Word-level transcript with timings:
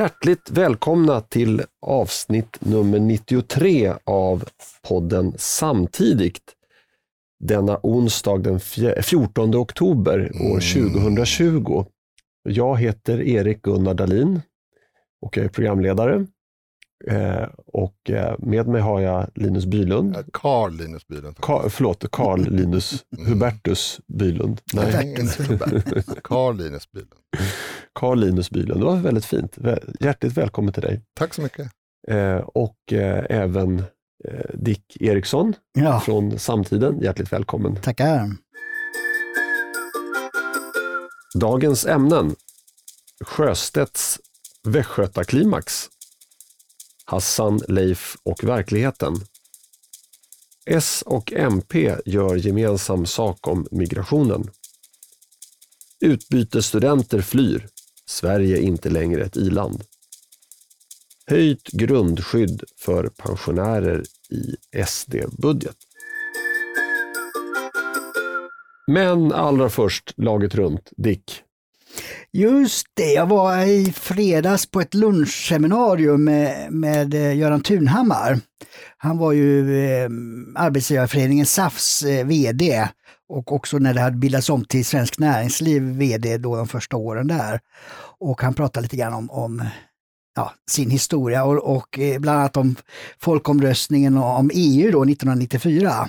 Hjärtligt 0.00 0.50
välkomna 0.50 1.20
till 1.20 1.62
avsnitt 1.82 2.56
nummer 2.60 2.98
93 2.98 3.92
av 4.04 4.44
podden 4.88 5.34
Samtidigt. 5.36 6.42
Denna 7.40 7.80
onsdag 7.82 8.38
den 8.38 8.60
14 9.02 9.54
oktober 9.54 10.20
år 10.20 10.60
2020. 11.00 11.84
Jag 12.42 12.80
heter 12.80 13.20
Erik 13.20 13.62
Gunnar 13.62 13.94
Dahlin 13.94 14.40
och 15.22 15.36
jag 15.36 15.44
är 15.44 15.48
programledare. 15.48 16.26
Eh, 17.06 17.48
och 17.66 18.10
eh, 18.10 18.34
med 18.38 18.66
mig 18.68 18.80
har 18.80 19.00
jag 19.00 19.26
Linus 19.34 19.66
Bylund. 19.66 20.16
Carl 20.32 20.72
Linus 20.76 21.06
Bylund. 21.06 21.36
Ka, 21.40 21.70
förlåt, 21.70 22.04
Carl 22.12 22.40
Linus 22.50 23.04
Hubertus 23.26 24.00
Bylund. 24.06 24.60
Nej, 24.72 25.16
Carl 26.24 26.56
Linus 26.56 26.90
Bylund. 26.92 27.14
Carl 27.92 28.18
Linus 28.20 28.50
Bylund, 28.50 28.80
det 28.80 28.84
var 28.86 28.96
väldigt 28.96 29.24
fint. 29.24 29.58
Hjärtligt 30.00 30.32
välkommen 30.32 30.72
till 30.72 30.82
dig. 30.82 31.02
Tack 31.14 31.34
så 31.34 31.42
mycket. 31.42 31.70
Eh, 32.08 32.36
och 32.36 32.92
eh, 32.92 33.24
även 33.30 33.78
eh, 34.28 34.50
Dick 34.54 34.96
Eriksson 35.00 35.54
Ja, 35.72 36.00
från 36.00 36.38
Samtiden. 36.38 37.00
Hjärtligt 37.00 37.32
välkommen. 37.32 37.76
tackar. 37.76 38.30
Dagens 41.40 41.86
ämnen. 41.86 42.34
Sjöstedts 43.24 44.18
Västgötaklimax. 44.68 45.86
Hassan, 47.10 47.60
Leif 47.68 48.16
och 48.22 48.44
verkligheten. 48.44 49.14
S 50.66 51.02
och 51.06 51.32
MP 51.32 51.96
gör 52.04 52.36
gemensam 52.36 53.06
sak 53.06 53.48
om 53.48 53.66
migrationen. 53.70 54.50
Utbytesstudenter 56.00 57.20
flyr. 57.20 57.68
Sverige 58.06 58.56
är 58.56 58.60
inte 58.60 58.90
längre 58.90 59.24
ett 59.24 59.36
iland. 59.36 59.82
Höjt 61.26 61.68
grundskydd 61.68 62.64
för 62.76 63.08
pensionärer 63.08 64.04
i 64.30 64.56
SD-budget. 64.86 65.76
Men 68.86 69.32
allra 69.32 69.70
först, 69.70 70.14
laget 70.16 70.54
runt. 70.54 70.90
Dick, 70.96 71.42
Just 72.32 72.86
det, 72.94 73.12
jag 73.12 73.26
var 73.26 73.66
i 73.66 73.92
fredags 73.92 74.66
på 74.66 74.80
ett 74.80 74.94
lunchseminarium 74.94 76.24
med, 76.24 76.72
med 76.72 77.14
eh, 77.14 77.36
Göran 77.36 77.62
Tunhammar. 77.62 78.40
Han 78.96 79.18
var 79.18 79.32
ju 79.32 79.84
eh, 79.84 80.10
Arbetsgivareföreningen 80.54 81.46
SAFs 81.46 82.02
eh, 82.02 82.26
VD 82.26 82.88
och 83.28 83.52
också 83.52 83.78
när 83.78 83.94
det 83.94 84.00
hade 84.00 84.16
bildats 84.16 84.50
om 84.50 84.64
till 84.64 84.84
Svensk 84.84 85.18
Näringsliv 85.18 85.82
VD 85.82 86.38
då 86.38 86.56
de 86.56 86.68
första 86.68 86.96
åren 86.96 87.26
där. 87.26 87.60
Och 88.18 88.42
han 88.42 88.54
pratade 88.54 88.82
lite 88.82 88.96
grann 88.96 89.14
om, 89.14 89.30
om 89.30 89.64
ja, 90.36 90.54
sin 90.70 90.90
historia 90.90 91.44
och, 91.44 91.76
och 91.76 91.98
eh, 91.98 92.18
bland 92.18 92.38
annat 92.38 92.56
om 92.56 92.76
folkomröstningen 93.18 94.16
om 94.16 94.50
EU 94.54 94.90
då 94.90 95.02
1994 95.04 96.08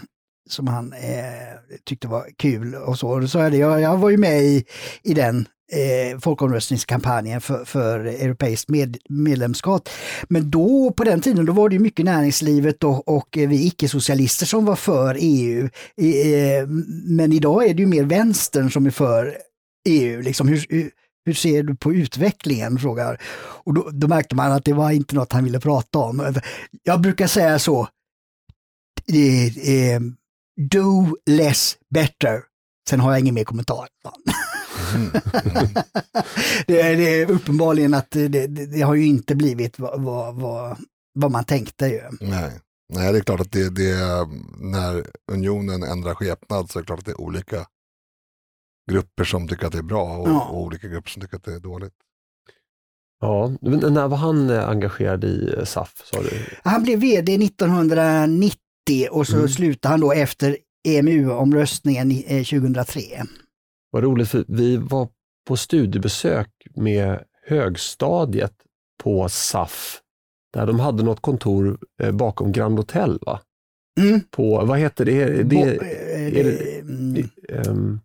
som 0.50 0.68
han 0.68 0.94
eh, 0.94 1.78
tyckte 1.86 2.08
var 2.08 2.28
kul 2.38 2.76
och 2.76 3.00
så. 3.00 3.10
Och 3.10 3.22
då 3.22 3.28
sa 3.28 3.44
jag 3.44 3.52
det, 3.52 3.58
jag, 3.58 3.82
jag 3.82 3.98
var 3.98 4.10
ju 4.10 4.18
med 4.18 4.44
i, 4.44 4.66
i 5.04 5.14
den 5.14 5.48
eh, 5.72 6.20
folkomröstningskampanjen 6.20 7.42
för, 7.42 7.66
för 7.66 8.00
europeiskt 8.00 8.70
med, 8.70 8.98
medlemskap. 9.10 9.90
Men 10.30 10.52
då, 10.52 10.94
på 10.98 11.04
den 11.04 11.22
tiden, 11.22 11.46
då 11.46 11.54
var 11.54 11.70
det 11.70 11.80
mycket 11.80 12.06
näringslivet 12.06 12.84
och, 12.84 13.08
och 13.08 13.28
vi 13.32 13.68
icke-socialister 13.68 14.46
som 14.46 14.66
var 14.66 14.76
för 14.76 15.18
EU. 15.20 15.70
I, 15.98 16.34
eh, 16.34 16.68
men 17.08 17.34
idag 17.34 17.66
är 17.70 17.74
det 17.74 17.82
ju 17.82 17.88
mer 17.88 18.04
vänstern 18.04 18.72
som 18.72 18.86
är 18.86 18.92
för 18.92 19.38
EU. 19.90 20.22
Liksom, 20.22 20.48
hur, 20.48 20.66
hur, 20.70 20.92
hur 21.26 21.34
ser 21.34 21.64
du 21.64 21.76
på 21.76 21.94
utvecklingen? 21.94 22.80
frågar. 22.80 23.22
Och 23.64 23.74
då, 23.74 23.90
då 23.92 24.08
märkte 24.08 24.36
man 24.36 24.52
att 24.52 24.66
det 24.66 24.74
var 24.74 24.92
inte 24.92 25.16
något 25.16 25.34
han 25.34 25.44
ville 25.44 25.60
prata 25.60 26.00
om. 26.00 26.36
Jag 26.84 27.02
brukar 27.02 27.28
säga 27.28 27.60
så, 27.60 27.88
eh, 29.14 29.74
eh, 29.76 30.00
do 30.72 31.18
less 31.26 31.78
better. 31.90 32.42
Sen 32.90 33.00
har 33.00 33.12
jag 33.12 33.20
ingen 33.20 33.36
mer 33.36 33.44
kommentar. 33.44 33.88
Mm. 34.96 35.12
det, 36.68 36.82
är, 36.82 36.98
det 36.98 37.22
är 37.22 37.32
uppenbarligen 37.32 37.94
att 37.94 38.12
det, 38.12 38.28
det, 38.28 38.48
det 38.48 38.82
har 38.82 38.96
ju 38.96 39.06
inte 39.06 39.36
blivit 39.36 39.80
vad, 39.80 40.02
vad, 40.02 40.36
vad, 40.36 40.78
vad 41.14 41.32
man 41.32 41.44
tänkte 41.44 41.86
ju. 41.88 42.02
Nej. 42.22 42.52
Nej, 42.94 43.12
det 43.14 43.20
är 43.20 43.24
klart 43.24 43.40
att 43.42 43.52
det, 43.52 43.70
det 43.70 43.96
när 44.62 45.06
unionen 45.32 45.84
ändrar 45.84 46.16
skepnad 46.16 46.70
så 46.72 46.80
är 46.80 46.84
det 46.84 46.86
klart 46.88 47.00
att 47.00 47.06
det 47.06 47.12
är 47.12 47.22
olika 47.22 47.66
grupper 48.92 49.24
som 49.24 49.48
tycker 49.48 49.66
att 49.68 49.72
det 49.72 49.78
är 49.78 49.84
bra 49.84 50.18
och, 50.18 50.30
Ja. 50.30 50.48
och 50.50 50.62
olika 50.62 50.88
grupper 50.88 51.10
som 51.10 51.22
tycker 51.22 51.38
att 51.38 51.44
det 51.44 51.54
är 51.54 51.60
dåligt. 51.60 51.94
ja, 53.22 53.52
men 53.62 53.94
när 53.94 54.08
var 54.08 54.18
han 54.18 54.50
eh, 54.50 54.70
engagerad 54.70 55.24
i 55.24 55.54
eh, 55.58 55.64
SAF? 55.66 56.02
Sa 56.14 56.22
du? 56.22 56.30
Han 56.64 56.84
blev 56.84 57.00
vd 57.00 57.36
1990 57.36 58.58
och 59.12 59.28
så 59.28 59.36
Mm. 59.36 59.48
slutade 59.50 59.94
han 59.94 60.00
då 60.00 60.12
efter 60.14 60.58
EMU-omröstningen 60.88 62.12
i- 62.12 62.26
eh, 62.28 62.44
2003. 62.44 63.24
Vad 63.92 64.04
roligt, 64.04 64.30
för 64.30 64.46
vi 64.48 64.78
var 64.78 65.08
på 65.48 65.58
studiebesök 65.58 66.50
med 66.76 67.24
högstadiet 67.48 68.54
på 69.04 69.30
SAF, 69.30 70.00
där 70.54 70.66
de 70.68 70.80
hade 70.80 71.04
något 71.04 71.20
kontor 71.22 71.78
eh, 72.02 72.12
bakom 72.12 72.52
Grand 72.52 72.78
Hotel. 72.78 73.20
Va? 73.26 73.40
Mm. 74.00 74.22
På, 74.32 74.66
vad 74.66 74.80
heter 74.80 75.06
det? 75.06 75.44
Det, 75.44 75.56
eh, 75.56 75.68
är 76.28 76.32
det- 76.32 76.44
det- 76.44 76.80
mm, 76.80 77.30
ehm, 77.50 78.00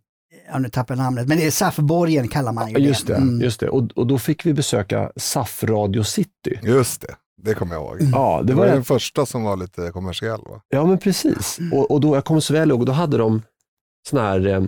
ja, 0.51 0.59
nu 0.59 0.69
tappar 0.69 0.95
jag 0.95 1.03
namnet, 1.03 1.27
men 1.27 1.37
det 1.37 1.45
är 1.47 1.51
SAF-borgen 1.51 2.27
kallar 2.27 2.53
man 2.53 2.69
ju 2.71 2.77
just 2.77 3.07
det. 3.07 3.15
Mm. 3.15 3.41
Just 3.41 3.59
det. 3.59 3.69
Och, 3.69 3.91
och 3.95 4.07
då 4.07 4.17
fick 4.19 4.45
vi 4.45 4.53
besöka 4.53 5.11
SAF 5.15 5.63
Radio 5.63 6.03
City. 6.03 6.59
Just 6.63 7.01
det, 7.01 7.15
det 7.41 7.53
kommer 7.53 7.75
jag 7.75 7.83
ihåg. 7.83 7.97
Ja, 8.13 8.37
Det 8.41 8.47
det 8.47 8.53
var 8.53 8.65
var 8.67 8.73
den 8.73 8.83
första 8.83 9.25
som 9.25 9.43
var 9.43 9.57
lite 9.57 9.91
kommersiell 9.91 10.41
va? 10.49 10.61
Ja, 10.69 10.85
men 10.85 10.97
precis. 10.97 11.57
Och, 11.73 11.91
och 11.91 12.01
då, 12.01 12.15
jag 12.15 12.25
kommer 12.25 12.41
så 12.41 12.53
väl 12.53 12.69
ihåg, 12.69 12.85
då 12.85 12.91
hade 12.91 13.17
de 13.17 13.41
såna 14.09 14.21
här 14.21 14.47
eh, 14.47 14.63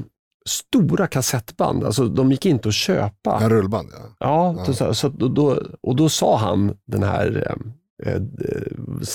stora 0.49 1.07
kassettband. 1.07 1.83
Alltså, 1.83 2.05
de 2.07 2.31
gick 2.31 2.45
inte 2.45 2.67
att 2.69 2.73
köpa. 2.75 3.39
En 3.41 3.49
rullband 3.49 3.89
ja. 3.91 4.15
Ja, 4.19 4.55
Ja. 4.67 4.73
så, 4.73 4.93
så, 4.93 5.09
då, 5.09 5.27
då, 5.27 5.61
och 5.81 5.95
då 5.95 6.09
sa 6.09 6.37
han 6.37 6.77
den 6.87 7.03
här, 7.03 7.55
eh, 8.05 8.13
eh, 8.13 8.21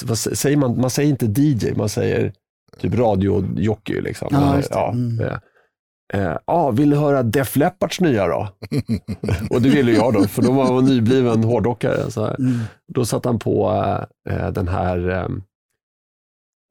vad 0.03 0.11
s- 0.17 0.41
säger 0.41 0.56
man, 0.56 0.81
man 0.81 0.91
säger 0.91 1.11
inte 1.11 1.27
DJ, 1.43 1.75
man 1.77 1.89
säger 1.89 2.33
typ 2.78 2.94
radiojockey. 2.94 4.00
Liksom. 4.00 4.28
Ja, 4.31 4.61
ja, 4.71 4.93
Mm. 4.93 5.21
eh, 5.21 5.39
eh, 6.15 6.37
ja, 6.47 6.71
vill 6.71 6.89
ni 6.89 6.97
höra 6.97 7.23
Def 7.23 7.56
Leppards 7.56 8.00
nya 8.00 8.27
då? 8.27 8.49
och 9.50 9.62
det 9.62 9.69
ville 9.69 9.93
jag 9.93 10.12
då, 10.12 10.23
för 10.28 10.43
då 10.43 10.53
var 10.53 10.65
jag 10.67 10.84
nybliven 10.84 11.44
hårdrockare. 11.44 12.11
Så 12.11 12.25
här. 12.25 12.37
Mm. 12.41 12.59
Då 12.94 13.05
satte 13.06 13.28
han 13.28 13.39
på 13.39 13.71
eh, 14.31 14.50
den 14.50 14.69
här 14.69 15.09
eh, 15.11 15.28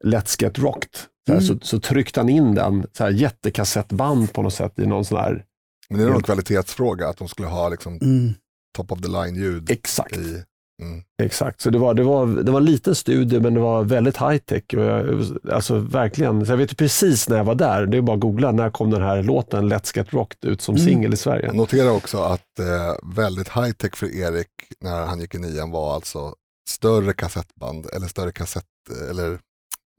Let's 0.04 0.42
Get 0.42 0.58
Rocked. 0.58 0.90
Så, 1.26 1.32
här, 1.32 1.40
Mm. 1.40 1.46
så, 1.60 1.66
så 1.66 1.80
tryckte 1.80 2.20
han 2.20 2.28
in 2.28 2.54
den, 2.54 2.86
så 2.92 3.04
här, 3.04 3.10
jättekassettband 3.10 4.32
på 4.32 4.42
något 4.42 4.54
sätt 4.54 4.78
i 4.78 4.86
någon 4.86 5.04
sån 5.04 5.18
här, 5.18 5.44
Men 5.90 5.98
det 5.98 6.04
är 6.04 6.10
Helt- 6.12 6.24
kvalitetsfråga 6.24 7.08
att 7.08 7.16
de 7.16 7.28
skulle 7.28 7.48
ha 7.48 7.68
liksom 7.68 7.98
Mm. 8.02 8.32
top 8.76 8.92
of 8.92 9.00
the 9.00 9.08
line 9.08 9.34
ljud 9.36 9.70
exakt. 9.70 10.16
i. 10.16 10.42
Mm. 10.82 11.02
Exakt, 11.22 11.60
så 11.60 11.70
det 11.70 11.78
var, 11.78 11.94
det, 11.94 12.02
var, 12.02 12.26
det 12.26 12.50
var 12.52 12.60
en 12.60 12.64
liten 12.64 12.94
studie 12.94 13.40
men 13.40 13.54
det 13.54 13.60
var 13.60 13.84
väldigt 13.84 14.16
high 14.16 14.36
tech. 14.38 14.62
Och 14.68 14.82
jag, 14.84 15.24
alltså 15.52 15.78
verkligen, 15.78 16.46
så 16.46 16.52
jag 16.52 16.56
vet 16.56 16.76
precis 16.76 17.28
när 17.28 17.36
jag 17.36 17.44
var 17.44 17.54
där, 17.54 17.86
det 17.86 17.96
är 17.96 18.00
bara 18.00 18.14
att 18.14 18.20
googla, 18.20 18.52
när 18.52 18.70
kom 18.70 18.90
den 18.90 19.02
här 19.02 19.22
låten 19.22 19.72
Let's 19.72 19.96
Get 19.96 20.12
Rocked 20.12 20.50
ut 20.50 20.62
som 20.62 20.74
Mm. 20.74 20.86
singel 20.86 21.14
i 21.14 21.16
Sverige? 21.16 21.52
Notera 21.52 21.92
också 21.92 22.18
att 22.18 22.58
eh, 22.58 23.14
väldigt 23.16 23.48
high 23.48 23.70
tech 23.72 23.96
för 23.96 24.06
Erik 24.16 24.48
när 24.80 25.06
han 25.06 25.20
gick 25.20 25.34
i 25.34 25.38
nian 25.38 25.70
var 25.70 25.94
alltså 25.94 26.34
större 26.70 27.12
kassettband 27.12 27.86
eller 27.92 28.06
större 28.06 28.32
kassett 28.32 28.64
eller 29.10 29.38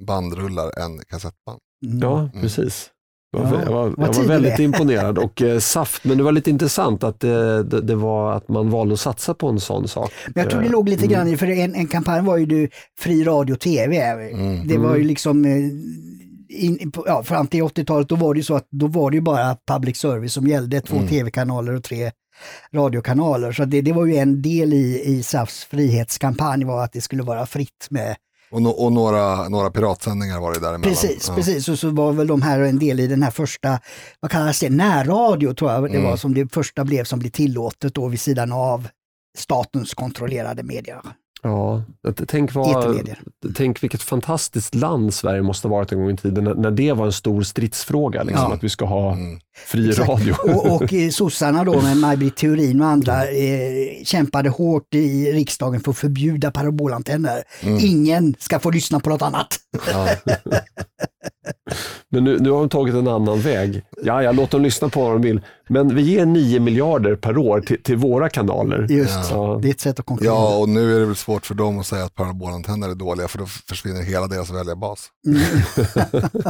bandrullar 0.07 0.79
än 0.79 0.99
kassettband. 1.09 1.59
Mm. 1.85 1.99
Ja, 1.99 2.19
Mm. 2.19 2.31
precis. 2.41 2.91
Jag 3.37 3.45
Ja, 3.45 3.49
var, 3.51 3.59
jag 3.63 3.71
var, 3.71 3.93
jag 3.97 4.13
var 4.13 4.23
väldigt 4.23 4.59
imponerad 4.59 5.17
och 5.17 5.41
eh, 5.41 5.59
saft, 5.59 6.03
men 6.05 6.17
det 6.17 6.23
var 6.23 6.31
lite 6.31 6.49
intressant 6.49 7.03
att 7.03 7.19
det, 7.19 7.63
det, 7.63 7.81
det 7.81 7.95
var 7.95 8.33
att 8.33 8.49
man 8.49 8.69
valde 8.69 8.93
att 8.93 8.99
satsa 8.99 9.33
på 9.33 9.47
en 9.47 9.59
sån 9.59 9.87
sak. 9.87 10.11
Men 10.35 10.41
jag 10.43 10.49
tror 10.51 10.61
det 10.61 10.65
Eh, 10.67 10.71
låg 10.71 10.89
lite 10.89 11.05
mm. 11.05 11.13
grann 11.13 11.27
i, 11.27 11.37
för 11.37 11.47
en, 11.49 11.75
en 11.75 11.87
kampanj 11.87 12.21
var 12.25 12.37
ju 12.37 12.45
du 12.45 12.69
fri 12.99 13.23
radio 13.23 13.53
och 13.53 13.59
tv. 13.59 13.97
Mm. 14.31 14.67
Det 14.67 14.77
var 14.77 14.89
ju 14.89 14.95
Mm. 14.95 15.07
liksom, 15.07 15.45
eh, 15.45 15.55
in, 16.49 16.91
ja, 17.05 17.23
fram 17.23 17.47
till 17.47 17.61
80-talet, 17.63 18.09
då 18.09 18.15
var 18.15 18.33
det 18.33 18.37
ju 18.37 18.43
så 18.43 18.55
att 18.55 18.67
då 18.71 18.87
var 18.87 19.11
det 19.11 19.15
ju 19.17 19.21
bara 19.21 19.57
public 19.71 19.97
service 19.97 20.33
som 20.33 20.47
gällde, 20.47 20.81
två 20.81 20.95
Mm. 20.95 21.07
tv-kanaler 21.07 21.73
och 21.75 21.83
tre 21.83 22.11
radiokanaler. 22.73 23.51
Så 23.51 23.65
det, 23.65 23.81
det 23.81 23.93
var 23.93 24.05
ju 24.05 24.15
en 24.15 24.41
del 24.41 24.73
i, 24.73 25.01
i 25.05 25.23
SAFs 25.23 25.63
frihetskampanj 25.65 26.63
var 26.63 26.83
att 26.83 26.93
det 26.93 27.01
skulle 27.01 27.23
vara 27.23 27.45
fritt 27.45 27.87
med 27.89 28.15
Och, 28.55 28.61
no, 28.61 28.69
och 28.69 28.93
några, 28.93 29.49
några 29.49 29.69
piratsändningar 29.71 30.39
var 30.39 30.53
det 30.53 30.59
däremellan. 30.59 30.81
Precis, 30.81 31.27
Ja. 31.27 31.35
precis. 31.35 31.69
Och 31.69 31.79
så 31.79 31.89
var 31.89 32.11
väl 32.11 32.27
de 32.27 32.41
här 32.41 32.59
en 32.59 32.79
del 32.79 32.99
i 32.99 33.07
den 33.07 33.23
här 33.23 33.31
första, 33.31 33.79
vad 34.19 34.31
kallas 34.31 34.59
det, 34.59 34.69
närradio 34.69 35.53
tror 35.53 35.71
jag 35.71 35.83
det 35.83 35.89
Mm. 35.97 36.03
var 36.03 36.17
som 36.17 36.33
det 36.33 36.53
första 36.53 36.83
blev 36.83 37.03
som 37.03 37.19
blev 37.19 37.29
tillåtet 37.29 37.93
då 37.93 38.07
vid 38.07 38.19
sidan 38.19 38.51
av 38.51 38.87
statens 39.37 39.93
kontrollerade 39.93 40.63
media. 40.63 41.01
Ja, 41.47 41.83
tänk, 42.27 42.53
vad, 42.53 43.09
tänk 43.55 43.83
vilket 43.83 44.01
fantastiskt 44.01 44.75
land 44.75 45.13
Sverige 45.13 45.41
måste 45.41 45.67
ha 45.67 45.75
varit 45.75 45.91
en 45.91 45.99
gång 45.99 46.11
i 46.11 46.17
tiden 46.17 46.43
när, 46.43 46.53
när 46.55 46.71
det 46.71 46.93
var 46.93 47.05
en 47.05 47.11
stor 47.13 47.41
stridsfråga, 47.43 48.23
liksom, 48.23 48.45
Ja. 48.49 48.53
att 48.55 48.63
vi 48.63 48.69
ska 48.69 48.85
ha 48.85 49.11
Mm. 49.13 49.39
fri 49.67 49.89
Exakt. 49.89 50.09
radio. 50.09 50.33
Och, 50.55 50.75
och 50.75 50.93
eh, 50.93 51.09
sossarna 51.09 51.63
då 51.63 51.81
med 51.81 51.97
Maj 51.97 52.17
Britt 52.17 52.37
Theorin 52.37 52.81
och 52.81 52.87
andra 52.87 53.27
eh, 53.27 54.03
kämpade 54.03 54.49
hårt 54.49 54.95
i 54.95 55.31
riksdagen 55.31 55.81
för 55.81 55.91
att 55.91 55.97
förbjuda 55.97 56.51
parabolantenner. 56.51 57.43
Mm. 57.61 57.79
Ingen 57.81 58.35
ska 58.39 58.59
få 58.59 58.71
lyssna 58.71 58.99
på 58.99 59.09
något 59.09 59.21
annat. 59.21 59.47
Ja. 59.91 60.07
Men 62.15 62.23
nu, 62.23 62.39
nu 62.39 62.49
har 62.51 62.59
de 62.59 62.69
tagit 62.69 62.95
en 62.95 63.07
annan 63.07 63.39
väg. 63.39 63.83
Ja, 64.03 64.23
jag 64.23 64.35
låter 64.35 64.51
dem 64.51 64.61
lyssna 64.61 64.89
på 64.89 65.01
vad 65.03 65.11
de 65.11 65.21
vill. 65.21 65.41
Men 65.69 65.95
vi 65.95 66.01
ger 66.01 66.25
9 66.25 66.59
miljarder 66.59 67.15
per 67.15 67.37
år 67.37 67.61
till, 67.61 67.83
till 67.83 67.95
våra 67.97 68.29
kanaler. 68.29 68.87
Just, 68.89 69.31
Ja. 69.31 69.59
det 69.61 69.67
är 69.67 69.71
ett 69.71 69.79
sätt 69.79 69.99
att 69.99 70.05
konkurrera. 70.05 70.33
ja, 70.33 70.57
och 70.57 70.69
nu 70.69 70.95
är 70.95 70.99
det 70.99 71.05
väl 71.05 71.15
svårt 71.15 71.45
för 71.45 71.55
dem 71.55 71.79
att 71.79 71.87
säga 71.87 72.03
att 72.05 72.15
parabolantenner 72.15 72.89
är 72.89 72.95
dåliga 72.95 73.27
för 73.27 73.37
då 73.37 73.45
försvinner 73.45 74.01
hela 74.01 74.27
deras 74.27 74.49
väljarbas. 74.51 75.09
Mm. 75.27 75.41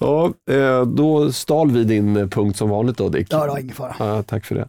Ja, 0.00 0.32
eh, 0.50 0.82
då 0.86 1.32
stal 1.32 1.70
vi 1.70 1.84
din 1.84 2.30
punkt 2.30 2.56
som 2.58 2.68
vanligt 2.68 2.96
då 2.96 3.08
Dick. 3.08 3.26
Ja, 3.30 3.42
det 3.44 3.50
var 3.50 3.58
ingen 3.58 3.74
fara. 3.74 3.96
Ja, 3.98 4.22
tack 4.22 4.44
för 4.44 4.54
det. 4.54 4.68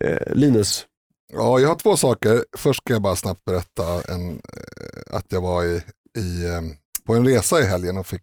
Eh, 0.00 0.34
Linus, 0.36 0.84
Ja, 1.32 1.58
jag 1.58 1.68
har 1.68 1.74
två 1.74 1.96
saker. 1.96 2.44
Först 2.56 2.82
ska 2.84 2.92
jag 2.92 3.02
bara 3.02 3.16
snabbt 3.16 3.44
berätta 3.44 4.12
en, 4.14 4.30
eh, 4.30 5.16
att 5.16 5.24
jag 5.28 5.40
var 5.40 5.64
i, 5.64 5.82
i, 6.18 6.44
på 7.08 7.14
en 7.14 7.24
resa 7.24 7.60
i 7.60 7.64
helgen 7.64 7.96
och 7.96 8.06
fick, 8.06 8.22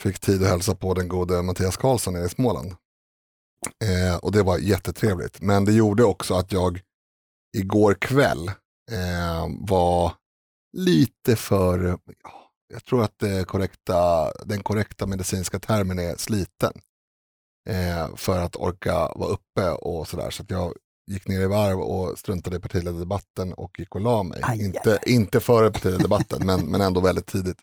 fick 0.00 0.18
tid 0.18 0.42
att 0.42 0.48
hälsa 0.48 0.74
på 0.74 0.94
den 0.94 1.08
gode 1.08 1.42
Mattias 1.42 1.76
Karlsson 1.76 2.14
nere 2.14 2.24
i 2.24 2.28
Småland. 2.28 2.74
Eh, 3.84 4.16
och 4.16 4.32
det 4.32 4.42
var 4.42 4.58
jättetrevligt. 4.58 5.40
Men 5.40 5.64
det 5.64 5.72
gjorde 5.72 6.04
också 6.04 6.34
att 6.34 6.52
jag 6.52 6.80
igår 7.56 7.94
kväll 7.94 8.48
eh, 8.90 9.46
var 9.60 10.12
lite 10.76 11.36
för, 11.36 11.98
jag 12.72 12.84
tror 12.84 13.02
att 13.02 13.18
det 13.18 13.44
korrekta, 13.44 14.32
den 14.44 14.62
korrekta 14.62 15.06
medicinska 15.06 15.58
termen 15.58 15.98
är 15.98 16.16
sliten. 16.16 16.72
Eh, 17.68 18.16
för 18.16 18.38
att 18.38 18.56
orka 18.56 19.12
vara 19.14 19.30
uppe 19.30 19.70
och 19.70 20.08
sådär. 20.08 20.30
Så 20.30 20.42
att 20.42 20.50
jag 20.50 20.74
gick 21.08 21.28
ner 21.28 21.40
i 21.40 21.46
varv 21.46 21.80
och 21.80 22.18
struntade 22.18 22.56
i 22.56 22.60
partiledardebatten 22.60 23.52
och 23.52 23.78
gick 23.78 23.94
och 23.94 24.00
la 24.00 24.22
mig. 24.22 24.40
Aj, 24.42 24.58
aj, 24.60 24.66
inte, 24.66 24.98
inte 25.06 25.40
före 25.40 25.70
partiledardebatten 25.70 26.46
men, 26.46 26.66
men 26.66 26.80
ändå 26.80 27.00
väldigt 27.00 27.26
tidigt. 27.26 27.58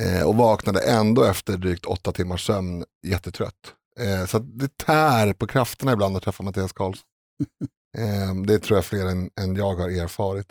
Eh, 0.00 0.26
och 0.26 0.34
vaknade 0.34 0.80
ändå 0.80 1.24
efter 1.24 1.56
drygt 1.56 1.86
åtta 1.86 2.12
timmars 2.12 2.46
sömn 2.46 2.84
jättetrött. 3.06 3.74
Eh, 4.00 4.26
så 4.26 4.38
det 4.38 4.76
tär 4.76 5.32
på 5.32 5.46
krafterna 5.46 5.92
ibland 5.92 6.16
att 6.16 6.22
träffa 6.22 6.42
Mattias 6.42 6.72
Karlsson. 6.72 7.06
Eh, 7.98 8.34
det 8.34 8.58
tror 8.58 8.76
jag 8.76 8.84
fler 8.84 9.06
än, 9.06 9.30
än 9.40 9.56
jag 9.56 9.74
har 9.74 9.88
erfarit. 9.88 10.46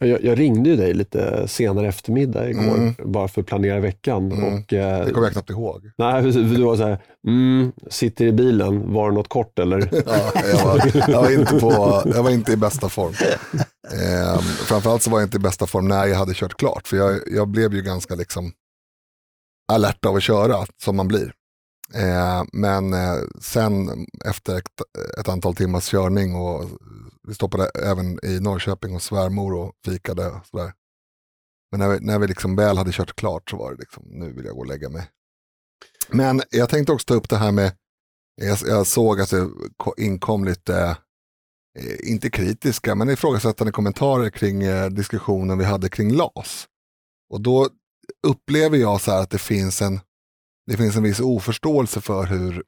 Jag, 0.00 0.24
jag 0.24 0.38
ringde 0.38 0.70
ju 0.70 0.76
dig 0.76 0.94
lite 0.94 1.48
senare 1.48 1.88
eftermiddag 1.88 2.50
igår, 2.50 2.62
Mm. 2.76 2.94
bara 3.04 3.28
för 3.28 3.40
att 3.40 3.46
planera 3.46 3.80
veckan. 3.80 4.32
Mm. 4.32 4.44
Och, 4.54 4.72
eh, 4.72 5.04
Det 5.06 5.12
kommer 5.12 5.26
jag 5.26 5.32
knappt 5.32 5.50
ihåg. 5.50 5.90
nej, 5.98 6.22
du 6.32 6.62
var 6.62 6.76
så 6.76 6.82
här, 6.86 6.98
mm, 7.26 7.72
sitter 7.90 8.24
i 8.26 8.32
bilen, 8.32 8.92
var 8.92 9.08
det 9.10 9.14
något 9.14 9.28
kort 9.28 9.58
eller? 9.58 9.78
Ja, 10.06 10.32
jag, 10.52 10.64
var, 10.64 11.10
jag, 11.12 11.22
var 11.22 11.30
inte 11.30 11.58
på, 11.60 12.02
jag 12.14 12.22
var 12.22 12.30
inte 12.30 12.52
i 12.52 12.56
bästa 12.56 12.88
form. 12.88 13.12
Eh, 13.92 14.38
framförallt 14.40 15.02
så 15.02 15.10
var 15.10 15.18
jag 15.20 15.26
inte 15.26 15.36
i 15.36 15.40
bästa 15.40 15.66
form 15.66 15.88
när 15.88 16.06
jag 16.06 16.16
hade 16.16 16.34
kört 16.34 16.56
klart. 16.56 16.88
För 16.88 16.96
jag, 16.96 17.20
jag 17.26 17.48
blev 17.48 17.74
ju 17.74 17.82
ganska 17.82 18.14
liksom 18.14 18.52
alert 19.72 20.04
av 20.04 20.16
att 20.16 20.22
köra, 20.22 20.66
som 20.84 20.96
man 20.96 21.08
blir. 21.08 21.32
Eh, 21.94 22.44
men 22.52 22.92
eh, 22.92 23.16
sen 23.40 24.06
efter 24.24 24.58
ett, 24.58 24.68
ett 25.20 25.28
antal 25.28 25.54
timmars 25.54 25.90
körning 25.90 26.34
och 26.34 26.64
vi 27.28 27.34
stoppade 27.34 27.70
även 27.84 28.18
i 28.24 28.40
Norrköping 28.40 28.94
och 28.94 29.02
svärmor 29.02 29.54
och 29.54 29.72
fikade. 29.84 30.26
Och 30.26 30.46
sådär. 30.46 30.72
Men 31.70 31.80
när 31.80 31.88
vi, 31.88 32.00
när 32.00 32.18
vi 32.18 32.26
liksom 32.26 32.56
väl 32.56 32.78
hade 32.78 32.92
kört 32.92 33.16
klart 33.16 33.50
så 33.50 33.56
var 33.56 33.72
det 33.72 33.78
liksom, 33.78 34.02
nu 34.06 34.32
vill 34.32 34.44
jag 34.44 34.54
gå 34.54 34.60
och 34.60 34.66
lägga 34.66 34.88
mig. 34.88 35.10
Men 36.08 36.42
jag 36.50 36.68
tänkte 36.68 36.92
också 36.92 37.04
ta 37.04 37.14
upp 37.14 37.28
det 37.28 37.36
här 37.36 37.52
med 37.52 37.72
jag, 38.42 38.58
jag 38.66 38.86
såg 38.86 39.20
att 39.20 39.30
det 39.30 39.48
inkom 39.96 40.44
lite, 40.44 40.96
eh, 41.78 42.10
inte 42.10 42.30
kritiska, 42.30 42.94
men 42.94 43.10
ifrågasättande 43.10 43.72
kommentarer 43.72 44.30
kring 44.30 44.62
eh, 44.62 44.90
diskussionen 44.90 45.58
vi 45.58 45.64
hade 45.64 45.88
kring 45.88 46.12
LAS. 46.12 46.66
Och 47.30 47.40
då 47.40 47.68
upplever 48.26 48.76
jag 48.76 49.00
så 49.00 49.10
här 49.10 49.22
att 49.22 49.30
det 49.30 49.38
finns 49.38 49.82
en, 49.82 50.00
det 50.66 50.76
finns 50.76 50.96
en 50.96 51.02
viss 51.02 51.20
oförståelse 51.20 52.00
för 52.00 52.26
hur, 52.26 52.64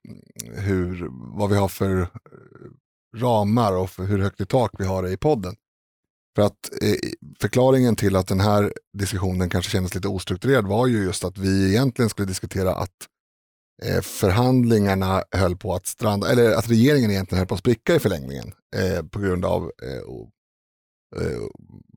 hur, 0.55 1.09
vad 1.11 1.50
vi 1.50 1.56
har 1.56 1.69
för 1.69 2.09
ramar 3.17 3.77
och 3.77 3.91
för 3.91 4.05
hur 4.05 4.19
högt 4.19 4.41
i 4.41 4.47
tak 4.47 4.71
vi 4.79 4.85
har 4.85 5.09
i 5.09 5.17
podden. 5.17 5.56
För 6.37 6.43
att 6.43 6.83
eh, 6.83 7.11
förklaringen 7.41 7.97
till 7.97 8.17
att 8.17 8.29
den 8.29 8.41
här 8.41 8.73
diskussionen 8.99 9.50
kanske 9.50 9.71
kändes 9.71 9.95
lite 9.95 10.09
ostrukturerad 10.09 10.67
var 10.67 10.87
ju 10.87 11.05
just 11.05 11.25
att 11.25 11.39
vi 11.39 11.69
egentligen 11.69 12.09
skulle 12.09 12.29
diskutera 12.29 12.75
att 12.75 13.09
eh, 13.83 14.00
förhandlingarna 14.00 15.23
höll 15.31 15.56
på 15.56 15.75
att 15.75 15.87
stranda, 15.87 16.31
eller 16.31 16.55
att 16.55 16.71
regeringen 16.71 17.11
egentligen 17.11 17.39
höll 17.39 17.49
på 17.49 17.55
att 17.55 17.61
spricka 17.61 17.95
i 17.95 17.99
förlängningen 17.99 18.53
eh, 18.77 19.06
på 19.06 19.19
grund 19.19 19.45
av 19.45 19.62
eh, 19.62 20.03
o, 20.06 20.31
eh, 21.17 21.41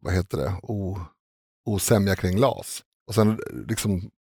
vad 0.02 0.14
heter 0.14 0.38
det? 0.38 0.54
O, 0.64 1.00
osämja 1.66 2.16
kring 2.16 2.38
LAS. 2.38 2.84
Och 3.08 3.16
sen 3.16 3.40
liksom 3.68 4.12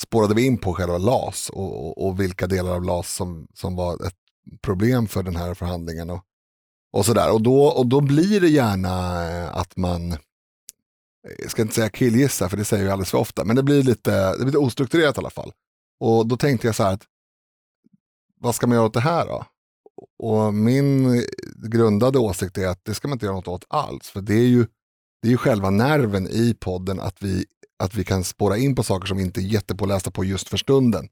spårade 0.00 0.34
vi 0.34 0.46
in 0.46 0.58
på 0.58 0.74
själva 0.74 0.98
LAS 0.98 1.50
och, 1.50 1.86
och, 1.86 2.06
och 2.06 2.20
vilka 2.20 2.46
delar 2.46 2.74
av 2.74 2.84
LAS 2.84 3.14
som, 3.14 3.46
som 3.54 3.76
var 3.76 4.06
ett 4.06 4.14
problem 4.62 5.08
för 5.08 5.22
den 5.22 5.36
här 5.36 5.54
förhandlingen. 5.54 6.10
Och, 6.10 6.24
och 6.92 7.06
sådär. 7.06 7.32
Och 7.32 7.42
då, 7.42 7.64
och 7.64 7.86
då 7.86 8.00
blir 8.00 8.40
det 8.40 8.48
gärna 8.48 9.24
eh, 9.30 9.56
att 9.56 9.76
man, 9.76 10.16
jag 11.38 11.50
ska 11.50 11.62
inte 11.62 11.74
säga 11.74 11.88
killgissa 11.90 12.48
för 12.48 12.56
det 12.56 12.64
säger 12.64 12.84
jag 12.84 12.92
alldeles 12.92 13.10
för 13.10 13.18
ofta, 13.18 13.44
men 13.44 13.56
det 13.56 13.62
blir 13.62 13.82
lite, 13.82 14.30
det 14.30 14.38
blir 14.38 14.46
lite 14.46 14.58
ostrukturerat 14.58 15.16
i 15.16 15.18
alla 15.18 15.30
fall. 15.30 15.52
Och 16.00 16.26
då 16.26 16.36
tänkte 16.36 16.68
jag 16.68 16.74
så 16.74 16.82
här 16.82 16.92
att 16.92 17.04
vad 18.40 18.54
ska 18.54 18.66
man 18.66 18.76
göra 18.76 18.86
åt 18.86 18.94
det 18.94 19.00
här 19.00 19.26
då? 19.26 19.46
Och 20.18 20.54
min 20.54 21.22
grundade 21.68 22.18
åsikt 22.18 22.58
är 22.58 22.68
att 22.68 22.84
det 22.84 22.94
ska 22.94 23.08
man 23.08 23.16
inte 23.16 23.26
göra 23.26 23.36
något 23.36 23.48
åt 23.48 23.64
alls. 23.68 24.08
För 24.08 24.20
det 24.20 24.34
är 24.34 24.48
ju, 24.48 24.66
det 25.22 25.28
är 25.28 25.30
ju 25.30 25.36
själva 25.36 25.70
nerven 25.70 26.28
i 26.30 26.54
podden 26.60 27.00
att 27.00 27.22
vi, 27.22 27.44
att 27.80 27.94
vi 27.94 28.04
kan 28.04 28.24
spåra 28.24 28.56
in 28.56 28.74
på 28.74 28.82
saker 28.82 29.06
som 29.06 29.16
vi 29.16 29.22
inte 29.22 29.40
är 29.40 29.42
jättepålästa 29.42 30.10
på 30.10 30.24
just 30.24 30.48
för 30.48 30.56
stunden. 30.56 31.08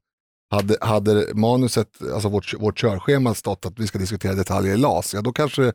Hade, 0.51 0.77
hade 0.81 1.33
manuset, 1.33 1.87
alltså 2.13 2.29
vårt, 2.29 2.53
vårt 2.53 2.79
körschema 2.79 3.33
stått 3.33 3.65
att 3.65 3.79
vi 3.79 3.87
ska 3.87 3.97
diskutera 3.97 4.33
detaljer 4.33 4.73
i 4.73 4.77
LAS, 4.77 5.13
ja 5.13 5.21
då 5.21 5.31
kanske 5.31 5.73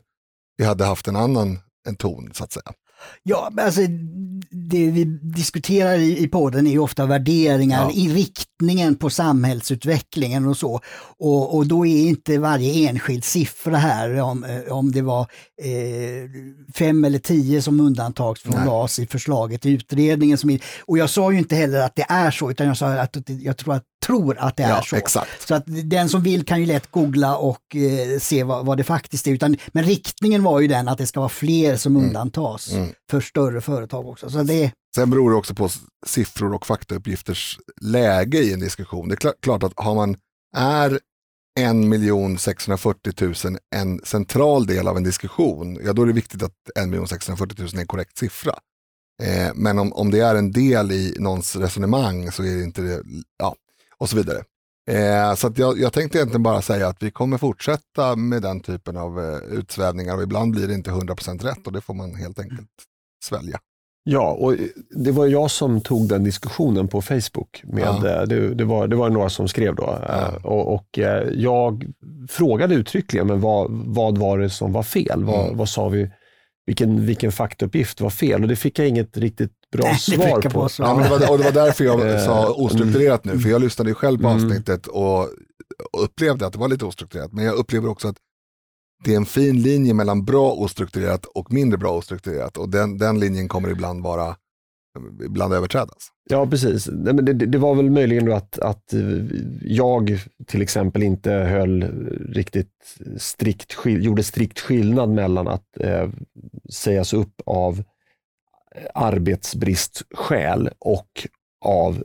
vi 0.57 0.65
hade 0.65 0.85
haft 0.85 1.07
en 1.07 1.15
annan 1.15 1.59
en 1.87 1.95
ton 1.95 2.31
så 2.33 2.43
att 2.43 2.51
säga. 2.51 2.73
Ja, 3.23 3.51
alltså 3.59 3.81
det 4.51 4.91
vi 4.91 5.03
diskuterar 5.21 5.93
i, 5.97 6.23
i 6.23 6.27
podden 6.27 6.67
är 6.67 6.71
ju 6.71 6.79
ofta 6.79 7.05
värderingar, 7.05 7.81
Ja. 7.83 7.91
inriktningen 7.91 8.95
på 8.95 9.09
samhällsutvecklingen 9.09 10.47
och 10.47 10.57
så. 10.57 10.81
Och, 11.17 11.55
och 11.55 11.67
då 11.67 11.85
är 11.85 12.07
inte 12.07 12.37
varje 12.37 12.89
enskild 12.89 13.23
siffra 13.23 13.77
här, 13.77 14.21
om, 14.21 14.43
eh, 14.43 14.73
om 14.73 14.91
det 14.91 15.01
var 15.01 15.21
eh, 15.63 16.29
fem 16.75 17.05
eller 17.05 17.19
tio 17.19 17.61
som 17.61 17.79
undantags 17.79 18.41
från 18.41 18.55
Nej. 18.55 18.65
LAS 18.65 18.99
i 18.99 19.07
förslaget 19.07 19.65
i 19.65 19.69
utredningen. 19.69 20.37
Som 20.37 20.49
är, 20.49 20.61
och 20.85 20.97
jag 20.97 21.09
sa 21.09 21.31
ju 21.31 21.37
inte 21.37 21.55
heller 21.55 21.79
att 21.79 21.95
det 21.95 22.05
är 22.09 22.31
så, 22.31 22.51
utan 22.51 22.67
jag 22.67 22.77
sa 22.77 22.87
att 22.87 23.17
jag 23.27 23.57
tror 23.57 23.73
att, 23.75 23.83
tror 24.05 24.37
att 24.39 24.57
det 24.57 24.63
är 24.63 24.69
Ja, 24.69 24.81
så. 24.85 24.95
exakt. 24.95 25.47
Så 25.47 25.55
att 25.55 25.63
den 25.83 26.09
som 26.09 26.23
vill 26.23 26.45
kan 26.45 26.59
ju 26.59 26.65
lätt 26.65 26.91
googla 26.91 27.37
och 27.37 27.75
eh, 27.75 28.19
se 28.19 28.43
vad, 28.43 28.65
vad 28.65 28.77
det 28.77 28.83
faktiskt 28.83 29.27
är. 29.27 29.31
Utan, 29.31 29.57
men 29.67 29.83
riktningen 29.83 30.43
var 30.43 30.59
ju 30.59 30.67
den 30.67 30.87
att 30.87 30.97
det 30.97 31.07
ska 31.07 31.19
vara 31.19 31.29
fler 31.29 31.75
som 31.77 31.95
undantas 31.97 32.71
Mm 32.73 32.89
för 33.11 33.21
större 33.21 33.61
företag 33.61 34.07
också. 34.07 34.29
Så 34.29 34.43
det, 34.43 34.71
Sen 34.95 35.09
beror 35.09 35.31
det 35.31 35.37
också 35.37 35.55
på 35.55 35.69
siffror 36.05 36.53
och 36.53 36.65
faktauppgifters 36.65 37.59
läge 37.81 38.37
i 38.37 38.53
en 38.53 38.59
diskussion. 38.59 39.07
Det 39.09 39.23
är 39.23 39.33
klart 39.41 39.63
att 39.63 39.73
har 39.75 39.95
man, 39.95 40.17
är 40.55 40.99
1 41.59 42.39
640 42.39 43.13
000 43.21 43.57
en 43.75 43.99
central 44.03 44.65
del 44.65 44.87
av 44.87 44.97
en 44.97 45.03
diskussion, 45.03 45.79
ja 45.83 45.93
då 45.93 46.01
är 46.01 46.05
det 46.05 46.13
viktigt 46.13 46.43
att 46.43 46.53
1 46.75 47.09
640 47.09 47.55
000 47.59 47.69
är 47.75 47.79
en 47.79 47.87
korrekt 47.87 48.17
siffra. 48.17 48.53
Eh, 49.23 49.51
men 49.55 49.79
om, 49.79 49.93
om 49.93 50.11
det 50.11 50.19
är 50.19 50.35
en 50.35 50.51
del 50.51 50.91
i 50.91 51.15
någons 51.19 51.55
resonemang 51.55 52.31
så 52.31 52.43
är 52.43 52.55
det 52.55 52.63
inte 52.63 52.81
det, 52.81 53.03
ja, 53.37 53.55
och 53.97 54.09
så 54.09 54.15
vidare. 54.15 54.43
Eh, 54.91 55.35
så 55.35 55.51
jag, 55.55 55.79
jag 55.79 55.93
tänkte 55.93 56.17
egentligen 56.17 56.43
bara 56.43 56.61
säga 56.61 56.87
att 56.87 57.03
vi 57.03 57.11
kommer 57.11 57.37
fortsätta 57.37 58.15
med 58.15 58.41
den 58.41 58.59
typen 58.59 58.97
av 58.97 59.19
eh, 59.19 59.57
utsvävningar 59.59 60.15
och 60.15 60.23
ibland 60.23 60.51
blir 60.51 60.67
det 60.67 60.73
inte 60.73 60.89
100% 60.91 61.43
rätt 61.43 61.67
och 61.67 61.73
det 61.73 61.81
får 61.81 61.93
man 61.93 62.15
helt 62.15 62.39
enkelt 62.39 62.69
svälja. 63.23 63.59
Ja, 64.03 64.31
och 64.31 64.55
det 64.89 65.11
var 65.11 65.25
jag 65.27 65.51
som 65.51 65.81
tog 65.81 66.07
den 66.09 66.23
diskussionen 66.23 66.87
på 66.87 67.01
Facebook. 67.01 67.61
Med, 67.63 67.83
Ja. 67.83 68.07
eh, 68.21 68.21
det, 68.27 68.55
det, 68.55 68.63
var, 68.65 68.87
det 68.87 68.95
var 68.95 69.09
några 69.09 69.29
som 69.29 69.47
skrev 69.47 69.75
då. 69.75 69.99
Ja. 70.07 70.27
eh, 70.27 70.45
Och, 70.45 70.73
och 70.73 70.99
eh, 70.99 71.27
jag 71.33 71.85
frågade 72.29 72.75
uttryckligen, 72.75 73.27
men 73.27 73.41
vad, 73.41 73.67
vad 73.71 74.17
var 74.17 74.37
det 74.39 74.49
som 74.49 74.73
var 74.73 74.83
fel? 74.83 75.23
Vad, 75.23 75.45
Mm. 75.45 75.57
vad 75.57 75.69
sa 75.69 75.89
vi? 75.89 76.11
Vilken, 76.65 77.05
vilken 77.05 77.31
faktauppgift 77.31 78.01
var 78.01 78.09
fel? 78.09 78.41
Och 78.41 78.47
det 78.47 78.55
fick 78.55 78.79
jag 78.79 78.87
inget 78.87 79.17
riktigt 79.17 79.51
bra 79.77 79.95
svar 79.95 80.15
fick 80.15 80.25
jag 80.25 80.43
på. 80.43 80.49
på 80.49 80.69
svar. 80.69 80.87
Ja, 80.87 80.95
men 80.95 81.03
det, 81.03 81.09
var, 81.09 81.31
och 81.31 81.37
det 81.37 81.43
var 81.43 81.51
därför 81.51 81.83
jag 81.85 82.11
Eh, 82.11 82.25
sa 82.25 82.53
ostrukturerat 82.53 83.25
nu, 83.25 83.39
för 83.39 83.49
jag 83.49 83.61
lyssnade 83.61 83.89
ju 83.89 83.95
själv 83.95 84.17
på 84.21 84.27
Mm. 84.27 84.45
avsnittet 84.45 84.87
och, 84.87 85.29
upplevde 86.03 86.45
att 86.47 86.53
det 86.53 86.59
var 86.59 86.67
lite 86.67 86.85
ostrukturerat. 86.85 87.33
Men 87.33 87.45
jag 87.45 87.55
upplever 87.55 87.89
också 87.89 88.07
att 88.07 88.17
det 89.03 89.13
är 89.13 89.17
en 89.17 89.25
fin 89.25 89.61
linje 89.61 89.93
mellan 89.93 90.25
bra 90.25 90.51
ostrukturerat 90.51 91.25
och 91.25 91.53
mindre 91.53 91.77
bra 91.77 91.91
ostrukturerat 91.91 92.57
och 92.57 92.69
den, 92.69 92.97
den 92.97 93.19
linjen 93.19 93.47
kommer 93.47 93.69
ibland 93.69 94.03
vara 94.03 94.35
ibland 95.25 95.53
överträdas. 95.53 95.97
Ja, 96.29 96.47
precis. 96.47 96.85
Det, 96.85 97.11
det, 97.13 97.33
det 97.33 97.57
var 97.57 97.75
väl 97.75 97.89
möjligen 97.89 98.33
att, 98.33 98.59
att 98.59 98.93
jag 99.61 100.19
till 100.47 100.61
exempel 100.61 101.03
inte 101.03 101.31
höll 101.31 101.83
riktigt 102.33 102.97
strikt, 103.17 103.75
gjorde 103.85 104.23
strikt 104.23 104.59
skillnad 104.59 105.09
mellan 105.09 105.47
att 105.47 105.79
eh, 105.79 106.09
sägas 106.69 107.13
upp 107.13 107.41
av 107.45 107.83
arbetsbristskäl 108.93 110.69
och 110.79 111.27
av 111.65 112.03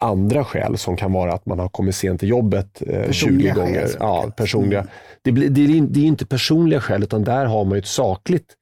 andra 0.00 0.44
skäl 0.44 0.78
som 0.78 0.96
kan 0.96 1.12
vara 1.12 1.32
att 1.32 1.46
man 1.46 1.58
har 1.58 1.68
kommit 1.68 1.94
sent 1.94 2.20
till 2.20 2.28
jobbet 2.28 2.82
eh, 2.86 3.10
20 3.10 3.50
gånger. 3.50 3.86
Skäl, 3.86 3.96
ja, 4.00 4.30
personliga. 4.36 4.80
Mm. 4.80 4.90
Det, 5.22 5.32
blir, 5.32 5.48
det, 5.48 5.60
är, 5.60 5.80
det 5.80 6.00
är 6.00 6.04
inte 6.04 6.26
personliga 6.26 6.80
skäl 6.80 7.02
utan 7.02 7.24
där 7.24 7.44
har 7.44 7.64
man 7.64 7.78
ett 7.78 7.86
sakligt 7.86 8.56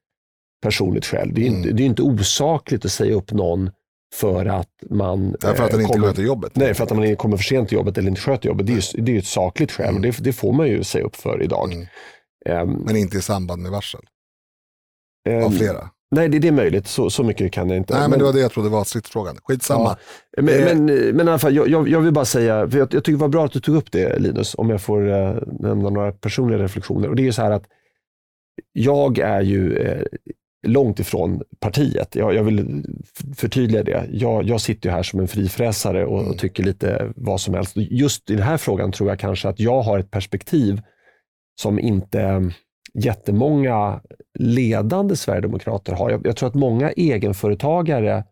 personligt 0.61 1.05
skäl. 1.05 1.33
Det 1.33 1.41
är, 1.41 1.47
mm. 1.47 1.57
inte, 1.57 1.71
det 1.71 1.83
är 1.83 1.85
inte 1.85 2.01
osakligt 2.01 2.85
att 2.85 2.91
säga 2.91 3.15
upp 3.15 3.31
någon 3.31 3.71
för 4.13 4.45
att 4.45 4.69
man... 4.89 5.35
Ja, 5.41 5.53
för 5.53 5.63
att 5.63 5.71
den 5.71 5.81
inte 5.81 5.93
kommer, 5.93 6.07
sköter 6.07 6.23
jobbet? 6.23 6.55
Nej, 6.55 6.73
för 6.73 6.83
att 6.83 6.91
man 6.91 7.15
kommer 7.15 7.37
för 7.37 7.43
sent 7.43 7.69
till 7.69 7.77
jobbet 7.77 7.97
eller 7.97 8.09
inte 8.09 8.21
sköter 8.21 8.49
jobbet. 8.49 8.67
Det 8.67 8.73
är, 8.73 8.97
ju, 8.97 9.03
det 9.03 9.15
är 9.15 9.19
ett 9.19 9.25
sakligt 9.25 9.71
skäl 9.71 9.89
mm. 9.89 9.95
och 9.95 10.01
det, 10.01 10.23
det, 10.23 10.33
får 10.33 10.53
man 10.53 10.67
ju 10.67 10.83
säga 10.83 11.05
upp 11.05 11.15
för 11.15 11.43
idag. 11.43 11.73
Mm. 11.73 12.69
Um, 12.69 12.83
Men 12.85 12.95
inte 12.95 13.17
i 13.17 13.21
samband 13.21 13.61
med 13.61 13.71
varsel? 13.71 14.01
Um, 15.29 15.43
Av 15.43 15.49
flera? 15.49 15.89
Nej, 16.11 16.29
det, 16.29 16.39
det, 16.39 16.47
är 16.47 16.51
möjligt. 16.51 16.87
Så, 16.87 17.09
så 17.09 17.23
mycket 17.23 17.51
kan 17.51 17.69
jag 17.69 17.77
inte. 17.77 17.93
Nej, 17.93 18.01
men, 18.01 18.09
men 18.09 18.19
det 18.19 18.25
var 18.25 18.33
det 18.33 18.39
jag 18.39 18.51
trodde 18.51 18.69
var 18.69 18.83
stridsfrågan. 18.83 19.37
Skitsamma. 19.43 19.97
Ja. 20.37 20.41
Men, 20.41 20.59
eh. 20.59 20.65
men, 20.65 20.85
men 20.85 21.27
i 21.27 21.29
alla 21.29 21.39
fall, 21.39 21.55
jag, 21.55 21.89
jag 21.89 22.01
vill 22.01 22.13
bara 22.13 22.25
säga, 22.25 22.69
för 22.69 22.77
jag, 22.77 22.93
jag 22.93 23.03
tycker 23.03 23.17
det 23.17 23.21
var 23.21 23.27
bra 23.27 23.45
att 23.45 23.51
du 23.51 23.59
tog 23.59 23.75
upp 23.75 23.91
det 23.91 24.19
Linus, 24.19 24.55
om 24.57 24.69
jag 24.69 24.81
får 24.81 25.01
uh, 25.01 25.37
nämna 25.59 25.89
några 25.89 26.11
personliga 26.11 26.59
reflektioner. 26.59 27.09
Och 27.09 27.15
det 27.15 27.21
är 27.21 27.25
ju 27.25 27.31
så 27.31 27.41
här 27.41 27.51
att 27.51 27.65
jag 28.73 29.19
är 29.19 29.41
ju 29.41 29.77
eh, 29.77 30.03
långt 30.67 30.99
ifrån 30.99 31.41
partiet. 31.59 32.15
Jag, 32.15 32.35
jag 32.35 32.43
vill 32.43 32.85
förtydliga 33.35 33.83
det. 33.83 34.07
Jag, 34.11 34.43
jag 34.43 34.61
sitter 34.61 34.89
ju 34.89 34.95
här 34.95 35.03
som 35.03 35.19
en 35.19 35.27
frifräsare 35.27 36.05
och, 36.05 36.17
och, 36.17 36.25
mm. 36.25 36.37
tycker 36.37 36.63
lite 36.63 37.11
vad 37.15 37.41
som 37.41 37.53
helst. 37.53 37.73
Just 37.75 38.29
i 38.29 38.35
den 38.35 38.43
här 38.43 38.57
frågan 38.57 38.91
tror 38.91 39.09
jag 39.09 39.19
kanske 39.19 39.49
att 39.49 39.59
jag 39.59 39.81
har 39.81 39.99
ett 39.99 40.11
perspektiv 40.11 40.81
som 41.61 41.79
inte 41.79 42.51
jättemånga 42.93 44.01
ledande 44.39 45.15
sverigedemokrater 45.15 45.93
har. 45.93 46.09
Jag, 46.09 46.27
jag 46.27 46.35
tror 46.35 46.49
att 46.49 46.55
många 46.55 46.91
egenföretagare 46.91 48.23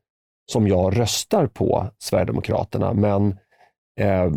som 0.52 0.68
jag 0.68 1.00
röstar 1.00 1.48
på 1.48 1.90
Sverigedemokraterna, 2.00 2.94
men 2.94 3.38
eh, 4.00 4.32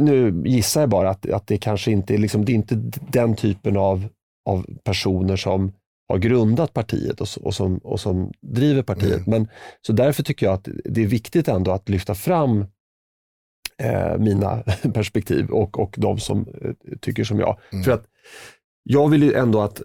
nu 0.00 0.42
gissar 0.46 0.80
jag 0.80 0.90
bara 0.90 1.10
att, 1.10 1.30
att 1.30 1.46
det 1.46 1.58
kanske 1.58 1.90
inte 1.90 2.16
liksom, 2.16 2.44
det 2.44 2.52
är 2.52 2.54
inte 2.54 2.74
den 3.12 3.36
typen 3.36 3.76
av, 3.76 4.08
av 4.48 4.66
personer 4.84 5.36
som 5.36 5.72
har 6.08 6.18
grundat 6.18 6.72
partiet 6.72 7.20
och, 7.20 7.28
och, 7.42 7.54
som, 7.54 7.78
och 7.78 8.00
som 8.00 8.32
driver 8.40 8.82
partiet. 8.82 9.26
Mm. 9.26 9.30
Men, 9.30 9.48
så 9.86 9.92
därför 9.92 10.22
tycker 10.22 10.46
jag 10.46 10.54
att 10.54 10.68
det 10.84 11.02
är 11.02 11.06
viktigt 11.06 11.48
ändå 11.48 11.70
att 11.70 11.88
lyfta 11.88 12.14
fram 12.14 12.64
eh, 13.82 14.18
mina 14.18 14.62
perspektiv 14.94 15.50
och, 15.50 15.78
och 15.78 15.94
de 15.98 16.18
som 16.18 16.46
eh, 16.62 16.96
tycker 17.00 17.24
som 17.24 17.38
jag. 17.40 17.58
Mm. 17.72 17.84
För 17.84 17.92
att 17.92 18.04
jag 18.82 19.08
vill 19.08 19.22
ju 19.22 19.32
ändå 19.32 19.60
att 19.60 19.82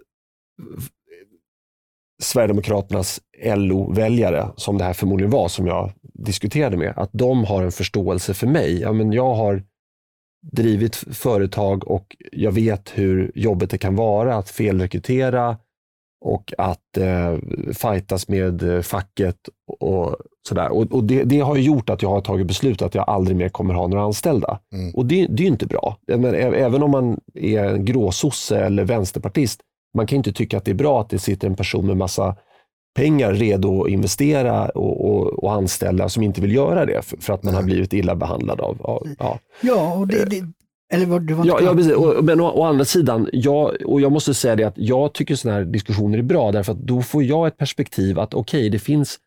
Sverigedemokraternas 2.24 3.22
LO-väljare, 3.46 4.48
som 4.56 4.78
det 4.78 4.84
här 4.84 4.94
förmodligen 4.94 5.32
var, 5.32 5.48
som 5.48 5.68
jag 5.68 5.92
diskuterade 6.02 6.78
med, 6.78 6.94
att 6.96 7.10
de 7.14 7.44
har 7.44 7.64
en 7.64 7.72
förståelse 7.72 8.34
för 8.34 8.48
mig. 8.48 8.82
Ja, 8.82 8.94
men 8.94 9.12
jag 9.12 9.34
har 9.34 9.64
drivit 10.52 10.96
företag 10.96 11.88
och 11.88 12.16
jag 12.32 12.52
vet 12.52 12.92
hur 12.96 13.32
jobbet 13.36 13.70
det 13.70 13.78
kan 13.78 13.96
vara 13.96 14.36
att 14.36 14.50
felrekrytera 14.50 15.58
och 16.26 16.54
att 16.58 16.98
eh, 16.98 17.38
fightas 17.74 18.28
med 18.28 18.86
facket 18.86 19.38
och 19.80 20.16
sådär. 20.48 20.72
Och, 20.72 20.92
och 20.92 21.04
det, 21.04 21.24
det, 21.24 21.40
har 21.40 21.58
gjort 21.58 21.90
att 21.90 22.02
jag 22.02 22.10
har 22.10 22.22
tagit 22.22 22.48
beslut 22.48 22.82
att 22.82 22.96
jag 22.96 23.10
aldrig 23.10 23.38
mer 23.38 23.50
kommer 23.50 23.74
ha 23.74 23.88
några 23.88 24.04
anställda. 24.04 24.60
Mm. 24.74 24.96
Och 24.96 25.06
det, 25.06 25.28
det 25.30 25.44
är 25.44 25.48
inte 25.48 25.66
bra. 25.66 25.98
Men, 26.08 26.36
även 26.36 26.84
om 26.84 26.92
man 26.92 27.20
är 27.34 27.64
en 27.64 27.86
gråsosse 27.86 28.60
eller 28.60 28.84
vänsterpartist, 28.84 29.62
man 29.96 30.08
kan 30.08 30.18
inte 30.18 30.34
tycka 30.34 30.58
att 30.58 30.66
det 30.66 30.72
är 30.72 30.76
bra 30.76 31.02
att 31.02 31.10
det 31.10 31.20
sitter 31.20 31.48
en 31.48 31.56
person 31.56 31.88
med 31.88 31.98
massa 31.98 32.36
pengar 32.96 33.34
redo 33.34 33.84
att 33.84 33.90
investera 33.90 34.70
och, 34.70 35.10
och, 35.10 35.44
och 35.44 35.54
anställa 35.54 36.10
som 36.10 36.24
inte 36.24 36.42
vill 36.42 36.56
göra 36.56 36.86
det 36.86 37.02
för, 37.02 37.18
för 37.18 37.34
att 37.34 37.44
man 37.44 37.54
har 37.54 37.64
blivit 37.64 37.94
illa 37.94 38.16
behandlad 38.16 38.62
av... 38.62 38.82
av 38.82 39.08
ja. 39.20 39.40
ja, 39.62 39.94
och 39.94 40.08
det, 40.08 40.26
det, 40.26 40.44
eller 40.94 41.06
var, 41.06 41.20
du 41.20 41.34
var 41.34 41.46
ja, 41.46 41.60
ja, 41.62 41.74
precis. 41.74 41.94
Och, 41.94 42.24
men 42.24 42.42
å, 42.42 42.52
å, 42.52 42.64
andra 42.64 42.86
sidan, 42.86 43.30
jag, 43.34 43.76
och 43.86 44.02
jag 44.02 44.12
måste 44.12 44.34
säga 44.34 44.56
det 44.56 44.64
att 44.64 44.78
jag 44.78 45.14
tycker 45.14 45.36
sådana 45.36 45.58
här 45.58 45.66
diskussioner 45.66 46.18
är 46.18 46.24
bra 46.24 46.52
därför 46.52 46.72
att 46.72 46.80
då 46.80 47.02
får 47.02 47.24
jag 47.24 47.48
ett 47.48 47.58
perspektiv 47.58 48.20
att 48.20 48.34
okej, 48.34 48.60
okay, 48.60 48.70
det 48.70 48.80
finns 48.80 49.20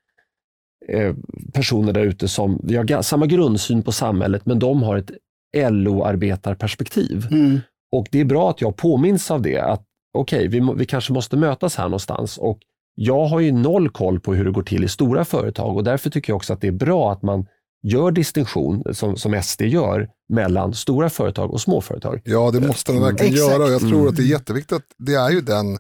eh, 0.89 1.15
personer 1.53 1.93
där 1.93 2.05
ute 2.05 2.29
som 2.29 2.61
vi 2.63 2.77
har 2.77 3.03
samma 3.03 3.27
grundsyn 3.27 3.83
på 3.83 3.93
samhället 3.93 4.47
men 4.47 4.59
de 4.59 4.83
har 4.83 4.97
ett 4.97 5.11
LO-arbetarperspektiv. 5.57 7.27
Mm. 7.31 7.61
Och 7.93 8.09
det 8.11 8.21
är 8.21 8.25
bra 8.25 8.51
att 8.51 8.61
jag 8.61 8.77
påminns 8.77 9.31
av 9.31 9.43
det, 9.43 9.59
att 9.59 9.83
okej, 10.15 10.49
okay, 10.49 10.61
vi, 10.61 10.75
vi 10.77 10.87
kanske 10.87 11.13
måste 11.13 11.37
mötas 11.37 11.77
här 11.77 11.85
någonstans. 11.85 12.39
Och 12.39 12.59
jag 12.95 13.27
har 13.27 13.41
ju 13.41 13.53
noll 13.53 13.91
koll 13.91 14.21
på 14.21 14.35
hur 14.35 14.45
det 14.45 14.51
går 14.51 14.63
till 14.63 14.85
i 14.85 14.89
stora 14.89 15.25
företag 15.25 15.77
och 15.77 15.85
därför 15.85 16.11
tycker 16.11 16.31
jag 16.33 16.37
också 16.37 16.53
att 16.53 16.61
det 16.61 16.69
är 16.69 16.73
bra 16.73 17.13
att 17.13 17.23
man 17.23 17.47
gör 17.83 18.11
distinktion, 18.11 18.95
som, 18.95 19.17
som 19.17 19.43
SD 19.43 19.63
gör, 19.63 20.09
mellan 20.29 20.75
stora 20.75 21.11
företag 21.11 21.51
och 21.51 21.61
små 21.61 21.81
företag. 21.81 22.21
Ja, 22.25 22.51
det 22.51 22.61
måste 22.61 22.93
de 22.93 23.01
verkligen 23.01 23.35
mm. 23.35 23.51
göra 23.51 23.65
och 23.65 23.71
jag 23.71 23.81
tror 23.81 24.09
att 24.09 24.17
det 24.17 24.23
är 24.23 24.25
mm. 24.25 24.39
jätteviktigt 24.39 24.77
att 24.77 24.87
det 24.99 25.15
är 25.15 25.31
ju 25.31 25.41
den 25.41 25.79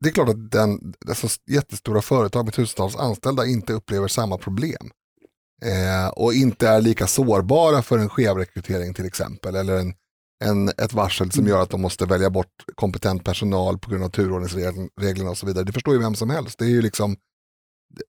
det 0.00 0.10
är 0.10 0.12
klart 0.12 0.28
att 0.28 0.50
den, 0.50 0.94
alltså 1.08 1.28
jättestora 1.50 2.02
företag 2.02 2.44
med 2.44 2.54
tusentals 2.54 2.96
anställda 2.96 3.46
inte 3.46 3.72
upplever 3.72 4.08
samma 4.08 4.38
problem. 4.38 4.90
Eh, 5.64 6.08
och 6.08 6.34
inte 6.34 6.68
är 6.68 6.80
lika 6.80 7.06
sårbara 7.06 7.82
för 7.82 7.98
en 7.98 8.08
skevrekrytering 8.08 8.94
till 8.94 9.06
exempel. 9.06 9.56
Eller 9.56 9.78
en, 9.78 9.94
en, 10.44 10.68
ett 10.68 10.92
varsel 10.92 11.30
som 11.30 11.46
gör 11.46 11.62
att 11.62 11.70
de 11.70 11.80
måste 11.80 12.06
välja 12.06 12.30
bort 12.30 12.52
kompetent 12.74 13.24
personal 13.24 13.78
på 13.78 13.90
grund 13.90 14.04
av 14.04 14.08
turordningsreglerna 14.08 15.30
och 15.30 15.38
så 15.38 15.46
vidare. 15.46 15.64
Det 15.64 15.72
förstår 15.72 15.94
ju 15.94 16.00
vem 16.00 16.14
som 16.14 16.30
helst. 16.30 16.58
Det 16.58 16.64
är 16.64 16.68
ju 16.68 16.82
liksom 16.82 17.16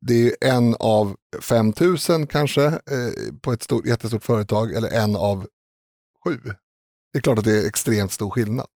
det 0.01 0.27
är 0.27 0.35
en 0.41 0.75
av 0.79 1.15
5000 1.41 2.27
kanske 2.27 2.65
eh, 2.65 3.33
på 3.41 3.53
ett 3.53 3.63
stort, 3.63 3.85
jättestort 3.85 4.23
företag 4.23 4.73
eller 4.73 4.89
en 4.89 5.15
av 5.15 5.47
sju. 6.25 6.37
Det 7.13 7.19
är 7.19 7.21
klart 7.21 7.39
att 7.39 7.45
det 7.45 7.63
är 7.63 7.67
extremt 7.67 8.11
stor 8.11 8.29
skillnad. 8.29 8.67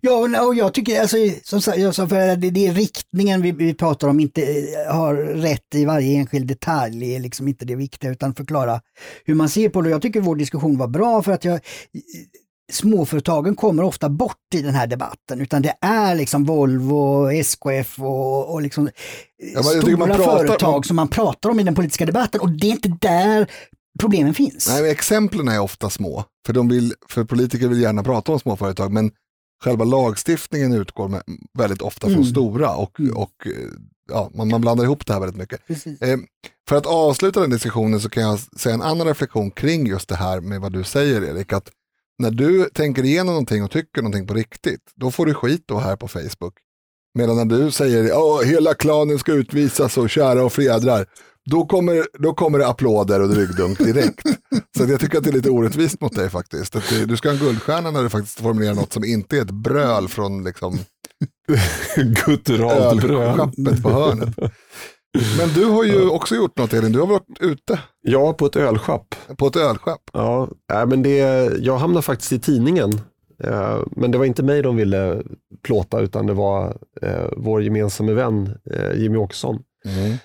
Ja, 0.00 0.44
och 0.46 0.54
jag 0.54 0.74
tycker, 0.74 1.00
alltså, 1.00 1.16
som 1.42 1.60
sagt, 1.60 1.78
jag 1.78 1.94
sa 1.94 2.06
det, 2.06 2.36
det 2.36 2.66
är 2.66 2.72
riktningen 2.72 3.42
vi, 3.42 3.52
vi 3.52 3.74
pratar 3.74 4.08
om, 4.08 4.20
inte 4.20 4.42
eh, 4.42 4.94
har 4.94 5.14
rätt 5.16 5.74
i 5.74 5.84
varje 5.84 6.16
enskild 6.16 6.46
detalj, 6.46 7.00
det 7.00 7.16
är 7.16 7.20
liksom 7.20 7.48
inte 7.48 7.64
det 7.64 7.76
viktiga, 7.76 8.10
utan 8.10 8.34
förklara 8.34 8.80
hur 9.24 9.34
man 9.34 9.48
ser 9.48 9.68
på 9.68 9.82
det. 9.82 9.90
Jag 9.90 10.02
tycker 10.02 10.20
vår 10.20 10.36
diskussion 10.36 10.78
var 10.78 10.88
bra 10.88 11.22
för 11.22 11.32
att 11.32 11.44
jag, 11.44 11.60
småföretagen 12.72 13.56
kommer 13.56 13.82
ofta 13.82 14.08
bort 14.08 14.54
i 14.54 14.62
den 14.62 14.74
här 14.74 14.86
debatten, 14.86 15.40
utan 15.40 15.62
det 15.62 15.74
är 15.80 16.14
liksom 16.14 16.44
Volvo, 16.44 17.30
SKF 17.30 17.98
och, 17.98 18.52
och 18.52 18.62
liksom 18.62 18.90
ja, 19.54 19.62
stora 19.62 20.14
företag 20.14 20.76
om... 20.76 20.82
som 20.82 20.96
man 20.96 21.08
pratar 21.08 21.50
om 21.50 21.60
i 21.60 21.62
den 21.62 21.74
politiska 21.74 22.06
debatten 22.06 22.40
och 22.40 22.50
det 22.50 22.66
är 22.66 22.70
inte 22.70 22.96
där 23.00 23.50
problemen 23.98 24.34
finns. 24.34 24.68
Nej, 24.68 24.90
exemplen 24.90 25.48
är 25.48 25.60
ofta 25.60 25.90
små, 25.90 26.24
för, 26.46 26.52
de 26.52 26.68
vill, 26.68 26.94
för 27.08 27.24
politiker 27.24 27.68
vill 27.68 27.80
gärna 27.80 28.02
prata 28.02 28.32
om 28.32 28.40
småföretag, 28.40 28.92
men 28.92 29.10
själva 29.64 29.84
lagstiftningen 29.84 30.72
utgår 30.72 31.08
med, 31.08 31.22
väldigt 31.58 31.82
ofta 31.82 32.06
från 32.06 32.14
mm. 32.14 32.24
stora 32.24 32.74
och, 32.74 33.00
mm. 33.00 33.16
och 33.16 33.46
ja, 34.10 34.30
man, 34.34 34.48
man, 34.48 34.60
blandar 34.60 34.84
ihop 34.84 35.06
det 35.06 35.12
här 35.12 35.20
väldigt 35.20 35.38
mycket. 35.38 35.60
Eh, 36.00 36.18
för 36.68 36.76
att 36.76 36.86
avsluta 36.86 37.40
den 37.40 37.50
diskussionen 37.50 38.00
så 38.00 38.08
kan 38.08 38.22
jag 38.22 38.38
säga 38.38 38.74
en 38.74 38.82
annan 38.82 39.06
reflektion 39.06 39.50
kring 39.50 39.86
just 39.86 40.08
det 40.08 40.16
här 40.16 40.40
med 40.40 40.60
vad 40.60 40.72
du 40.72 40.84
säger 40.84 41.22
Erik, 41.22 41.52
att 41.52 41.70
när 42.22 42.30
du 42.30 42.64
tänker 42.74 43.04
igenom 43.04 43.26
någonting 43.26 43.64
och 43.64 43.70
tycker 43.70 44.02
någonting 44.02 44.26
på 44.26 44.34
riktigt, 44.34 44.80
då 44.96 45.10
får 45.10 45.26
du 45.26 45.34
skit 45.34 45.64
då 45.66 45.78
här 45.78 45.96
på 45.96 46.08
Facebook. 46.08 46.54
Medan 47.18 47.36
när 47.36 47.44
du 47.44 47.70
säger 47.70 48.04
att 48.38 48.44
hela 48.44 48.74
klanen 48.74 49.18
ska 49.18 49.32
utvisas 49.32 49.98
och 49.98 50.10
kära 50.10 50.44
och 50.44 50.52
fredrar, 50.52 51.06
då 51.50 51.66
kommer, 51.66 52.06
då 52.18 52.34
kommer 52.34 52.58
det 52.58 52.66
applåder 52.68 53.22
och 53.22 53.36
ryggdunk 53.36 53.78
direkt. 53.78 54.22
Så 54.76 54.84
jag 54.84 55.00
tycker 55.00 55.18
att 55.18 55.24
det 55.24 55.30
är 55.30 55.34
lite 55.34 55.50
orättvist 55.50 56.00
mot 56.00 56.14
dig 56.16 56.30
faktiskt. 56.30 56.76
Att 56.76 56.92
du 57.06 57.16
ska 57.16 57.28
ha 57.28 57.34
en 57.34 57.40
guldstjärna 57.40 57.90
när 57.90 58.02
du 58.02 58.08
faktiskt 58.08 58.40
formulerar 58.40 58.74
något 58.74 58.92
som 58.92 59.04
inte 59.04 59.36
är 59.36 59.42
ett 59.42 59.50
bröl 59.50 60.08
från 60.08 60.44
liksom 60.44 60.78
Gutturalt 62.26 63.02
bröl. 63.02 63.82
på 63.82 63.90
hörnet. 63.90 64.36
Men 65.38 65.48
du 65.54 65.64
har 65.64 65.84
ju 65.84 66.08
också 66.08 66.34
gjort 66.34 66.58
något 66.58 66.72
Elin, 66.72 66.92
du 66.92 67.00
har 67.00 67.06
varit 67.06 67.40
ute. 67.40 67.78
Ja, 68.02 68.32
på 68.32 68.46
ett 68.46 68.56
ölschapp. 68.56 69.14
På 69.36 69.46
ett 69.46 69.56
ölschapp? 69.56 70.10
Ja, 70.12 70.48
men 70.68 71.02
det, 71.02 71.18
jag 71.58 71.78
hamnade 71.78 72.02
faktiskt 72.02 72.32
i 72.32 72.38
tidningen. 72.38 72.92
Eh, 73.44 73.78
men 73.90 74.10
det 74.10 74.18
var 74.18 74.24
inte 74.24 74.42
mig 74.42 74.62
de 74.62 74.76
ville 74.76 75.22
plåta 75.62 76.00
utan 76.00 76.26
det 76.26 76.34
var 76.34 76.76
eh, 77.02 77.26
vår 77.36 77.62
gemensamma 77.62 78.12
vän 78.12 78.58
eh, 78.70 79.00
Jimmy 79.00 79.16
Åkesson. 79.16 79.62
Mm. 79.84 80.16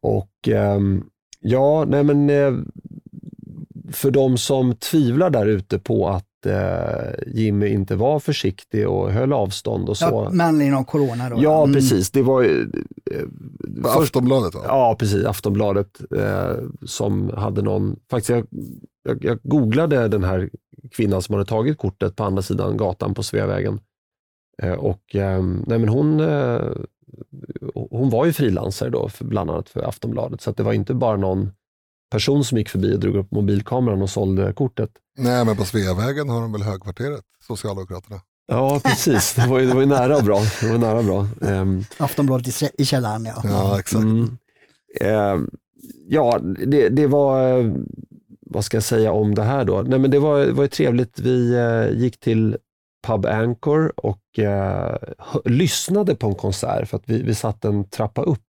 Och 0.00 0.48
ehm, 0.48 1.04
ja, 1.40 1.84
nej 1.84 2.04
men 2.04 2.30
för 3.92 4.10
de 4.10 4.38
som 4.38 4.74
tvivlar 4.74 5.30
där 5.30 5.46
ute 5.46 5.78
på 5.78 6.08
att 6.08 6.24
eh, 6.24 6.27
Jimmy 7.26 7.68
inte 7.68 7.96
var 7.96 8.18
försiktig 8.20 8.88
och 8.88 9.12
höll 9.12 9.32
avstånd 9.32 9.88
och 9.88 9.96
så. 9.96 10.04
Ja, 10.04 10.30
med 10.30 10.46
anledning 10.46 10.74
av 10.78 10.84
corona 10.84 11.28
då? 11.30 11.36
Ja, 11.42 11.62
Mm. 11.62 11.74
precis. 11.74 12.10
Det 12.10 12.22
var 12.22 12.42
ju, 12.42 12.60
eh, 13.10 13.22
På 13.82 13.88
först- 13.88 13.98
Aftonbladet 14.02 14.54
va? 14.54 14.60
Ja, 14.66 14.96
precis. 14.98 15.24
Aftonbladet 15.24 16.00
eh, 16.16 16.52
som 16.86 17.30
hade 17.36 17.62
någon, 17.62 17.96
faktiskt 18.10 18.30
jag, 18.30 18.46
jag, 19.02 19.24
jag 19.24 19.38
googlade 19.42 20.08
den 20.08 20.24
här 20.24 20.50
kvinnan 20.92 21.22
som 21.22 21.32
hade 21.34 21.44
tagit 21.46 21.78
kortet 21.78 22.16
på 22.16 22.24
andra 22.24 22.42
sidan 22.42 22.76
gatan 22.76 23.14
på 23.14 23.22
Sveavägen. 23.22 23.80
Eh, 24.62 24.72
och 24.72 25.16
eh, 25.16 25.42
nej 25.66 25.78
men 25.78 25.88
hon, 25.88 26.20
eh, 26.20 26.60
hon 27.90 28.10
var 28.10 28.26
ju 28.26 28.32
frilansare 28.32 28.90
då, 28.90 29.08
för, 29.08 29.24
bland 29.24 29.50
annat 29.50 29.68
för 29.68 29.80
Aftonbladet. 29.88 30.40
Så 30.40 30.50
att 30.50 30.56
det 30.56 30.62
var 30.62 30.72
inte 30.72 30.94
bara 30.94 31.16
någon 31.16 31.50
person 32.10 32.44
som 32.44 32.58
gick 32.58 32.68
förbi 32.68 32.94
och 32.94 33.00
drog 33.00 33.16
upp 33.16 33.30
mobilkameran 33.30 34.02
och 34.02 34.10
sålde 34.10 34.52
kortet. 34.52 34.90
Nej, 35.18 35.44
men 35.44 35.56
på 35.56 35.64
Sveavägen 35.64 36.28
har 36.28 36.40
de 36.40 36.52
väl 36.52 36.62
högkvarteret, 36.62 37.24
Socialdemokraterna. 37.46 38.20
Ja, 38.48 38.80
precis. 38.84 39.34
Det 39.34 39.46
var 39.46 39.58
ju, 39.58 39.66
det 39.66 39.74
var 39.74 39.80
ju 39.80 39.86
nära 39.86 40.16
och 40.16 40.24
bra. 40.24 40.40
Det 40.60 40.70
var 40.70 40.78
nära 40.78 41.02
bra. 41.02 41.26
Ehm, 41.50 41.84
Aftonbladet 41.98 42.62
i, 42.62 42.70
i 42.78 42.84
källaren 42.84 43.24
ja. 43.24 43.42
Ja, 43.44 43.78
exakt. 43.78 44.02
Mm. 44.02 44.38
Eh, 45.00 45.36
ja, 46.08 46.38
det, 46.66 46.88
det 46.88 47.06
var, 47.06 47.72
vad 48.40 48.64
ska 48.64 48.76
jag 48.76 48.84
säga 48.84 49.12
om 49.12 49.34
det 49.34 49.42
här 49.42 49.64
då? 49.64 49.82
Nej, 49.82 49.98
men 49.98 50.10
det 50.10 50.18
var, 50.18 50.46
var 50.46 50.62
ju 50.62 50.68
trevligt. 50.68 51.20
Vi 51.20 51.54
eh, 51.54 51.98
gick 51.98 52.20
till 52.20 52.56
Pub 53.06 53.26
Anchor 53.26 53.92
och 53.96 54.38
eh, 54.38 54.96
lyssnade 55.44 56.14
på 56.14 56.26
en 56.26 56.34
konsert 56.34 56.88
för 56.88 56.96
att 56.96 57.04
vi, 57.06 57.22
vi 57.22 57.34
satt 57.34 57.64
en 57.64 57.84
trappa 57.84 58.22
upp. 58.22 58.40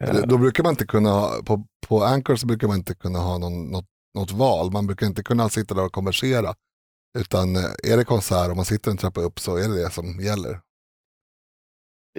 Eh, 0.00 0.16
Då 0.26 0.38
brukar 0.38 0.62
man 0.62 0.70
inte 0.72 0.86
kunna, 0.86 1.10
ha- 1.10 1.42
på, 1.44 1.64
på 1.88 2.04
Anchor 2.04 2.36
så 2.36 2.46
brukar 2.46 2.68
man 2.68 2.76
inte 2.76 2.94
kunna 2.94 3.18
ha 3.18 3.38
någon, 3.38 3.66
något, 3.70 3.86
något 4.14 4.32
val. 4.32 4.72
Man 4.72 4.86
brukar 4.86 5.06
inte 5.06 5.22
kunna 5.22 5.48
sitta 5.48 5.74
där 5.74 5.84
och 5.84 5.92
konversera. 5.92 6.54
Utan 7.18 7.56
eh, 7.56 7.62
är 7.92 7.96
det 7.96 8.04
konsert 8.04 8.50
och 8.50 8.56
man 8.56 8.64
sitter 8.64 8.90
en 8.90 8.96
trappa 8.96 9.20
upp 9.20 9.40
så 9.40 9.56
är 9.56 9.68
det 9.68 9.82
det 9.82 9.90
som 9.90 10.20
gäller. 10.20 10.48
eller? 10.48 10.60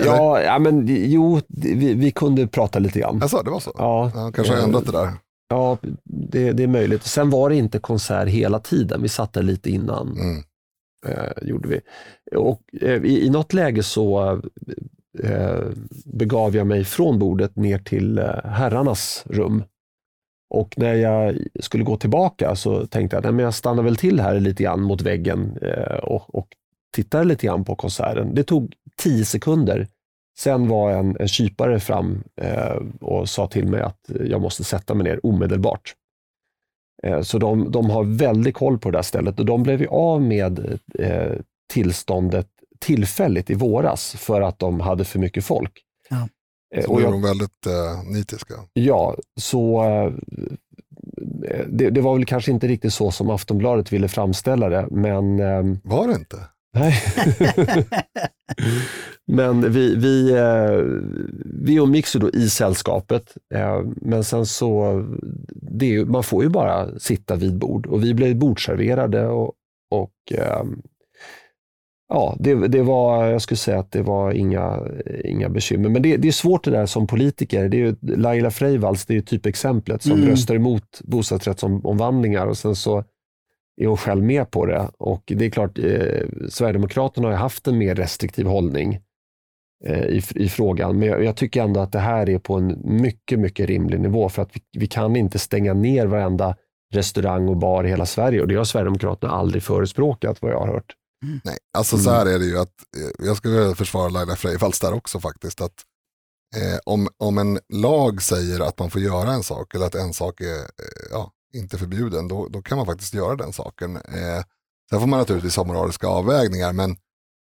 ja, 0.05 0.41
ja, 0.41 0.59
men 0.59 0.85
jo, 0.87 1.41
vi, 1.47 1.93
vi 1.93 2.11
kunde 2.11 2.47
prata 2.47 2.79
lite 2.79 2.99
grann. 2.99 3.21
Alltså, 3.21 3.41
det 3.43 3.51
var 3.51 3.59
så? 3.59 3.71
Ja, 3.77 4.11
Ja, 4.15 4.31
kanske 4.31 4.53
har 4.55 4.61
ändrat 4.63 4.85
det 4.85 4.91
där. 4.91 5.13
Ja, 5.49 5.77
det, 6.03 6.51
det 6.51 6.63
är 6.63 6.67
möjligt. 6.67 7.03
Sen 7.03 7.29
var 7.29 7.49
det 7.49 7.55
inte 7.55 7.79
konsert 7.79 8.27
hela 8.27 8.59
tiden. 8.59 9.01
Vi 9.01 9.09
satt 9.09 9.33
där 9.33 9.43
lite 9.43 9.69
innan. 9.69 10.17
Mm. 10.17 10.43
eh, 11.07 11.31
gjorde 11.47 11.67
vi. 11.69 11.81
Och, 12.37 12.61
eh, 12.81 13.03
i, 13.03 13.25
I 13.25 13.29
något 13.29 13.53
läge 13.53 13.83
så 13.83 14.31
eh, 14.31 14.39
Eh, 15.23 15.63
begav 16.05 16.55
jag 16.55 16.67
mig 16.67 16.83
från 16.83 17.19
bordet 17.19 17.55
ner 17.55 17.77
till 17.77 18.17
eh, 18.17 18.25
herrarnas 18.43 19.23
rum. 19.29 19.63
Och 20.49 20.73
när 20.77 20.93
jag 20.93 21.37
skulle 21.59 21.83
gå 21.83 21.97
tillbaka 21.97 22.55
så 22.55 22.85
tänkte 22.85 23.15
jag 23.15 23.25
att 23.25 23.41
jag 23.41 23.53
stannar 23.53 23.83
väl 23.83 23.95
till 23.95 24.19
här 24.19 24.39
lite 24.39 24.63
grann 24.63 24.81
mot 24.81 25.01
väggen 25.01 25.57
eh, 25.61 25.97
och, 25.97 26.35
och 26.35 26.47
tittar 26.95 27.23
lite 27.23 27.45
grann 27.45 27.65
på 27.65 27.75
konserten. 27.75 28.35
Det 28.35 28.43
tog 28.43 28.73
tio 28.95 29.25
sekunder. 29.25 29.87
Sen 30.37 30.67
var 30.67 30.91
en, 30.91 31.17
en 31.19 31.27
kypare 31.27 31.79
fram 31.79 32.23
och 33.01 33.29
sa 33.29 33.47
till 33.47 33.67
mig 33.67 33.81
att 33.81 34.09
jag 34.25 34.41
måste 34.41 34.63
sätta 34.63 34.93
mig 34.93 35.03
ner 35.03 35.25
omedelbart. 35.25 35.93
Så 37.23 37.37
de, 37.37 37.71
de 37.71 37.89
har 37.89 38.03
väldigt 38.03 38.55
koll 38.55 38.79
på 38.79 38.91
det 38.91 38.97
där 38.97 39.03
stället 39.03 39.39
och 39.39 39.45
de 39.45 39.63
blev 39.63 39.81
ju 39.81 39.87
av 39.87 40.21
med 40.21 40.79
tillståndet 41.73 42.47
tillfälligt 42.79 43.49
i 43.49 43.53
våras 43.53 44.15
för 44.19 44.41
att 44.41 44.59
de 44.59 44.79
hade 44.79 45.05
för 45.05 45.19
mycket 45.19 45.45
folk. 45.45 45.71
Ja. 46.09 46.27
Eh, 46.75 46.83
Så 46.83 46.91
och 46.91 46.95
nu 46.97 47.01
är 47.01 47.05
jag, 47.05 47.13
de 47.13 47.21
väldigt 47.21 47.65
eh, 47.67 48.11
nitiska. 48.13 48.53
ja, 48.73 49.15
så 49.41 49.83
eh, 49.83 50.11
det, 51.67 51.89
det 51.89 52.01
var 52.01 52.15
väl 52.15 52.25
kanske 52.25 52.51
inte 52.51 52.67
riktigt 52.67 52.93
så 52.93 53.11
som 53.11 53.29
Aftonbladet 53.29 53.93
ville 53.93 54.07
framställa 54.07 54.69
det, 54.69 54.87
men 54.91 55.39
ehm, 55.39 55.79
Var 55.83 56.07
det 56.07 56.13
inte? 56.13 56.37
Nej. 56.73 56.93
Men 59.27 59.71
vi, 59.73 59.95
vi, 59.95 60.31
eh, 60.31 60.79
vi 61.63 61.75
umgicks 61.75 62.15
ju 62.15 62.19
då 62.19 62.29
i 62.29 62.49
sällskapet. 62.49 63.37
eh, 63.53 63.81
Men 63.95 64.23
sen 64.23 64.45
så, 64.45 65.03
det 65.71 65.95
är, 65.95 66.05
man 66.05 66.23
får 66.23 66.43
ju 66.43 66.49
bara 66.49 66.99
sitta 66.99 67.35
vid 67.35 67.57
bord 67.57 67.85
och 67.87 68.03
vi 68.03 68.13
blev 68.13 68.35
bordserverade 68.35 69.27
och, 69.27 69.53
och 69.91 70.11
ehm, 70.37 70.81
ja, 72.09 72.35
det, 72.39 72.67
det 72.67 72.81
var, 72.81 73.25
jag 73.25 73.41
skulle 73.41 73.57
säga 73.57 73.79
att 73.79 73.91
det 73.91 74.01
var 74.01 74.31
inga, 74.31 74.79
inga 75.23 75.49
bekymmer. 75.49 75.89
Men 75.89 76.01
det, 76.01 76.17
det 76.17 76.27
är 76.27 76.31
svårt 76.31 76.63
det 76.63 76.71
där 76.71 76.85
som 76.85 77.07
politiker. 77.07 77.69
Det 77.69 77.77
är 77.77 77.79
ju 77.79 77.95
Laila 78.01 78.51
Freivalds, 78.51 79.05
det 79.05 79.17
är 79.17 79.21
typexemplet 79.21 80.03
som 80.03 80.11
Mm. 80.11 80.29
röstar 80.29 80.55
emot 80.55 81.01
bostadsrättsomvandlingar 81.03 82.47
och 82.47 82.57
sen 82.57 82.75
så 82.75 83.03
är 83.81 83.87
hon 83.87 83.97
själv 83.97 84.23
med 84.23 84.51
på 84.51 84.65
det. 84.65 84.89
Och 84.97 85.23
det 85.25 85.45
är 85.45 85.49
klart, 85.49 85.79
eh, 85.79 86.27
Sverigedemokraterna 86.49 87.27
har 87.27 87.31
ju 87.31 87.37
haft 87.37 87.67
en 87.67 87.77
mer 87.77 87.95
restriktiv 87.95 88.45
hållning 88.45 88.99
eh, 89.85 90.03
i, 90.05 90.21
i 90.35 90.49
frågan. 90.49 90.99
Men 90.99 91.07
jag, 91.07 91.23
jag 91.23 91.35
tycker 91.35 91.63
ändå 91.63 91.79
att 91.79 91.91
det 91.91 91.99
här 91.99 92.29
är 92.29 92.37
på 92.39 92.53
en 92.55 92.77
mycket, 92.83 93.39
mycket 93.39 93.67
rimlig 93.67 93.99
nivå. 93.99 94.29
För 94.29 94.41
att 94.41 94.49
vi, 94.55 94.61
vi 94.79 94.87
kan 94.87 95.15
inte 95.15 95.39
stänga 95.39 95.73
ner 95.73 96.05
varenda 96.05 96.55
restaurang 96.93 97.47
och 97.49 97.57
bar 97.57 97.83
i 97.83 97.89
hela 97.89 98.05
Sverige. 98.05 98.41
Och 98.41 98.47
det 98.47 98.55
har 98.55 98.63
Sverigedemokraterna 98.63 99.33
aldrig 99.33 99.63
förespråkat 99.63 100.41
vad 100.41 100.51
jag 100.51 100.59
har 100.59 100.67
hört. 100.67 100.93
Nej, 101.43 101.57
alltså 101.77 101.97
så 101.97 102.09
här 102.09 102.25
är 102.25 102.39
det 102.39 102.45
ju 102.45 102.59
att 102.59 102.73
eh, 102.97 103.25
jag 103.25 103.37
skulle 103.37 103.75
försvara 103.75 104.09
Laila 104.09 104.35
Freivalds 104.35 104.79
där 104.79 104.93
också 104.93 105.19
faktiskt. 105.19 105.61
att 105.61 105.83
eh, 106.55 106.79
om, 106.85 107.07
om 107.17 107.37
en 107.37 107.59
lag 107.69 108.21
säger 108.21 108.59
att 108.59 108.79
man 108.79 108.89
får 108.89 109.01
göra 109.01 109.33
en 109.33 109.43
sak 109.43 109.75
eller 109.75 109.85
att 109.85 109.95
en 109.95 110.13
sak 110.13 110.41
är 110.41 110.59
eh, 110.59 111.09
ja, 111.11 111.31
inte 111.53 111.77
förbjuden, 111.77 112.27
då, 112.27 112.47
då 112.47 112.61
kan 112.61 112.77
man 112.77 112.85
faktiskt 112.85 113.13
göra 113.13 113.35
den 113.35 113.53
saken. 113.53 113.95
Eh, 113.95 114.43
sen 114.89 114.99
får 114.99 115.07
man 115.07 115.19
naturligtvis 115.19 115.55
ha 115.55 115.63
moraliska 115.63 116.07
avvägningar, 116.07 116.73
men, 116.73 116.97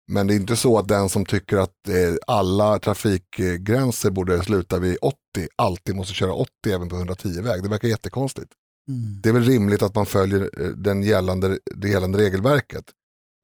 men 0.09 0.27
det 0.27 0.35
är 0.35 0.37
inte 0.37 0.57
så 0.57 0.79
att 0.79 0.89
den 0.89 1.09
som 1.09 1.25
tycker 1.25 1.57
att 1.57 1.89
eh, 1.89 2.15
alla 2.27 2.79
trafikgränser 2.79 4.11
borde 4.11 4.45
sluta 4.45 4.79
vid 4.79 4.99
80 5.01 5.17
alltid 5.57 5.97
måste 5.97 6.15
köra 6.15 6.33
80 6.33 6.51
även 6.67 6.89
på 6.89 6.97
110-väg. 6.97 7.63
Det 7.63 7.69
verkar 7.69 7.89
jättekonstigt. 7.89 8.53
Mm. 8.89 9.21
Det 9.23 9.29
är 9.29 9.33
väl 9.33 9.45
rimligt 9.45 9.83
att 9.83 9.95
man 9.95 10.07
följer 10.07 10.51
eh, 10.61 10.69
den 10.69 11.03
gällande, 11.03 11.59
det 11.75 11.89
gällande 11.89 12.19
regelverket. 12.19 12.85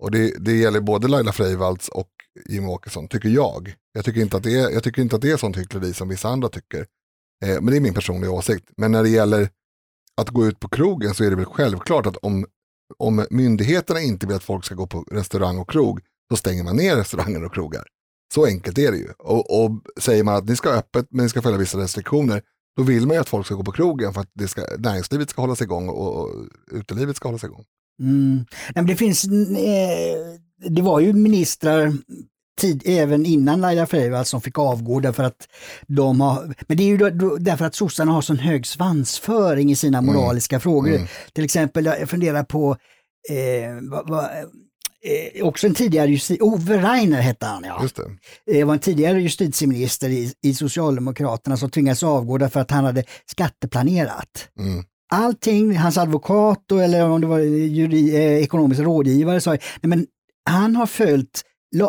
Och 0.03 0.11
det, 0.11 0.35
det 0.39 0.53
gäller 0.53 0.81
både 0.81 1.09
Laila 1.09 1.33
Freivalds 1.33 1.89
och 1.89 2.09
Jimmie 2.49 2.71
Åkesson, 2.71 3.09
tycker 3.09 3.29
jag. 3.29 3.75
Jag 3.93 4.05
tycker 4.05 4.21
inte 4.21 4.37
att 4.37 4.43
det 4.43 4.59
är, 4.59 4.71
jag 4.71 4.83
tycker 4.83 5.03
inte 5.03 5.17
att 5.17 5.23
det 5.23 5.31
är 5.31 5.37
sånt 5.37 5.57
hyckleri 5.57 5.93
som 5.93 6.09
vissa 6.09 6.29
andra 6.29 6.49
tycker. 6.49 6.87
Eh, 7.45 7.55
men 7.55 7.67
det 7.67 7.77
är 7.77 7.81
min 7.81 7.95
personliga 7.95 8.31
åsikt. 8.31 8.69
Men 8.77 8.93
när 8.93 9.03
det 9.03 9.09
gäller 9.09 9.49
att 10.17 10.29
gå 10.29 10.47
ut 10.47 10.61
på 10.61 10.69
krogen 10.69 11.15
så 11.15 11.25
är 11.25 11.31
det 11.31 11.37
väl 11.37 11.45
självklart 11.45 12.07
att 12.07 12.17
om, 12.17 12.47
om 12.99 13.27
myndigheterna 13.31 14.01
inte 14.01 14.27
vill 14.27 14.37
att 14.37 14.45
folk 14.45 14.65
ska 14.65 14.75
gå 14.75 14.87
på 14.87 15.05
restaurang 15.11 15.59
och 15.59 15.71
krog, 15.71 16.01
så 16.31 16.37
stänger 16.37 16.65
man 16.65 16.77
ner 16.77 16.97
restauranger 16.97 17.45
och 17.45 17.55
krogar. 17.55 17.85
Så 18.35 18.47
enkelt 18.47 18.79
är 18.79 18.93
det 18.93 18.99
ju. 18.99 19.09
Och, 19.19 19.65
och 19.65 19.71
säger 20.01 20.25
man 20.25 20.35
att 20.35 20.49
ni 20.49 20.57
ska 20.57 20.71
ha 20.71 20.77
öppet 20.77 21.07
men 21.11 21.23
ni 21.25 21.29
ska 21.29 21.43
följa 21.43 21.59
vissa 21.59 21.79
restriktioner, 21.79 22.43
då 22.77 22.83
vill 22.83 23.07
man 23.07 23.17
ju 23.17 23.21
att 23.21 23.29
folk 23.29 23.47
ska 23.47 23.55
gå 23.55 23.65
på 23.65 23.73
krogen 23.73 24.13
för 24.13 24.21
att 24.21 24.31
det 24.35 24.49
ska, 24.49 24.63
näringslivet 24.79 25.31
ska 25.31 25.41
hålla 25.41 25.57
sig 25.57 25.65
igång 25.65 25.89
och, 25.89 26.17
och 26.17 26.31
utelivet 26.71 27.17
ska 27.17 27.29
hålla 27.29 27.39
sig 27.39 27.49
igång. 27.49 27.65
Mm. 28.01 28.45
Nej, 28.75 28.85
det 28.85 28.97
finns, 28.97 29.25
eh, 29.25 30.71
det 30.71 30.83
var 30.83 31.01
ju 31.01 31.13
ministrar 31.13 31.93
tid, 32.61 32.83
även 32.87 33.27
innan 33.27 33.61
Laila 33.61 33.87
Freivalds 33.87 34.31
som 34.31 34.41
fick 34.41 34.59
avgå 34.59 35.01
därför 35.01 35.23
att 35.25 35.49
de 35.87 36.21
har, 36.21 36.55
men 36.69 36.77
det 36.77 36.83
är 36.83 36.87
ju 36.87 36.97
då, 36.97 37.37
därför 37.37 37.65
att 37.65 37.75
sossarna 37.75 38.13
har 38.13 38.23
sån 38.23 38.39
hög 38.39 38.67
svansföring 38.67 39.71
i 39.71 39.77
sina 39.77 40.01
moraliska 40.01 40.61
frågor. 40.61 40.95
Mm. 40.95 41.07
Till 41.33 41.45
exempel, 41.45 41.85
jag 41.85 42.11
funderar 42.11 42.43
på, 42.45 42.77
eh, 43.31 43.91
vad, 43.91 44.09
vad, 44.11 44.25
eh, 44.25 45.47
också 45.47 45.67
en 45.67 45.75
tidigare 45.75 46.11
justi- 46.11 46.41
Ove 46.41 46.83
Rainer 46.83 47.21
hette 47.21 47.47
han 47.47 47.65
ja. 47.65 47.83
Just 47.83 47.97
det. 47.97 48.03
Det 48.47 48.65
var 48.65 48.75
en 48.75 48.81
tidigare 48.81 49.21
justitieminister 49.23 50.09
i, 50.09 50.33
i 50.43 50.55
Socialdemokraterna 50.55 51.57
som 51.57 51.71
tvingades 51.71 52.03
avgå 52.03 52.39
därför 52.39 52.61
att 52.61 52.71
han 52.71 52.85
hade 52.85 53.05
skatteplanerat. 53.27 54.49
Mm. 54.59 54.85
Allting, 55.15 55.77
hans 55.77 55.99
advokat 55.99 56.65
då, 56.67 56.79
eller 56.79 57.11
om 57.11 57.21
det 57.21 57.27
var 57.27 57.39
juri, 57.39 58.17
eh, 58.17 58.43
ekonomisk 58.43 58.81
rådgivare 58.81 59.41
sa, 59.41 59.51
nej 59.51 59.61
men 59.83 60.07
han 60.51 60.77
har 60.77 60.87
följt, 60.87 61.43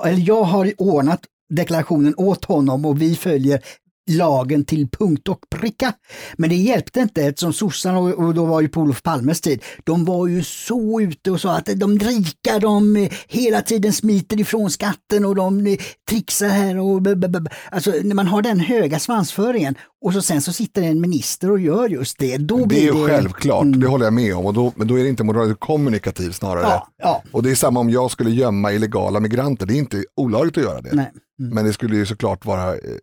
eller 0.06 0.28
jag 0.28 0.44
har 0.44 0.74
ordnat 0.78 1.26
deklarationen 1.50 2.14
åt 2.18 2.46
honom 2.46 2.86
och 2.86 3.02
vi 3.02 3.16
följer 3.16 3.62
lagen 4.12 4.66
till 4.66 4.88
punkt 4.90 5.28
och 5.28 5.40
pricka. 5.56 5.94
Men 6.38 6.50
det 6.50 6.56
hjälpte 6.56 7.00
inte 7.00 7.22
eftersom 7.24 7.54
sossarna, 7.54 8.00
och 8.00 8.34
då 8.34 8.46
var 8.46 8.62
ju 8.62 8.68
på 8.68 8.82
Olof 8.82 9.04
Palmes 9.04 9.42
tid, 9.42 9.64
de 9.84 10.06
var 10.06 10.28
ju 10.28 10.44
så 10.44 11.02
ute 11.02 11.32
och 11.32 11.42
sa 11.42 11.58
att 11.58 11.66
de 11.76 12.00
rika 12.00 12.60
de 12.60 12.96
eh, 12.96 13.10
hela 13.28 13.62
tiden 13.62 13.94
smiter 13.94 14.40
ifrån 14.40 14.72
skatten 14.72 15.26
och 15.26 15.36
de 15.36 15.68
eh, 15.68 15.78
trixar 16.10 16.48
här 16.48 16.78
och 16.80 17.02
b- 17.02 17.16
b- 17.16 17.28
b- 17.28 17.50
Alltså 17.72 17.92
när 18.04 18.16
man 18.16 18.28
har 18.28 18.42
den 18.42 18.60
höga 18.60 19.00
svansföringen 19.00 19.76
och 20.06 20.14
så 20.14 20.22
sen 20.22 20.42
så 20.42 20.54
sitter 20.54 20.82
en 20.82 21.02
minister 21.02 21.52
och 21.52 21.60
gör 21.60 21.90
just 21.90 22.18
det, 22.20 22.38
då 22.38 22.58
Det 22.58 22.68
blir 22.68 22.88
är 22.90 22.94
det... 22.94 23.08
självklart, 23.08 23.64
Mm. 23.64 23.80
det 23.80 23.88
håller 23.88 24.06
jag 24.06 24.14
med 24.14 24.36
om. 24.36 24.46
Och 24.46 24.54
då, 24.54 24.74
men 24.76 24.88
då 24.88 25.00
är 25.00 25.04
det 25.04 25.10
inte 25.10 25.24
moral, 25.24 25.48
det 25.48 25.52
är 25.52 25.56
kommunikativ 25.56 26.32
snarare. 26.32 26.62
Ja, 26.64 26.88
ja. 27.04 27.24
Och 27.32 27.44
det 27.44 27.52
är 27.52 27.56
samma 27.56 27.80
om 27.80 27.90
jag 27.90 28.12
skulle 28.12 28.30
gömma 28.32 28.72
illegala 28.74 29.20
migranter, 29.20 29.66
det 29.66 29.74
är 29.74 29.78
inte 29.78 30.04
olagligt 30.16 30.58
att 30.58 30.64
göra 30.64 30.82
det. 30.82 30.90
Nej. 30.94 31.12
Mm. 31.40 31.56
Men 31.56 31.66
det 31.66 31.74
skulle 31.74 31.96
ju 31.96 32.06
såklart 32.06 32.46
vara 32.46 32.76
eh, 32.76 32.98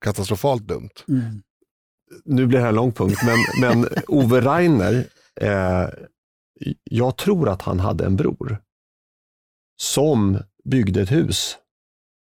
katastrofalt 0.00 0.62
dumt. 0.62 0.90
Mm. 1.08 1.42
nu 2.24 2.46
blir 2.46 2.58
det 2.58 2.62
här 2.62 2.68
en 2.68 2.74
lång 2.74 2.92
punkt, 2.92 3.20
men, 3.24 3.38
men 3.60 3.88
Ove 4.08 4.40
Rainer, 4.40 5.06
eh, 5.40 5.88
jag 6.84 7.16
tror 7.16 7.48
att 7.48 7.62
han 7.62 7.80
hade 7.80 8.06
en 8.06 8.16
bror 8.16 8.58
som 9.82 10.38
byggde 10.64 11.02
ett 11.02 11.12
hus 11.12 11.56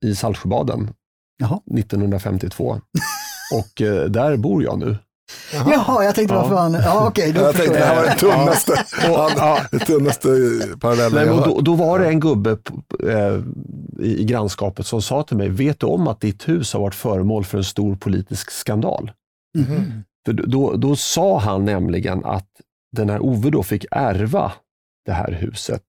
i 0.05 0.15
Saltsjöbaden 0.15 0.95
Jaha. 1.37 1.61
1952. 1.79 2.81
Och 3.55 3.83
eh, 3.83 4.05
där 4.05 4.37
bor 4.37 4.63
jag 4.63 4.79
nu. 4.79 4.97
Jaha, 5.53 6.05
jag 6.05 6.15
tänkte 6.15 6.35
Ja. 6.35 6.41
varför 6.43 6.57
han... 6.57 6.73
Ja, 6.73 7.07
okej, 7.09 7.33
då 7.33 7.41
Jag 7.41 7.55
förstår 7.55 7.65
tänkte 7.75 7.81
det 7.81 7.87
här 7.87 7.97
var 7.97 8.03
jag. 8.03 8.11
den 8.13 8.19
tunnaste, 8.19 8.73
ja, 9.03 9.61
tunnaste 9.87 10.29
parallellen 10.81 11.13
Nej, 11.15 11.27
jag 11.37 11.45
då, 11.45 11.61
då 11.61 11.75
var 11.75 11.99
det 11.99 12.09
en 12.09 12.21
gubbe 12.21 12.51
eh, 13.09 13.41
i, 13.99 14.25
grannskapet 14.25 14.87
som 14.87 15.03
sa 15.03 15.23
till 15.23 15.37
mig, 15.37 15.49
vet 15.49 15.81
du 15.81 15.87
om 15.87 16.09
att 16.09 16.21
ditt 16.21 16.49
hus 16.49 16.73
har 16.73 16.81
varit 16.81 16.95
föremål 16.95 17.45
för 17.45 17.59
en 17.59 17.65
stor 17.65 17.97
politisk 17.97 18.51
skandal? 18.51 19.11
Mhm. 19.59 20.03
För 20.27 20.33
då, 20.33 20.77
då 20.77 20.97
sa 20.97 21.39
han 21.39 21.65
nämligen 21.65 22.25
att 22.25 22.49
den 22.97 23.11
här 23.11 23.21
Ove 23.23 23.51
då 23.51 23.63
fick 23.63 23.85
ärva 23.91 24.53
det 25.07 25.13
här 25.13 25.33
huset. 25.33 25.83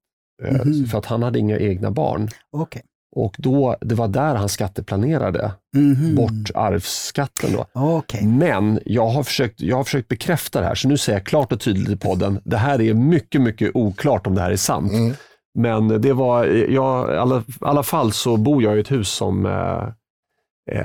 eh, 0.44 0.52
Mhm. 0.66 0.86
För 0.86 0.98
att 0.98 1.06
han 1.06 1.24
hade 1.24 1.40
inga 1.40 1.58
egna 1.58 1.92
barn. 1.92 2.30
Okej. 2.58 2.82
Och 3.16 3.36
då, 3.38 3.76
det 3.82 3.96
var 3.96 4.08
där 4.08 4.36
han 4.36 4.50
skatteplanerade 4.50 5.52
Mhm. 5.76 6.16
bort 6.16 6.52
arvsskatten. 6.56 7.50
Då. 7.54 7.66
Okej. 7.74 8.26
Men 8.26 8.80
jag 8.86 9.08
har, 9.08 9.24
försökt, 9.24 9.62
jag 9.62 9.76
har 9.78 9.84
försökt 9.84 10.08
bekräfta 10.08 10.60
det 10.62 10.66
här, 10.66 10.76
så 10.76 10.88
nu 10.88 10.98
säger 10.98 11.20
jag 11.20 11.26
klart 11.26 11.52
och 11.52 11.60
tydligt 11.60 11.90
i 11.90 11.98
podden, 11.98 12.40
det 12.44 12.58
här 12.58 12.82
är 12.82 12.94
mycket, 12.94 13.42
mycket 13.42 13.72
oklart 13.74 14.28
om 14.28 14.36
det 14.36 14.42
här 14.42 14.52
är 14.52 14.56
sant. 14.56 14.92
Mm. 14.92 15.14
Men 15.60 16.02
det 16.02 16.14
var, 16.14 16.46
jag, 16.46 17.14
i 17.14 17.18
alla, 17.18 17.44
alla 17.62 17.84
fall 17.84 18.12
så 18.12 18.38
bor 18.38 18.64
jag 18.64 18.78
i 18.78 18.80
ett 18.80 18.92
hus 18.92 19.10
som 19.10 19.46
eh, 19.46 19.88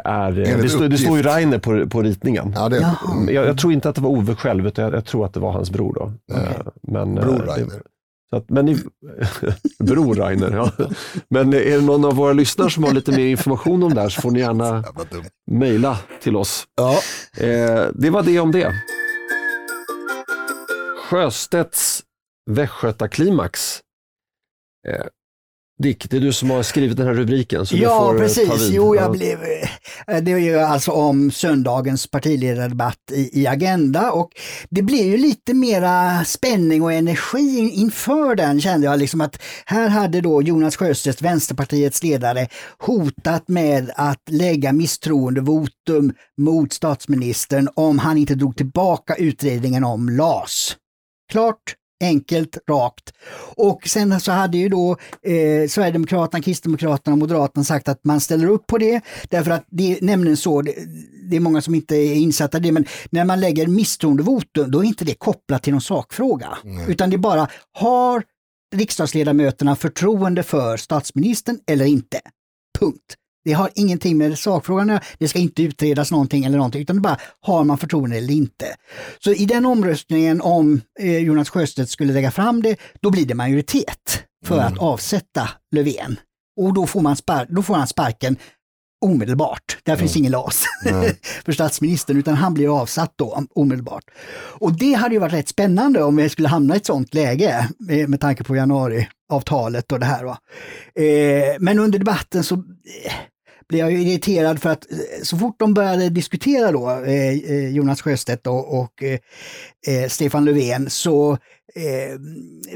är, 0.05 0.33
det, 0.63 0.69
står, 0.69 0.89
det 0.89 0.99
står 0.99 1.17
ju 1.17 1.23
Rainer 1.23 1.59
på, 1.59 1.87
på 1.89 2.03
ritningen. 2.03 2.53
Ja, 2.57 2.69
det. 2.69 2.87
Jag, 3.33 3.47
jag 3.47 3.59
tror 3.59 3.73
inte 3.73 3.89
att 3.89 3.95
det 3.95 4.01
var 4.01 4.11
Ove 4.11 4.35
själv, 4.35 4.67
utan 4.67 4.85
jag, 4.85 4.95
jag 4.95 5.05
tror 5.05 5.25
att 5.27 5.35
det 5.35 5.41
var 5.41 5.53
hans 5.53 5.71
bror. 5.71 5.95
Då. 5.95 6.13
Okej. 6.33 6.49
Eh, 6.61 6.67
Men, 6.83 7.19
eh, 7.19 7.25
Bror 7.25 7.39
det- 7.39 7.53
Rainer. 7.53 7.83
Så 8.31 8.37
att, 8.37 8.51
men 8.51 8.69
i, 8.69 8.77
bror 9.79 10.15
Rainer, 10.15 10.51
ja. 10.51 10.73
Men 11.29 11.55
är 11.55 11.77
det 11.77 11.81
någon 11.81 12.05
av 12.05 12.15
våra 12.15 12.33
lyssnare 12.33 12.71
som 12.71 12.85
har 12.85 12.93
lite 12.93 13.13
mer 13.13 13.27
information 13.27 13.83
om 13.83 13.95
det 13.95 14.01
här 14.01 14.09
så 14.09 14.21
får 14.21 14.31
ni 14.31 14.41
gärna 14.41 14.85
mejla 15.51 15.99
till 16.21 16.37
oss. 16.37 16.65
Ja, 16.77 17.01
Eh, 17.37 17.87
det 17.95 18.11
var 18.11 18.23
det 18.23 18.41
om 18.41 18.53
det. 18.53 18.75
Sjöstedts 21.11 22.03
Västgötaklimax. 22.51 23.81
Eh, 24.89 25.07
Dick, 25.83 26.11
det 26.11 26.17
är 26.17 26.21
du 26.21 26.33
som 26.33 26.51
har 26.51 26.63
skrivit 26.63 26.97
den 26.97 27.07
här 27.07 27.15
rubriken. 27.15 27.67
Så 27.67 27.75
du 27.75 27.83
Ja, 27.83 27.99
får 27.99 28.15
eh, 28.15 28.19
ta 28.19 28.23
precis. 28.25 28.63
vid. 28.69 28.75
Jo, 28.75 28.95
Ja. 28.97 29.03
jag 29.03 29.13
blev, 29.13 29.39
eh, 29.43 30.17
det 30.23 30.33
är 30.33 30.39
ju 30.39 30.59
alltså 30.59 30.91
om 30.91 31.31
söndagens 31.31 32.07
partiledardebatt 32.11 32.99
i, 33.13 33.41
i 33.43 33.47
Agenda 33.47 34.13
och 34.13 34.31
det 34.71 34.83
blev 34.83 35.07
ju 35.07 35.17
lite 35.17 35.55
mera 35.55 36.25
spänning 36.25 36.83
och 36.83 36.93
energi 36.93 37.59
in- 37.59 37.71
inför 37.71 38.35
den 38.35 38.61
kände 38.61 38.87
jag 38.87 38.99
liksom 38.99 39.21
att 39.21 39.43
här 39.67 39.89
hade 39.89 40.21
då 40.21 40.43
Jonas 40.43 40.77
Sjöstedt, 40.77 41.23
Vänsterpartiets 41.23 42.03
ledare, 42.03 42.49
hotat 42.79 43.49
med 43.49 43.91
att 43.97 44.23
lägga 44.31 44.73
misstroendevotum 44.73 46.13
mot 46.39 46.73
statsministern 46.73 47.69
om 47.75 47.99
han 47.99 48.19
inte 48.19 48.35
drog 48.35 48.57
tillbaka 48.57 49.15
utredningen 49.15 49.85
om 49.85 50.09
LAS. 50.09 50.77
Klart, 51.33 51.75
enkelt, 52.01 52.59
rakt. 52.71 53.13
Och 53.57 53.89
sen 53.89 54.21
så 54.21 54.33
hade 54.33 54.59
ju 54.59 54.69
då 54.69 54.91
eh, 55.23 55.69
Sverigedemokraterna, 55.69 56.43
Kristdemokraterna 56.43 57.15
och 57.15 57.19
Moderaterna 57.19 57.65
sagt 57.65 57.89
att 57.89 58.05
man 58.05 58.21
ställer 58.21 58.47
upp 58.47 58.67
på 58.67 58.79
det. 58.79 59.01
Därför 59.31 59.51
att 59.51 59.65
det 59.71 59.93
är 59.93 60.05
nämligen 60.05 60.37
så, 60.37 60.63
det, 60.63 60.75
det 61.31 61.37
är 61.37 61.41
många 61.41 61.61
som 61.61 61.75
inte 61.75 61.97
är 61.97 62.15
insatta 62.15 62.59
i 62.59 62.61
det, 62.61 62.73
men 62.73 62.85
när 63.11 63.25
man 63.25 63.41
lägger 63.41 63.67
misstroendevotum 63.67 64.71
då 64.71 64.85
är 64.85 64.85
inte 64.85 65.05
det 65.05 65.15
kopplat 65.15 65.63
till 65.63 65.73
någon 65.73 65.81
sakfråga. 65.81 66.59
Utan 66.89 67.11
det 67.11 67.17
är 67.17 67.19
bara, 67.19 67.49
har 67.73 68.23
riksdagsledamöterna 68.75 69.77
förtroende 69.77 70.43
för 70.43 70.77
statsministern 70.77 71.59
eller 71.67 71.85
inte? 71.85 72.21
Punkt. 72.79 73.17
Det 73.47 73.53
har 73.53 73.71
ingenting 73.75 74.19
med 74.19 74.39
sakfrågan 74.39 74.91
att 74.91 74.95
göra. 74.95 75.05
det 75.19 75.29
ska 75.29 75.39
inte 75.39 75.63
utredas 75.63 76.11
någonting 76.11 76.45
eller 76.45 76.57
någonting, 76.57 76.83
utan 76.83 76.97
det 76.97 77.03
bara 77.03 77.19
har 77.41 77.65
man 77.65 77.79
förtroende 77.79 78.17
eller 78.17 78.35
inte. 78.35 78.67
Så 79.19 79.33
i 79.33 79.45
den 79.45 79.67
omröstningen 79.67 80.41
om 80.41 80.81
eh, 81.01 81.19
Jonas 81.19 81.51
Sjöstedt 81.51 81.91
skulle 81.91 82.13
lägga 82.13 82.31
fram 82.31 82.63
det, 82.63 82.77
då 83.01 83.11
blir 83.11 83.27
det 83.27 83.35
majoritet 83.35 84.23
för 84.47 84.59
att 84.59 84.79
avsätta 84.79 85.49
Löfven. 85.75 86.17
Och 86.61 86.75
då 86.75 86.87
får, 86.87 87.01
man 87.01 87.17
då 87.49 87.63
får 87.63 87.75
han 87.75 87.87
sparken 87.87 88.37
omedelbart. 89.05 89.79
Där 89.83 89.97
finns 89.97 90.17
ingen 90.17 90.33
LAS 90.33 90.65
för 91.45 91.53
statsministern, 91.53 92.17
utan 92.17 92.35
han 92.35 92.55
blir 92.55 92.81
avsatt 92.81 93.13
då 93.17 93.45
omedelbart. 93.55 94.05
Och 94.59 94.73
det 94.73 94.93
hade 94.93 95.15
ju 95.15 95.21
varit 95.21 95.33
rätt 95.33 95.49
spännande 95.49 96.03
om 96.03 96.17
vi 96.17 96.29
skulle 96.29 96.49
hamna 96.49 96.75
i 96.75 96.77
ett 96.77 96.87
sånt 96.87 97.15
läge 97.15 97.69
med, 97.79 98.09
med 98.09 98.21
tanke 98.21 98.45
på 98.45 98.57
januariavtalet 98.57 99.93
och 99.93 100.01
det 100.01 100.07
här. 100.07 100.25
Va? 100.25 100.39
Eh, 100.95 101.57
men 101.59 101.79
under 101.79 101.99
debatten 101.99 102.45
så 102.45 102.55
eh, 102.55 103.13
blev 103.69 103.81
jag 103.81 103.93
ju 103.93 104.03
irriterad 104.03 104.63
för 104.63 104.71
att 104.71 104.93
eh, 104.93 104.99
så 105.23 105.39
fort 105.39 105.57
de 105.59 105.75
började 105.75 106.09
diskutera 106.09 106.73
då, 106.73 106.91
eh, 106.91 107.29
eh 107.29 107.69
Jonas 107.69 108.03
Sjöstedt 108.03 108.47
och, 108.47 108.81
och 108.81 109.03
eh, 109.87 110.09
Stefan 110.09 110.45
Löfven, 110.45 110.91
så 110.91 111.33
eh, 111.75 112.19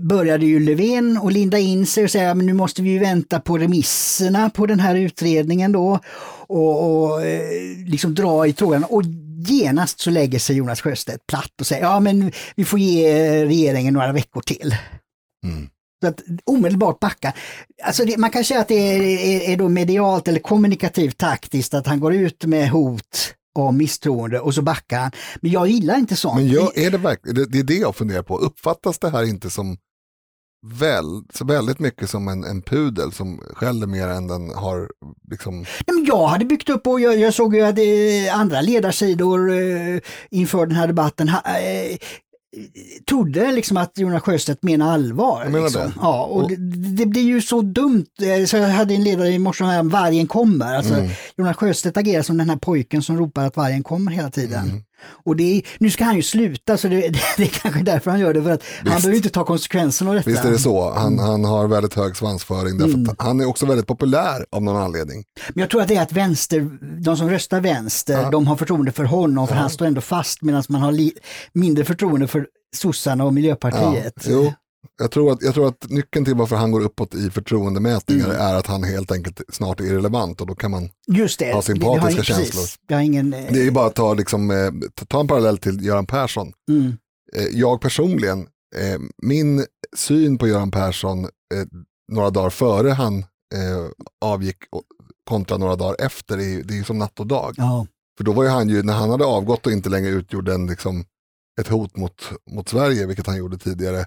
började 0.03 0.47
ju 0.47 0.61
Löfven 0.61 1.19
och 1.19 1.33
linda 1.33 1.59
in 1.59 1.87
sig 1.87 2.05
och 2.05 2.11
säga 2.11 2.35
men 2.35 2.47
nu 2.47 2.53
måste 2.53 2.83
vi 2.83 2.91
ju 2.91 2.99
vänta 2.99 3.41
på 3.41 3.59
remisserna 3.59 4.51
på 4.51 4.67
den 4.67 4.81
här 4.81 4.95
utredningen 4.95 5.73
då 5.73 6.01
och, 6.47 7.05
och 7.05 7.23
eh, 7.23 7.43
liksom 7.87 8.15
dra 8.15 8.47
i 8.47 8.53
trådarna. 8.53 8.87
Och 8.87 9.03
genast 9.47 10.01
så 10.01 10.11
lägger 10.11 10.39
sig 10.39 10.57
Jonas 10.57 10.81
Sjöstedt 10.81 11.27
platt 11.27 11.61
och 11.61 11.67
säger 11.67 11.83
ja 11.83 12.01
men 12.01 12.33
vi 12.57 12.65
får 12.65 12.79
ge 12.79 13.45
regeringen 13.45 13.95
några 13.95 14.13
veckor 14.13 14.41
till. 14.41 14.75
Mm. 15.45 15.69
Så 16.03 16.09
att 16.09 16.21
omedelbart 16.45 17.01
backa. 17.01 17.33
Alltså 17.83 18.05
det, 18.05 18.17
man 18.17 18.31
kan 18.31 18.45
säga 18.45 18.61
att 18.61 18.69
det 18.69 18.75
är, 18.75 19.01
är, 19.03 19.53
är 19.53 19.57
då 19.57 19.69
medialt 19.69 20.29
eller 20.29 20.41
kommunikativt 20.41 21.19
taktiskt 21.19 21.75
att 21.75 21.87
han 21.87 22.01
går 22.01 22.15
ut 22.15 22.45
med 22.45 22.71
hot 22.71 23.35
om 23.55 23.77
misstroende 23.77 24.41
och 24.41 24.55
så 24.55 24.63
backar 24.63 24.99
han. 24.99 25.11
Men 25.41 25.51
jag 25.51 25.69
gillar 25.69 25.99
inte 25.99 26.17
sånt. 26.17 26.37
Men 26.37 26.49
jag, 26.49 26.79
är 26.79 26.91
det, 26.91 26.99
verkligen, 26.99 27.51
det, 27.51 27.59
är 27.59 27.63
det 27.63 27.75
jag 27.75 27.97
funderar 27.97 28.23
på. 28.23 28.39
Uppfattas 28.39 28.99
det 28.99 29.11
här 29.11 29.25
inte 29.25 29.51
som 29.51 29.77
väl, 30.67 31.23
så 31.35 31.45
väldigt 31.45 31.79
mycket 31.79 32.11
som 32.11 32.29
en, 32.29 32.45
en 32.45 32.63
pudel 32.63 33.13
som 33.13 33.39
skäller 33.55 33.87
mer 33.87 34.09
än 34.09 34.27
den 34.27 34.51
har 34.51 34.91
liksom... 35.31 35.59
Nej, 35.59 35.97
men 35.97 36.05
jag 36.05 36.27
hade 36.27 36.45
byggt 36.45 36.69
upp 36.69 36.87
och 36.87 37.01
jag, 37.01 37.19
jag 37.19 37.35
såg 37.35 37.55
ju 37.55 37.63
att 37.63 37.79
andra 38.35 38.61
ledarsidor 38.61 39.53
eh, 39.53 40.01
inför 40.31 40.67
den 40.67 40.77
här 40.77 40.87
debatten 40.87 41.29
ha, 41.29 41.39
eh, 41.39 41.97
trodde 43.09 43.53
liksom 43.53 43.77
att 43.77 43.99
Jonas 43.99 44.23
Sjöstedt 44.23 44.63
menar 44.63 44.93
allvar. 44.93 45.45
Liksom. 45.63 45.81
det. 45.83 45.93
Ja, 46.01 46.25
och 46.25 46.43
Och- 46.43 46.51
det, 46.51 46.57
det 46.97 47.07
blir 47.07 47.23
ju 47.23 47.43
så 47.43 47.61
dumt. 47.63 48.07
Eh, 48.23 48.47
Så 48.47 48.57
jag 48.57 48.69
hade 48.69 48.95
en 48.95 49.05
ledare 49.05 49.29
i 49.29 49.39
morse 49.39 49.65
om 49.65 49.89
vargen 49.89 50.27
kommer. 50.27 50.75
Alltså, 50.77 50.95
Mm. 50.95 51.11
Jonas 51.37 51.57
Sjöstedt 51.57 51.97
agerar 51.97 52.23
som 52.23 52.39
den 52.39 52.51
här 52.51 52.57
pojken 52.57 53.03
som 53.03 53.19
ropar 53.19 53.45
att 53.47 53.57
vargen 53.57 53.83
kommer 53.83 54.13
hela 54.13 54.31
tiden. 54.31 54.65
Mm. 54.71 54.83
Och 55.25 55.37
det 55.37 55.57
är, 55.59 55.63
nu 55.79 55.91
ska 55.91 56.05
han 56.05 56.17
ju 56.17 56.23
sluta 56.23 56.77
så 56.77 56.89
det, 56.89 57.01
det, 57.37 57.43
är 57.43 57.47
kanske 57.47 57.83
därför 57.83 58.11
han 58.11 58.21
gör 58.21 58.35
det. 58.35 58.43
För 58.43 58.51
att 58.51 58.63
han 58.77 58.85
behöver 58.85 59.17
inte 59.17 59.29
ta 59.31 59.45
konsekvenserna 59.45 60.11
av 60.11 60.17
detta. 60.17 60.31
Visst 60.31 60.45
är 60.45 60.51
det 60.51 60.59
så, 60.59 60.93
han, 60.93 61.19
han 61.19 61.45
har 61.45 61.67
väldigt 61.69 61.95
hög 61.95 62.17
svansföring 62.17 62.79
därför 62.79 62.95
Mm. 62.95 63.17
han 63.19 63.41
är 63.41 63.45
också 63.49 63.67
väldigt 63.67 63.87
populär 63.87 64.47
av 64.53 64.63
någon 64.63 64.77
anledning. 64.83 65.25
Men 65.49 65.61
jag 65.61 65.71
tror 65.71 65.83
att 65.83 65.89
det 65.89 65.97
är 65.97 66.03
att 66.03 66.13
vänster, 66.13 66.69
de 67.03 67.17
som 67.17 67.31
röstar 67.31 67.61
vänster, 67.61 68.23
Ja. 68.23 68.31
de 68.31 68.47
har 68.47 68.57
förtroende 68.57 68.93
för 68.93 69.05
honom 69.05 69.49
för 69.49 69.55
han 69.55 69.71
står 69.71 69.87
ändå 69.87 70.01
fast 70.01 70.43
medan 70.43 70.63
man 70.69 70.81
har 70.83 70.93
li, 70.93 71.13
mindre 71.53 71.85
förtroende 71.85 72.27
för 72.27 72.47
sossarna 72.77 73.25
och 73.25 73.35
Miljöpartiet. 73.35 74.15
jo. 74.29 74.53
Jag 74.99 75.11
tror, 75.11 75.33
att, 75.33 75.43
jag 75.43 75.55
tror 75.55 75.69
att 75.69 75.87
nyckeln 75.91 76.25
till 76.25 76.35
varför 76.35 76.57
han 76.57 76.71
går 76.71 76.81
uppåt 76.81 77.15
i 77.15 77.31
förtroendemätningar 77.31 78.25
Mm. 78.25 78.41
är 78.41 78.55
att 78.55 78.67
han 78.67 78.85
helt 78.85 79.13
enkelt 79.13 79.41
snart 79.49 79.81
är 79.81 79.85
irrelevant 79.85 80.41
och 80.41 80.47
då 80.47 80.55
kan 80.55 80.71
man. 80.71 80.91
Ha 81.55 81.63
sympatiska 81.63 82.19
har, 82.19 82.23
känslor. 82.25 83.01
Ingen... 83.01 83.35
eh, 83.35 83.53
det 83.53 83.61
är 83.61 83.65
ju 83.65 83.71
bara 83.71 83.87
att 83.87 83.95
ta, 83.95 84.15
liksom, 84.15 84.51
eh, 84.51 84.71
ta- 85.09 85.21
en 85.21 85.29
parallell 85.29 85.59
till 85.59 85.85
Göran 85.85 86.07
Persson. 86.07 86.53
Mm, 86.71 86.93
Eh, 87.37 87.45
jag 87.53 87.81
personligen, 87.81 88.41
eh, 88.77 89.01
min 89.23 89.65
syn 89.97 90.39
på 90.39 90.49
Göran 90.49 90.71
Persson 90.71 91.25
eh, 91.25 91.29
några 92.13 92.31
dagar 92.31 92.51
före 92.51 92.91
han 92.91 93.19
eh, 93.55 93.87
avgick 94.21 94.57
och, 94.71 94.83
kontra 95.25 95.57
några 95.57 95.77
dagar 95.77 95.97
efter, 96.07 96.37
det 96.37 96.79
är 96.79 96.83
som 96.85 96.99
natt 96.99 97.21
och 97.21 97.27
dag. 97.27 97.55
ja. 97.57 97.87
För 98.19 98.25
då 98.25 98.33
var 98.33 98.43
ju 98.45 98.49
han 98.51 98.69
ju, 98.69 98.83
när 98.83 98.93
han 98.93 99.11
hade 99.11 99.25
avgått 99.25 99.67
och 99.67 99.73
inte 99.73 99.89
längre 99.89 100.11
utgjorde 100.11 100.55
en, 100.55 100.67
liksom, 100.67 101.05
ett 101.61 101.69
hot 101.69 101.97
mot, 101.97 102.31
mot 102.51 102.69
Sverige, 102.69 103.07
vilket 103.07 103.27
han 103.27 103.37
gjorde 103.37 103.59
tidigare, 103.59 104.07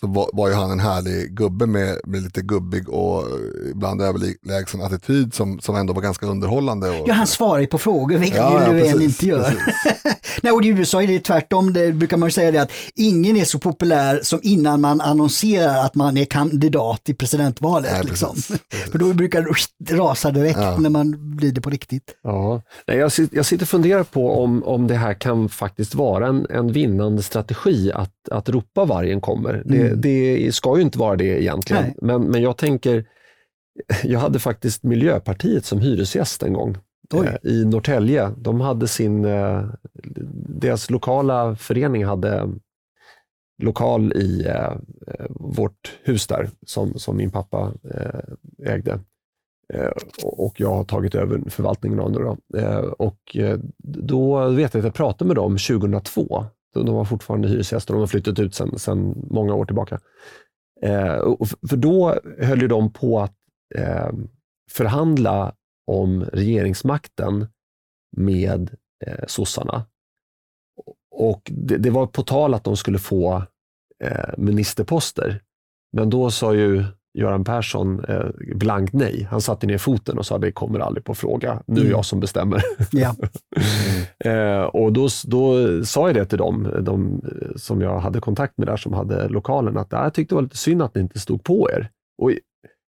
så 0.00 0.06
var, 0.06 0.30
var 0.32 0.48
ju 0.48 0.54
han 0.54 0.70
en 0.70 0.80
härlig 0.80 1.36
gubbe 1.36 1.66
med, 1.66 1.98
med 2.04 2.22
lite 2.22 2.42
gubbig 2.42 2.88
och 2.88 3.24
ibland 3.70 4.02
överlägsen 4.02 4.82
attityd 4.82 5.34
som, 5.34 5.60
som 5.60 5.76
ändå 5.76 5.92
var 5.92 6.02
ganska 6.02 6.26
underhållande. 6.26 6.90
Och, 6.90 7.08
ja, 7.08 7.14
han 7.14 7.26
svarar 7.26 7.60
ju 7.60 7.66
på 7.66 7.78
frågor, 7.78 8.18
vilket 8.18 8.38
Ja, 8.38 8.52
ja, 8.52 8.72
ju 8.72 8.78
Löfven 8.78 8.92
precis, 8.92 9.22
inte 9.22 9.26
gör. 9.26 9.54
Nej, 10.42 10.52
och 10.52 10.64
i 10.64 10.68
USA 10.68 11.02
är 11.02 11.06
det 11.06 11.20
tvärtom, 11.20 11.72
det 11.72 11.92
brukar 11.92 12.16
man 12.16 12.26
ju 12.26 12.30
säga 12.32 12.50
det 12.50 12.58
att 12.62 12.70
ingen 12.94 13.36
är 13.36 13.44
så 13.44 13.58
populär 13.58 14.20
som 14.22 14.40
innan 14.42 14.80
man 14.80 15.00
annonserar 15.00 15.84
att 15.84 15.94
man 15.94 16.16
är 16.16 16.24
kandidat 16.24 17.08
i 17.08 17.14
presidentvalet. 17.14 17.92
Nej, 17.92 18.04
liksom. 18.04 18.34
precis, 18.34 18.60
precis. 18.70 18.90
För 18.92 18.98
då 18.98 19.12
brukar 19.12 19.46
det 19.78 19.94
rasa 19.94 20.30
direkt 20.30 20.58
Ja. 20.58 20.76
när 20.78 20.90
man 20.90 21.36
blir 21.36 21.52
det 21.52 21.60
på 21.60 21.70
riktigt. 21.70 22.14
Ja. 22.22 22.62
Nej, 22.86 22.96
jag, 22.96 23.12
jag 23.32 23.46
sitter 23.46 23.64
och 23.64 23.68
funderar 23.68 24.04
på 24.04 24.42
om, 24.42 24.64
om 24.64 24.86
det 24.86 24.94
här 24.94 25.14
kan 25.14 25.48
faktiskt 25.48 25.94
vara 25.94 26.26
en, 26.26 26.46
en 26.50 26.72
vinnande 26.72 27.22
strategi 27.22 27.92
att, 27.92 28.10
att 28.30 28.48
ropa 28.48 28.84
vargen 28.84 29.20
kommer. 29.20 29.62
Det, 29.64 29.83
Det, 29.88 29.94
det 29.94 30.54
ska 30.54 30.76
ju 30.76 30.82
inte 30.82 30.98
vara 30.98 31.16
det 31.16 31.42
egentligen. 31.42 31.84
Men, 32.02 32.22
men 32.22 32.42
jag 32.42 32.56
tänker, 32.56 33.04
jag 34.04 34.20
hade 34.20 34.38
faktiskt 34.38 34.82
Miljöpartiet 34.82 35.64
som 35.64 35.80
hyresgäst 35.80 36.42
en 36.42 36.52
gång 36.52 36.76
Oj. 37.12 37.26
eh, 37.26 37.50
i 37.52 37.64
Norrtälje. 37.64 38.30
De 38.38 38.60
hade 38.60 38.88
sin, 38.88 39.24
eh, 39.24 39.64
deras 40.48 40.90
lokala 40.90 41.56
förening 41.56 42.04
hade 42.04 42.48
lokal 43.62 44.12
i 44.12 44.46
eh, 44.46 44.72
vårt 45.30 45.98
hus 46.02 46.26
där 46.26 46.50
som, 46.66 46.98
som 46.98 47.16
min 47.16 47.30
pappa 47.30 47.72
ägde. 48.66 49.00
Och 50.22 50.60
jag 50.60 50.74
har 50.74 50.84
tagit 50.84 51.14
över 51.14 51.42
förvaltningen 51.50 52.00
av 52.00 52.12
det. 52.12 52.22
Då. 52.22 52.36
Och 52.98 53.36
då 53.78 54.48
vet 54.48 54.74
jag 54.74 54.80
att 54.80 54.84
jag 54.84 54.94
pratade 54.94 55.28
med 55.28 55.36
dem 55.36 55.58
2002. 55.58 56.46
De 56.74 56.94
var 56.94 57.04
fortfarande 57.04 57.48
hyresgäster 57.48 57.94
och 57.94 57.98
de 57.98 58.00
har 58.00 58.06
flyttat 58.06 58.38
ut 58.38 58.54
sedan 58.54 59.26
många 59.30 59.54
år 59.54 59.64
tillbaka. 59.64 60.00
Eh, 60.82 61.16
och 61.16 61.48
för 61.48 61.76
då 61.76 62.20
höll 62.38 62.62
ju 62.62 62.68
de 62.68 62.92
på 62.92 63.20
att 63.20 63.36
eh, 63.74 64.12
förhandla 64.70 65.54
om 65.86 66.24
regeringsmakten 66.24 67.46
med 68.16 68.76
eh, 69.06 69.24
sossarna. 69.26 69.86
Och 71.10 71.42
det, 71.54 71.76
det 71.76 71.90
var 71.90 72.06
på 72.06 72.22
tal 72.22 72.54
att 72.54 72.64
de 72.64 72.76
skulle 72.76 72.98
få 72.98 73.44
eh, 74.04 74.34
ministerposter. 74.38 75.42
Men 75.92 76.10
då 76.10 76.30
sa 76.30 76.54
ju 76.54 76.84
Göran 77.18 77.44
Persson 77.44 78.04
eh, 78.04 78.24
blankt 78.54 78.92
nej. 78.92 79.26
Han 79.30 79.40
satte 79.40 79.66
ner 79.66 79.78
foten 79.78 80.18
och 80.18 80.26
sa 80.26 80.38
det 80.38 80.52
kommer 80.52 80.78
aldrig 80.78 81.04
på 81.04 81.14
fråga. 81.14 81.62
Nu 81.66 81.76
är 81.76 81.80
Mm. 81.84 81.90
jag 81.92 82.04
som 82.04 82.20
bestämmer. 82.20 82.62
Ja. 82.92 83.14
Eh, 84.24 84.62
och 84.62 84.92
då, 84.92 85.08
då 85.26 85.54
sa 85.84 86.08
jag 86.08 86.14
det 86.14 86.24
till 86.24 86.38
dem, 86.38 86.68
de 86.80 87.22
eh, 87.24 87.48
som 87.56 87.80
jag 87.80 87.98
hade 87.98 88.20
kontakt 88.20 88.58
med 88.58 88.66
där, 88.66 88.76
som 88.76 88.92
hade 88.92 89.28
lokalen, 89.28 89.76
att 89.78 89.92
"Ah, 89.94 90.02
jag 90.02 90.14
tyckte 90.14 90.32
det 90.32 90.36
var 90.36 90.42
lite 90.42 90.56
synd 90.56 90.82
att 90.82 90.94
ni 90.94 91.00
inte 91.00 91.18
stod 91.20 91.44
på 91.44 91.70
er. 91.70 91.90
Och, 92.22 92.30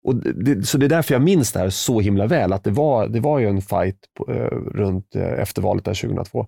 och 0.06 0.14
det, 0.16 0.66
så 0.68 0.78
det 0.78 0.86
är 0.86 0.88
därför 0.90 1.14
jag 1.14 1.22
minns 1.22 1.52
det 1.52 1.58
här 1.58 1.70
så 1.70 2.00
himla 2.00 2.26
väl, 2.26 2.52
att 2.52 2.64
det 2.64 2.70
var, 2.70 3.08
det 3.08 3.20
var 3.20 3.38
ju 3.38 3.46
en 3.48 3.62
fight 3.62 3.98
på, 4.18 4.32
eh, 4.32 4.56
runt 4.74 5.16
eh, 5.16 5.22
efter 5.32 5.62
valet 5.62 5.84
där 5.84 5.94
2002. 5.94 6.46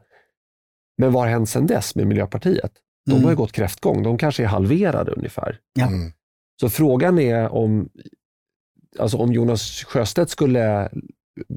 Men 0.98 1.12
vad 1.12 1.22
har 1.22 1.30
hänt 1.30 1.48
sedan 1.48 1.66
dess 1.66 1.94
med 1.94 2.06
Miljöpartiet? 2.06 2.72
De 3.06 3.12
Mm. 3.12 3.24
har 3.24 3.30
ju 3.30 3.36
gått 3.36 3.52
kräftgång, 3.52 4.02
de 4.02 4.18
kanske 4.18 4.42
är 4.42 4.46
halverade 4.46 5.10
ungefär. 5.12 5.58
Ja. 5.78 5.88
Så 6.60 6.68
frågan 6.68 7.18
är 7.18 7.48
om, 7.48 7.88
alltså 8.98 9.16
om 9.16 9.32
Jonas 9.32 9.84
Sjöstedt 9.84 10.30
skulle 10.30 10.88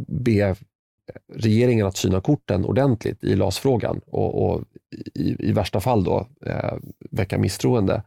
be 0.08 0.56
regeringen 1.34 1.88
att 1.88 1.98
syna 1.98 2.22
korten 2.22 2.66
ordentligt 2.66 3.24
i 3.24 3.36
LAS-frågan 3.36 4.02
och, 4.08 4.50
och 4.50 4.64
i, 5.16 5.50
i 5.50 5.52
värsta 5.52 5.80
fall 5.82 6.04
då 6.04 6.28
eh, 6.46 6.74
väcka 7.12 7.38
misstroende. 7.38 8.04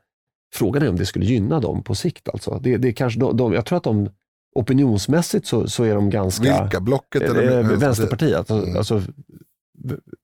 Frågan 0.54 0.82
är 0.82 0.88
om 0.88 0.96
det 0.96 1.06
skulle 1.06 1.24
gynna 1.24 1.60
dem 1.60 1.82
på 1.82 1.94
sikt. 1.94 2.28
Alltså. 2.28 2.58
Det, 2.62 2.76
det 2.76 2.88
är 2.88 2.92
kanske 2.92 3.20
de, 3.20 3.36
de, 3.36 3.52
jag 3.52 3.66
tror 3.66 3.76
att 3.76 3.84
de 3.84 4.08
opinionsmässigt 4.54 5.46
så, 5.46 5.68
så 5.68 5.84
är 5.84 5.94
de 5.94 6.10
ganska... 6.10 6.60
Vilka? 6.62 6.80
Blocket 6.80 7.22
Eh, 7.22 7.30
eller 7.30 7.58
eh, 7.60 7.78
Vänsterpartiet, 7.78 8.36
alltså, 8.38 8.54
Mm. 8.62 8.76
alltså, 8.76 9.02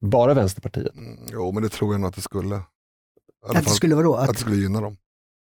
bara 0.01 0.35
Vänsterpartiet. 0.35 0.95
Mm, 0.97 1.19
Jo, 1.33 1.53
men 1.53 1.63
det 1.63 1.69
tror 1.69 1.95
jag 1.95 2.01
nog 2.01 2.09
att 2.09 2.15
det 2.15 2.21
skulle. 2.21 2.57
Att 3.47 3.65
det 3.65 3.71
skulle 3.71 3.95
vara 3.95 4.05
då? 4.05 4.15
att 4.15 4.29
Att, 4.29 4.35
det 4.35 4.41
skulle 4.41 4.57
gynna 4.57 4.81
dem. 4.81 4.97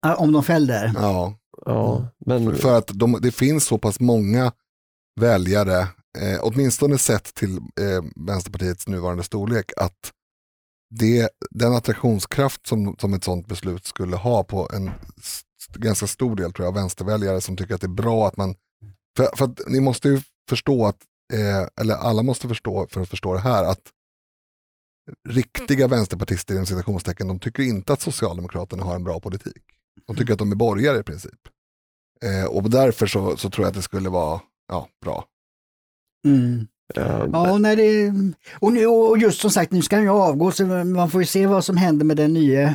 Om 0.04 0.32
de 0.32 0.44
fällde? 0.44 0.92
Ja, 0.96 1.34
Ja, 1.66 2.08
men, 2.26 2.56
för 2.56 2.78
att 2.78 2.90
de, 2.94 3.18
det 3.22 3.32
finns 3.32 3.64
så 3.64 3.78
pass 3.78 4.00
många 4.00 4.52
väljare, 5.20 5.80
eh, 6.18 6.40
åtminstone 6.42 6.98
sett 6.98 7.34
till 7.34 7.56
eh, 7.56 8.04
Vänsterpartiets 8.26 8.88
nuvarande 8.88 9.22
storlek, 9.22 9.72
att 9.76 10.12
det, 10.90 11.28
den 11.50 11.72
attraktionskraft 11.72 12.66
som, 12.66 12.96
som 12.98 13.14
ett 13.14 13.24
sådant 13.24 13.46
beslut 13.46 13.86
skulle 13.86 14.16
ha 14.16 14.44
på 14.44 14.70
en 14.72 14.90
ganska 15.74 16.06
stor 16.06 16.36
del 16.36 16.52
tror 16.52 16.66
jag, 16.66 16.74
vänsterväljare 16.74 17.40
som 17.40 17.56
tycker 17.56 17.74
att 17.74 17.80
det 17.80 17.86
är 17.86 17.88
bra 17.88 18.28
att 18.28 18.36
man... 18.36 18.54
För, 19.16 19.36
för 19.36 19.44
att 19.44 19.60
ni 19.66 19.80
måste 19.80 20.08
ju 20.08 20.20
förstå 20.48 20.86
att, 20.86 20.98
eh, 21.32 21.68
eller 21.80 21.94
alla 21.94 22.22
måste 22.22 22.48
förstå 22.48 22.86
för 22.90 23.00
att 23.00 23.08
förstå 23.08 23.34
det 23.34 23.40
här, 23.40 23.64
att 23.64 23.82
riktiga 25.28 25.88
vänsterpartister 25.88 26.54
inom 26.54 26.66
citationstecken, 26.66 27.28
de 27.28 27.38
tycker 27.38 27.62
inte 27.62 27.92
att 27.92 28.00
Socialdemokraterna 28.00 28.84
har 28.84 28.94
en 28.94 29.04
bra 29.04 29.20
politik. 29.20 29.73
De 30.06 30.16
tycker 30.16 30.32
att 30.32 30.38
de 30.38 30.52
är 30.52 30.56
borgare 30.56 30.98
i 30.98 31.02
princip. 31.02 31.40
Eh, 32.24 32.44
och 32.44 32.70
därför 32.70 33.06
så, 33.06 33.36
så 33.36 33.50
tror 33.50 33.64
jag 33.64 33.68
att 33.68 33.76
det 33.76 33.82
skulle 33.82 34.08
vara 34.08 34.40
ja, 34.68 34.88
bra. 35.04 35.24
Mm. 36.26 36.66
eh, 36.96 37.26
Ja, 37.32 37.58
nej, 37.58 37.76
det, 37.76 38.12
och, 38.58 38.72
nu, 38.72 38.86
och 38.86 39.18
just 39.18 39.40
som 39.40 39.50
sagt, 39.50 39.72
nu 39.72 39.82
ska 39.82 39.96
han 39.96 40.04
ju 40.04 40.10
avgå, 40.10 40.50
så 40.50 40.66
man 40.66 41.10
får 41.10 41.20
ju 41.20 41.26
se 41.26 41.46
vad 41.46 41.64
som 41.64 41.76
händer 41.76 42.04
med 42.04 42.16
den 42.16 42.32
nya 42.34 42.74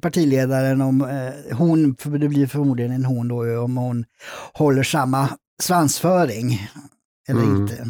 partiledaren. 0.00 0.80
Om 0.80 1.00
eh, 1.00 1.56
hon, 1.56 1.96
för 1.96 2.10
det 2.18 2.28
blir 2.28 2.46
förmodligen 2.46 2.92
en 2.92 3.04
hon 3.04 3.28
då, 3.28 3.60
om 3.60 3.76
hon 3.76 4.04
håller 4.52 4.82
samma 4.82 5.28
svansföring 5.62 6.68
eller 7.28 7.42
Mm. 7.42 7.56
inte. 7.62 7.86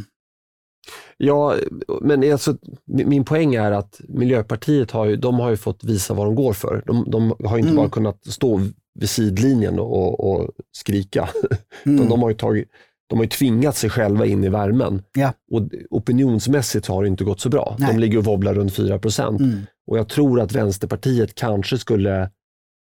Ja, 1.23 1.55
men 2.01 2.33
alltså, 2.33 2.57
min 2.85 3.25
poäng 3.25 3.55
är 3.55 3.73
att 3.73 4.01
Miljöpartiet 4.09 4.91
har 4.91 5.07
ju, 5.07 5.17
de 5.17 5.41
har 5.41 5.51
ju 5.51 5.57
fått 5.57 5.85
visa 5.85 6.15
vad 6.15 6.27
de 6.27 6.35
går 6.35 6.53
för. 6.53 6.83
De, 6.87 7.05
de 7.11 7.35
har 7.45 7.59
inte 7.59 7.71
Mm. 7.71 7.77
bara 7.77 7.89
kunnat 7.89 8.27
stå 8.27 8.61
vid 8.95 9.11
sidlinjen 9.11 9.79
och, 9.79 10.31
och 10.31 10.51
skrika. 10.73 11.29
Mm. 11.87 12.09
De 12.09 12.23
har 12.23 12.29
ju 12.31 12.37
tagit, 12.37 12.69
de 13.09 13.19
har 13.19 13.25
ju 13.25 13.29
tvingat 13.29 13.77
sig 13.77 13.91
själva 13.91 14.27
in 14.27 14.45
i 14.45 14.49
värmen. 14.49 15.03
Ja. 15.15 15.33
Och 15.51 15.63
opinionsmässigt 15.91 16.87
har 16.87 17.03
det 17.03 17.09
inte 17.09 17.25
gått 17.25 17.41
så 17.41 17.49
bra. 17.49 17.77
Nej. 17.79 17.93
De 17.93 17.99
ligger 18.01 18.19
och 18.19 18.25
wobblar 18.25 18.55
runt 18.55 18.75
4 18.75 18.99
procent. 18.99 19.41
Mm. 19.41 19.59
Och 19.87 19.99
jag 19.99 20.09
tror 20.09 20.41
att 20.41 20.53
Vänsterpartiet 20.53 21.35
kanske 21.35 21.79
skulle 21.79 22.31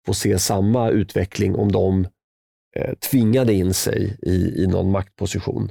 få 0.06 0.14
se 0.14 0.38
samma 0.38 0.88
utveckling 0.90 1.54
om 1.56 1.72
de 1.72 2.06
eh, 2.76 2.94
tvingade 3.10 3.52
in 3.52 3.74
sig 3.74 4.18
i, 4.22 4.62
i 4.62 4.66
någon 4.66 4.90
maktposition. 4.90 5.70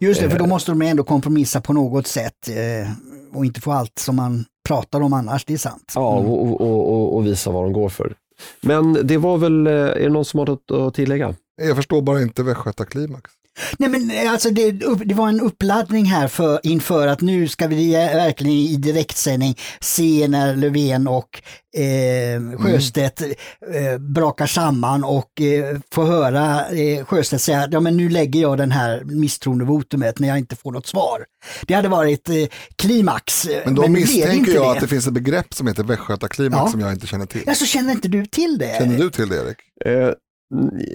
Just 0.00 0.20
det, 0.20 0.30
för 0.30 0.38
då 0.38 0.44
Eh. 0.44 0.48
måste 0.48 0.72
de 0.72 0.82
ändå 0.82 1.04
kompromissa 1.04 1.60
på 1.60 1.72
något 1.72 2.06
sätt 2.06 2.48
eh, 2.48 2.90
och 3.36 3.44
inte 3.44 3.60
få 3.60 3.72
allt 3.72 3.98
som 3.98 4.16
man 4.16 4.44
pratar 4.68 5.00
om 5.00 5.12
annars, 5.12 5.44
det 5.44 5.52
är 5.54 5.58
sant. 5.58 5.92
Ja, 5.94 6.18
Mm. 6.18 6.30
och, 6.30 6.60
och, 6.60 6.92
och, 6.92 7.16
och 7.16 7.26
visa 7.26 7.50
vad 7.50 7.64
de 7.64 7.72
går 7.72 7.88
för. 7.88 8.14
Men 8.60 9.06
det 9.06 9.16
var 9.18 9.38
väl, 9.38 9.66
eh, 9.66 9.72
är 9.72 10.00
det 10.02 10.08
någon 10.08 10.24
som 10.24 10.38
har 10.38 10.46
något 10.46 10.70
att 10.70 10.94
tillägga? 10.94 11.34
Jag 11.62 11.76
förstår 11.76 12.02
bara 12.02 12.22
inte 12.22 12.42
Västgötaklimax. 12.42 13.30
Nej 13.78 13.88
men 13.90 14.10
eh, 14.10 14.32
alltså 14.32 14.50
det, 14.50 14.72
det 15.04 15.14
var 15.14 15.28
en 15.28 15.40
uppladdning 15.40 16.04
här 16.04 16.28
för, 16.28 16.60
inför 16.62 17.06
att 17.06 17.20
nu 17.20 17.48
ska 17.48 17.66
vi 17.66 17.92
verkligen 17.92 18.52
i 18.52 18.76
direktsändning 18.76 19.54
se 19.80 20.28
när 20.28 20.56
Löfven 20.56 21.08
och 21.08 21.42
eh, 21.76 22.58
Sjöstedt 22.58 23.20
eh, 23.20 23.98
brakar 23.98 24.46
samman 24.46 25.04
och 25.04 25.40
eh, 25.40 25.78
få 25.94 26.04
höra 26.04 26.68
eh, 26.70 27.04
Sjöstedt 27.04 27.42
säga 27.42 27.60
att 27.62 27.72
ja, 27.72 27.80
men 27.80 27.96
nu 27.96 28.08
lägger 28.08 28.40
jag 28.40 28.58
den 28.58 28.70
här 28.72 29.02
misstroendevotumet 29.04 30.18
när 30.18 30.28
jag 30.28 30.38
inte 30.38 30.56
får 30.56 30.72
något 30.72 30.86
svar. 30.86 31.24
Det 31.66 31.74
hade 31.74 31.88
varit 31.88 32.28
eh, 32.28 32.34
klimax. 32.76 33.44
eh, 33.44 33.62
Men 33.64 33.74
då 33.74 33.82
det 33.82 33.88
misstänker 33.88 34.52
jag 34.54 34.64
det. 34.64 34.70
att 34.70 34.80
det 34.80 34.88
finns 34.88 35.06
ett 35.06 35.12
begrepp 35.12 35.54
som 35.54 35.66
heter 35.66 35.84
Västgötaklimax 35.84 36.60
Ja. 36.64 36.68
som 36.70 36.80
jag 36.80 36.92
inte 36.92 37.06
känner 37.06 37.26
till. 37.26 37.48
Alltså 37.48 37.64
känner 37.66 37.92
inte 37.92 38.08
du 38.08 38.26
till 38.26 38.58
det? 38.58 38.76
Känner 38.78 38.98
du 38.98 39.10
till 39.10 39.28
det 39.28 39.36
Erik? 39.36 39.56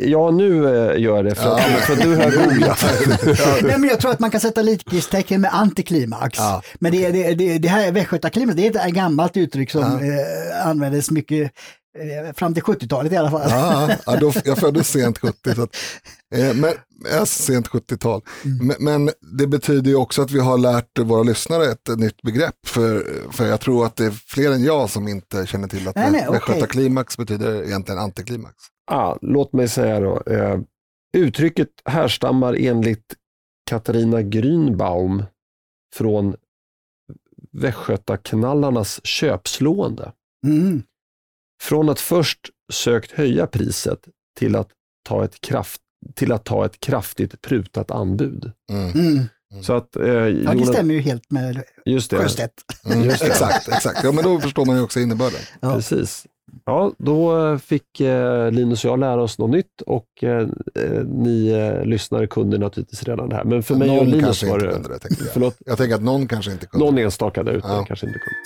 Ja, 0.01 0.31
nu 0.31 0.65
eh, 0.65 1.01
gör 1.01 1.15
jag 1.15 1.25
det 1.25 1.35
för, 1.35 1.55
att, 1.55 1.71
Ja. 1.71 1.77
för 1.77 1.93
att 1.93 2.01
du 2.01 2.15
har 2.15 2.31
googlat. 2.31 2.85
Nej, 3.63 3.79
men 3.79 3.89
jag 3.89 3.99
tror 3.99 4.11
att 4.11 4.19
man 4.19 4.31
kan 4.31 4.41
sätta 4.41 4.61
likhetstecken 4.61 5.41
med 5.41 5.53
antiklimax. 5.53 6.39
Ja. 6.39 6.61
Men 6.79 6.91
det, 6.91 7.11
det, 7.11 7.33
det, 7.33 7.57
det 7.57 7.67
här 7.67 7.91
västgötaklimax, 7.91 8.55
det 8.55 8.67
är 8.67 8.87
ett 8.87 8.93
gammalt 8.93 9.37
uttryck 9.37 9.71
som 9.71 9.81
Ja. 9.81 10.05
eh, 10.05 10.67
användes 10.67 11.11
mycket 11.11 11.51
eh, 11.99 12.33
fram 12.33 12.53
till 12.53 12.63
70-talet 12.63 13.11
i 13.11 13.17
alla 13.17 13.31
fall. 13.31 13.49
Ja, 13.49 13.89
ja, 14.05 14.15
då, 14.15 14.33
jag 14.45 14.57
föddes 14.57 14.89
sent 14.89 15.17
70, 15.17 15.55
så 15.55 15.63
att, 15.63 15.75
eh, 16.35 16.53
men, 16.53 16.73
sent 17.25 17.67
70-tal. 17.67 18.21
Mm. 18.45 18.67
Men, 18.67 18.75
men 18.79 19.13
det 19.39 19.47
betyder 19.47 19.89
ju 19.89 19.95
också 19.95 20.21
att 20.21 20.31
vi 20.31 20.39
har 20.39 20.57
lärt 20.57 20.99
våra 20.99 21.23
lyssnare 21.23 21.65
ett, 21.71 21.97
nytt 21.97 22.21
begrepp. 22.21 22.55
För, 22.67 23.05
för 23.31 23.45
jag 23.45 23.59
tror 23.59 23.85
att 23.85 23.95
det 23.95 24.05
är 24.05 24.11
fler 24.11 24.51
än 24.51 24.63
jag 24.63 24.89
som 24.89 25.07
inte 25.07 25.45
känner 25.45 25.67
till 25.67 25.87
att 25.87 25.97
västgötaklimax 25.97 27.17
betyder 27.17 27.63
egentligen 27.63 27.99
antiklimax. 27.99 28.55
Ah, 28.91 29.17
låt 29.21 29.53
mig 29.53 29.67
säga 29.67 29.99
då. 29.99 30.21
Eh, 30.21 30.59
uttrycket 31.17 31.69
härstammar 31.85 32.53
enligt 32.59 33.15
Katarina 33.69 34.21
Grünbaum 34.21 35.23
från 35.95 36.35
Västgötaknallarnas 37.51 39.05
köpslående. 39.05 40.11
Mm. 40.45 40.83
Från 41.61 41.89
att 41.89 41.99
först 41.99 42.39
sökt 42.73 43.11
höja 43.11 43.47
priset 43.47 44.07
till 44.39 44.55
att 44.55 44.69
ta 45.03 45.25
ett, 45.25 45.41
kraft, 45.41 45.81
till 46.15 46.31
att 46.31 46.45
ta 46.45 46.65
ett 46.65 46.79
kraftigt 46.79 47.41
prutat 47.41 47.91
anbud. 47.91 48.51
Mm. 48.71 48.89
Mm. 48.91 49.27
Så 49.63 49.73
att, 49.73 49.95
eh, 49.95 50.03
Ja, 50.05 50.19
det 50.23 50.29
Jonas, 50.29 50.67
stämmer 50.69 50.93
ju 50.93 50.99
helt 50.99 51.31
med 51.31 51.63
just 51.85 52.11
det, 52.11 52.17
Sjöstedt. 52.17 52.53
Mm, 52.85 53.03
Just 53.03 53.19
det. 53.19 53.27
exakt, 53.27 53.67
exakt. 53.67 54.03
Ja, 54.03 54.11
men 54.11 54.23
då 54.23 54.39
förstår 54.39 54.65
man 54.65 54.75
ju 54.75 54.81
också 54.81 54.99
innebörden. 54.99 55.39
Ja. 55.59 55.75
precis. 55.75 56.25
Ja, 56.65 56.91
då 56.97 57.57
fick 57.57 57.99
eh, 57.99 58.51
Linus 58.51 58.85
och 58.85 58.91
jag 58.91 58.99
lära 58.99 59.21
oss 59.21 59.39
något 59.39 59.49
nytt 59.49 59.81
och 59.85 60.07
eh, 60.23 60.47
eh, 60.75 61.03
ni 61.05 61.47
eh, 61.49 61.85
lyssnare 61.85 62.27
kunde 62.27 62.57
naturligtvis 62.57 63.03
redan 63.03 63.29
det 63.29 63.35
här. 63.35 63.43
Men 63.43 63.63
för 63.63 63.75
mig 63.75 63.89
och 63.89 63.95
någon 63.95 64.05
Linus 64.05 64.23
kanske 64.25 64.49
var 64.49 64.59
det, 64.59 64.71
kunde 64.73 64.89
det, 64.89 64.99
tänker 64.99 65.23
jag. 65.23 65.33
förlåt, 65.33 65.55
Jag 65.65 65.77
tänker 65.77 65.95
att 65.95 66.01
någon 66.03 66.27
kanske 66.27 66.51
inte 66.51 66.65
kunde. 66.65 66.85
någon 66.85 66.97
enstaka 66.97 67.43
där 67.43 67.51
ute 67.53 67.67
Ja. 67.67 67.85
kanske 67.87 68.05
inte 68.05 68.19
kunde. 68.19 68.37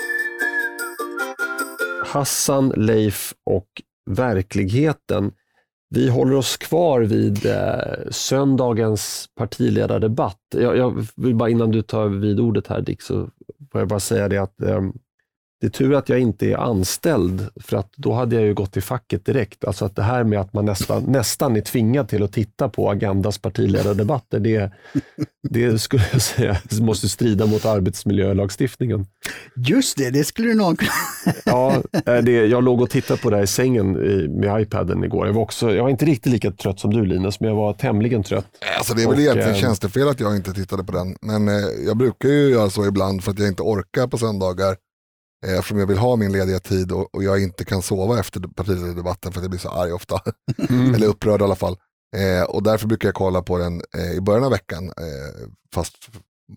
Hassan, 2.05 2.73
Leif 2.75 3.33
och 3.45 3.67
verkligheten. 4.09 5.31
Vi 5.89 6.09
håller 6.09 6.35
oss 6.35 6.57
kvar 6.57 7.01
vid 7.01 7.45
eh, 7.45 8.09
söndagens 8.11 9.25
partiledardebatt. 9.35 10.39
Jag, 10.55 10.77
jag 10.77 11.07
vill 11.15 11.35
bara 11.35 11.49
innan 11.49 11.71
du 11.71 11.81
tar 11.81 12.07
vid 12.07 12.39
ordet 12.39 12.67
här 12.67 12.81
Dick, 12.81 13.01
så 13.01 13.29
får 13.71 13.81
jag 13.81 13.87
bara 13.87 13.99
säga 13.99 14.27
det 14.29 14.37
att 14.37 14.61
eh, 14.61 14.81
det 15.61 15.67
är 15.67 15.71
tur 15.71 15.93
att 15.93 16.09
jag 16.09 16.19
inte 16.19 16.45
är 16.45 16.57
anställd, 16.57 17.49
för 17.55 17.77
att 17.77 17.93
då 17.95 18.13
hade 18.13 18.35
jag 18.35 18.45
ju 18.45 18.53
gått 18.53 18.77
i 18.77 18.81
facket 18.81 19.25
direkt. 19.25 19.65
Alltså 19.65 19.85
att 19.85 19.95
det 19.95 20.03
här 20.03 20.23
med 20.23 20.39
att 20.39 20.53
man 20.53 20.65
nästan, 20.65 21.03
nästan 21.03 21.55
är 21.55 21.61
tvingad 21.61 22.09
till 22.09 22.23
att 22.23 22.33
titta 22.33 22.69
på 22.69 22.89
Agendas 22.89 23.37
partiledardebatter, 23.37 24.39
det, 24.39 24.71
det 25.49 25.79
skulle 25.79 26.03
jag 26.11 26.21
säga 26.21 26.57
måste 26.81 27.09
strida 27.09 27.45
mot 27.45 27.65
arbetsmiljölagstiftningen. 27.65 29.05
Just 29.55 29.97
det, 29.97 30.09
det 30.09 30.23
skulle 30.23 30.53
någon 30.53 30.75
kunna... 30.75 30.91
ja, 31.45 31.83
eh, 32.05 32.23
det, 32.23 32.31
jag 32.31 32.63
låg 32.63 32.81
och 32.81 32.89
tittade 32.89 33.21
på 33.21 33.29
det 33.29 33.35
här 33.35 33.43
i 33.43 33.47
sängen 33.47 33.91
med 34.39 34.61
iPaden 34.61 35.03
igår. 35.03 35.27
Jag 35.27 35.33
var, 35.33 35.41
också, 35.41 35.75
jag 35.75 35.83
var 35.83 35.89
inte 35.89 36.05
riktigt 36.05 36.33
lika 36.33 36.51
trött 36.51 36.79
som 36.79 36.93
du 36.93 37.05
Linus, 37.05 37.39
men 37.39 37.49
jag 37.49 37.55
var 37.55 37.73
tämligen 37.73 38.23
trött. 38.23 38.45
Alltså 38.77 38.93
det 38.93 39.03
är 39.03 39.07
väl 39.07 39.15
och, 39.15 39.21
egentligen 39.21 39.49
äh, 39.49 39.55
tjänstefel 39.55 40.07
att 40.07 40.19
jag 40.19 40.35
inte 40.35 40.53
tittade 40.53 40.83
på 40.83 40.91
den, 40.91 41.15
men 41.21 41.47
eh, 41.47 41.53
jag 41.85 41.97
brukar 41.97 42.29
ju 42.29 42.49
göra 42.49 42.69
så 42.69 42.85
ibland 42.85 43.23
för 43.23 43.31
att 43.31 43.39
jag 43.39 43.47
inte 43.47 43.63
orkar 43.63 44.07
på 44.07 44.17
söndagar 44.17 44.71
Eh, 44.71 44.86
eftersom 45.53 45.79
jag 45.79 45.87
vill 45.87 45.97
ha 45.97 46.15
min 46.15 46.31
lediga 46.31 46.59
tid 46.59 46.91
och, 46.91 47.15
och 47.15 47.23
jag 47.23 47.43
inte 47.43 47.65
kan 47.65 47.81
sova 47.81 48.19
efter 48.19 48.39
partiledardebatten 48.39 49.31
för 49.31 49.39
att 49.39 49.43
jag 49.43 49.51
blir 49.51 49.59
så 49.59 49.69
arg 49.69 49.91
ofta. 49.91 50.21
Mm. 50.69 50.95
Eller 50.95 51.07
upprörd 51.07 51.41
i 51.41 51.43
alla 51.43 51.55
fall. 51.55 51.77
Eh, 52.15 52.43
och 52.43 52.63
därför 52.63 52.87
brukar 52.87 53.07
jag 53.07 53.15
kolla 53.15 53.41
på 53.41 53.57
den 53.57 53.81
eh, 53.97 54.11
i 54.11 54.21
början 54.21 54.43
av 54.43 54.51
veckan, 54.51 54.85
eh, 54.85 55.47
fast 55.73 55.95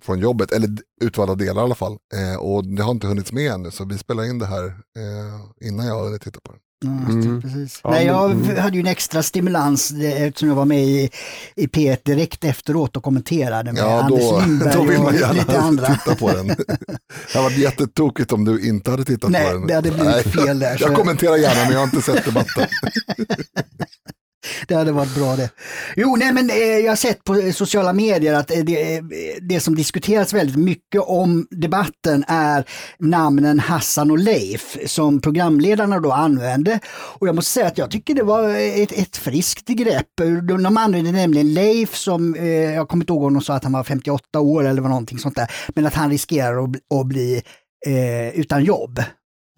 från 0.03 0.19
jobbet, 0.19 0.53
eller 0.53 0.71
utvalda 1.01 1.35
delar 1.35 1.63
i 1.63 1.65
alla 1.65 1.75
fall. 1.75 1.99
Eh, 2.15 2.41
och 2.41 2.65
det 2.65 2.83
har 2.83 2.91
inte 2.91 3.07
hunnits 3.07 3.33
med 3.33 3.53
ännu, 3.53 3.71
så 3.71 3.85
vi 3.85 3.99
spelar 3.99 4.25
in 4.25 4.39
det 4.39 4.47
här 4.47 4.65
eh, 4.67 5.69
innan 5.69 5.87
jag 5.87 5.95
har 5.95 6.05
hunnit 6.05 6.23
titta 6.23 6.41
på 6.41 6.53
den. 6.53 6.61
Mm. 6.85 7.43
Precis. 7.43 7.81
Ja, 7.85 7.91
Nej, 7.91 8.07
jag 8.07 8.29
hade 8.61 8.77
ju 8.77 8.81
en 8.81 8.87
extra 8.87 9.23
stimulans 9.23 9.93
eftersom 10.03 10.49
jag 10.49 10.57
var 10.57 10.65
med 10.65 10.85
i, 10.85 11.11
i 11.55 11.67
P1 11.67 11.99
direkt 12.05 12.45
efteråt 12.45 12.97
och 12.97 13.03
kommenterade 13.03 13.73
med 13.73 13.83
ja, 13.83 14.07
då, 14.09 14.15
Anders 14.15 14.47
Lindberg 14.47 14.75
då 14.77 14.83
vill 14.83 14.99
man 14.99 15.15
gärna 15.15 15.95
titta 15.95 16.15
på 16.15 16.33
den. 16.33 16.47
det 16.47 17.35
hade 17.35 17.45
varit 17.45 17.59
jättetokigt 17.59 18.33
om 18.33 18.45
du 18.45 18.69
inte 18.69 18.91
hade 18.91 19.05
tittat 19.05 19.31
Nej, 19.31 19.47
på 19.47 19.53
den. 19.53 19.61
Nej, 19.61 19.69
det 19.69 19.75
hade 19.75 19.91
blivit 19.91 20.07
Nej, 20.07 20.47
fel 20.47 20.59
där. 20.59 20.71
Jag, 20.71 20.81
jag 20.81 20.97
kommenterar 20.97 21.37
gärna 21.37 21.63
men 21.63 21.73
jag 21.73 21.79
har 21.79 21.85
inte 21.85 22.03
sett 22.03 22.25
debatten. 22.25 22.67
Det 24.69 24.75
hade 24.75 24.93
varit 24.93 25.15
bra 25.15 25.37
det. 25.37 25.51
Jo, 25.97 26.17
nej 26.17 26.33
men 26.33 26.51
eh, 26.51 26.57
jag 26.57 26.91
har 26.91 26.97
sett 26.97 27.25
på 27.25 27.53
sociala 27.53 27.93
medier 27.93 28.35
att 28.35 28.51
eh, 28.51 28.59
det, 28.59 28.97
eh, 28.97 29.03
det, 29.41 29.61
som 29.61 29.75
diskuteras 29.75 30.33
väldigt 30.33 30.57
mycket 30.57 31.01
om 31.01 31.47
debatten 31.51 32.25
är 32.29 32.65
namnen 32.99 33.61
Hassan 33.61 34.11
och 34.11 34.19
Leif 34.19 34.77
som 34.87 35.21
programledarna 35.21 36.01
då 36.01 36.13
använde. 36.13 36.81
Och 36.91 37.29
jag 37.29 37.35
måste 37.35 37.51
säga 37.51 37.67
att 37.67 37.79
jag 37.79 37.91
tycker 37.91 38.15
det 38.15 38.23
var 38.23 38.49
ett, 38.55 38.93
ett 38.93 39.17
friskt 39.17 39.69
grepp. 39.69 40.07
De 40.49 40.77
använde 40.77 41.13
nämligen 41.13 41.55
Leif 41.55 41.97
som, 41.97 42.35
eh, 42.35 42.47
jag 42.49 42.89
kommer 42.89 43.03
inte 43.03 43.13
ihåg 43.13 43.25
om 43.25 43.35
de 43.35 43.43
sa 43.43 43.55
att 43.55 43.65
han 43.65 43.73
var 43.73 43.85
58 43.85 44.41
år 44.41 44.67
eller 44.67 44.83
var 44.83 44.89
någonting 44.89 45.19
sånt 45.19 45.37
där, 45.37 45.51
men 45.69 45.87
att 45.87 45.95
han 45.95 46.11
riskerar 46.11 46.65
att, 46.65 46.99
att 47.01 47.07
bli 47.07 47.43
eh, 47.87 48.41
utan 48.41 48.65
jobb 48.65 49.01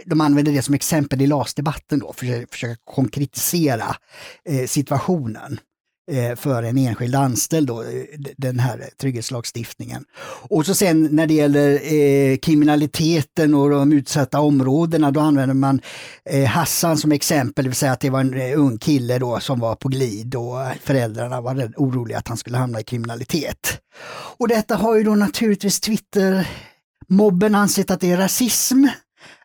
de 0.06 0.20
använder 0.20 0.52
det 0.52 0.62
som 0.62 0.74
exempel 0.74 1.22
i 1.22 1.26
LAS-debatten 1.26 1.98
då, 1.98 2.12
för 2.12 2.42
att 2.42 2.50
försöka 2.50 2.76
konkretisera 2.84 3.96
eh, 4.48 4.66
situationen 4.66 5.60
eh, 6.10 6.36
för 6.36 6.62
en 6.62 6.78
enskild 6.78 7.14
anställd, 7.14 7.66
då, 7.66 7.82
eh, 7.82 7.88
den 8.36 8.58
här 8.58 8.88
trygghetslagstiftningen. 9.00 10.04
Och 10.48 10.66
så 10.66 10.74
sen 10.74 11.08
när 11.12 11.26
det 11.26 11.34
gäller 11.34 11.94
eh, 11.94 12.36
kriminaliteten 12.36 13.54
och 13.54 13.70
de 13.70 13.92
utsatta 13.92 14.40
områdena, 14.40 15.10
då 15.10 15.20
använder 15.20 15.54
man 15.54 15.80
eh, 16.30 16.44
Hassan 16.44 16.98
som 16.98 17.12
exempel, 17.12 17.64
det 17.64 17.68
vill 17.68 17.76
säga 17.76 17.92
att 17.92 18.00
det 18.00 18.10
var 18.10 18.20
en 18.20 18.40
eh, 18.40 18.58
ung 18.60 18.78
kille 18.78 19.18
då 19.18 19.40
som 19.40 19.60
var 19.60 19.74
på 19.74 19.88
glid 19.88 20.34
och 20.34 20.58
föräldrarna 20.82 21.40
var 21.40 21.72
oroliga 21.76 22.18
att 22.18 22.28
han 22.28 22.36
skulle 22.36 22.56
hamna 22.56 22.80
i 22.80 22.84
kriminalitet. 22.84 23.78
Och 24.38 24.48
detta 24.48 24.76
har 24.76 24.96
ju 24.96 25.02
då 25.02 25.14
naturligtvis 25.14 25.80
Twitter 25.80 26.48
mobben 27.08 27.54
ansett 27.54 27.90
att 27.90 28.00
det 28.00 28.10
är 28.10 28.16
rasism 28.16 28.86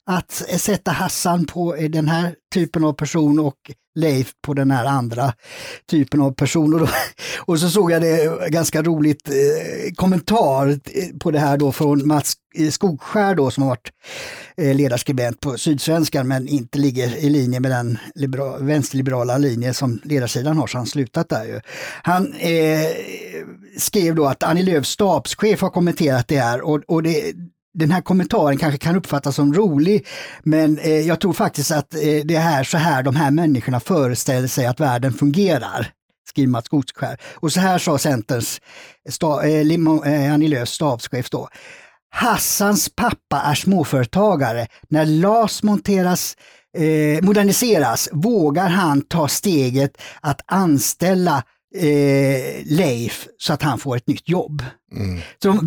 att 0.07 0.31
sätta 0.57 0.91
Hassan 0.91 1.45
på 1.45 1.75
den 1.89 2.07
här 2.07 2.35
typen 2.53 2.83
av 2.83 2.93
person 2.93 3.39
och 3.39 3.55
Leif 3.97 4.31
på 4.45 4.53
den 4.53 4.71
här 4.71 4.85
andra 4.85 5.33
typen 5.91 6.21
av 6.21 6.31
person. 6.31 6.73
Och, 6.73 6.79
då, 6.79 6.87
och 7.45 7.59
så 7.59 7.69
såg 7.69 7.91
jag 7.91 8.01
det 8.01 8.49
ganska 8.49 8.81
roligt 8.81 9.29
eh, 9.29 9.93
kommentar 9.95 10.67
eh, 10.69 11.17
på 11.19 11.31
det 11.31 11.39
här 11.39 11.57
då 11.57 11.71
från 11.71 12.07
Mats 12.07 12.33
eh, 12.57 12.69
Skogskär 12.69 13.35
då 13.35 13.51
som 13.51 13.63
har 13.63 13.69
varit 13.69 13.91
eh, 14.57 14.75
ledarskribent 14.75 15.39
på 15.39 15.57
Sydsvenskan 15.57 16.27
men 16.27 16.47
inte 16.47 16.79
ligger 16.79 17.17
i 17.17 17.29
linje 17.29 17.59
med 17.59 17.71
den 17.71 17.97
liberal, 18.15 18.63
vänsterliberala 18.63 19.37
linje 19.37 19.73
som 19.73 19.99
ledarsidan 20.03 20.57
har 20.57 20.67
så 20.67 20.77
han 20.77 20.87
slutat 20.87 21.29
där 21.29 21.45
ju. 21.45 21.61
Han 22.03 22.33
eh, 22.33 22.87
skrev 23.77 24.15
då 24.15 24.25
att 24.25 24.43
Annie 24.43 24.63
Lööfs 24.63 24.89
stabschef 24.89 25.61
har 25.61 25.69
kommenterat 25.69 26.27
det 26.27 26.39
här 26.39 26.61
och, 26.61 26.81
och 26.87 27.03
det, 27.03 27.33
den 27.77 27.91
här 27.91 28.01
kommentaren 28.01 28.57
kanske 28.57 28.77
kan 28.77 28.95
uppfattas 28.95 29.35
som 29.35 29.53
rolig, 29.53 30.07
men 30.43 30.77
eh, 30.77 30.99
jag 30.99 31.21
tror 31.21 31.33
faktiskt 31.33 31.71
att 31.71 31.93
eh, 31.93 31.99
det 32.25 32.35
är 32.35 32.63
så 32.63 32.77
här 32.77 33.03
de 33.03 33.15
här 33.15 33.31
människorna 33.31 33.79
föreställer 33.79 34.47
sig 34.47 34.65
att 34.65 34.79
världen 34.79 35.13
fungerar 35.13 35.93
skriver 36.27 36.51
Mats 36.51 36.69
Godskär. 36.69 37.17
Och 37.35 37.53
så 37.53 37.59
här 37.59 37.77
sa 37.77 37.97
Centerns 37.97 38.61
sta, 39.09 39.43
eh, 39.43 39.61
eh, 39.61 40.33
Annie 40.33 40.47
Lööfs 40.47 40.71
stabschef 40.71 41.29
då. 41.29 41.49
Hassans 42.09 42.89
pappa 42.95 43.41
är 43.41 43.55
småföretagare. 43.55 44.67
När 44.89 45.05
LAS 45.05 45.63
monteras, 45.63 46.37
eh, 46.77 47.23
moderniseras 47.23 48.09
vågar 48.11 48.67
han 48.67 49.01
ta 49.01 49.27
steget 49.27 49.97
att 50.21 50.41
anställa 50.45 51.43
eh, 51.75 52.65
Leif 52.65 53.27
så 53.37 53.53
att 53.53 53.63
han 53.63 53.79
får 53.79 53.97
ett 53.97 54.07
nytt 54.07 54.29
jobb. 54.29 54.63
Mm. 54.95 55.21
Så 55.43 55.59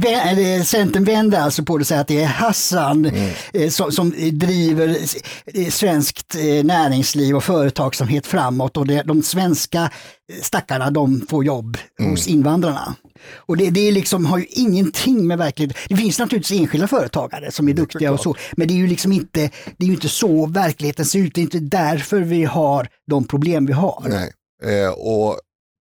Centern 0.65 1.05
vänder 1.05 1.41
alltså 1.41 1.65
på 1.65 1.79
det 1.79 1.83
och 1.83 1.87
säger 1.87 2.01
att 2.01 2.09
det 2.09 2.23
är 2.23 2.27
Hassan 2.27 3.07
mm. 3.07 3.31
eh, 3.53 3.69
som, 3.69 3.93
som, 3.93 4.11
driver 4.33 4.97
eh, 5.47 5.69
svenskt 5.69 6.35
eh, 6.35 6.65
näringsliv 6.65 7.37
och 7.37 7.45
företagsamhet 7.45 8.27
framåt 8.27 8.77
och 8.77 8.87
det, 8.87 9.03
de 9.03 9.23
svenska 9.23 9.91
stackarna 10.43 10.91
de 10.91 11.27
får 11.31 11.45
jobb 11.45 11.77
mm. 11.99 12.11
hos 12.11 12.29
invandrarna. 12.29 12.95
Och 13.37 13.57
det, 13.57 13.71
det 13.71 13.93
liksom, 13.93 14.27
har 14.27 14.39
ju 14.39 14.47
ingenting 14.51 15.27
med 15.27 15.39
verkligheten, 15.39 15.83
det 15.89 15.97
finns 15.97 16.19
naturligtvis 16.19 16.61
enskilda 16.61 16.89
företagare 16.89 17.53
som 17.53 17.69
är 17.69 17.73
duktiga 17.73 18.13
och 18.13 18.21
så, 18.21 18.37
men 18.53 18.69
det 18.69 18.75
är 18.75 18.77
ju 18.77 18.87
liksom 18.87 19.13
inte, 19.13 19.51
det 19.77 19.85
är 19.85 19.87
ju 19.87 19.95
inte 19.95 20.09
så 20.09 20.47
verkligheten 20.47 21.05
ser 21.05 21.19
ut, 21.19 21.35
det 21.35 21.41
är 21.41 21.43
inte 21.43 21.61
därför 21.61 22.21
vi 22.21 22.45
har 22.45 22.89
de 23.07 23.25
problem 23.25 23.67
vi 23.67 23.73
har. 23.73 24.05
Nej. 24.09 24.33
Eh, 24.65 24.91
och 24.91 25.41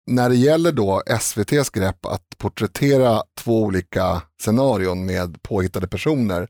när 0.08 0.30
det 0.30 0.36
gäller 0.36 0.72
då 0.72 1.04
SVTs 1.06 1.70
grepp 1.70 2.06
att 2.06 2.38
porträttera 2.38 3.24
två 3.38 3.64
olika 3.64 4.22
scenarion 4.42 5.06
med 5.06 5.42
påhittade 5.42 5.88
personer 5.88 6.48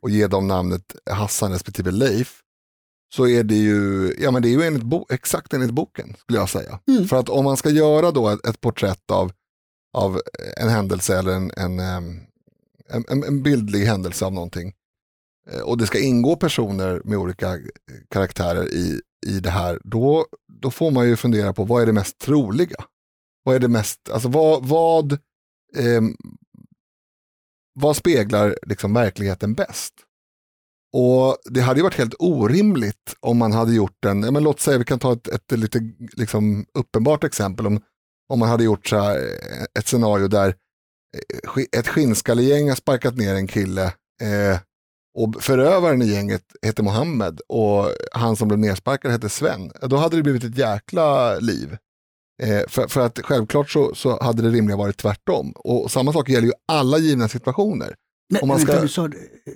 och 0.00 0.10
ge 0.10 0.26
dem 0.26 0.48
namnet 0.48 0.96
Hassan 1.10 1.52
respektive 1.52 1.90
Leif, 1.90 2.40
så 3.14 3.26
är 3.28 3.44
det 3.44 3.54
ju, 3.54 4.14
ja, 4.18 4.30
men 4.30 4.42
det 4.42 4.48
är 4.48 4.50
ju 4.50 4.62
enligt 4.62 4.82
bo, 4.82 5.06
exakt 5.10 5.54
enligt 5.54 5.70
boken, 5.70 6.14
skulle 6.18 6.38
jag 6.38 6.48
säga. 6.48 6.80
Mm. 6.88 7.08
För 7.08 7.16
att 7.16 7.28
om 7.28 7.44
man 7.44 7.56
ska 7.56 7.70
göra 7.70 8.10
då 8.10 8.28
ett, 8.28 8.46
ett 8.46 8.60
porträtt 8.60 9.10
av, 9.10 9.32
av 9.96 10.20
en 10.56 10.68
händelse 10.68 11.18
eller 11.18 11.32
en, 11.32 11.50
en, 11.56 11.78
en, 12.88 13.22
en, 13.24 13.42
bildlig 13.42 13.84
händelse 13.84 14.24
av 14.24 14.32
någonting, 14.32 14.72
eh, 15.50 15.60
och 15.60 15.78
det 15.78 15.86
ska 15.86 15.98
ingå 15.98 16.36
personer 16.36 17.02
med 17.04 17.18
olika 17.18 17.58
karaktärer 18.10 18.74
i, 18.74 19.00
i 19.26 19.40
det 19.40 19.50
här, 19.50 19.80
då, 19.84 20.26
då 20.62 20.70
får 20.70 20.90
man 20.90 21.08
ju 21.08 21.16
fundera 21.16 21.52
på 21.52 21.64
vad 21.64 21.82
är 21.82 21.86
det 21.86 21.92
mest 21.92 22.18
troliga? 22.18 22.84
Vad 23.48 23.56
är 23.56 23.60
det 23.60 23.68
mest, 23.68 24.10
alltså 24.10 24.28
vad, 24.28 24.66
vad, 24.66 25.12
eh, 25.76 26.02
vad 27.80 27.96
speglar 27.96 28.58
liksom 28.66 28.94
verkligheten 28.94 29.54
bäst? 29.54 29.94
Och 30.92 31.36
det 31.44 31.60
hade 31.60 31.78
ju 31.78 31.84
varit 31.84 31.98
helt 31.98 32.14
orimligt 32.18 33.16
om 33.20 33.38
man 33.38 33.52
hade 33.52 33.74
gjort 33.74 34.04
en, 34.04 34.20
men 34.20 34.42
låt 34.42 34.60
säga 34.60 34.78
vi 34.78 34.84
kan 34.84 34.98
ta 34.98 35.12
ett, 35.12 35.28
ett 35.28 35.52
lite 35.52 35.92
liksom 36.12 36.66
uppenbart 36.74 37.24
exempel, 37.24 37.66
om, 37.66 37.80
om 38.28 38.38
man 38.38 38.48
hade 38.48 38.64
gjort 38.64 38.86
så 38.86 38.98
här, 38.98 39.16
eh, 39.16 39.64
ett 39.78 39.86
scenario 39.86 40.28
där 40.28 40.54
eh, 41.56 41.78
ett 41.78 41.88
skinnskallegäng 41.88 42.68
har 42.68 42.76
sparkat 42.76 43.16
ner 43.16 43.34
en 43.34 43.46
kille 43.46 43.84
eh, 44.22 44.58
och 45.18 45.42
förövaren 45.42 46.02
i 46.02 46.06
gänget 46.06 46.44
heter 46.62 46.82
Mohammed 46.82 47.40
och 47.48 47.92
han 48.12 48.36
som 48.36 48.48
blev 48.48 48.58
nersparkad 48.58 49.12
heter 49.12 49.28
Sven. 49.28 49.72
Då 49.82 49.96
hade 49.96 50.16
det 50.16 50.22
blivit 50.22 50.44
ett 50.44 50.58
jäkla 50.58 51.38
liv. 51.38 51.76
Eh, 52.42 52.60
för, 52.68 52.88
för, 52.88 53.00
att 53.00 53.18
självklart 53.24 53.70
så, 53.70 53.94
så 53.94 54.22
hade 54.22 54.42
det 54.42 54.50
rimliga 54.50 54.76
varit 54.76 54.96
tvärtom. 54.96 55.52
Och 55.54 55.90
samma 55.90 56.12
sak 56.12 56.28
gäller 56.28 56.46
ju 56.46 56.52
alla 56.68 56.98
givna 56.98 57.28
situationer. 57.28 57.94
Men, 58.32 58.42
om 58.42 58.48
man 58.48 58.58
ska... 58.58 58.80
du 58.80 58.88
sa... 58.88 59.08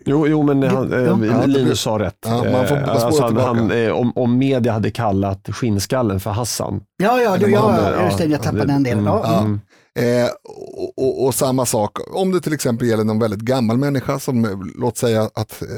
jo, 0.04 0.26
jo, 0.26 0.42
men 0.42 0.62
han, 0.62 0.92
eh, 0.92 1.46
Linus 1.46 1.80
sa 1.80 1.98
rätt. 1.98 2.18
Ja, 2.24 2.44
man 2.52 2.68
får 2.68 2.76
eh, 2.76 2.88
alltså, 2.88 3.22
han, 3.22 3.36
han, 3.36 3.70
eh, 3.70 3.90
om, 3.90 4.12
om 4.16 4.38
media 4.38 4.72
hade 4.72 4.90
kallat 4.90 5.48
skinnskallen 5.52 6.20
för 6.20 6.30
Hassan. 6.30 6.80
Ja, 7.02 7.22
ja, 7.22 7.36
du, 7.36 7.50
ja, 7.50 8.04
just 8.04 8.18
det, 8.18 8.24
jag 8.24 8.42
tappade 8.42 8.64
den 8.64 8.82
delen. 8.82 9.06
Mm, 9.06 9.12
ja. 9.12 9.40
Mm. 9.40 9.60
Eh, 9.94 10.30
och, 10.44 10.98
och, 10.98 11.26
och, 11.26 11.34
samma 11.34 11.66
sak, 11.66 11.98
om 12.14 12.32
det 12.32 12.40
till 12.40 12.52
exempel 12.52 12.88
gäller 12.88 13.04
någon 13.04 13.18
väldigt 13.18 13.40
gammal 13.40 13.76
människa 13.78 14.18
som, 14.18 14.64
låt 14.78 14.96
säga 14.96 15.22
att 15.34 15.62
eh, 15.62 15.68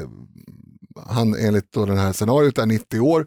han 1.07 1.35
enligt 1.35 1.71
då 1.71 1.85
den 1.85 1.97
här 1.97 2.13
scenariot 2.13 2.57
är 2.57 2.65
90 2.65 2.99
år 2.99 3.25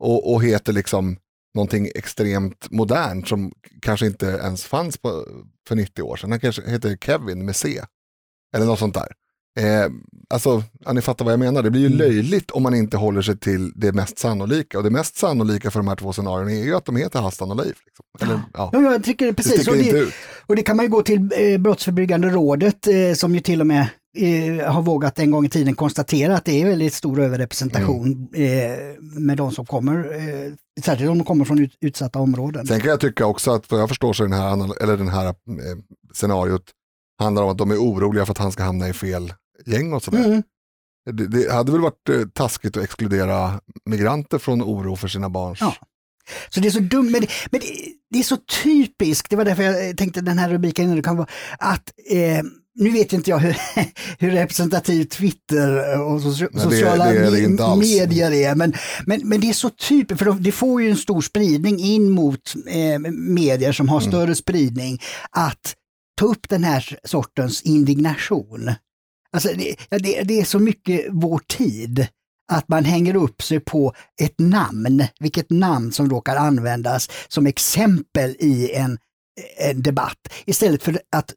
och, 0.00 0.32
och 0.32 0.42
heter 0.42 0.72
liksom 0.72 1.16
någonting 1.54 1.90
extremt 1.94 2.70
modernt 2.70 3.28
som 3.28 3.52
kanske 3.82 4.06
inte 4.06 4.26
ens 4.26 4.64
fanns 4.64 4.96
på, 4.98 5.26
för 5.68 5.74
90 5.76 6.02
år 6.02 6.16
sedan. 6.16 6.30
Han 6.30 6.40
kanske 6.40 6.70
heter 6.70 6.96
Kevin 6.96 7.44
med 7.44 7.56
C. 7.56 7.80
Eller 8.56 8.66
något 8.66 8.78
sånt 8.78 8.94
där. 8.94 9.08
Eh, 9.60 9.90
alltså, 10.30 10.62
ja, 10.84 10.92
ni 10.92 11.00
fattar 11.00 11.24
vad 11.24 11.32
jag 11.32 11.38
menar. 11.40 11.62
Det 11.62 11.70
blir 11.70 11.80
ju 11.80 11.86
Mm. 11.86 11.98
löjligt 11.98 12.50
om 12.50 12.62
man 12.62 12.74
inte 12.74 12.96
håller 12.96 13.22
sig 13.22 13.38
till 13.38 13.72
det 13.76 13.92
mest 13.92 14.18
sannolika. 14.18 14.78
Och 14.78 14.84
det 14.84 14.90
mest 14.90 15.16
sannolika 15.16 15.70
för 15.70 15.78
de 15.78 15.88
här 15.88 15.96
två 15.96 16.12
scenarierna 16.12 16.52
är 16.52 16.64
ju 16.64 16.74
att 16.76 16.84
de 16.84 16.96
heter 16.96 17.20
Hassan 17.20 17.50
och 17.50 17.56
Leif. 17.56 17.76
Liksom. 17.86 18.04
Eller, 18.20 18.40
ja, 18.54 18.70
Ja, 18.72 18.80
jag 18.92 19.04
tycker 19.04 19.24
det 19.26 19.30
det 19.30 19.34
precis. 19.34 19.52
sticker 19.62 19.70
Och 19.70 19.76
det, 20.06 20.12
och 20.46 20.56
det 20.56 20.62
kan 20.62 20.76
man 20.76 20.84
ju 20.84 20.90
gå 20.90 21.02
till 21.02 21.30
eh, 21.36 21.58
Brottsförebyggande 21.58 22.28
rådet 22.28 22.86
eh, 22.86 23.14
som 23.14 23.34
ju 23.34 23.40
till 23.40 23.60
och 23.60 23.66
med 23.66 23.86
eh, 24.16 24.72
har 24.72 24.82
vågat 24.82 25.18
en 25.18 25.30
gång 25.30 25.44
i 25.44 25.48
tiden 25.48 25.74
konstatera 25.74 26.36
att 26.36 26.44
det 26.44 26.62
är 26.62 26.66
väldigt 26.66 26.94
stor 26.94 27.20
överrepresentation 27.20 28.28
Mm. 28.34 28.72
eh, 28.72 28.94
med 29.00 29.36
de 29.36 29.52
som 29.52 29.66
kommer, 29.66 29.96
eh, 29.96 30.52
särskilt 30.84 31.10
om 31.10 31.18
de 31.18 31.24
kommer 31.24 31.44
från 31.44 31.58
ut, 31.58 31.76
utsatta 31.80 32.18
områden. 32.18 32.66
Sen 32.66 32.80
kan 32.80 32.90
jag 32.90 33.00
tycka 33.00 33.26
också 33.26 33.50
att 33.50 33.70
vad 33.70 33.80
jag 33.80 33.88
förstår 33.88 34.12
så 34.12 34.22
den 34.22 34.32
här, 34.32 34.82
eller 34.82 34.96
den 34.96 35.08
här 35.08 35.26
eh, 35.26 35.34
scenariot 36.12 36.64
handlar 37.18 37.42
om 37.42 37.48
att 37.48 37.58
de 37.58 37.70
är 37.70 37.76
oroliga 37.76 38.26
för 38.26 38.32
att 38.32 38.38
han 38.38 38.52
ska 38.52 38.62
hamna 38.62 38.88
i 38.88 38.92
fel 38.92 39.32
gäng 39.66 39.92
och 39.92 40.02
sådär. 40.02 40.24
Mm. 40.24 40.42
Det, 41.10 41.26
det 41.26 41.52
hade 41.52 41.72
väl 41.72 41.80
varit 41.80 42.34
taskigt 42.34 42.76
att 42.76 42.84
exkludera 42.84 43.60
migranter 43.84 44.38
från 44.38 44.62
oro 44.62 44.96
för 44.96 45.08
sina 45.08 45.28
barns... 45.28 45.60
Ja. 45.60 45.74
Så 46.48 46.60
det 46.60 46.68
är 46.68 46.70
så 46.70 46.80
dumt, 46.80 47.10
men, 47.10 47.20
det, 47.20 47.28
men 47.50 47.60
det, 47.60 47.66
det 48.10 48.18
är 48.18 48.22
så 48.22 48.36
typiskt, 48.62 49.30
det 49.30 49.36
var 49.36 49.44
därför 49.44 49.62
jag 49.62 49.96
tänkte 49.96 50.20
den 50.20 50.38
här 50.38 50.50
rubriken 50.50 51.02
kan 51.02 51.16
vara, 51.16 51.28
att 51.58 51.92
eh, 52.10 52.42
nu 52.78 52.90
vet 52.90 53.12
inte 53.12 53.30
jag 53.30 53.38
hur, 53.38 53.56
hur 54.18 54.30
representativt 54.30 55.10
Twitter 55.10 56.00
och 56.00 56.20
soci- 56.20 56.40
Nej, 56.40 56.48
det- 56.52 56.60
sociala 56.60 57.04
det 57.04 57.10
är 57.10 57.76
medier 57.76 58.32
är, 58.32 58.54
men, 58.54 58.72
men, 59.06 59.20
men 59.28 59.40
det 59.40 59.48
är 59.48 59.52
så 59.52 59.70
typiskt, 59.70 60.18
för 60.18 60.24
de- 60.26 60.42
det 60.42 60.52
får 60.52 60.82
ju 60.82 60.90
en 60.90 60.96
stor 60.96 61.20
spridning 61.20 61.78
in 61.80 62.10
mot 62.10 62.54
eh, 62.66 62.98
medier 63.12 63.72
som 63.72 63.88
har 63.88 64.00
Mm. 64.00 64.10
större 64.10 64.34
spridning, 64.34 64.98
att 65.30 65.74
ta 66.20 66.26
upp 66.26 66.48
den 66.48 66.64
här 66.64 66.98
sortens 67.04 67.62
indignation. 67.62 68.70
Alltså 69.32 69.48
det, 69.48 69.74
det, 69.98 70.22
det 70.22 70.40
är 70.40 70.44
så 70.44 70.58
mycket 70.58 71.06
vår 71.10 71.40
tid 71.48 72.06
att 72.52 72.68
man 72.68 72.84
hänger 72.84 73.16
upp 73.16 73.42
sig 73.42 73.60
på 73.60 73.92
ett 74.22 74.34
namn, 74.38 75.04
vilket 75.20 75.50
namn 75.50 75.92
som 75.92 76.10
råkar 76.10 76.36
användas 76.36 77.10
som 77.28 77.46
exempel 77.46 78.30
i 78.38 78.72
en, 78.72 78.98
en 79.58 79.82
debatt, 79.82 80.18
istället 80.46 80.82
för 80.82 81.00
att 81.16 81.34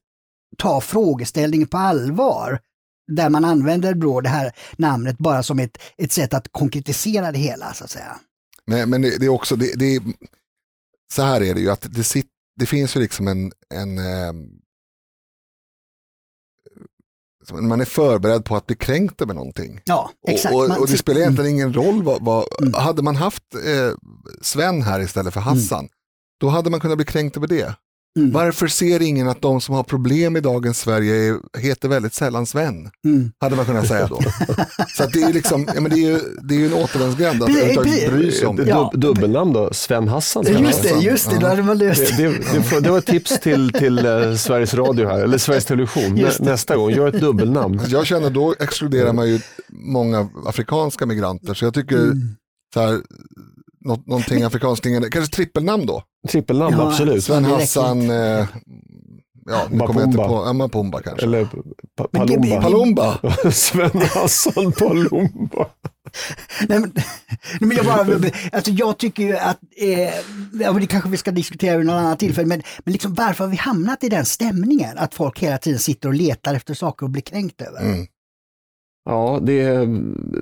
ta 0.62 0.82
frågeställningen 0.82 1.68
på 1.68 1.78
allvar. 1.78 2.60
Där 3.08 3.30
man 3.30 3.46
använder 3.46 3.94
då 3.94 4.22
det 4.22 4.30
här 4.30 4.52
namnet 4.78 5.18
bara 5.18 5.44
som 5.44 5.60
ett, 5.60 5.78
ett 5.98 6.12
sätt 6.12 6.34
att 6.34 6.48
konkretisera 6.52 7.32
det 7.32 7.40
hela 7.40 7.74
så 7.74 7.84
att 7.84 7.90
säga. 7.90 8.20
Men, 8.66 8.90
men 8.90 9.02
det, 9.02 9.18
det 9.20 9.26
är 9.26 9.30
också, 9.30 9.56
det, 9.56 9.74
det 9.80 9.96
är, 9.96 10.02
så 11.14 11.22
här 11.22 11.42
är 11.42 11.54
det 11.54 11.62
ju 11.62 11.70
att 11.72 11.86
det, 11.90 12.04
sit, 12.04 12.28
det 12.60 12.66
finns 12.66 12.96
ju 12.96 13.00
liksom 13.00 13.28
en, 13.28 13.52
en 13.74 13.98
eh, 13.98 14.34
man 17.62 17.82
är 17.82 17.86
förberedd 17.86 18.46
på 18.46 18.56
att 18.56 18.68
bli 18.68 18.76
kränkt 18.76 19.22
över 19.22 19.34
någonting. 19.34 19.82
Ja, 19.86 20.12
exakt. 20.28 20.56
Och, 20.56 20.62
och, 20.62 20.80
och 20.80 20.88
det 20.88 20.98
spelar 20.98 21.22
egentligen 21.22 21.52
ingen 21.52 21.74
roll 21.74 22.04
vad, 22.04 22.26
vad 22.26 22.46
Mm. 22.62 22.74
hade 22.74 23.02
man 23.02 23.16
haft 23.16 23.56
eh, 23.56 23.96
Sven 24.42 24.82
här 24.82 25.00
istället 25.00 25.34
för 25.34 25.42
Hassan, 25.42 25.90
då 26.40 26.50
hade 26.50 26.70
man 26.70 26.80
kunnat 26.80 26.98
bli 26.98 27.06
kränkt 27.06 27.38
över 27.38 27.48
det. 27.48 27.76
Mm. 28.20 28.32
Varför 28.32 28.68
ser 28.68 29.02
ingen 29.02 29.30
att 29.30 29.42
de 29.42 29.62
som 29.62 29.76
har 29.76 29.84
problem 29.84 30.36
i 30.38 30.40
dagens 30.40 30.80
Sverige 30.80 31.16
är, 31.16 31.60
heter 31.60 31.90
väldigt 31.90 32.14
sällan 32.14 32.46
Sven? 32.46 32.90
Mm. 33.06 33.32
Hade 33.40 33.56
man 33.56 33.66
kunnat 33.66 33.88
säga 33.88 34.08
då. 34.08 34.20
Så 34.98 35.04
att 35.04 35.14
det 35.14 35.22
är 35.22 35.28
ju 35.28 35.34
liksom, 35.34 35.68
ja, 35.76 35.82
men 35.82 35.92
det 35.92 35.98
är 35.98 36.10
ju, 36.12 36.20
det 36.44 36.56
är 36.56 36.60
ju 36.60 36.66
en 36.66 36.74
återvändsgränd 36.74 37.44
att 37.44 37.50
överhuvudtaget 37.50 38.12
bry 38.12 38.32
sig 38.32 38.48
om. 38.48 38.64
Ja. 38.68 38.92
Dub- 38.94 39.00
Dubbelnamn 39.00 39.54
då, 39.54 39.70
Sven 39.74 40.08
Hassan. 40.08 40.46
Sven 40.46 40.64
Just 40.64 40.84
det, 40.84 40.90
just 40.90 41.30
det, 41.30 41.40
då 41.40 41.48
hade 41.48 41.64
man 41.64 41.78
löst 41.78 42.18
Det, 42.18 42.28
det, 42.28 42.80
det, 42.82 42.90
var 42.90 42.98
ett 42.98 43.06
tips 43.06 43.40
till, 43.40 43.74
till 43.74 44.06
eh, 44.06 44.36
Sveriges 44.36 44.74
Radio 44.74 45.08
här, 45.08 45.20
eller 45.20 45.38
Sveriges 45.38 45.66
Television. 45.66 46.26
Nästa 46.40 46.76
gång, 46.76 46.92
gör 46.92 47.08
ett 47.08 47.22
dubbelnamn. 47.22 47.82
Jag 47.88 48.06
känner 48.06 48.30
då 48.30 48.56
exkluderar 48.60 49.14
man 49.14 49.30
ju 49.30 49.40
många 49.70 50.30
afrikanska 50.46 51.06
migranter, 51.06 51.54
så 51.54 51.66
jag 51.66 51.74
tycker 51.74 51.96
Mm. 52.02 52.20
så 52.74 52.80
här, 52.82 53.00
något, 53.86 54.08
någonting 54.08 54.44
afrikanskt 54.44 54.82
klingande, 54.84 55.10
kanske 55.10 55.36
trippelnamn 55.36 55.86
då. 55.86 56.04
Trippelnamn, 56.30 56.76
Ja, 56.78 56.88
absolut. 56.88 57.24
Sven 57.24 57.46
Hassan, 57.46 58.10
eh, 58.10 58.16
ja, 59.46 59.68
nu 59.70 59.80
kommer 59.80 60.00
jag 60.02 60.08
inte 60.10 60.18
på, 60.18 60.44
ja, 60.46 60.54
Mapumba 60.54 61.02
kanske. 61.02 61.26
Eller 61.26 61.46
pa 61.98 62.08
blir- 62.26 62.62
Palumba. 62.62 63.16
Palumba, 63.16 63.52
Sven 63.52 64.02
Hassan 64.16 64.72
Palumba. 64.72 65.68
Nej, 66.70 66.80
men, 66.80 66.92
nej, 66.96 67.06
men 67.60 67.78
jag, 67.78 67.86
bara, 67.86 68.30
alltså 68.52 68.72
jag 68.72 68.98
tycker 68.98 69.24
ju 69.24 69.38
att, 69.38 69.60
eh, 69.78 70.00
ja, 70.62 70.72
men 70.72 70.76
det 70.82 70.88
kanske 70.88 71.10
vi 71.10 71.18
ska 71.18 71.32
diskutera 71.32 71.78
vid 71.78 71.86
något 71.86 71.94
annat 71.94 72.20
tillfälle, 72.20 72.48
men, 72.48 72.62
men 72.86 72.92
liksom 72.92 73.14
varför 73.14 73.44
har 73.44 73.52
vi 73.52 73.58
hamnat 73.58 74.04
i 74.04 74.10
den 74.10 74.26
stämningen? 74.26 74.98
Att 74.98 75.14
folk 75.14 75.40
hela 75.40 75.58
tiden 75.58 75.80
sitter 75.80 76.10
och 76.10 76.16
letar 76.16 76.56
efter 76.56 76.74
saker 76.74 77.06
att 77.06 77.12
bli 77.12 77.22
kränkt 77.22 77.62
över. 77.62 77.80
mm. 77.82 78.08
Ja, 79.06 79.40
det, 79.42 79.86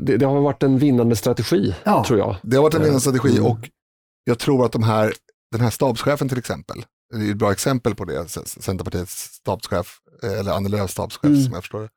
det, 0.02 0.18
det 0.18 0.26
har 0.26 0.42
varit 0.42 0.64
en 0.64 0.78
vinnande 0.78 1.16
strategi, 1.16 1.76
Ja. 1.84 2.04
tror 2.08 2.20
jag. 2.20 2.36
det 2.44 2.56
har 2.56 2.64
varit 2.64 2.74
en 2.74 2.82
vinnande 2.82 3.02
strategi 3.02 3.38
Mm. 3.38 3.46
och 3.52 3.70
jag 4.24 4.40
tror 4.40 4.66
att 4.66 4.72
de 4.72 4.84
här, 4.84 5.14
den 5.52 5.62
här 5.62 5.70
stabschefen 5.70 6.30
till 6.30 6.38
exempel, 6.38 6.86
det 7.16 7.26
är 7.26 7.32
ett 7.32 7.38
bra 7.38 7.52
exempel 7.52 7.96
på 7.96 8.06
det, 8.06 8.28
Centerpartiets 8.46 9.14
stabschef, 9.34 9.98
eh, 10.24 10.40
eller 10.40 10.52
Annie 10.52 10.70
Lööfs 10.70 10.92
stabschef 10.94 11.24
Mm. 11.26 11.44
som 11.44 11.54
jag 11.54 11.64
förstår 11.64 11.90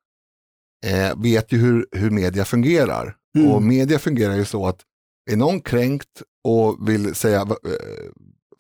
eh, 0.87 1.13
vet 1.23 1.53
ju 1.53 1.59
hur, 1.59 1.87
hur 1.93 2.11
media 2.11 2.45
fungerar. 2.45 3.17
Mm. 3.39 3.51
Och 3.51 3.63
media 3.63 3.99
fungerar 3.99 4.35
ju 4.37 4.45
så 4.45 4.67
att 4.67 4.81
är 5.31 5.37
någon 5.37 5.61
kränkt 5.61 6.23
och 6.49 6.89
vill 6.89 7.15
säga 7.15 7.41
eh, 7.41 8.11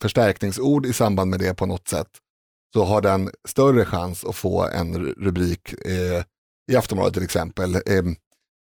förstärkningsord 0.03 0.86
i 0.86 0.92
samband 0.92 1.30
med 1.30 1.40
det 1.40 1.55
på 1.55 1.66
något 1.66 1.88
sätt, 1.88 2.09
så 2.74 2.84
har 2.84 3.00
den 3.00 3.30
större 3.48 3.84
chans 3.84 4.24
att 4.24 4.36
få 4.36 4.64
en 4.68 4.96
ru- 4.96 5.14
rubrik 5.24 5.72
eh, 5.72 6.24
i 6.71 6.77
Aftonbladet 6.77 7.15
till 7.15 7.23
exempel. 7.23 7.75
Eh, 7.75 7.81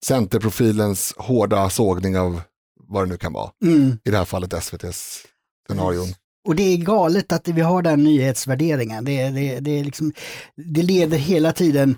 Centerprofilens 0.05 1.15
hårda 1.17 1.71
sågning 1.71 2.19
av 2.19 2.41
vad 2.89 3.05
det 3.05 3.09
nu 3.09 3.17
kan 3.17 3.33
vara. 3.33 3.51
Mm. 3.65 3.99
I 4.05 4.11
det 4.11 4.17
här 4.17 4.25
fallet 4.25 4.53
SVTs 4.53 5.23
scenarion. 5.69 6.09
Och 6.47 6.57
det 6.57 6.63
är 6.63 6.77
galet 6.77 7.33
att 7.33 7.49
vi 7.49 7.61
har 7.61 7.83
den 7.83 8.05
nyhetsvärderingen. 8.05 9.05
Det, 9.05 9.31
det, 9.31 9.61
det, 9.61 9.85
liksom, 9.85 10.13
det 10.57 10.83
leder 10.83 11.19
hela 11.19 11.53
tiden 11.53 11.97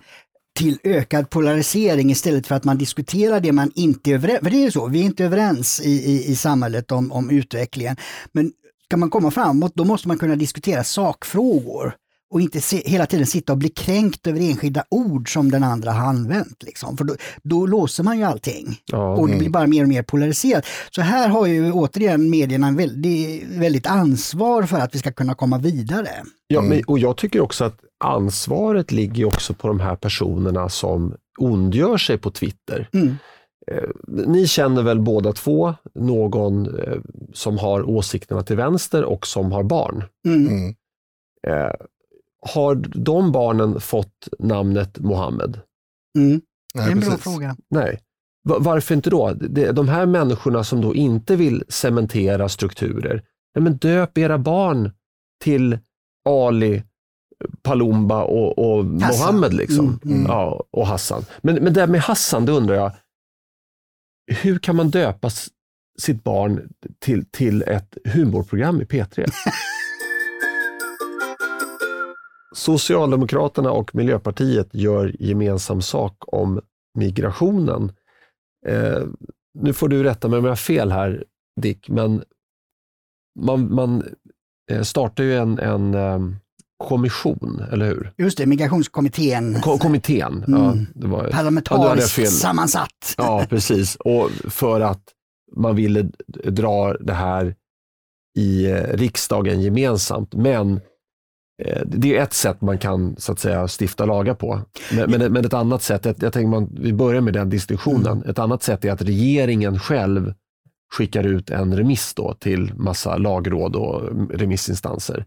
till 0.59 0.79
ökad 0.85 1.31
polarisering 1.31 2.11
istället 2.11 2.47
för 2.47 2.55
att 2.55 2.65
man 2.65 2.79
diskuterar 2.79 3.41
det 3.41 3.53
man 3.53 3.73
inte 3.75 4.11
är 4.11 4.15
överens 4.15 4.41
För 4.43 4.51
det 4.51 4.57
är 4.57 4.65
ju 4.65 4.71
så, 4.71 4.87
vi 4.87 5.01
är 5.01 5.05
inte 5.05 5.25
överens 5.25 5.81
i, 5.81 5.91
i, 5.91 6.31
i 6.31 6.37
samhället 6.37 6.93
om, 6.93 7.13
om 7.13 7.31
utvecklingen. 7.31 7.97
Men 8.33 8.53
ska 8.85 8.97
man 8.97 9.11
komma 9.11 9.31
framåt 9.31 9.73
då 9.75 9.85
måste 9.85 10.09
man 10.09 10.19
kunna 10.19 10.37
diskutera 10.37 10.85
sakfrågor 10.85 11.95
och 12.31 12.41
inte 12.41 12.61
se, 12.61 12.83
hela 12.87 13.07
tiden 13.07 13.26
sitta 13.26 13.53
och 13.53 13.59
bli 13.59 13.68
kränkt 13.68 14.26
över 14.26 14.41
enskilda 14.41 14.85
ord 14.89 15.33
som 15.33 15.51
den 15.51 15.64
andra 15.64 15.93
har 15.93 16.07
använt. 16.09 16.62
Liksom. 16.62 16.97
För 16.97 17.05
då, 17.05 17.14
då 17.43 17.66
låser 17.66 18.05
man 18.05 18.18
ju 18.18 18.24
allting 18.24 18.76
Ja. 18.87 19.12
och 19.16 19.26
det 19.26 19.33
Mm. 19.33 19.39
blir 19.39 19.51
bara 19.51 19.66
mer 19.66 19.83
och 19.83 19.89
mer 19.89 20.03
polariserat. 20.03 20.64
Så 20.91 21.03
här 21.03 21.29
har 21.29 21.47
ju 21.47 21.72
återigen 21.72 22.31
medierna 22.31 22.66
en 22.68 22.76
väldigt, 22.76 23.45
väldigt 23.49 23.87
ansvar 23.87 24.62
för 24.62 24.76
att 24.79 24.95
vi 24.95 24.99
ska 24.99 25.12
kunna 25.12 25.35
komma 25.35 25.59
vidare. 25.59 26.09
Ja, 26.47 26.59
Mm. 26.59 26.68
men, 26.70 26.85
och 26.87 26.99
jag 26.99 27.16
tycker 27.16 27.41
också 27.41 27.64
att 27.64 27.79
ansvaret 28.05 28.93
ligger 28.93 29.24
också 29.24 29.55
på 29.55 29.68
de 29.68 29.81
här 29.81 29.97
personerna 29.97 30.68
som 30.68 31.14
ondgör 31.39 31.97
sig 31.97 32.18
på 32.18 32.31
Twitter. 32.31 32.89
Mm. 32.93 33.16
Eh, 33.72 33.89
Ni 34.26 34.47
känner 34.47 34.83
väl 34.83 35.01
båda 35.01 35.33
två 35.33 35.74
någon 35.95 36.79
eh, 36.79 36.97
som 37.35 37.59
har 37.59 37.89
åsikterna 37.91 38.43
till 38.43 38.57
vänster 38.57 39.05
och 39.05 39.26
som 39.26 39.53
har 39.53 39.62
barn. 39.62 40.05
Mm. 40.26 40.47
Mm. 40.49 40.74
Har 42.47 42.74
de 42.74 43.32
barnen 43.32 43.80
fått 43.80 44.28
namnet 44.39 44.99
Mohammed? 44.99 45.61
Mm. 46.18 46.41
Det 46.74 46.80
är 46.80 46.91
en 46.91 47.01
bra 47.01 47.16
fråga. 47.16 47.57
Nej. 47.70 48.01
Va- 48.49 48.59
Varför 48.59 48.95
inte 48.95 49.11
då? 49.11 49.32
Det- 49.32 49.72
De 49.72 49.89
här 49.89 50.07
människorna 50.07 50.64
som 50.64 50.80
då 50.80 50.95
inte 50.95 51.36
vill 51.36 51.64
cementera 51.68 52.49
strukturer, 52.49 53.22
nej 53.55 53.62
men 53.62 53.76
döp 53.76 54.18
era 54.18 54.39
barn 54.39 54.91
till 55.45 55.78
Ali, 56.28 56.82
Palumba 57.62 58.22
och, 58.24 58.59
och. 58.59 58.84
Mohammed. 58.84 59.55
Liksom. 59.55 60.01
Mm, 60.05 60.16
mm. 60.18 60.26
Ja, 60.30 60.64
och 60.70 60.86
Hassan. 60.86 61.24
Men, 61.43 61.55
men 61.55 61.72
det 61.72 61.80
här 61.80 61.86
med 61.89 62.01
Hassan, 62.01 62.47
då 62.47 62.53
undrar 62.53 62.74
jag, 62.74 62.93
hur 64.43 64.59
kan 64.59 64.76
man 64.76 64.91
döpa 64.91 65.30
sitt 66.01 66.24
barn 66.24 66.68
till, 66.99 67.24
till 67.30 67.62
ett 67.62 67.97
humorprogram 68.05 68.80
i 68.80 68.84
P3? 68.84 69.30
Socialdemokraterna 72.59 73.71
och 73.71 73.95
Miljöpartiet 73.95 74.69
gör 74.73 75.17
gemensam 75.19 75.83
sak 75.83 76.15
om 76.27 76.61
migrationen. 76.99 77.93
Eh, 78.67 79.03
nu 79.59 79.73
får 79.73 79.89
du 79.89 80.03
rätta 80.03 80.29
mig 80.29 80.39
om 80.39 80.45
jag 80.45 80.51
har 80.51 80.57
fel 80.57 80.93
här 80.93 81.25
Dick, 81.61 81.89
men 81.89 82.23
man, 83.41 83.75
man 83.75 84.03
eh, 84.71 84.83
startar 84.83 85.25
ju 85.25 85.37
en, 85.37 85.59
en 85.59 85.95
eh, 85.95 86.19
kommission, 86.85 87.63
eller 87.73 87.87
hur? 87.87 88.13
Just 88.17 88.39
det, 88.39 88.47
migrationskommittén, 88.47 89.61
Ko- 89.61 89.79
kommittén. 89.79 90.45
Ja, 90.49 90.73
Mm. 90.73 90.87
det 90.95 91.07
var, 91.07 91.19
Ja, 91.19 91.23
hade 91.23 91.29
jag 91.29 91.65
parlamentariskt 91.65 92.11
fel. 92.13 92.27
sammansatt. 92.27 93.15
ja, 93.17 93.47
precis. 93.49 93.97
Och 93.97 94.31
för 94.31 94.81
att 94.81 95.03
man 95.57 95.77
ville 95.77 96.11
dra 96.45 96.93
det 96.93 97.13
här 97.13 97.55
i 98.39 98.67
eh, 98.71 98.83
riksdagen 98.97 99.61
gemensamt. 99.61 100.35
Men 100.35 100.81
det 101.85 102.17
är 102.17 102.23
ett 102.23 102.33
sätt 102.33 102.61
man 102.61 102.79
kan 102.79 103.17
så 103.19 103.33
att 103.33 103.39
säga 103.39 103.69
stifta 103.81 104.05
lagar 104.07 104.35
på. 104.35 104.61
Men, 104.93 105.11
men, 105.11 105.33
men 105.33 105.45
ett 105.45 105.55
annat 105.55 105.83
sätt, 105.83 106.05
jag, 106.05 106.15
jag 106.21 106.33
tänker 106.33 106.49
man, 106.49 106.77
vi 106.81 106.93
börjar 106.93 107.21
med 107.21 107.35
den 107.35 107.51
distinktionen. 107.51 108.13
Mm. 108.13 108.31
Ett 108.31 108.39
annat 108.39 108.63
sätt 108.63 108.85
är 108.85 108.93
att 108.93 109.03
regeringen 109.03 109.79
själv 109.79 110.35
skickar 110.93 111.25
ut 111.25 111.51
en 111.51 111.77
remiss 111.77 112.15
då 112.15 112.35
till 112.35 112.75
massa 112.75 113.17
lagråd 113.17 113.77
och 113.77 114.03
remissinstanser. 114.31 115.25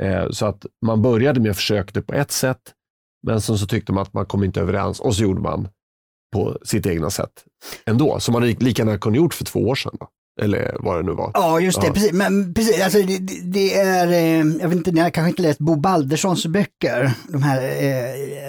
Eh, 0.00 0.30
så 0.30 0.46
att 0.46 0.66
man 0.86 1.02
började 1.02 1.40
med 1.40 1.50
att 1.50 1.56
försöka 1.56 2.02
på 2.02 2.14
ett 2.14 2.30
sätt, 2.30 2.60
men 3.26 3.40
sen 3.40 3.58
så 3.58 3.66
tyckte 3.66 3.92
man 3.92 4.02
att 4.02 4.12
man 4.12 4.26
kom 4.26 4.44
inte 4.44 4.60
överens 4.60 5.00
och 5.00 5.16
så 5.16 5.22
gjorde 5.22 5.40
man 5.40 5.68
på 6.32 6.58
sitt 6.62 6.86
egna 6.86 7.10
sätt 7.10 7.44
ändå. 7.84 8.20
Som 8.20 8.32
man 8.32 8.46
lika 8.46 8.82
gärna 8.82 8.98
kunde 8.98 9.18
gjort 9.18 9.34
för 9.34 9.44
två 9.44 9.60
år 9.60 9.74
sedan. 9.74 9.96
Då. 10.00 10.08
Eller 10.40 10.76
vad 10.80 10.98
det 10.98 11.02
nu 11.02 11.12
var. 11.12 11.30
Ja, 11.34 11.60
just 11.60 11.80
det. 11.80 11.86
Ja. 11.86 11.92
Precis. 11.92 12.12
Men, 12.12 12.54
precis, 12.54 12.82
alltså, 12.82 12.98
det, 13.02 13.18
det, 13.42 13.74
är, 13.74 14.08
eh, 14.08 14.46
jag 14.60 14.68
vet 14.68 14.76
inte, 14.76 14.92
ni 14.92 15.00
har 15.00 15.10
kanske 15.10 15.28
inte 15.28 15.42
läst 15.42 15.58
Bo 15.58 15.76
Balderssons 15.76 16.46
böcker, 16.46 17.12
de 17.28 17.42
här 17.42 17.62
eh, 17.62 18.40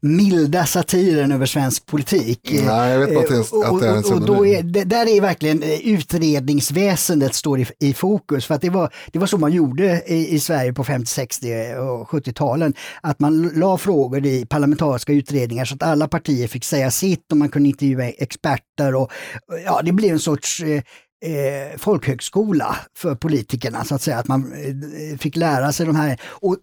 milda 0.00 0.66
satiren 0.66 1.32
över 1.32 1.46
svensk 1.46 1.86
politik. 1.86 2.50
Nej, 2.52 2.92
jag 2.92 2.98
vet 2.98 3.08
inte 3.08 3.20
att 3.20 3.50
det, 3.50 3.68
att 3.68 3.80
det 3.80 3.86
är 3.88 3.96
en 3.96 4.04
och, 4.04 4.12
och 4.12 4.26
då 4.26 4.46
är, 4.46 4.62
det, 4.62 4.84
Där 4.84 5.06
är 5.06 5.20
verkligen 5.20 5.62
eh, 5.62 5.88
utredningsväsendet 5.88 7.34
står 7.34 7.60
i, 7.60 7.66
i 7.80 7.94
fokus, 7.94 8.46
för 8.46 8.54
att 8.54 8.60
det 8.60 8.70
var, 8.70 8.92
det 9.12 9.18
var 9.18 9.26
så 9.26 9.38
man 9.38 9.52
gjorde 9.52 10.02
i, 10.06 10.34
i 10.34 10.40
Sverige 10.40 10.72
på 10.72 10.84
50, 10.84 11.06
60 11.06 11.46
och 11.74 12.08
70-talen. 12.08 12.74
Att 13.00 13.20
man 13.20 13.52
la 13.54 13.78
frågor 13.78 14.26
i 14.26 14.46
parlamentariska 14.46 15.12
utredningar 15.12 15.64
så 15.64 15.74
att 15.74 15.82
alla 15.82 16.08
partier 16.08 16.48
fick 16.48 16.64
säga 16.64 16.90
sitt 16.90 17.32
och 17.32 17.36
man 17.36 17.48
kunde 17.48 17.68
intervjua 17.68 18.04
experter 18.04 18.94
och 18.94 19.12
ja, 19.64 19.80
det 19.84 19.92
blev 19.92 20.12
en 20.12 20.18
sorts 20.18 20.60
eh, 20.60 20.82
eh, 21.24 21.78
folkhögskola 21.78 22.76
för 22.96 23.14
politikerna, 23.14 23.84
så 23.84 23.94
att 23.94 24.02
säga, 24.02 24.18
att 24.18 24.28
man 24.28 24.52
eh, 24.52 25.18
fick 25.18 25.36
lära 25.36 25.72
sig 25.72 25.86
de 25.86 25.96
här. 25.96 26.20
Och 26.24 26.56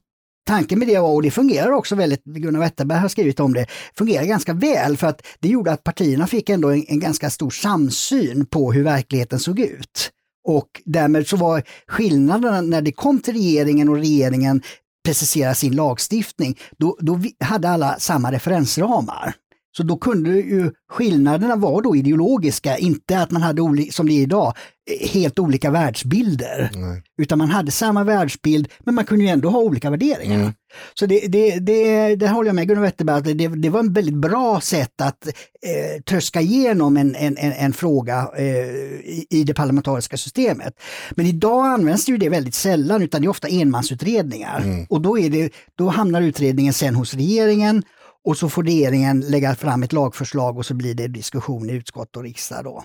tanken 0.47 0.79
med 0.79 0.87
det 0.87 0.99
var, 0.99 1.13
och 1.13 1.21
det 1.21 1.31
fungerar 1.31 1.71
också 1.71 1.95
väldigt, 1.95 2.23
Gunnar 2.23 2.59
Wetterberg 2.59 2.99
har 2.99 3.09
skrivit 3.09 3.39
om 3.39 3.53
det, 3.53 3.67
fungerar 3.97 4.25
ganska 4.25 4.53
väl 4.53 4.97
för 4.97 5.07
att 5.07 5.21
det 5.39 5.47
gjorde 5.47 5.71
att 5.71 5.83
partierna 5.83 6.27
fick 6.27 6.49
ändå 6.49 6.69
en, 6.69 6.85
en 6.87 6.99
ganska 6.99 7.29
stor 7.29 7.49
samsyn 7.49 8.45
på 8.45 8.71
hur 8.71 8.83
verkligheten 8.83 9.39
såg 9.39 9.59
ut. 9.59 10.11
Och 10.47 10.81
därmed 10.85 11.27
så 11.27 11.37
var 11.37 11.63
skillnaden, 11.87 12.69
när 12.69 12.81
det 12.81 12.91
kom 12.91 13.19
till 13.19 13.33
regeringen 13.33 13.89
och 13.89 13.95
regeringen 13.95 14.61
preciserar 15.05 15.53
sin 15.53 15.75
lagstiftning, 15.75 16.59
då, 16.77 16.97
då 17.01 17.21
hade 17.39 17.69
alla 17.69 17.99
samma 17.99 18.31
referensramar. 18.31 19.35
Så 19.77 19.83
då 19.83 19.97
kunde 19.97 20.29
ju 20.29 20.71
skillnaderna 20.89 21.55
vara 21.55 21.81
då 21.81 21.95
ideologiska, 21.95 22.77
inte 22.77 23.19
att 23.19 23.31
man 23.31 23.41
hade, 23.41 23.91
som 23.91 24.07
det 24.07 24.13
är 24.13 24.21
idag, 24.21 24.53
helt 25.01 25.39
olika 25.39 25.71
världsbilder. 25.71 26.71
Nej. 26.73 27.03
Utan 27.17 27.37
man 27.37 27.49
hade 27.49 27.71
samma 27.71 28.03
världsbild, 28.03 28.67
men 28.79 28.95
man 28.95 29.05
kunde 29.05 29.25
ju 29.25 29.29
ändå 29.29 29.49
ha 29.49 29.59
olika 29.59 29.89
värderingar. 29.89 30.39
Mm. 30.39 30.53
Så 30.93 31.05
det, 31.05 31.19
det, 31.27 31.59
det, 31.59 32.15
det 32.15 32.27
håller 32.27 32.49
jag 32.49 32.55
med 32.55 32.67
Gunnar 32.67 32.81
Wetterberg 32.81 33.33
det, 33.33 33.47
det 33.47 33.69
var 33.69 33.79
en 33.79 33.93
väldigt 33.93 34.15
bra 34.15 34.61
sätt 34.61 35.01
att 35.01 35.27
eh, 35.27 36.01
tröska 36.01 36.41
igenom 36.41 36.97
en, 36.97 37.15
en, 37.15 37.37
en, 37.37 37.51
en 37.51 37.73
fråga 37.73 38.29
eh, 38.37 38.45
i, 38.45 39.27
i, 39.29 39.43
det 39.43 39.53
parlamentariska 39.53 40.17
systemet. 40.17 40.73
Men 41.11 41.25
idag 41.25 41.65
används 41.65 42.09
ju 42.09 42.17
det 42.17 42.29
väldigt 42.29 42.55
sällan, 42.55 43.01
utan 43.01 43.21
det 43.21 43.27
är 43.27 43.29
ofta 43.29 43.47
enmansutredningar. 43.47 44.61
Mm. 44.61 44.85
Och 44.89 45.01
då, 45.01 45.19
är 45.19 45.29
det, 45.29 45.53
då 45.77 45.89
hamnar 45.89 46.21
utredningen 46.21 46.73
sen 46.73 46.95
hos 46.95 47.13
regeringen 47.13 47.83
och 48.25 48.37
så 48.37 48.49
får 48.49 48.63
regeringen 48.63 49.19
lägga 49.19 49.55
fram 49.55 49.83
ett 49.83 49.93
lagförslag 49.93 50.57
och 50.57 50.65
så 50.65 50.73
blir 50.73 50.95
det 50.95 51.07
diskussion 51.07 51.69
i 51.69 51.73
utskott 51.73 52.15
och 52.15 52.23
riksdag. 52.23 52.63
Då. 52.63 52.83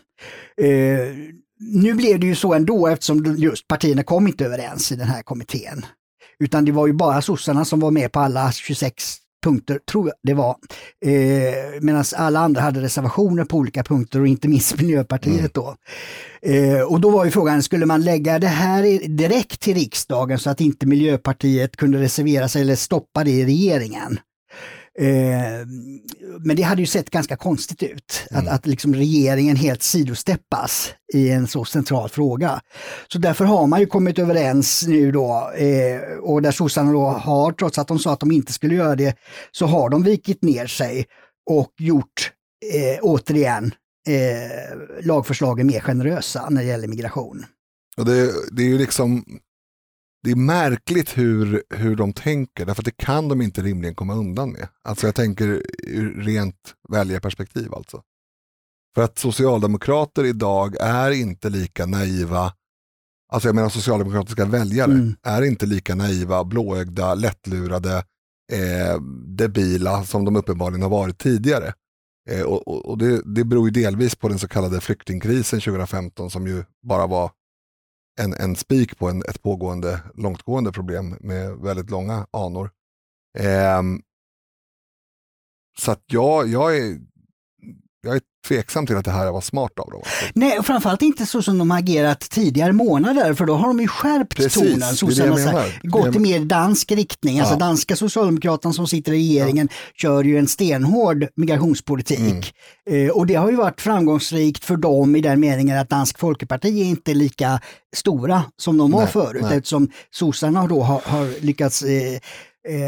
Eh, 0.65 1.15
nu 1.59 1.95
blev 1.95 2.21
det 2.21 2.27
ju 2.27 2.35
så 2.35 2.55
ändå 2.55 2.87
eftersom 2.87 3.37
just 3.39 3.69
partierna 3.69 4.03
kom 4.03 4.27
inte 4.27 4.45
överens 4.45 4.93
i 4.93 4.97
den 4.97 5.09
här 5.09 5.23
kommittén. 5.23 5.87
Utan 6.39 6.65
det 6.65 6.73
var 6.73 6.87
ju 6.87 6.93
bara 6.93 7.23
sossarna 7.23 7.65
som 7.65 7.81
var 7.81 7.91
med 7.91 8.13
på 8.13 8.21
alla 8.21 8.53
26 8.53 9.17
punkter, 9.45 9.79
tror 9.91 10.09
jag 10.09 10.15
det 10.23 10.35
var. 10.35 10.57
Eh, 11.07 11.81
Medan 11.81 12.05
alla 12.17 12.41
andra 12.41 12.61
hade 12.61 12.81
reservationer 12.81 13.45
på 13.45 13.57
olika 13.57 13.83
punkter 13.83 14.21
och 14.21 14.27
inte 14.27 14.49
minst 14.49 14.81
Miljöpartiet 14.81 15.39
mm. 15.39 15.51
då. 15.55 15.77
Eh, 16.43 16.81
och 16.81 17.01
då 17.01 17.11
var 17.11 17.25
ju 17.25 17.31
frågan, 17.31 17.63
skulle 17.63 17.87
man 17.87 18.03
lägga 18.03 18.39
det 18.39 18.47
här 18.47 19.09
direkt 19.09 19.61
till 19.61 19.75
riksdagen 19.75 20.39
så 20.39 20.51
att 20.51 20.61
inte 20.61 20.87
Miljöpartiet 20.87 21.77
kunde 21.77 22.01
reservera 22.01 22.49
sig 22.49 22.63
eller 22.63 22.77
stoppa 22.77 23.25
det 23.25 23.31
i 23.31 23.45
regeringen? 23.45 24.19
Eh, 24.99 25.67
men 26.41 26.57
det 26.57 26.63
hade 26.63 26.83
ju 26.83 26.87
sett 26.87 27.11
ganska 27.11 27.37
konstigt 27.37 27.83
ut, 27.83 28.27
mm. 28.31 28.43
att, 28.43 28.55
att 28.55 28.67
liksom 28.67 28.95
regeringen 28.95 29.57
helt 29.57 29.83
sidosteppas 29.83 30.93
i 31.15 31.31
en 31.31 31.47
så 31.47 31.65
central 31.65 32.09
fråga. 32.09 32.61
Så 33.13 33.19
därför 33.19 33.45
har 33.45 33.67
man 33.67 33.81
ju 33.81 33.87
kommit 33.87 34.19
överens 34.19 34.87
nu 34.87 35.13
då, 35.13 35.53
eh, 35.57 36.01
och 36.21 36.43
där 36.43 36.53
sossarna 36.53 36.93
då 36.93 37.07
har, 37.07 37.53
trots 37.53 37.79
att 37.79 37.89
de 37.89 37.99
sa 37.99 38.13
att 38.13 38.21
de 38.21 38.33
inte 38.33 38.53
skulle 38.53 38.75
göra 38.75 38.97
det, 38.97 39.17
så 39.51 39.67
har 39.67 39.91
de 39.91 40.03
vikit 40.03 40.43
ner 40.43 40.67
sig 40.67 41.07
och 41.51 41.73
gjort, 41.79 42.33
eh, 42.75 42.99
återigen, 43.03 43.75
eh, 44.09 45.07
lagförslagen 45.07 45.67
mer 45.67 45.81
generösa 45.81 46.49
när 46.51 46.63
det 46.63 46.69
gäller 46.69 46.89
migration. 46.89 47.45
Och 47.97 48.05
det, 48.05 48.33
det 48.53 48.63
är 48.63 48.67
ju 48.67 48.79
liksom 48.79 49.25
det 50.23 50.31
är 50.31 50.37
märkligt 50.37 51.19
hur, 51.19 51.63
hur 51.71 51.97
de 51.97 52.13
tänker, 52.13 52.67
därför 52.67 52.83
att 52.83 52.85
det 52.85 52.97
kan 52.97 53.29
de 53.29 53.43
inte 53.43 53.63
rimligen 53.63 53.95
komma 53.95 54.15
undan 54.15 54.53
med. 54.53 54.69
Alltså 54.85 55.07
jag 55.07 55.15
tänker 55.15 55.63
ur 55.79 56.23
rent 56.23 56.75
väljarperspektiv 56.89 57.75
alltså. 57.75 58.03
För 58.95 59.03
att 59.03 59.19
socialdemokrater 59.19 60.25
idag 60.25 60.77
är 60.81 61.11
inte 61.11 61.51
lika 61.51 61.87
naiva, 61.87 62.53
alltså 63.33 63.49
jag 63.49 63.55
menar 63.55 63.69
socialdemokratiska 63.69 64.45
väljare 64.45 64.93
mm. 64.93 65.17
är 65.23 65.43
inte 65.43 65.67
lika 65.67 65.95
naiva, 65.95 66.45
blåögda, 66.45 67.15
lättlurade, 67.15 68.05
eh, 68.53 69.01
debila 69.27 70.05
som 70.05 70.25
de 70.25 70.37
uppenbarligen 70.37 70.83
har 70.83 70.91
varit 70.91 71.19
tidigare. 71.19 71.75
Eh, 72.31 72.43
och, 72.43 72.91
och, 72.91 72.99
det, 72.99 73.23
det 73.25 73.45
beror 73.45 73.67
ju 73.67 73.71
delvis 73.71 74.17
på 74.17 74.29
den 74.29 74.39
så 74.39 74.49
kallade 74.49 74.81
flyktingkrisen 74.81 75.61
2015 75.61 76.31
som 76.31 76.47
ju 76.47 76.65
bara 76.83 77.07
var 77.07 77.31
en, 78.21 78.35
en 78.35 78.57
spik 78.57 78.99
på 78.99 79.09
en, 79.09 79.23
ett 79.29 79.43
pågående 79.43 80.03
långtgående 80.15 80.73
problem 80.73 81.17
med 81.21 81.57
väldigt 81.57 81.91
långa 81.91 82.27
anor. 82.31 82.71
Eh, 83.39 83.83
så 85.79 85.93
att 85.93 86.03
jag, 86.07 86.49
jag, 86.49 86.79
är, 86.79 87.01
jag 88.01 88.17
är 88.17 88.23
tveksam 88.49 88.87
till 88.87 88.97
att 88.97 89.05
det 89.05 89.11
här 89.11 89.33
var 89.33 89.41
smart 89.41 89.79
av 89.79 89.91
dem. 89.91 90.03
Nej, 90.35 90.63
framförallt 90.63 91.03
inte 91.03 91.27
så 91.27 91.43
som 91.43 91.59
de 91.59 91.71
har 91.71 91.79
agerat 91.79 92.21
tidigare 92.21 92.73
månader, 92.73 93.35
för 93.35 93.47
då 93.47 93.55
har 93.55 93.67
de 93.67 93.81
ju 93.81 93.89
skärpt 93.89 94.37
Precis, 94.37 94.55
tonen. 94.55 94.95
Sossarna 94.95 95.65
gått 95.83 96.17
i 96.17 96.19
mer 96.19 96.41
dansk 96.41 96.93
riktning. 96.93 97.41
Alltså 97.41 97.51
ja. 97.51 97.55
Alltså 97.55 97.67
danska 97.67 97.97
socialdemokraterna 97.97 98.73
som 98.73 98.87
sitter 98.87 99.13
i 99.13 99.17
regeringen 99.17 99.69
ja. 99.71 99.77
kör 99.95 100.25
ju 100.25 100.39
en 100.39 100.47
stenhård 100.47 101.27
migrationspolitik. 101.37 102.55
Mm. 102.87 103.09
Eh, 103.09 103.13
och 103.13 103.27
det 103.27 103.35
har 103.35 103.51
ju 103.51 103.57
varit 103.57 103.81
framgångsrikt 103.81 104.65
för 104.65 104.77
dem 104.77 105.17
i 105.17 105.21
den 105.21 105.41
meningen 105.41 105.79
att 105.79 105.89
Dansk 105.89 106.19
Folkeparti 106.19 106.81
är 106.81 106.85
inte 106.85 107.15
lika 107.15 107.61
stora 107.97 108.43
som 108.57 108.79
de 108.79 108.91
var 108.91 109.01
nej, 109.01 109.13
förut, 109.13 109.43
nej. 109.43 109.57
eftersom 109.57 109.89
sossarna 110.11 110.67
då 110.67 110.83
har, 110.83 111.01
har 111.05 111.41
lyckats 111.41 111.83
eh, 111.83 112.15
eh, 112.69 112.81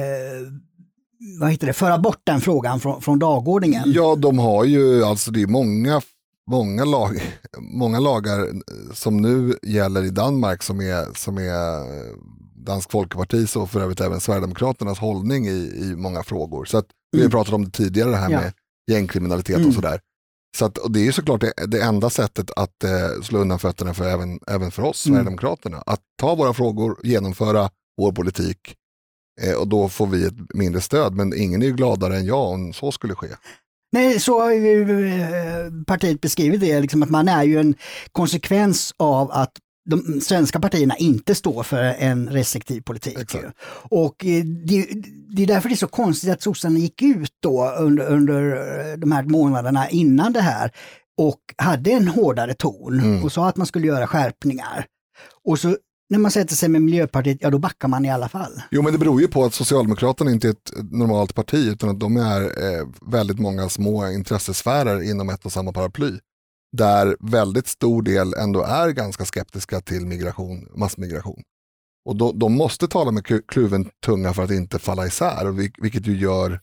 vad 1.40 1.50
heter 1.50 1.66
det, 1.66 1.72
föra 1.72 1.98
bort 1.98 2.20
den 2.24 2.40
frågan 2.40 2.80
från, 2.80 3.02
från 3.02 3.18
dagordningen? 3.18 3.82
Ja, 3.86 4.16
de 4.16 4.38
har 4.38 4.64
ju, 4.64 5.04
alltså 5.04 5.30
det 5.30 5.42
är 5.42 5.46
många, 5.46 6.00
många, 6.50 6.84
lag, 6.84 7.22
många 7.58 8.00
lagar 8.00 8.48
som 8.94 9.16
nu 9.16 9.58
gäller 9.62 10.04
i 10.04 10.10
Danmark 10.10 10.62
som 10.62 10.80
är, 10.80 11.18
som 11.18 11.38
är 11.38 11.82
Dansk 12.64 12.90
Folkepartis 12.90 13.56
och 13.56 13.70
för 13.70 13.80
övrigt 13.80 14.00
även 14.00 14.20
Sverigedemokraternas 14.20 14.98
hållning 14.98 15.46
i, 15.46 15.72
i 15.82 15.94
många 15.96 16.22
frågor. 16.22 16.64
Så 16.64 16.78
att, 16.78 16.86
Vi 17.12 17.18
har 17.18 17.24
mm. 17.24 17.30
pratat 17.30 17.54
om 17.54 17.64
det 17.64 17.70
tidigare, 17.70 18.10
det 18.10 18.16
här 18.16 18.30
ja. 18.30 18.40
med 18.40 18.52
gängkriminalitet 18.90 19.56
mm. 19.56 19.68
och 19.68 19.74
sådär. 19.74 20.00
Så 20.58 20.64
att, 20.64 20.78
och 20.78 20.92
det 20.92 21.00
är 21.00 21.04
ju 21.04 21.12
såklart 21.12 21.40
det, 21.40 21.52
det 21.66 21.82
enda 21.82 22.10
sättet 22.10 22.50
att 22.56 22.84
eh, 22.84 23.22
slå 23.22 23.38
undan 23.38 23.58
fötterna 23.58 23.94
för 23.94 24.04
även, 24.08 24.40
även 24.46 24.70
för 24.70 24.82
oss, 24.82 25.06
mm. 25.06 25.16
Sverigedemokraterna. 25.16 25.82
Att 25.86 26.00
ta 26.20 26.34
våra 26.34 26.54
frågor, 26.54 26.98
genomföra 27.02 27.70
vår 27.96 28.12
politik 28.12 28.76
Eh, 29.40 29.54
och 29.54 29.68
då 29.68 29.88
får 29.88 30.06
vi 30.06 30.26
ett 30.26 30.54
mindre 30.54 30.80
stöd. 30.80 31.14
Men 31.14 31.36
ingen 31.36 31.62
är 31.62 31.66
ju 31.66 31.72
gladare 31.72 32.16
än 32.16 32.26
jag 32.26 32.50
om 32.50 32.72
så 32.72 32.92
skulle 32.92 33.14
ske. 33.14 33.28
Nej, 33.92 34.20
så 34.20 34.40
har 34.40 34.52
ju 34.52 35.06
eh, 35.08 35.84
partiet 35.86 36.20
beskrivit 36.20 36.60
det, 36.60 36.80
liksom 36.80 37.02
att 37.02 37.10
man 37.10 37.28
är 37.28 37.42
ju 37.42 37.60
en 37.60 37.74
konsekvens 38.12 38.94
av 38.96 39.30
att 39.30 39.52
de 39.90 40.20
svenska 40.20 40.60
partierna 40.60 40.96
inte 40.96 41.34
står 41.34 41.62
för 41.62 41.82
en 41.82 42.28
restriktiv 42.28 42.80
politik. 42.80 43.18
Exakt. 43.18 43.46
Och 43.90 44.24
eh, 44.24 44.44
det, 44.44 44.86
det, 45.36 45.42
är 45.42 45.46
därför 45.46 45.68
det 45.68 45.74
är 45.74 45.76
så 45.76 45.86
konstigt 45.86 46.30
att 46.30 46.42
sossarna 46.42 46.78
gick 46.78 47.02
ut 47.02 47.32
då 47.42 47.70
under, 47.70 48.06
under 48.06 48.96
de 48.96 49.12
här 49.12 49.22
månaderna 49.22 49.88
innan 49.88 50.32
det 50.32 50.40
här 50.40 50.70
och 51.18 51.40
hade 51.56 51.90
en 51.90 52.08
hårdare 52.08 52.54
ton 52.54 53.00
mm. 53.00 53.24
och 53.24 53.32
sa 53.32 53.48
att 53.48 53.56
man 53.56 53.66
skulle 53.66 53.86
göra 53.86 54.06
skärpningar. 54.06 54.86
Och 55.44 55.58
så 55.58 55.76
när 56.12 56.18
man 56.18 56.30
sätter 56.30 56.54
sig 56.54 56.68
med 56.68 56.82
Miljöpartiet, 56.82 57.38
ja 57.40 57.50
då 57.50 57.58
backar 57.58 57.88
man 57.88 58.04
i 58.04 58.10
alla 58.10 58.28
fall. 58.28 58.62
Jo 58.70 58.82
men 58.82 58.92
det 58.92 58.98
beror 58.98 59.20
ju 59.20 59.28
på 59.28 59.44
att 59.44 59.54
Socialdemokraterna 59.54 60.30
inte 60.30 60.48
är 60.48 60.50
ett 60.50 60.72
normalt 60.90 61.34
parti 61.34 61.68
utan 61.68 61.88
att 61.88 62.00
de 62.00 62.16
är 62.16 62.42
eh, 62.42 62.86
väldigt 63.02 63.38
många 63.38 63.68
små 63.68 64.08
intressesfärer 64.08 65.02
inom 65.02 65.30
ett 65.30 65.46
och 65.46 65.52
samma 65.52 65.72
paraply. 65.72 66.18
där 66.76 67.16
väldigt 67.20 67.66
stor 67.66 68.02
del 68.02 68.34
ändå 68.34 68.62
är 68.62 68.90
ganska 68.90 69.24
skeptiska 69.24 69.80
till 69.80 70.06
migration, 70.06 70.68
massmigration. 70.74 71.42
Och 72.04 72.16
då, 72.16 72.32
de 72.32 72.52
måste 72.52 72.88
tala 72.88 73.10
med 73.10 73.46
kluven 73.48 73.90
tunga 74.06 74.34
för 74.34 74.42
att 74.42 74.50
inte 74.50 74.78
falla 74.78 75.06
isär, 75.06 75.70
vilket 75.82 76.06
ju 76.06 76.16
gör 76.16 76.60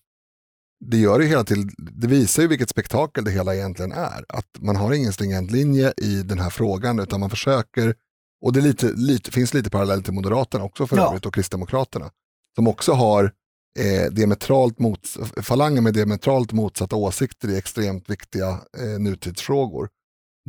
det 0.86 0.98
gör 0.98 1.20
det 1.20 1.26
hela 1.26 1.44
till, 1.44 1.70
det 1.78 2.08
visar 2.08 2.42
ju 2.42 2.48
vilket 2.48 2.70
spektakel 2.70 3.24
det 3.24 3.32
hela 3.32 3.56
egentligen 3.56 3.92
är. 3.92 4.26
Att 4.30 4.48
man 4.60 4.76
har 4.76 4.94
ingen 4.94 5.14
stringent 5.14 5.52
linje 5.52 5.94
i 5.98 6.24
den 6.24 6.40
här 6.40 6.50
frågan 6.50 7.00
utan 7.00 7.20
man 7.20 7.30
försöker, 7.30 7.96
och 8.42 8.54
det 8.54 8.62
lite, 8.62 8.92
lite, 8.96 9.32
finns 9.32 9.54
lite 9.54 9.70
parallell 9.70 10.04
till 10.04 10.14
Moderaterna 10.14 10.64
också 10.64 10.88
för 10.88 10.98
ja. 10.98 11.08
övrigt 11.08 11.26
och 11.26 11.34
Kristdemokraterna, 11.34 12.12
som 12.56 12.68
också 12.68 12.92
har 12.92 13.32
eh, 13.80 14.12
diametralt 14.12 14.80
mot, 14.80 15.08
falanger 15.42 15.82
med 15.82 15.94
diametralt 15.94 16.52
motsatta 16.52 16.96
åsikter 16.96 17.50
i 17.50 17.58
extremt 17.58 18.10
viktiga 18.10 18.50
eh, 18.78 19.00
nutidsfrågor. 19.00 19.90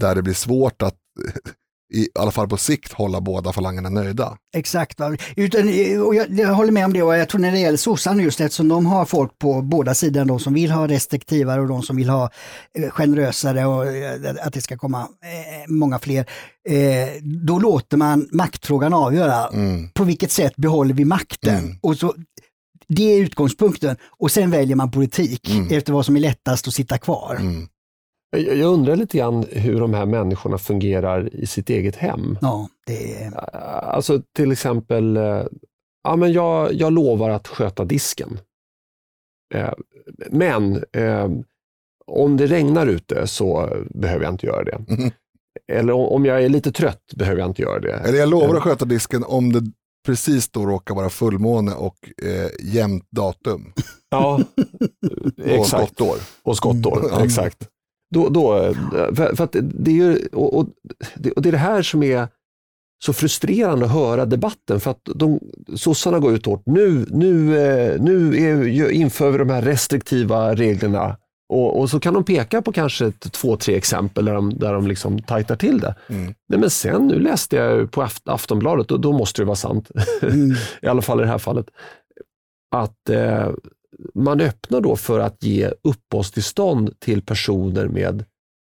Där 0.00 0.14
det 0.14 0.22
blir 0.22 0.34
svårt 0.34 0.82
att 0.82 0.96
i 1.90 2.08
alla 2.14 2.30
fall 2.30 2.48
på 2.48 2.56
sikt 2.56 2.92
hålla 2.92 3.20
båda 3.20 3.52
falangerna 3.52 3.88
nöjda. 3.88 4.36
Exakt, 4.56 5.00
va? 5.00 5.16
Utan, 5.36 5.68
och 6.02 6.14
jag, 6.14 6.38
jag, 6.38 6.54
håller 6.54 6.72
med 6.72 6.84
om 6.84 6.92
det 6.92 7.02
och 7.02 7.16
jag 7.16 7.28
tror 7.28 7.40
när 7.40 7.52
det 7.52 7.58
gäller 7.58 7.78
sossarna 7.78 8.22
just 8.22 8.40
eftersom 8.40 8.68
de 8.68 8.86
har 8.86 9.04
folk 9.04 9.38
på 9.38 9.62
båda 9.62 9.94
sidor, 9.94 10.24
de 10.24 10.40
som 10.40 10.54
vill 10.54 10.70
ha 10.70 10.88
restriktivare 10.88 11.60
och 11.60 11.68
de 11.68 11.82
som 11.82 11.96
vill 11.96 12.08
ha 12.08 12.30
eh, 12.78 12.90
generösare 12.90 13.66
och 13.66 13.86
eh, 13.86 14.34
att 14.42 14.52
det 14.52 14.60
ska 14.60 14.76
komma 14.76 15.00
eh, 15.00 15.68
många 15.68 15.98
fler. 15.98 16.26
Då 17.46 17.58
låter 17.58 17.96
man 17.96 18.28
maktfrågan 18.32 18.94
avgöra. 18.94 19.48
Mm. 19.48 19.88
På 19.88 20.04
vilket 20.04 20.30
sätt 20.32 20.56
behåller 20.56 20.94
vi 20.94 21.04
makten? 21.04 21.58
Mm. 21.58 21.78
Och 21.80 21.96
så, 21.96 22.14
det 22.88 23.02
är 23.02 23.20
utgångspunkten 23.20 23.96
och 24.18 24.30
sen 24.30 24.50
väljer 24.50 24.76
man 24.76 24.90
politik 24.90 25.50
mm. 25.50 25.68
efter 25.70 25.92
vad 25.92 26.06
som 26.06 26.16
är 26.16 26.20
lättast 26.20 26.68
att 26.68 26.74
sitta 26.74 26.98
kvar. 26.98 27.38
Jag 28.36 28.72
undrar 28.72 28.96
lite 28.96 29.18
grann 29.18 29.44
hur 29.50 29.80
de 29.80 29.94
här 29.94 30.06
människorna 30.06 30.58
fungerar 30.58 31.34
i 31.34 31.46
sitt 31.46 31.70
eget 31.70 31.96
hem. 31.96 32.38
Ja, 32.40 32.68
det 32.86 33.22
är... 33.22 33.54
Alltså 33.84 34.22
till 34.36 34.52
exempel, 34.52 35.16
eh, 35.16 35.44
ja, 36.04 36.16
men 36.16 36.32
jag, 36.32 36.72
jag 36.74 36.92
lovar 36.92 37.30
att 37.30 37.48
sköta 37.48 37.84
disken. 37.84 38.38
Eh, 39.54 39.72
men 40.30 40.84
eh, 40.92 41.28
om 42.06 42.36
det 42.36 42.46
regnar 42.46 42.86
ute 42.86 43.26
så 43.26 43.76
behöver 43.90 44.24
jag 44.24 44.34
inte 44.34 44.46
göra 44.46 44.64
det. 44.64 44.84
Mm. 44.88 45.10
Eller 45.72 45.92
om 45.92 46.24
jag 46.24 46.44
är 46.44 46.48
lite 46.48 46.72
trött 46.72 47.12
behöver 47.16 47.40
jag 47.40 47.50
inte 47.50 47.62
göra 47.62 47.80
det. 47.80 47.92
Eller 47.92 48.18
jag 48.18 48.28
lovar 48.28 48.54
att 48.54 48.62
sköta 48.62 48.84
disken 48.84 49.24
om 49.24 49.52
det 49.52 49.62
precis 50.06 50.48
då 50.48 50.66
råkar 50.66 50.94
vara 50.94 51.10
fullmåne 51.10 51.74
och 51.74 51.96
eh, 52.22 52.50
jämnt 52.74 53.10
datum. 53.10 53.72
Ja, 54.10 54.40
exakt. 55.44 55.60
Och 55.60 55.66
skottår. 55.66 56.16
Och 56.42 56.56
skottår, 56.56 57.08
mm. 57.12 57.24
exakt. 57.24 57.68
Då, 58.14 58.28
då, 58.28 58.74
för, 58.92 59.36
för 59.36 59.48
det 59.62 59.90
är 59.90 59.94
ju, 59.94 60.26
och, 60.32 60.58
och, 60.58 60.66
det, 61.14 61.32
och 61.32 61.42
det 61.42 61.48
är 61.48 61.52
det 61.52 61.58
här 61.58 61.82
som 61.82 62.02
är 62.02 62.28
så 63.04 63.12
frustrerande 63.12 63.84
att 63.86 63.92
höra 63.92 64.26
debatten 64.26 64.80
för 64.80 64.90
att 64.90 65.00
de, 65.14 65.40
sossarna 65.76 66.18
går 66.18 66.32
ut 66.32 66.46
hårt. 66.46 66.62
Nu, 66.66 67.06
nu, 67.10 67.58
eh, 67.58 68.00
nu 68.00 68.36
är, 68.36 68.90
inför 68.90 69.30
vi 69.30 69.38
de 69.38 69.50
här 69.50 69.62
restriktiva 69.62 70.54
reglerna 70.54 71.16
och, 71.48 71.80
och, 71.80 71.90
så 71.90 72.00
kan 72.00 72.14
de 72.14 72.24
peka 72.24 72.62
på 72.62 72.72
kanske 72.72 73.10
två, 73.10 73.56
tre 73.56 73.76
exempel 73.76 74.24
där 74.24 74.34
de, 74.34 74.58
där 74.58 74.72
de 74.72 74.86
liksom 74.86 75.22
tajtar 75.22 75.56
till 75.56 75.80
det. 75.80 75.94
Mm. 76.08 76.34
Nej, 76.48 76.60
men 76.60 76.70
sen, 76.70 77.06
nu 77.06 77.18
läste 77.18 77.56
jag 77.56 77.90
på 77.90 78.08
Aftonbladet 78.24 78.90
och 78.90 79.00
då 79.00 79.12
måste 79.12 79.42
det 79.42 79.46
vara 79.46 79.56
sant. 79.56 79.90
Mm. 80.22 80.50
I 80.82 80.86
alla 80.86 81.02
fall 81.02 81.20
i 81.20 81.22
det 81.22 81.28
här 81.28 81.38
fallet. 81.38 81.66
Att 82.76 83.08
eh, 83.08 83.48
man 84.14 84.40
öppnar 84.40 84.80
då 84.80 84.96
för 84.96 85.20
att 85.20 85.42
ge 85.42 85.70
uppehållstillstånd 85.82 87.00
till 87.00 87.22
personer 87.22 87.88
med 87.88 88.24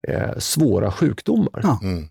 eh, 0.08 0.38
svåra 0.38 0.92
sjukdomar. 0.92 1.60
Ja. 1.64 1.80
Mm. 1.84 2.08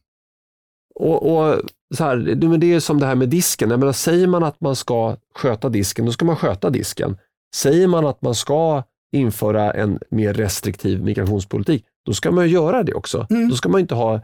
Och, 0.94 1.36
och, 1.36 1.60
så 1.96 2.04
här, 2.04 2.16
det 2.56 2.66
är 2.66 2.80
som 2.80 3.00
det 3.00 3.06
här 3.06 3.14
med 3.14 3.28
disken. 3.28 3.70
Jag 3.70 3.80
menar, 3.80 3.92
säger 3.92 4.26
man 4.26 4.44
att 4.44 4.60
man 4.60 4.76
ska 4.76 5.16
sköta 5.34 5.68
disken, 5.68 6.06
då 6.06 6.12
ska 6.12 6.24
man 6.24 6.36
sköta 6.36 6.70
disken. 6.70 7.16
Säger 7.54 7.86
man 7.86 8.06
att 8.06 8.22
man 8.22 8.34
ska 8.34 8.82
införa 9.12 9.72
en 9.72 9.98
mer 10.10 10.34
restriktiv 10.34 11.02
migrationspolitik, 11.04 11.84
då 12.06 12.14
ska 12.14 12.30
man 12.30 12.48
göra 12.48 12.82
det 12.82 12.94
också. 12.94 13.26
Mm. 13.30 13.48
Då 13.48 13.56
ska 13.56 13.68
man 13.68 13.80
inte 13.80 13.94
ha 13.94 14.20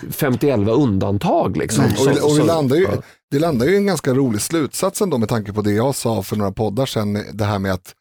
50-11 0.00 0.70
undantag. 0.70 1.56
Liksom. 1.56 1.84
Mm. 1.84 1.96
Och, 1.98 2.24
och, 2.24 2.30
och 2.30 2.46
landar 2.46 2.76
ju, 2.76 2.86
det 3.30 3.38
landar 3.38 3.66
ju 3.66 3.72
i 3.72 3.76
en 3.76 3.86
ganska 3.86 4.14
rolig 4.14 4.40
slutsats 4.40 5.02
ändå 5.02 5.18
med 5.18 5.28
tanke 5.28 5.52
på 5.52 5.62
det 5.62 5.72
jag 5.72 5.94
sa 5.94 6.22
för 6.22 6.36
några 6.36 6.52
poddar 6.52 6.86
sedan, 6.86 7.18
det 7.32 7.44
här 7.44 7.58
med 7.58 7.72
att 7.72 7.94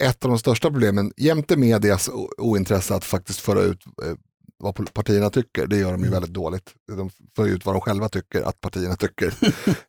ett 0.00 0.24
av 0.24 0.30
de 0.30 0.38
största 0.38 0.70
problemen, 0.70 1.12
jämte 1.16 1.56
medias 1.56 2.10
ointresse 2.38 2.94
att 2.94 3.04
faktiskt 3.04 3.40
föra 3.40 3.60
ut 3.60 3.86
eh, 3.86 4.14
vad 4.58 4.94
partierna 4.94 5.30
tycker, 5.30 5.66
det 5.66 5.76
gör 5.76 5.92
de 5.92 6.00
ju 6.00 6.06
mm. 6.06 6.12
väldigt 6.12 6.34
dåligt. 6.34 6.74
De 6.96 7.10
för 7.36 7.46
ut 7.46 7.66
vad 7.66 7.74
de 7.74 7.80
själva 7.80 8.08
tycker 8.08 8.42
att 8.42 8.60
partierna 8.60 8.96
tycker. 8.96 9.26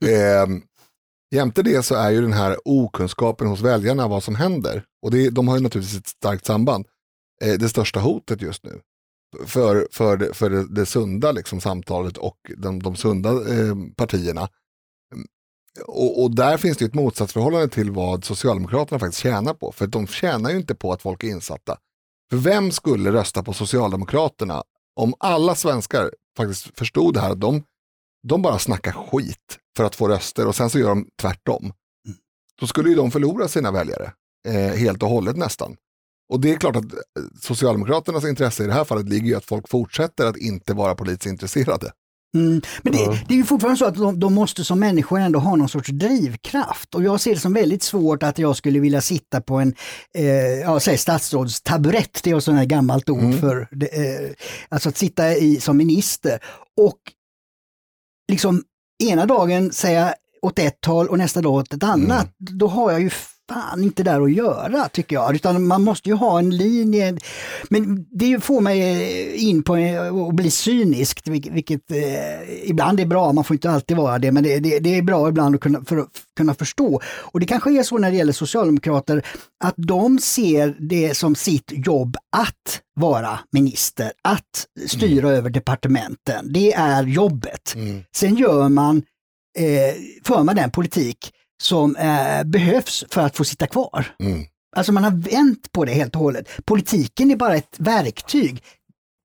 eh, 0.06 0.48
jämte 1.36 1.64
det 1.64 1.84
så 1.84 1.96
är 1.96 2.10
ju 2.10 2.22
den 2.22 2.34
här 2.34 2.58
okunskapen 2.66 3.48
hos 3.48 3.62
väljarna 3.62 4.08
vad 4.08 4.24
som 4.24 4.36
händer. 4.36 4.84
Och 5.02 5.12
det, 5.12 5.30
de 5.30 5.48
har 5.48 5.58
ju 5.58 5.64
naturligtvis 5.64 6.00
ett 6.00 6.08
starkt 6.08 6.46
samband. 6.46 6.86
Eh, 7.44 7.54
det 7.54 7.70
största 7.70 8.00
hotet 8.00 8.42
just 8.42 8.64
nu 8.64 8.82
för, 9.46 9.88
för, 9.92 10.34
för 10.34 10.50
det, 10.50 10.68
det 10.76 10.86
sunda 10.86 11.32
liksom, 11.32 11.62
samtalet 11.62 12.18
och 12.18 12.38
de, 12.58 12.84
de 12.84 12.96
sunda 12.96 13.30
eh, 13.30 13.76
partierna 13.96 14.50
och, 15.80 16.24
och, 16.24 16.36
där 16.36 16.58
finns 16.58 16.78
det 16.78 16.86
ett 16.86 16.94
motsatsförhållande 16.94 17.68
till 17.68 17.92
vad 17.92 18.26
Socialdemokraterna 18.26 19.00
faktiskt 19.00 19.22
tjänar 19.22 19.54
på. 19.54 19.72
För 19.72 19.88
de 19.88 20.08
tjänar 20.08 20.50
ju 20.50 20.58
inte 20.58 20.76
på 20.76 20.94
att 20.94 21.02
folk 21.02 21.24
är 21.24 21.28
insatta. 21.28 21.78
För 22.30 22.38
vem 22.38 22.72
skulle 22.72 23.12
rösta 23.12 23.44
på 23.44 23.54
Socialdemokraterna 23.54 24.64
om 24.96 25.14
alla 25.20 25.56
svenskar 25.56 26.12
faktiskt 26.38 26.80
förstod 26.80 27.14
det 27.14 27.20
här? 27.20 27.36
De, 27.36 27.64
de 28.28 28.42
bara 28.42 28.60
snackar 28.60 28.92
skit 28.92 29.60
för 29.78 29.84
att 29.84 29.96
få 29.96 30.08
röster 30.08 30.48
och 30.48 30.56
sen 30.56 30.70
så 30.70 30.80
gör 30.80 30.90
de 30.90 31.08
tvärtom. 31.22 31.74
Då 32.60 32.68
skulle 32.68 32.90
ju 32.90 32.96
de 32.96 33.12
förlora 33.12 33.48
sina 33.48 33.72
väljare 33.72 34.14
eh, 34.48 34.54
helt 34.54 35.04
och 35.04 35.10
hållet 35.10 35.38
nästan. 35.38 35.76
Och 36.30 36.40
det 36.40 36.52
är 36.52 36.58
klart 36.58 36.76
att 36.76 36.94
eh, 36.94 37.00
Socialdemokraternas 37.42 38.26
intresse 38.26 38.64
i 38.64 38.68
det 38.68 38.74
här 38.74 38.84
fallet 38.84 39.10
ligger 39.10 39.32
i 39.32 39.36
att 39.36 39.46
folk 39.46 39.70
fortsätter 39.70 40.26
att 40.26 40.38
inte 40.38 40.74
vara 40.74 40.96
politiskt 40.96 41.26
intresserade. 41.26 41.92
Mm. 42.36 42.62
Men 42.82 42.94
det, 42.94 43.24
det, 43.28 43.34
är 43.34 43.38
ju 43.38 43.44
fortfarande 43.44 43.78
så 43.78 43.86
att 43.86 43.96
de, 43.96 44.20
de, 44.20 44.34
måste 44.34 44.64
som 44.64 44.80
människor 44.80 45.20
ändå 45.20 45.40
ha 45.40 45.56
någon 45.56 45.70
sorts 45.70 45.90
drivkraft 45.90 46.96
och 46.96 47.04
jag 47.04 47.20
ser 47.20 47.34
det 47.34 47.40
som 47.40 47.54
väldigt 47.54 47.84
svårt 47.84 48.24
att 48.24 48.40
jag 48.40 48.56
skulle 48.56 48.80
vilja 48.80 49.02
sitta 49.02 49.42
på 49.42 49.56
en, 49.56 49.76
eh, 50.16 50.26
ja 50.60 50.80
säg 50.80 50.98
statsrådstaburett, 50.98 52.20
det 52.24 52.32
är 52.32 52.38
ett 52.38 52.44
sånt 52.44 52.58
här 52.58 52.66
gammalt 52.66 53.10
ord 53.10 53.20
mm. 53.20 53.40
för, 53.40 53.68
eh, 53.82 54.32
alltså 54.70 54.90
att 54.90 54.98
sitta 54.98 55.36
i 55.36 55.60
som 55.60 55.78
minister 55.78 56.40
och 56.78 56.98
liksom 58.32 58.64
ena 59.04 59.26
dagen 59.26 59.72
säga 59.72 60.16
åt 60.42 60.60
ett 60.60 60.86
håll 60.86 61.08
och 61.08 61.18
nästa 61.18 61.42
dag 61.42 61.54
åt 61.54 61.74
ett 61.74 61.84
annat. 61.84 62.40
Mm. 62.40 62.58
Då 62.58 62.68
har 62.68 62.92
jag 62.92 63.02
ju 63.02 63.10
fan 63.54 63.84
inte 63.84 64.04
där 64.04 64.22
att 64.22 64.32
göra 64.32 64.90
tycker 64.90 65.16
jag, 65.16 65.36
utan 65.36 65.68
man 65.68 65.84
måste 65.84 66.10
ju 66.10 66.16
ha 66.16 66.40
en 66.40 66.50
linje. 66.50 67.18
Men 67.70 68.06
det 68.12 68.44
får 68.44 68.62
mig 68.62 69.36
in 69.36 69.64
på 69.64 69.74
att 70.30 70.36
bli 70.36 70.52
cynisk, 70.52 71.28
vilket 71.28 71.92
eh, 71.92 72.70
ibland 72.70 73.00
är 73.00 73.06
bra, 73.06 73.34
man 73.34 73.44
får 73.44 73.54
inte 73.56 73.72
alltid 73.72 73.98
vara 73.98 74.20
det, 74.20 74.32
men 74.32 74.44
det, 74.44 74.60
det, 74.60 74.80
det 74.80 74.98
är 74.98 75.02
bra 75.02 75.30
ibland 75.30 75.56
att 75.56 75.62
kunna, 75.62 75.84
för 75.86 75.98
att 75.98 76.10
kunna 76.38 76.54
förstå. 76.54 77.02
Och 77.06 77.40
det 77.40 77.46
kanske 77.46 77.80
är 77.80 77.84
så 77.84 77.98
när 77.98 78.12
det 78.12 78.18
gäller 78.18 78.34
socialdemokrater, 78.34 79.26
att 79.64 79.76
de 79.78 80.20
ser 80.20 80.76
det 80.80 81.18
som 81.18 81.36
sitt 81.36 81.72
jobb 81.88 82.18
att 82.38 82.82
vara 82.96 83.40
minister, 83.52 84.12
att 84.22 84.68
styra 84.88 85.28
mm. 85.28 85.38
över 85.38 85.50
departementen. 85.50 86.54
Det 86.54 86.74
är 86.74 87.04
jobbet. 87.04 87.74
Mm. 87.76 88.04
Sen 88.16 88.36
gör 88.36 88.70
man, 88.70 88.98
eh, 89.58 89.96
för 90.24 90.44
man 90.44 90.56
den 90.56 90.72
politik 90.72 91.34
som 91.62 91.96
eh, 91.96 92.44
behövs 92.44 93.06
för 93.10 93.22
att 93.22 93.38
få 93.38 93.44
sitta 93.44 93.68
kvar. 93.68 94.16
Mm. 94.20 94.46
Alltså 94.76 94.92
man 94.92 95.04
har 95.04 95.12
vänt 95.12 95.72
på 95.72 95.86
det 95.86 95.92
helt 95.92 96.16
och 96.16 96.22
hållet. 96.22 96.48
Politiken 96.66 97.32
är 97.32 97.36
bara 97.36 97.56
ett 97.56 97.76
verktyg. 97.78 98.64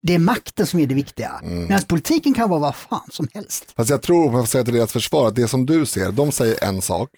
Det 0.02 0.14
är 0.14 0.18
makten 0.18 0.66
som 0.66 0.80
är 0.80 0.86
det 0.86 0.94
viktiga. 0.94 1.40
Mm. 1.42 1.62
Medan 1.62 1.82
politiken 1.82 2.34
kan 2.34 2.50
vara 2.50 2.60
vad 2.60 2.76
fan 2.76 3.08
som 3.10 3.28
helst. 3.34 3.72
Fast 3.76 3.90
jag 3.90 4.02
tror, 4.02 4.32
för 4.32 4.38
att 4.38 4.48
säga 4.48 4.64
till 4.64 4.74
deras 4.74 4.92
försvar, 4.92 5.28
att 5.28 5.34
det 5.34 5.48
som 5.48 5.66
du 5.66 5.86
ser, 5.86 6.12
de 6.12 6.32
säger 6.32 6.64
en 6.64 6.82
sak 6.82 7.10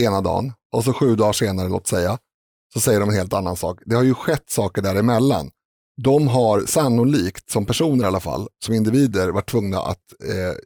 ena 0.00 0.20
dagen 0.20 0.52
och 0.72 0.84
så 0.84 0.92
sju 0.92 1.16
dagar 1.16 1.32
senare, 1.32 1.68
låt 1.68 1.86
säga, 1.86 2.18
så 2.72 2.80
säger 2.80 3.00
de 3.00 3.08
en 3.08 3.16
helt 3.16 3.32
annan 3.32 3.56
sak. 3.56 3.80
Det 3.86 3.94
har 3.94 4.02
ju 4.02 4.14
skett 4.14 4.50
saker 4.50 4.82
däremellan. 4.82 5.50
De 6.02 6.28
har 6.28 6.60
sannolikt, 6.60 7.50
som 7.50 7.66
personer 7.66 8.04
i 8.04 8.06
alla 8.06 8.20
fall, 8.20 8.48
som 8.64 8.74
individer, 8.74 9.28
varit 9.28 9.50
tvungna 9.50 9.80
att 9.80 10.12
eh, 10.24 10.56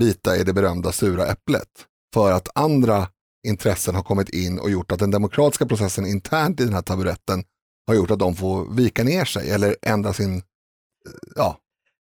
bita 0.00 0.36
i 0.36 0.44
det 0.44 0.52
berömda 0.52 0.92
sura 0.92 1.26
äpplet 1.26 1.68
för 2.14 2.32
att 2.32 2.48
andra 2.54 3.08
intressen 3.46 3.94
har 3.94 4.02
kommit 4.02 4.28
in 4.28 4.58
och 4.58 4.70
gjort 4.70 4.92
att 4.92 4.98
den 4.98 5.10
demokratiska 5.10 5.66
processen 5.66 6.06
internt 6.06 6.60
i 6.60 6.64
den 6.64 6.74
här 6.74 6.82
taburetten 6.82 7.44
har 7.86 7.94
gjort 7.94 8.10
att 8.10 8.18
de 8.18 8.36
får 8.36 8.74
vika 8.74 9.04
ner 9.04 9.24
sig 9.24 9.50
eller 9.50 9.76
ändra 9.82 10.12
sin, 10.12 10.42
ja. 11.36 11.58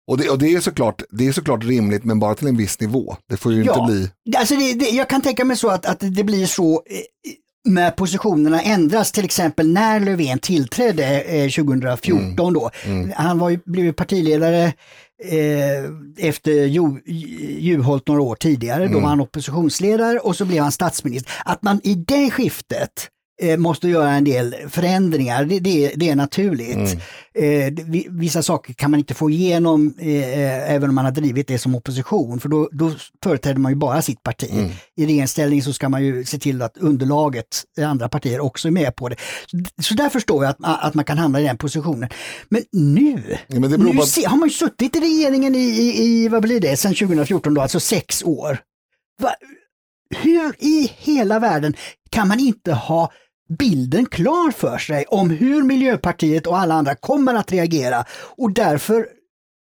Och 0.07 0.19
det, 0.19 0.31
och 0.31 0.39
det, 0.39 0.49
är 0.55 0.61
såklart, 0.61 1.03
det 1.11 1.27
är 1.27 1.33
såklart 1.33 1.65
rimligt 1.65 2.05
men 2.05 2.19
bara 2.19 2.35
till 2.35 2.47
en 2.47 2.57
viss 2.57 2.81
nivå. 2.81 3.17
Det 3.29 3.37
får 3.37 3.53
ju 3.53 3.65
ja, 3.65 3.73
inte 3.73 3.93
bli... 3.93 4.11
Alltså 4.37 4.57
det, 4.57 4.75
det, 4.75 4.89
jag 4.89 5.09
kan 5.09 5.23
tänka 5.23 5.45
mig 5.45 5.57
så 5.57 5.69
att, 5.69 5.87
att 5.87 6.01
det 6.01 6.25
blir 6.25 6.47
så 6.47 6.83
eh, 6.87 7.33
när 7.65 7.91
positionerna 7.91 8.63
ändras, 8.63 9.13
till 9.13 9.25
exempel 9.25 9.73
när 9.73 10.01
Löfven 10.01 10.39
tillträdde 10.39 11.21
eh, 11.21 11.51
2014 11.51 12.23
Mm. 12.39 12.53
då. 12.53 12.71
Han 13.17 13.39
var 13.39 13.51
ju, 13.51 13.61
blev 13.65 13.85
ju 13.85 13.93
partiledare 13.93 14.73
eh, 15.25 16.27
efter 16.29 16.53
Ju, 16.53 17.01
Juholt 17.61 18.09
några 18.09 18.23
år 18.23 18.35
tidigare, 18.37 18.83
Mm. 18.83 18.93
då 18.93 19.01
var 19.01 19.09
han 19.09 19.21
oppositionsledare 19.21 20.19
och 20.19 20.37
så 20.37 20.45
blev 20.45 20.63
han 20.63 20.73
statsminister. 20.73 21.33
Att 21.45 21.63
man 21.63 21.81
i 21.85 21.95
det 21.95 22.31
skiftet 22.31 23.09
måste 23.59 23.89
göra 23.89 24.11
en 24.11 24.25
del 24.25 24.57
förändringar, 24.69 25.45
det, 25.45 25.59
det, 25.59 25.93
det 25.97 26.09
är 26.09 26.17
naturligt. 26.17 26.77
Mm. 26.77 26.99
Eh, 27.35 27.73
vissa 28.11 28.43
saker 28.43 28.73
kan 28.73 28.91
man 28.91 29.01
inte 29.01 29.15
få 29.15 29.31
igenom 29.31 29.95
eh, 29.99 30.73
även 30.73 30.89
om 30.89 30.95
man 30.95 31.05
har 31.05 31.13
drivit 31.13 31.49
det 31.49 31.59
som 31.59 31.75
opposition, 31.75 32.41
för 32.41 32.49
då, 32.49 32.69
då 32.73 32.93
företräder 33.25 33.61
man 33.61 33.73
ju 33.73 33.77
bara 33.77 34.03
sitt 34.03 34.23
parti. 34.23 34.51
Mm. 34.53 34.71
I 34.97 35.07
regeringsställning 35.07 35.63
så 35.63 35.73
ska 35.73 35.89
man 35.89 36.05
ju 36.05 36.25
se 36.25 36.39
till 36.39 36.63
att 36.63 36.79
underlaget, 36.79 37.65
eh, 37.79 37.91
andra 37.91 38.09
partier 38.09 38.41
också 38.41 38.69
är 38.69 38.73
med 38.73 38.97
på 38.97 39.09
det. 39.09 39.17
Så, 39.47 39.83
så 39.83 39.95
där 39.95 40.09
förstår 40.09 40.45
jag 40.45 40.51
att, 40.51 40.85
att 40.85 40.95
man 40.95 41.05
kan 41.05 41.19
hamna 41.19 41.41
i 41.41 41.45
den 41.45 41.59
positionen. 41.59 42.09
Men 42.49 42.63
nu, 42.73 43.39
Ja, 43.47 43.61
men 43.61 43.71
nu 43.71 44.01
att, 44.01 44.09
se, 44.09 44.27
har 44.27 44.37
man 44.37 44.49
ju 44.49 44.55
suttit 44.55 44.97
i 44.97 45.01
regeringen 45.01 45.55
i, 45.55 45.59
i, 45.59 46.03
i 46.03 46.29
vad 46.29 46.43
blir 46.43 46.61
det, 46.61 46.77
sedan 46.77 46.95
2014 46.95 47.55
då, 47.55 47.61
alltså 47.61 47.81
sex 47.81 48.23
år. 48.23 48.59
Va, 49.23 49.31
hur 50.17 50.55
i 50.59 50.93
hela 50.97 51.39
världen 51.39 51.75
kan 52.11 52.29
man 52.29 52.41
inte 52.41 52.73
ha 52.73 53.13
bilden 53.49 54.07
klar 54.07 54.51
för 54.51 54.79
sig 54.79 55.05
om 55.09 55.31
hur 55.31 55.63
Miljöpartiet 55.63 56.47
och 56.47 56.59
alla 56.59 56.75
andra 56.75 56.95
kommer 56.95 57.35
att 57.35 57.53
reagera 57.53 58.05
och 58.37 58.53
därför 58.53 59.09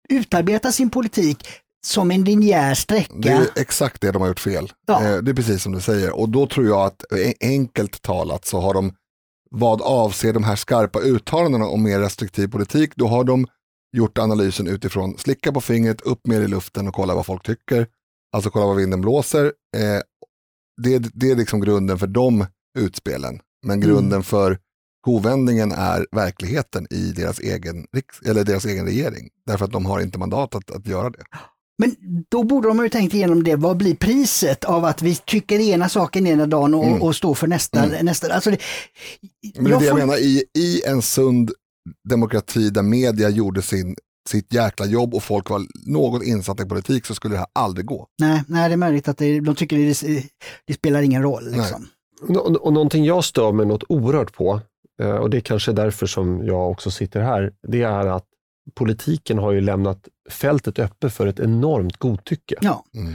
utarbeta 0.09 0.71
sin 0.71 0.89
politik 0.89 1.47
som 1.87 2.11
en 2.11 2.23
linjär 2.23 2.73
sträcka. 2.73 3.13
det 3.15 3.29
är 3.29 3.47
exakt 3.55 4.01
det 4.01 4.11
de 4.11 4.21
har 4.21 4.27
gjort 4.27 4.39
fel. 4.39 4.71
Ja. 4.87 5.03
Eh, 5.03 5.17
Det 5.17 5.31
är 5.31 5.35
precis 5.35 5.63
som 5.63 5.71
du 5.71 5.81
säger. 5.81 6.19
Och 6.19 6.29
då 6.29 6.47
tror 6.47 6.65
jag 6.67 6.85
att 6.85 7.11
eh, 7.11 7.31
enkelt 7.49 8.01
talat 8.01 8.45
så 8.45 8.59
har 8.59 8.73
de, 8.73 8.93
vad 9.51 9.81
avser 9.81 10.33
de 10.33 10.43
här 10.43 10.55
skarpa 10.55 10.99
uttalandena 10.99 11.65
om 11.65 11.83
mer 11.83 11.99
restriktiv 11.99 12.47
politik, 12.47 12.95
då 12.95 13.07
har 13.07 13.23
de 13.23 13.47
gjort 13.97 14.17
analysen 14.17 14.67
utifrån 14.67 15.17
slicka 15.17 15.51
på 15.51 15.61
fingret, 15.61 16.01
upp 16.01 16.27
mer 16.27 16.41
i 16.41 16.47
luften 16.47 16.87
och 16.87 16.93
kolla 16.93 17.15
vad 17.15 17.25
folk 17.25 17.43
tycker. 17.45 17.87
Alltså 18.33 18.49
kolla 18.49 18.65
vad 18.65 18.75
vinden 18.75 19.01
blåser. 19.01 19.45
Eh, 19.77 20.01
det, 20.83 20.99
det 21.13 21.31
är 21.31 21.35
liksom 21.35 21.61
grunden 21.61 21.99
för 21.99 22.07
de 22.07 22.45
utspelen. 22.79 23.39
Men 23.65 23.79
grunden 23.79 24.23
för 24.23 24.57
kovändningen 25.05 25.71
är 25.71 26.05
verkligheten 26.11 26.87
i 26.89 27.11
deras 27.11 27.39
egen, 27.39 27.75
riks- 27.95 28.29
eller 28.29 28.43
deras 28.43 28.65
egen 28.65 28.85
regering. 28.85 29.29
Därför 29.45 29.65
att 29.65 29.71
de 29.71 29.85
har 29.85 29.99
inte 30.01 30.19
mandat 30.19 30.55
att, 30.55 30.71
att 30.71 30.87
göra 30.87 31.09
det. 31.09 31.23
Men 31.81 31.95
då 32.29 32.43
borde 32.43 32.67
de 32.67 32.77
ha 32.77 32.85
ju 32.85 32.89
tänkt 32.89 33.13
igenom 33.13 33.43
det. 33.43 33.55
Vad 33.55 33.77
blir 33.77 33.95
priset 33.95 34.63
av 34.63 34.85
att 34.85 35.01
vi 35.01 35.15
tycker 35.15 35.59
ena 35.59 35.89
saken 35.89 36.27
ena 36.27 36.45
dagen 36.45 36.73
och, 36.73 36.83
Mm. 36.85 37.01
och 37.01 37.15
står 37.15 37.33
för 37.35 37.47
nästa? 37.47 37.85
nästa 37.85 38.33
alltså 38.33 38.51
det, 38.51 38.57
Men 39.55 39.63
det 39.63 39.75
är 39.75 39.79
det 39.79 39.85
jag 39.85 39.91
får- 39.91 40.05
menar, 40.05 40.17
i, 40.17 40.43
i 40.57 40.81
en 40.85 41.01
sund 41.01 41.51
demokrati 42.09 42.69
där 42.69 42.81
media 42.83 43.29
gjorde 43.29 43.61
sin, 43.61 43.95
sitt 44.29 44.53
jäkla 44.53 44.85
jobb 44.85 45.13
och 45.13 45.23
folk 45.23 45.49
var 45.49 45.61
något 45.85 46.23
insatta 46.23 46.63
i 46.63 46.65
politik 46.65 47.05
så 47.05 47.15
skulle 47.15 47.33
det 47.33 47.39
här 47.39 47.47
aldrig 47.53 47.85
gå. 47.85 48.07
Nej, 48.19 48.43
nej, 48.47 48.69
det 48.69 48.75
är 48.75 48.77
möjligt 48.77 49.07
att 49.07 49.17
det, 49.17 49.39
de 49.39 49.55
tycker 49.55 49.77
det, 49.77 50.23
det 50.67 50.73
spelar 50.73 51.01
ingen 51.01 51.21
roll. 51.23 51.51
Liksom. 51.51 51.87
Och, 52.21 52.65
och 52.65 52.73
någonting 52.73 53.05
jag 53.05 53.23
stör 53.23 53.51
mig 53.51 53.65
något 53.65 53.83
oerhört 53.89 54.33
på, 54.33 54.61
eh, 55.01 55.15
och 55.15 55.29
det 55.29 55.37
är 55.37 55.41
kanske 55.41 55.71
därför 55.71 56.05
som 56.05 56.45
jag 56.45 56.71
också 56.71 56.91
sitter 56.91 57.21
här, 57.21 57.53
det 57.67 57.81
är 57.81 58.07
att 58.07 58.25
politiken 58.75 59.37
har 59.37 59.51
ju 59.51 59.61
lämnat 59.61 60.07
fältet 60.29 60.79
öppet 60.79 61.13
för 61.13 61.27
ett 61.27 61.39
enormt 61.39 61.97
godtycke. 61.97 62.55
Ja. 62.61 62.83
Mm. 62.95 63.13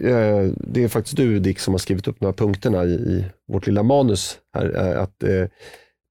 Eh, 0.00 0.52
Det 0.56 0.84
är 0.84 0.88
faktiskt 0.88 1.16
du 1.16 1.38
Dick 1.38 1.58
som 1.58 1.74
har 1.74 1.78
skrivit 1.78 2.08
upp 2.08 2.16
de 2.20 2.26
här 2.26 2.32
punkterna 2.32 2.84
i, 2.84 2.92
i 2.94 3.24
vårt 3.52 3.66
lilla 3.66 3.82
manus. 3.82 4.38
här. 4.54 4.76
eh, 4.76 5.02
Att, 5.02 5.22
eh, 5.22 5.46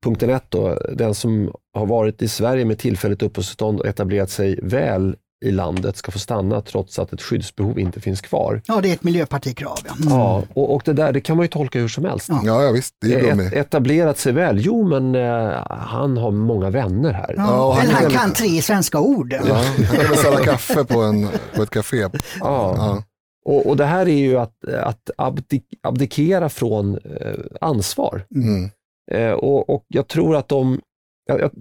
punkten 0.04 0.30
ett 0.30 0.52
då, 0.52 0.80
den 0.94 1.16
som 1.16 1.52
har 1.74 1.86
varit 1.86 2.22
i 2.22 2.28
Sverige 2.28 2.66
med 2.66 2.80
tillfälligt 2.80 3.24
uppehållstillstånd 3.24 3.80
och 3.80 3.86
etablerat 3.86 4.30
sig 4.30 4.60
väl 4.62 5.16
i 5.46 5.52
landet 5.52 5.98
ska 5.98 6.12
få 6.12 6.20
stanna 6.20 6.62
trots 6.62 7.00
att 7.00 7.14
ett 7.14 7.22
skyddsbehov 7.22 7.80
inte 7.80 8.02
finns 8.02 8.22
kvar. 8.22 8.62
ja, 8.68 8.82
det 8.82 8.90
är 8.90 8.94
ett 8.94 9.04
miljöpartikrav. 9.04 9.78
Ja. 9.86 9.94
Mm. 10.02 10.14
Ja, 10.20 10.44
och, 10.54 10.76
och 10.76 10.82
det 10.86 10.94
där 10.94 11.12
det 11.12 11.22
kan 11.22 11.38
man 11.38 11.44
ju 11.44 11.48
tolka 11.48 11.80
hur 11.80 11.88
som 11.88 12.06
helst. 12.06 12.30
Ja. 12.30 12.42
Ja, 12.64 12.72
visst, 12.72 12.96
det 13.02 13.14
är 13.14 13.20
bra 13.20 13.30
Et, 13.30 13.38
med. 13.38 13.54
etablerat 13.54 14.18
sig 14.18 14.34
väl, 14.34 14.60
jo 14.60 14.84
men 14.88 15.16
eh, 15.16 15.66
han 15.70 16.18
har 16.18 16.32
många 16.32 16.70
vänner 16.70 17.14
här. 17.14 17.34
Ja. 17.38 17.44
Ja, 17.48 17.74
han 17.80 17.88
han 17.88 18.12
kan 18.12 18.34
tre 18.34 18.62
svenska 18.62 19.00
ord. 19.00 19.34
Ja, 19.48 19.56
han 19.88 20.06
kan 20.06 20.16
sälja 20.16 20.40
kaffe 20.40 20.84
på, 20.86 21.02
en, 21.02 21.28
på 21.56 21.64
ett 21.64 21.70
café. 21.70 21.98
Ja. 21.98 22.10
Ja. 22.40 23.04
Och, 23.46 23.68
och 23.68 23.78
det 23.78 23.86
här 23.86 24.08
är 24.08 24.18
ju 24.18 24.38
att, 24.38 24.66
att 24.68 25.10
abdi, 25.18 25.62
abdikera 25.84 26.50
från 26.50 26.98
eh, 26.98 27.34
ansvar. 27.62 28.26
Mm. 28.36 28.70
Eh, 29.12 29.32
och, 29.32 29.70
och 29.70 29.86
jag 29.88 30.08
tror 30.08 30.36
att 30.36 30.48
de, 30.48 30.80
jag, 31.28 31.40
jag, 31.42 31.52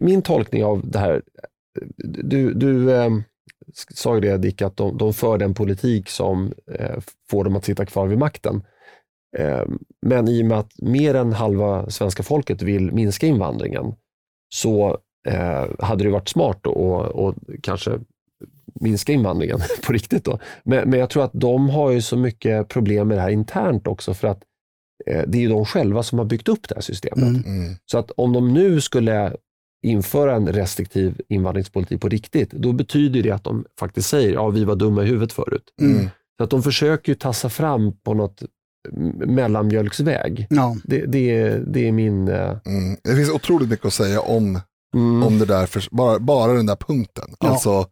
min 0.00 0.22
tolkning 0.22 0.64
av 0.64 0.80
det 0.84 0.98
här, 0.98 1.22
du, 2.04 2.54
du 2.54 2.92
eh, 2.94 3.10
sa 3.94 4.14
ju 4.14 4.20
det 4.20 4.38
Dick, 4.38 4.62
att 4.62 4.76
de, 4.76 4.98
de 4.98 5.12
för 5.12 5.38
den 5.38 5.54
politik 5.54 6.08
som 6.08 6.52
eh, 6.72 6.98
får 7.30 7.44
dem 7.44 7.56
att 7.56 7.64
sitta 7.64 7.86
kvar 7.86 8.06
vid 8.06 8.18
makten. 8.18 8.62
Eh, 9.38 9.62
men 10.06 10.28
i 10.28 10.42
och 10.42 10.46
med 10.46 10.58
att 10.58 10.72
mer 10.78 11.14
än 11.14 11.32
halva 11.32 11.90
svenska 11.90 12.22
folket 12.22 12.62
vill 12.62 12.92
minska 12.92 13.26
invandringen 13.26 13.94
så 14.54 14.98
eh, 15.28 15.66
hade 15.78 16.04
det 16.04 16.10
varit 16.10 16.28
smart 16.28 16.66
att 16.66 17.34
kanske 17.62 17.98
minska 18.80 19.12
invandringen 19.12 19.58
på 19.86 19.92
riktigt. 19.92 20.24
Då. 20.24 20.38
Men, 20.64 20.90
men 20.90 21.00
jag 21.00 21.10
tror 21.10 21.24
att 21.24 21.32
de 21.34 21.70
har 21.70 21.90
ju 21.90 22.00
så 22.02 22.16
mycket 22.16 22.68
problem 22.68 23.08
med 23.08 23.16
det 23.16 23.22
här 23.22 23.30
internt 23.30 23.86
också 23.86 24.14
för 24.14 24.28
att 24.28 24.42
eh, 25.06 25.22
det 25.26 25.38
är 25.38 25.42
ju 25.42 25.48
de 25.48 25.64
själva 25.64 26.02
som 26.02 26.18
har 26.18 26.26
byggt 26.26 26.48
upp 26.48 26.68
det 26.68 26.74
här 26.74 26.82
systemet. 26.82 27.28
Mm. 27.28 27.42
Mm. 27.46 27.74
Så 27.86 27.98
att 27.98 28.10
om 28.10 28.32
de 28.32 28.54
nu 28.54 28.80
skulle 28.80 29.36
införa 29.82 30.36
en 30.36 30.52
restriktiv 30.52 31.20
invandringspolitik 31.28 32.00
på 32.00 32.08
riktigt, 32.08 32.50
då 32.50 32.72
betyder 32.72 33.22
det 33.22 33.30
att 33.30 33.44
de 33.44 33.64
faktiskt 33.78 34.08
säger 34.08 34.32
ja 34.32 34.48
vi 34.48 34.64
var 34.64 34.76
dumma 34.76 35.02
i 35.02 35.06
huvudet 35.06 35.32
förut. 35.32 35.64
Mm. 35.80 36.08
Så 36.36 36.44
att 36.44 36.50
de 36.50 36.62
försöker 36.62 37.12
ju 37.12 37.16
tassa 37.16 37.48
fram 37.48 37.92
på 37.96 38.14
något 38.14 38.42
mellanmjölksväg. 39.26 40.46
Ja. 40.50 40.76
Det, 40.84 41.06
det, 41.06 41.30
är, 41.30 41.58
det 41.58 41.88
är 41.88 41.92
min... 41.92 42.28
eh, 42.28 42.58
Mm. 42.64 42.96
Det 43.04 43.16
finns 43.16 43.30
otroligt 43.30 43.68
mycket 43.68 43.86
att 43.86 43.94
säga 43.94 44.20
om, 44.20 44.60
mm, 44.94 45.22
om 45.22 45.38
det 45.38 45.44
där, 45.44 45.66
för, 45.66 45.84
bara, 45.90 46.18
bara 46.18 46.52
den 46.52 46.66
där 46.66 46.76
punkten. 46.76 47.34
Ja. 47.40 47.48
Alltså, 47.48 47.86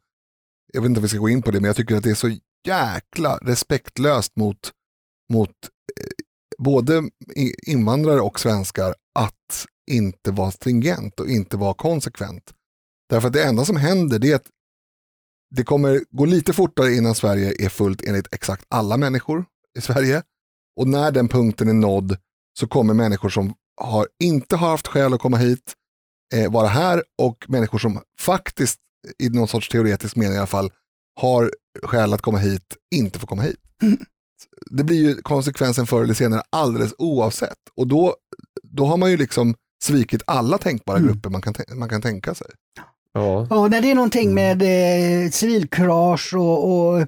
jag 0.73 0.81
vet 0.81 0.89
inte 0.89 0.99
om 0.99 1.03
vi 1.03 1.09
ska 1.09 1.19
gå 1.19 1.29
in 1.29 1.43
på 1.43 1.51
det, 1.51 1.61
men 1.61 1.69
jag 1.69 1.77
tycker 1.77 1.97
att 1.97 2.05
det 2.05 2.11
är 2.11 2.15
så 2.15 2.37
jäkla 2.67 3.39
respektlöst 3.43 4.37
mot, 4.37 4.59
mot 5.33 5.51
eh, 5.51 6.65
både 6.65 7.03
invandrare 7.67 8.21
och 8.21 8.41
svenskar 8.41 8.95
inte 9.91 10.31
vara 10.31 10.51
stringent 10.51 11.21
och 11.21 11.29
inte 11.29 11.57
vara 11.57 11.75
konsekvent. 11.75 12.55
Därför 13.09 13.29
att 13.29 13.35
det 13.35 13.45
enda 13.45 13.65
som 13.65 13.77
händer 13.77 14.19
det 14.19 14.31
är 14.31 14.37
att 14.37 14.49
det 15.51 15.65
kommer 15.65 16.05
gå 16.11 16.25
lite 16.25 16.53
fortare 16.53 16.95
innan 16.95 17.15
Sverige 17.15 17.55
är 17.59 17.69
fullt 17.69 18.03
enligt 18.03 18.35
exakt 18.35 18.65
alla 18.69 18.97
människor 18.97 19.45
i 19.79 19.81
Sverige. 19.81 20.23
Och 20.77 20.89
när 20.89 21.11
den 21.11 21.29
punkten 21.29 21.69
är 21.69 21.73
nådd 21.73 22.17
så 22.59 22.67
kommer 22.67 22.95
människor 22.95 23.29
som 23.29 23.55
har, 23.81 24.09
inte 24.23 24.57
har 24.57 24.69
haft 24.69 24.87
skäl 24.87 25.15
att 25.15 25.21
komma 25.21 25.37
hit 25.37 25.73
eh, 26.35 26.53
vara 26.53 26.69
här 26.69 27.03
och 27.23 27.45
människor 27.49 27.79
som 27.79 28.01
faktiskt 28.19 28.79
i 29.19 29.29
någon 29.29 29.49
sorts 29.49 29.69
teoretisk 29.69 30.17
mening 30.17 30.35
i 30.35 30.39
alla 30.39 30.47
fall 30.47 30.73
har 31.21 31.55
skäl 31.83 32.15
att 32.15 32.23
komma 32.23 32.39
hit 32.39 32.77
inte 32.95 33.19
får 33.19 33.27
komma 33.27 33.43
hit. 33.43 33.57
Mm. 33.83 33.99
Det 34.71 34.85
blir 34.85 34.97
ju 34.97 35.23
konsekvensen 35.23 35.87
förr 35.87 36.03
eller 36.03 36.15
senare 36.15 36.43
alldeles 36.51 36.95
oavsett. 36.99 37.59
Och 37.77 37.87
då, 37.87 38.17
då 38.63 38.87
har 38.87 38.97
man 38.97 39.11
ju 39.11 39.17
liksom 39.17 39.55
svikit 39.83 40.23
alla 40.27 40.59
tänkbara 40.59 40.97
Mm. 40.97 41.09
grupper 41.13 41.31
man 41.31 41.43
kan, 41.43 41.55
man 41.75 41.89
kan 41.89 42.03
tänka 42.03 42.35
sig. 42.35 42.47
ja. 43.15 43.47
Ja, 43.51 43.69
det 43.69 43.77
är 43.77 43.83
Mm. 43.83 43.97
någonting 43.97 44.35
med 44.35 44.63
eh, 44.63 45.31
civilkurage 45.31 46.35
och, 46.35 46.65
och 46.71 47.07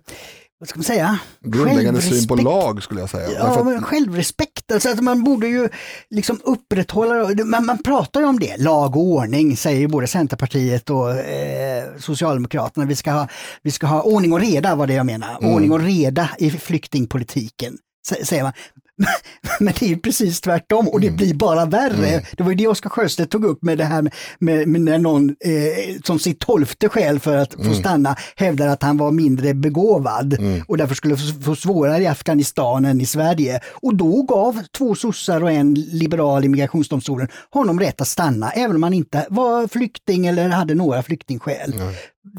vad 0.59 0.69
ska 0.69 0.79
man 0.79 0.85
säga? 0.85 1.19
Grundläggande 1.41 2.03
syn 2.03 2.29
på 2.29 2.35
lag 2.35 2.83
skulle 2.83 3.01
jag 3.01 3.11
säga. 3.11 3.29
Ja, 3.39 3.45
att- 3.61 3.67
men 3.67 3.83
självrespekt. 3.83 4.73
Alltså 4.73 4.89
att 4.89 5.01
man 5.01 5.25
borde 5.25 5.47
ju 5.49 5.69
liksom 6.11 6.41
upprätthålla, 6.45 7.45
man, 7.45 7.67
man 7.67 7.83
pratar 7.83 8.21
ju 8.21 8.27
om 8.27 8.39
det, 8.41 8.57
lag 8.57 8.97
och 8.97 9.03
ordning 9.03 9.57
säger 9.57 9.81
ju 9.81 9.89
både 9.89 10.07
Centerpartiet 10.07 10.91
och 10.91 11.11
eh, 11.19 11.85
Socialdemokraterna. 11.99 12.87
Vi 12.87 12.97
ska, 12.97 13.11
ha, 13.13 13.29
vi 13.63 13.71
ska 13.71 13.87
ha 13.87 14.03
ordning 14.03 14.33
och 14.33 14.41
reda 14.41 14.75
var 14.75 14.87
det 14.87 14.95
jag 14.95 15.07
menar. 15.07 15.39
Mm. 15.41 15.55
Ordning 15.55 15.73
och 15.73 15.81
reda 15.81 16.31
i 16.39 16.51
flyktingpolitiken, 16.51 17.79
sä- 18.11 18.25
säger 18.25 18.43
man. 18.43 18.53
Men 19.61 19.75
det 19.81 19.93
är 19.93 19.97
precis 19.97 20.41
tvärtom 20.41 20.89
och 20.89 21.01
det 21.01 21.07
Mm. 21.07 21.17
blir 21.17 21.35
bara 21.35 21.65
värre. 21.67 22.23
Det 22.37 22.43
var 22.43 22.51
ju 22.51 22.57
det 22.57 22.67
Oskar 22.67 22.91
Sjöstedt 22.91 23.31
tog 23.31 23.45
upp 23.45 23.63
med 23.63 23.79
det 23.79 23.85
här 23.85 24.03
med, 24.03 24.13
med, 24.39 24.69
med 24.69 24.81
när 24.81 24.99
någon 24.99 25.29
eh, 25.29 26.01
som 26.05 26.19
sitt 26.19 26.39
tolfte 26.41 26.89
skäl 26.89 27.21
för 27.21 27.37
att 27.37 27.55
få 27.55 27.75
stanna 27.75 28.17
hävdar 28.37 28.69
att 28.69 28.83
han 28.83 28.97
var 28.97 29.11
mindre 29.11 29.55
begåvad 29.55 30.37
och 30.69 30.77
därför 30.77 30.95
skulle 30.95 31.17
få, 31.17 31.43
få 31.43 31.57
svårare 31.57 32.03
i 32.03 32.07
Afghanistan 32.07 32.85
än 32.85 33.01
i 33.01 33.07
Sverige. 33.07 33.61
Och 33.83 33.95
då 33.97 34.23
gav 34.23 34.63
två 34.79 34.95
sossar 34.95 35.43
och 35.43 35.51
en 35.51 35.75
liberal 35.75 36.45
i 36.45 36.49
migrationsdomstolen 36.49 37.29
honom 37.51 37.81
rätt 37.81 38.01
att 38.01 38.09
stanna 38.09 38.51
även 38.51 38.77
om 38.77 38.83
han 38.83 38.95
inte 38.95 39.27
var 39.31 39.69
flykting 39.69 40.27
eller 40.27 40.49
hade 40.49 40.75
några 40.75 41.03
flyktingskäl. 41.03 41.75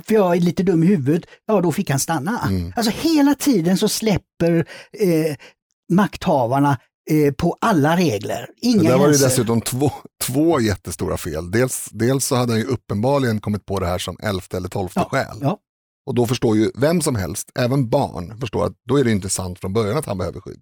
För 0.07 0.13
jag 0.15 0.35
är 0.35 0.39
lite 0.41 0.63
dum 0.63 0.83
i 0.83 0.87
huvudet, 0.87 1.23
ja 1.47 1.61
då 1.61 1.71
fick 1.71 1.89
han 1.89 1.99
stanna. 1.99 2.39
Alltså 2.75 2.91
hela 3.01 3.35
tiden 3.35 3.77
så 3.77 3.87
släpper 3.89 4.65
eh, 4.99 5.35
makthavarna 5.95 6.77
eh, 7.09 7.33
på 7.33 7.57
alla 7.61 7.97
regler. 7.97 8.49
Inga 8.61 8.83
där 8.89 8.97
var 8.97 9.05
det 9.07 9.11
gränser. 9.11 9.25
dessutom 9.27 9.61
två, 9.61 9.91
två 10.23 10.59
jättestora 10.59 11.17
fel. 11.17 11.51
Dels, 11.51 11.89
dels 11.91 12.25
så 12.25 12.35
hade 12.35 12.51
han 12.53 12.59
ju 12.59 12.65
uppenbarligen 12.67 13.41
kommit 13.41 13.65
på 13.65 13.79
det 13.79 13.85
här 13.85 13.97
som 13.97 14.17
elfte 14.23 14.57
eller 14.57 14.69
tolfte 14.69 14.99
Ja, 14.99 15.09
skäl. 15.09 15.37
ja. 15.41 15.57
Och 16.05 16.15
då 16.15 16.27
förstår 16.27 16.57
ju 16.57 16.71
vem 16.75 17.01
som 17.01 17.15
helst, 17.15 17.51
även 17.59 17.89
barn, 17.89 18.39
förstår 18.39 18.65
att 18.65 18.73
då 18.89 18.97
är 18.99 19.03
det 19.03 19.11
inte 19.11 19.29
sant 19.29 19.59
från 19.59 19.73
början 19.73 19.97
att 19.97 20.05
han 20.05 20.17
behöver 20.17 20.41
skydd. 20.41 20.59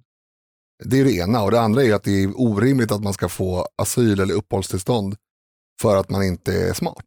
Det 0.86 1.00
är 1.00 1.04
det 1.06 1.14
ena. 1.14 1.44
Och 1.44 1.52
det 1.52 1.62
andra 1.62 1.84
är 1.84 1.94
att 1.94 2.04
det 2.04 2.24
är 2.24 2.32
orimligt 2.42 2.92
att 2.92 3.04
man 3.04 3.14
ska 3.14 3.30
få 3.30 3.68
asyl 3.76 4.20
eller 4.20 4.34
uppehållstillstånd 4.34 5.16
för 5.82 5.96
att 5.98 6.10
man 6.10 6.24
inte 6.24 6.54
är 6.70 6.74
smart. 6.74 7.06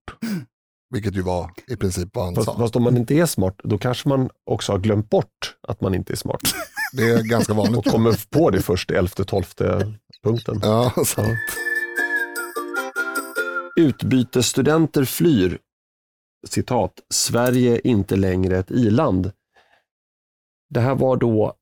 Vilket 0.90 1.14
ju 1.16 1.22
var 1.22 1.50
i 1.68 1.76
princip 1.76 2.08
vad 2.12 2.24
han 2.24 2.34
Fast, 2.34 2.44
sa. 2.46 2.58
fast 2.58 2.76
om 2.76 2.82
man 2.82 2.96
inte 2.96 3.14
är 3.14 3.26
smart, 3.26 3.56
då 3.64 3.78
kanske 3.78 4.08
man 4.08 4.28
också 4.50 4.72
har 4.72 4.78
glömt 4.78 5.10
bort 5.10 5.56
att 5.68 5.80
man 5.80 5.94
inte 5.94 6.12
är 6.12 6.16
smart. 6.16 6.40
Det 6.96 7.10
är 7.10 7.22
ganska 7.22 7.54
vanligt. 7.54 7.78
Och 7.78 7.84
kommer 7.84 8.30
på 8.30 8.50
det 8.50 8.62
först 8.62 8.90
i 8.90 8.94
elfte, 8.94 9.24
tolfte 9.24 9.94
punkten. 10.22 10.60
Ja, 10.62 10.92
sant. 11.06 11.38
Utbytesstudenter 13.76 15.04
flyr. 15.04 15.58
Citat, 16.46 16.92
Sverige 17.10 17.74
är 17.74 17.86
inte 17.86 18.16
längre 18.16 18.58
ett 18.58 18.70
iland. 18.70 19.32
Det 20.70 20.80
här 20.80 20.94
var 20.94 21.16
då 21.16 21.54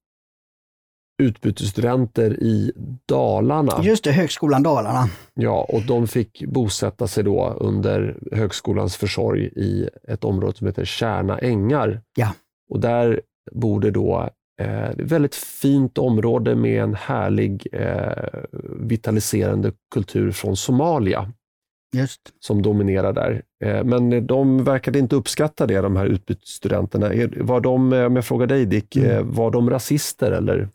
utbytesstudenter 1.22 2.42
i 2.42 2.72
Dalarna. 3.06 3.80
Just 3.82 4.04
det, 4.04 4.12
Högskolan 4.12 4.62
Dalarna. 4.62 5.08
Ja, 5.34 5.66
och 5.68 5.82
de 5.82 6.08
fick 6.08 6.44
bosätta 6.44 7.08
sig 7.08 7.24
då 7.24 7.56
under 7.60 8.18
högskolans 8.32 8.96
försorg 8.96 9.44
i 9.44 9.88
ett 10.08 10.24
område 10.24 10.58
som 10.58 10.66
heter 10.66 10.84
Kärna 10.84 11.38
ängar. 11.38 12.02
Ja. 12.16 12.34
Och 12.70 12.80
där 12.80 13.20
bor 13.52 13.80
det 13.80 13.90
då 13.90 14.30
eh, 14.60 14.90
väldigt 14.96 15.34
fint 15.34 15.98
område 15.98 16.54
med 16.54 16.82
en 16.82 16.94
härlig 16.94 17.66
eh, 17.72 18.40
vitaliserande 18.80 19.72
kultur 19.94 20.30
från 20.32 20.56
Somalia 20.56 21.32
Just. 21.96 22.20
som 22.40 22.62
dominerar 22.62 23.12
där. 23.12 23.42
Eh, 23.64 23.84
men 23.84 24.26
de 24.26 24.64
verkade 24.64 24.98
inte 24.98 25.16
uppskatta 25.16 25.66
det, 25.66 25.80
de 25.80 25.96
här 25.96 26.06
utbytesstudenterna. 26.06 27.10
Var 27.36 27.60
de, 27.60 27.92
eh, 27.92 28.04
om 28.04 28.16
jag 28.16 28.24
frågar 28.24 28.46
dig 28.46 28.66
Dick, 28.66 28.96
Mm. 28.96 29.10
eh, 29.10 29.22
var 29.22 29.50
de 29.50 29.70
rasister 29.70 30.32
eller? 30.32 30.68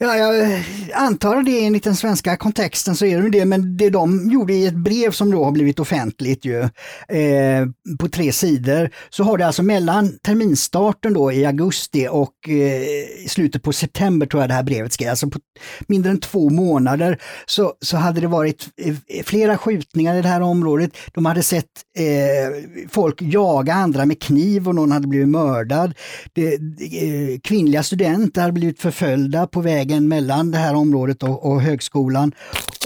Ja, 0.00 0.16
jag 0.16 0.62
antar 0.94 1.42
det 1.42 1.64
enligt 1.64 1.84
den 1.84 1.96
svenska 1.96 2.36
kontexten 2.36 2.96
så 2.96 3.04
är 3.04 3.22
det 3.22 3.30
det, 3.30 3.44
men 3.44 3.76
det 3.76 3.90
de 3.90 4.30
gjorde 4.30 4.54
i 4.54 4.66
ett 4.66 4.74
brev 4.74 5.10
som 5.10 5.30
då 5.30 5.44
har 5.44 5.52
blivit 5.52 5.78
offentligt 5.78 6.44
ju, 6.44 6.62
eh, 7.08 7.66
på 7.98 8.08
tre 8.08 8.32
sidor, 8.32 8.90
så 9.10 9.24
har 9.24 9.38
det 9.38 9.46
alltså 9.46 9.62
mellan 9.62 10.18
terminstarten 10.18 11.12
då 11.12 11.32
i 11.32 11.44
augusti 11.44 12.08
och 12.10 12.48
eh, 12.48 13.26
slutet 13.26 13.62
på 13.62 13.72
september 13.72 14.26
tror 14.26 14.42
jag 14.42 14.50
det 14.50 14.54
här 14.54 14.62
brevet 14.62 14.92
skrev, 14.92 15.10
alltså 15.10 15.30
på 15.30 15.38
mindre 15.86 16.10
än 16.10 16.20
två 16.20 16.50
månader 16.50 17.18
så, 17.46 17.72
så 17.80 17.96
hade 17.96 18.20
det 18.20 18.26
varit 18.26 18.68
eh, 18.82 19.22
flera 19.24 19.58
skjutningar 19.58 20.16
i 20.16 20.22
det 20.22 20.28
här 20.28 20.40
området. 20.40 20.96
De 21.14 21.26
hade 21.26 21.42
sett 21.42 21.64
eh, 21.98 22.86
folk 22.90 23.22
jaga 23.22 23.74
andra 23.74 24.06
med 24.06 24.22
kniv 24.22 24.68
och 24.68 24.74
någon 24.74 24.92
hade 24.92 25.08
blivit 25.08 25.28
mördad. 25.28 25.94
Det, 26.32 26.54
eh, 26.54 27.40
kvinnliga 27.42 27.82
studenter 27.82 28.40
hade 28.40 28.52
blivit 28.52 28.80
förföljda 28.80 29.46
på 29.46 29.60
vägen 29.88 30.08
mellan 30.08 30.50
det 30.50 30.58
här 30.58 30.74
området 30.74 31.22
och, 31.22 31.46
och 31.52 31.60
högskolan. 31.62 32.32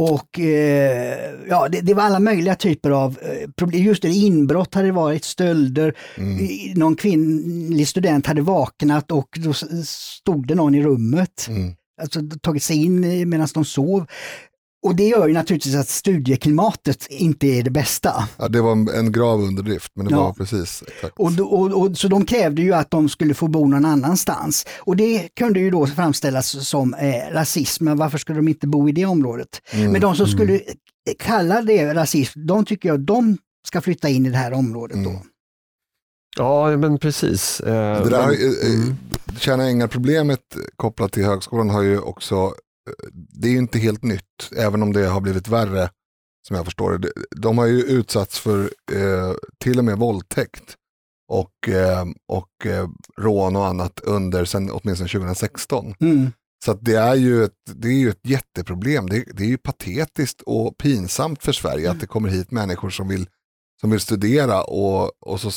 Och 0.00 0.40
eh, 0.40 1.18
ja, 1.48 1.68
det, 1.68 1.80
det 1.80 1.94
var 1.94 2.02
alla 2.02 2.20
möjliga 2.20 2.54
typer 2.54 2.90
av 2.90 3.18
eh, 3.22 3.50
problem. 3.56 3.82
Just 3.82 4.02
det, 4.02 4.08
inbrott 4.08 4.74
hade 4.74 4.92
varit, 4.92 5.24
stölder. 5.24 5.94
I- 6.40 6.72
Någon 6.74 6.96
kvinnlig 6.96 7.88
student 7.88 8.26
hade 8.26 8.42
vaknat 8.42 9.10
och 9.10 9.28
då 9.38 9.52
stod 9.84 10.46
det 10.46 10.54
någon 10.54 10.74
i 10.74 10.82
rummet. 10.82 11.46
Mm. 11.48 11.72
Alltså 12.02 12.20
tagit 12.42 12.62
sig 12.62 12.76
in 12.84 13.28
medan 13.28 13.48
de 13.54 13.64
sov. 13.64 14.06
Och 14.82 14.96
det 14.96 15.06
gör 15.08 15.28
ju 15.28 15.34
naturligtvis 15.34 15.74
att 15.74 15.88
studieklimatet 15.88 17.06
inte 17.10 17.46
är 17.46 17.62
det 17.62 17.70
bästa. 17.70 18.28
Ja, 18.36 18.48
det 18.48 18.60
var 18.60 18.72
en, 18.72 18.88
en 18.88 19.12
grav 19.12 19.40
underdrift, 19.40 19.92
men 19.94 20.06
det 20.06 20.12
Ja. 20.14 20.22
var 20.22 20.32
precis 20.32 20.82
exakt. 20.88 21.14
Och, 21.18 21.32
då- 21.32 21.44
och, 21.46 21.80
och, 21.82 21.96
så 21.98 22.08
de 22.08 22.24
krävde 22.24 22.62
ju 22.62 22.72
att 22.74 22.90
de 22.90 23.08
skulle 23.08 23.34
få 23.34 23.48
bo 23.48 23.66
någon 23.66 23.84
annanstans. 23.84 24.66
Och 24.80 24.96
det 24.96 25.28
kunde 25.36 25.60
ju 25.60 25.70
då 25.70 25.86
framställas 25.86 26.68
som 26.68 26.94
eh, 26.94 27.32
rasism, 27.32 27.84
men 27.84 27.96
varför 27.98 28.18
skulle 28.18 28.38
de 28.38 28.48
inte 28.48 28.66
bo 28.66 28.88
i 28.88 28.92
det 28.92 29.04
området? 29.06 29.48
Mm. 29.72 29.92
Men 29.92 30.00
de 30.00 30.16
som 30.16 30.26
skulle 30.26 30.60
kalla 31.18 31.62
det 31.62 31.94
rasism, 31.94 32.46
de 32.46 32.64
tycker 32.64 32.88
jag 32.88 33.00
de 33.00 33.38
ska 33.68 33.80
flytta 33.80 34.08
in 34.08 34.26
i 34.26 34.30
det 34.30 34.36
här 34.36 34.52
området 34.52 35.04
då. 35.04 35.10
Mm. 35.10 35.22
Ja, 36.36 36.76
men 36.76 36.98
precis. 36.98 37.60
Eh, 37.60 38.02
Det 38.04 38.10
där, 38.10 38.20
har 38.22 38.26
men- 38.30 38.40
ju- 38.40 38.60
eh, 38.62 38.74
mm. 38.82 38.96
Tjäna 39.38 39.64
ängar-problemet 39.68 40.40
kopplat 40.76 41.12
till 41.12 41.24
högskolan 41.24 41.70
har 41.70 41.82
ju 41.82 41.98
också, 41.98 42.34
eh, 42.34 42.50
det 43.12 43.48
är 43.48 43.52
ju 43.52 43.58
inte 43.58 43.78
helt 43.78 44.02
nytt, 44.02 44.52
även 44.56 44.82
om 44.82 44.92
det 44.92 45.06
har 45.06 45.20
blivit 45.20 45.48
värre 45.48 45.90
som 46.48 46.56
jag 46.56 46.64
förstår 46.64 46.98
det. 46.98 47.12
De 47.36 47.58
har 47.58 47.66
ju 47.66 47.82
utsatts 47.82 48.38
för 48.38 48.60
eh, 48.92 49.34
till 49.58 49.78
och 49.78 49.84
med 49.84 49.98
våldtäkt 49.98 50.76
och, 51.28 51.68
eh, 51.68 52.04
och 52.28 52.66
eh, 52.66 52.88
rån 53.18 53.56
och 53.56 53.66
annat 53.66 54.00
under 54.00 54.44
sen 54.44 54.70
åtminstone 54.70 55.08
2016. 55.08 55.94
Mm. 56.00 56.32
Så 56.64 56.74
det, 56.74 56.94
är 56.94 57.14
ju 57.14 57.44
ett, 57.44 57.52
det 57.74 57.88
är 57.88 57.98
ju 57.98 58.10
ett 58.10 58.26
jätteproblem. 58.28 59.08
Det, 59.08 59.24
det 59.34 59.44
är 59.44 59.48
ju 59.48 59.58
patetiskt 59.58 60.40
och 60.40 60.78
pinsamt 60.78 61.42
för 61.42 61.52
Sverige 61.52 61.90
att 61.90 62.00
det 62.00 62.06
kommer 62.06 62.28
hit 62.28 62.50
människor 62.50 62.90
som 62.90 63.08
vill, 63.08 63.26
som 63.80 63.90
vill 63.90 64.00
studera 64.00 64.62
och, 64.62 65.22
och 65.26 65.40
så 65.40 65.50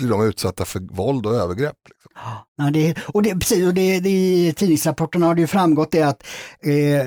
blir 0.00 0.10
de 0.10 0.28
utsatta 0.28 0.64
för 0.64 0.80
våld 0.80 1.26
och 1.26 1.34
övergrepp. 1.34 1.76
Liksom. 1.88 2.12
Ja, 2.56 2.70
det, 2.70 2.94
och 3.06 3.22
det, 3.22 3.34
precis, 3.34 3.66
och 3.66 3.74
det, 3.74 4.00
det, 4.00 4.10
I 4.10 4.54
tidningsrapporterna 4.56 5.26
har 5.26 5.34
det 5.34 5.40
ju 5.40 5.46
framgått 5.46 5.92
det 5.92 6.02
att 6.02 6.22
eh, 6.64 7.06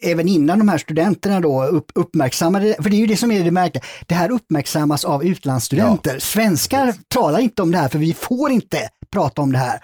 även 0.00 0.28
innan 0.28 0.58
de 0.58 0.68
här 0.68 0.78
studenterna 0.78 1.40
då 1.40 1.64
upp, 1.64 1.92
uppmärksammade, 1.94 2.76
för 2.82 2.90
det 2.90 2.96
är 2.96 2.98
ju 2.98 3.06
det 3.06 3.16
som 3.16 3.30
är 3.30 3.44
det 3.44 3.50
märkliga, 3.50 3.84
det 4.06 4.14
här 4.14 4.30
uppmärksammas 4.30 5.04
av 5.04 5.24
utlandsstudenter. 5.24 6.18
Svenskar 6.18 6.94
talar 7.08 7.38
inte 7.38 7.62
om 7.62 7.70
det 7.70 7.78
här 7.78 7.88
för 7.88 7.98
vi 7.98 8.14
får 8.14 8.50
inte 8.50 8.88
prata 9.10 9.42
om 9.42 9.52
det 9.52 9.58
här. 9.58 9.80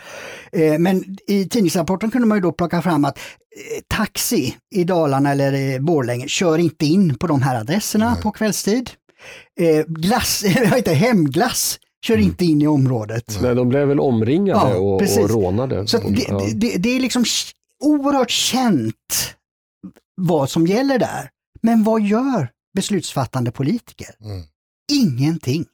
Eh, 0.53 0.79
men 0.79 1.17
i 1.29 1.49
tidningsrapporten 1.49 2.11
kunde 2.11 2.27
man 2.27 2.39
ju 2.39 2.43
då 2.43 2.53
plocka 2.53 2.83
fram 2.83 3.05
att 3.05 3.19
eh, 3.19 3.83
taxi 3.89 4.57
i 4.75 4.85
Dalarna 4.85 5.31
eller 5.31 5.55
i 5.55 5.81
Borlänge 5.81 6.29
kör 6.29 6.59
inte 6.59 6.87
in 6.87 7.19
på 7.19 7.27
de 7.27 7.43
här 7.43 7.61
adresserna 7.61 8.17
på 8.23 8.31
kvällstid. 8.31 8.91
Eh, 9.61 9.85
glass, 9.87 10.45
inte, 10.77 10.93
hemglass 10.93 11.79
kör 12.05 12.17
inte 12.17 12.45
in 12.45 12.63
i 12.63 12.67
området. 12.67 13.39
Nej, 13.43 13.55
de 13.55 13.69
blev 13.69 13.89
väl 13.89 14.01
omringade 14.01 14.71
Ja, 14.71 14.77
och, 14.79 15.01
precis. 15.01 15.25
och 15.25 15.31
rånade. 15.31 15.87
Så 15.87 15.99
det, 15.99 16.27
Ja. 16.29 16.43
det, 16.55 16.77
det, 16.77 16.89
är 16.89 17.01
liksom 17.01 17.25
oerhört 17.85 18.31
känt 18.31 19.35
vad 20.17 20.51
som 20.51 20.67
gäller 20.67 20.99
där. 20.99 21.31
Men 21.63 21.85
vad 21.85 22.03
gör 22.03 22.49
beslutsfattande 22.75 23.51
politiker? 23.51 24.09
Mm. 24.25 24.43
Ingenting. 24.93 25.65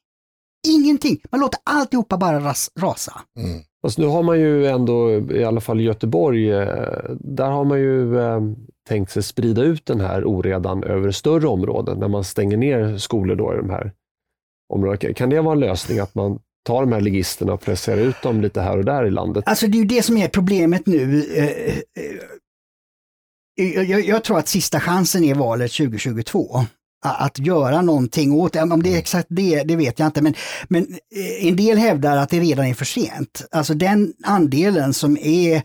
Ingenting. 0.69 1.21
Man 1.31 1.41
låter 1.41 1.61
alltihopa 1.65 2.17
bara 2.17 2.41
ras, 2.41 2.71
rasa. 2.81 3.21
Mm. 3.39 3.61
Fast 3.83 3.99
nu 3.99 4.07
har 4.07 4.23
man 4.23 4.41
ju 4.41 4.67
ändå, 4.67 5.11
i 5.31 5.45
alla 5.45 5.61
fall 5.61 5.81
i 5.81 5.85
Göteborg, 5.85 6.53
eh, 6.53 6.67
där 7.21 7.51
har 7.51 7.65
man 7.65 7.79
ju 7.79 8.21
eh, 8.21 8.41
tänkt 8.89 9.13
sig 9.13 9.23
sprida 9.23 9.63
ut 9.63 9.87
den 9.87 10.01
här 10.01 10.25
oredan 10.25 10.85
över 10.85 11.11
större 11.11 11.47
områden 11.49 11.99
när 11.99 12.09
man 12.09 12.25
stänger 12.25 12.57
ner 12.57 12.97
skolor 12.99 13.37
då 13.37 13.55
i 13.55 13.57
de 13.57 13.71
här 13.71 13.93
områdena. 14.69 15.15
Kan 15.15 15.31
det 15.31 15.41
vara 15.41 15.55
en 15.55 15.61
lösning 15.61 15.99
att 15.99 16.15
man 16.15 16.39
tar 16.67 16.81
de 16.81 16.93
här 16.93 17.01
ligisterna 17.01 17.53
och 17.53 17.61
placerar 17.61 18.01
ut 18.01 18.23
dem 18.23 18.41
lite 18.41 18.61
här 18.61 18.79
och 18.79 18.85
där 18.85 19.07
i 19.07 19.11
landet? 19.11 19.45
Alltså 19.47 19.67
det 19.67 19.79
är 19.79 19.81
ju 19.81 19.85
det 19.89 20.03
som 20.03 20.17
är 20.17 20.29
problemet 20.29 20.87
nu. 20.87 21.25
Eh, 21.37 21.45
eh, 21.47 21.75
Jag, 23.91 24.01
jag 24.05 24.25
tror 24.25 24.39
att 24.39 24.49
sista 24.49 24.81
chansen 24.81 25.25
är 25.25 25.35
valet 25.35 25.73
2022. 25.73 26.57
A- 27.05 27.17
Att 27.19 27.39
göra 27.39 27.83
någonting 27.83 28.33
åt 28.33 28.53
det. 28.53 28.63
Om 28.63 28.83
det 28.83 28.95
är 28.95 28.99
exakt 28.99 29.27
det, 29.31 29.63
det 29.63 29.77
vet 29.77 29.99
jag 29.99 30.07
inte. 30.09 30.23
Men, 30.23 30.35
men 30.69 30.83
eh, 31.17 31.47
en 31.49 31.57
del 31.57 31.79
hävdar 31.79 32.17
att 32.17 32.31
det 32.31 32.41
redan 32.41 32.67
är 32.67 32.75
för 32.75 32.85
sent. 32.85 33.47
Alltså 33.51 33.75
den 33.75 34.13
andelen 34.25 34.95
som 34.95 35.17
är 35.17 35.63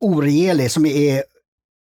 oregelig, 0.00 0.70
som 0.70 0.86
är 0.86 1.22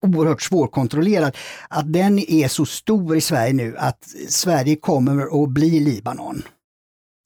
oerhört 0.04 0.42
svårkontrollerad, 0.42 1.36
att 1.68 1.92
den 1.92 2.18
är 2.18 2.48
så 2.48 2.66
stor 2.66 3.16
i 3.16 3.20
Sverige 3.20 3.52
nu 3.52 3.76
att 3.78 4.04
Sverige 4.28 4.76
kommer 4.76 5.44
att 5.44 5.50
bli 5.50 5.80
Libanon. 5.80 6.42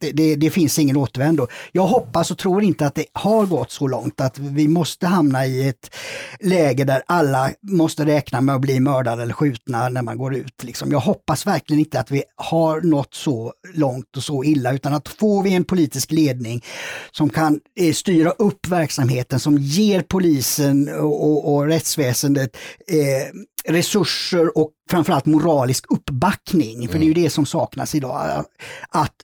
Det, 0.00 0.12
det, 0.12 0.36
det 0.36 0.50
finns 0.50 0.78
ingen 0.78 0.96
återvändo. 0.96 1.46
Jag 1.72 1.86
hoppas 1.86 2.30
och 2.30 2.38
tror 2.38 2.62
inte 2.62 2.86
att 2.86 2.94
det 2.94 3.04
har 3.12 3.46
gått 3.46 3.70
så 3.70 3.86
långt 3.86 4.20
att 4.20 4.38
vi 4.38 4.68
måste 4.68 5.06
hamna 5.06 5.46
i 5.46 5.68
ett 5.68 5.94
läge 6.40 6.84
där 6.84 7.02
alla 7.06 7.50
måste 7.62 8.06
räkna 8.06 8.40
med 8.40 8.54
att 8.54 8.60
bli 8.60 8.80
mördade 8.80 9.22
eller 9.22 9.32
skjutna 9.32 9.88
när 9.88 10.02
man 10.02 10.18
går 10.18 10.34
ut. 10.34 10.64
Liksom. 10.64 10.92
Jag 10.92 11.00
hoppas 11.00 11.46
verkligen 11.46 11.80
inte 11.80 12.00
att 12.00 12.10
vi 12.10 12.22
har 12.36 12.80
nått 12.80 13.14
så 13.14 13.52
långt 13.74 14.16
och 14.16 14.22
så 14.22 14.44
illa 14.44 14.72
utan 14.72 14.94
att 14.94 15.08
får 15.08 15.42
vi 15.42 15.54
en 15.54 15.64
politisk 15.64 16.12
ledning 16.12 16.64
som 17.10 17.30
kan 17.30 17.60
eh, 17.80 17.92
styra 17.92 18.30
upp 18.30 18.68
verksamheten, 18.68 19.40
som 19.40 19.58
ger 19.58 20.02
polisen 20.02 20.88
och, 20.88 21.24
och, 21.24 21.54
och 21.54 21.66
rättsväsendet 21.66 22.56
eh, 22.88 23.38
resurser 23.72 24.58
och 24.58 24.70
framförallt 24.90 25.26
moralisk 25.26 25.84
uppbackning, 25.88 26.88
för 26.88 26.98
det 26.98 27.04
är 27.04 27.06
ju 27.06 27.14
det 27.14 27.30
som 27.30 27.46
saknas 27.46 27.94
idag. 27.94 28.44
Att 28.88 29.14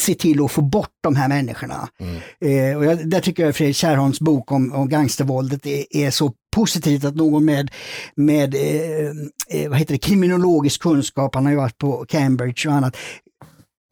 se 0.00 0.14
till 0.14 0.44
att 0.44 0.52
få 0.52 0.60
bort 0.60 0.92
de 1.02 1.16
här 1.16 1.28
människorna. 1.28 1.88
Mm. 2.00 2.16
Eh, 2.40 2.76
och 2.76 2.84
jag, 2.84 3.10
där 3.10 3.20
tycker 3.20 3.44
jag 3.44 3.56
Fredrik 3.56 3.76
Kärrholms 3.76 4.20
bok 4.20 4.52
om, 4.52 4.72
om 4.72 4.88
gangstervåldet 4.88 5.66
är, 5.66 5.84
är 5.90 6.10
så 6.10 6.32
positivt 6.54 7.04
att 7.04 7.16
någon 7.16 7.44
med, 7.44 7.70
med 8.14 8.54
eh, 8.54 9.60
eh, 9.60 9.68
vad 9.68 9.78
heter 9.78 9.94
det, 9.94 9.98
kriminologisk 9.98 10.82
kunskap, 10.82 11.34
han 11.34 11.44
har 11.44 11.52
ju 11.52 11.58
varit 11.58 11.78
på 11.78 12.04
Cambridge 12.08 12.68
och 12.68 12.74
annat, 12.74 12.96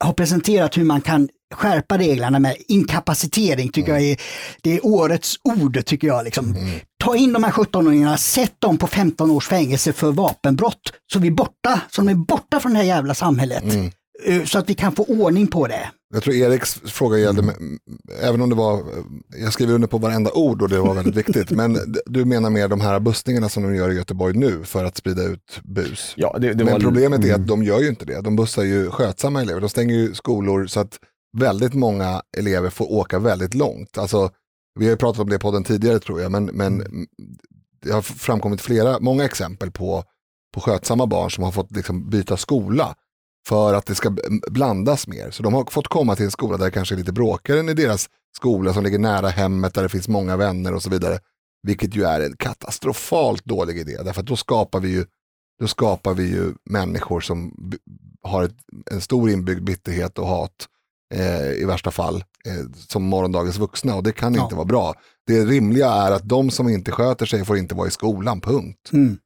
har 0.03 0.13
presenterat 0.13 0.77
hur 0.77 0.83
man 0.83 1.01
kan 1.01 1.29
skärpa 1.53 1.97
reglerna 1.97 2.39
med 2.39 2.55
inkapacitering 2.67 3.69
tycker 3.69 3.91
jag 3.91 4.01
är, 4.01 4.21
det 4.61 4.73
är 4.73 4.85
årets 4.85 5.35
ord 5.43 5.85
tycker 5.85 6.07
jag. 6.07 6.25
Liksom. 6.25 6.55
Ta 7.03 7.15
in 7.15 7.33
de 7.33 7.43
här 7.43 7.51
17-åringarna, 7.51 8.17
sätt 8.17 8.53
dem 8.59 8.77
på 8.77 8.87
15 8.87 9.31
års 9.31 9.47
fängelse 9.47 9.93
för 9.93 10.11
vapenbrott 10.11 10.93
så 11.13 11.19
vi 11.19 11.27
är 11.27 11.31
borta, 11.31 11.81
så 11.91 12.01
de 12.01 12.09
är 12.09 12.15
borta 12.15 12.59
från 12.59 12.71
det 12.73 12.77
här 12.77 12.85
jävla 12.85 13.13
samhället. 13.13 13.63
Mm. 14.25 14.39
Eh, 14.41 14.45
Så 14.45 14.59
att 14.59 14.69
vi 14.69 14.73
kan 14.73 14.91
få 14.91 15.03
ordning 15.03 15.47
på 15.47 15.67
det. 15.67 15.91
Jag 16.13 16.23
tror 16.23 16.35
Eriks 16.35 16.73
fråga 16.85 17.17
gällde, 17.17 17.53
även 18.21 18.41
om 18.41 18.49
det 18.49 18.55
var, 18.55 18.83
jag 19.41 19.53
skriver 19.53 19.73
under 19.73 19.87
på 19.87 19.97
varenda 19.97 20.31
ord 20.31 20.61
och 20.61 20.69
det 20.69 20.79
var 20.79 20.93
väldigt 20.93 21.15
viktigt, 21.15 21.51
men 21.51 21.77
du 22.05 22.25
menar 22.25 22.49
mer 22.49 22.67
de 22.67 22.81
här 22.81 22.99
bussningarna 22.99 23.49
som 23.49 23.63
de 23.63 23.75
gör 23.75 23.91
i 23.91 23.95
Göteborg 23.95 24.37
nu 24.37 24.63
för 24.63 24.85
att 24.85 24.97
sprida 24.97 25.23
ut 25.23 25.59
bus. 25.63 26.13
Ja, 26.17 26.37
det, 26.41 26.53
det 26.53 26.63
Men 26.63 26.73
var, 26.73 26.79
problemet 26.79 27.19
är 27.19 27.29
Mm. 27.29 27.41
att 27.41 27.47
de 27.47 27.63
gör 27.63 27.79
ju 27.81 27.89
inte 27.89 28.05
det. 28.05 28.21
De 28.21 28.35
bussar 28.35 28.63
ju 28.63 28.89
skötsamma 28.91 29.41
elever. 29.41 29.61
De 29.61 29.69
stänger 29.69 29.95
ju 29.95 30.13
skolor 30.13 30.67
så 30.67 30.79
att 30.79 30.99
väldigt 31.37 31.73
många 31.73 32.21
elever 32.37 32.69
får 32.69 32.91
åka 32.93 33.19
väldigt 33.19 33.53
långt. 33.53 33.97
Alltså, 33.97 34.29
vi 34.79 34.85
har 34.85 34.91
ju 34.91 34.97
pratat 34.97 35.21
om 35.21 35.29
det 35.29 35.39
på 35.39 35.51
den 35.51 35.63
tidigare 35.63 35.99
tror 35.99 36.21
jag, 36.21 36.31
men, 36.31 36.45
men 36.45 36.83
det 37.83 37.91
har 37.91 38.01
framkommit 38.01 38.61
flera, 38.61 38.99
många 38.99 39.25
exempel 39.25 39.71
på, 39.71 40.03
på 40.53 40.61
skötsamma 40.61 41.07
barn 41.07 41.31
som 41.31 41.43
har 41.43 41.51
fått 41.51 41.71
liksom 41.75 42.09
byta 42.09 42.37
skola 42.37 42.95
för 43.47 43.73
att 43.73 43.85
det 43.85 43.95
ska 43.95 44.15
blandas 44.51 45.07
mer. 45.07 45.31
Så 45.31 45.43
de 45.43 45.53
har 45.53 45.65
fått 45.71 45.87
komma 45.87 46.15
till 46.15 46.25
en 46.25 46.31
skola 46.31 46.57
där 46.57 46.65
det 46.65 46.71
kanske 46.71 46.95
är 46.95 46.97
lite 46.97 47.11
bråkigare 47.11 47.59
än 47.59 47.69
i 47.69 47.73
deras 47.73 48.09
skola 48.37 48.73
som 48.73 48.83
ligger 48.83 48.99
nära 48.99 49.29
hemmet, 49.29 49.73
där 49.73 49.83
det 49.83 49.89
finns 49.89 50.07
många 50.07 50.37
vänner 50.37 50.73
och 50.73 50.83
så 50.83 50.89
vidare. 50.89 51.19
Vilket 51.67 51.95
ju 51.95 52.03
är 52.03 52.21
en 52.21 52.35
katastrofalt 52.37 53.45
dålig 53.45 53.77
idé, 53.77 53.97
därför 54.03 54.21
att 54.21 54.27
då 54.27 54.35
skapar 54.35 54.79
vi 54.79 54.89
ju, 54.89 55.05
då 55.59 55.67
skapar 55.67 56.13
vi 56.13 56.23
ju 56.23 56.53
människor 56.69 57.21
som 57.21 57.53
har 58.21 58.43
ett, 58.43 58.55
en 58.91 59.01
stor 59.01 59.29
inbyggd 59.29 59.63
bitterhet 59.63 60.19
och 60.19 60.27
hat 60.27 60.67
eh, 61.13 61.51
i 61.51 61.65
värsta 61.65 61.91
fall 61.91 62.15
eh, 62.47 62.65
som 62.87 63.03
morgondagens 63.03 63.57
vuxna 63.57 63.95
och 63.95 64.03
det 64.03 64.11
kan 64.11 64.33
Ja. 64.35 64.43
inte 64.43 64.55
vara 64.55 64.65
bra. 64.65 64.93
Det 65.27 65.45
rimliga 65.45 65.89
är 65.91 66.11
att 66.11 66.29
de 66.29 66.49
som 66.51 66.69
inte 66.69 66.91
sköter 66.91 67.25
sig 67.25 67.45
får 67.45 67.57
inte 67.57 67.75
vara 67.75 67.87
i 67.87 67.91
skolan, 67.91 68.41
punkt. 68.41 68.89
Mm. 68.93 69.17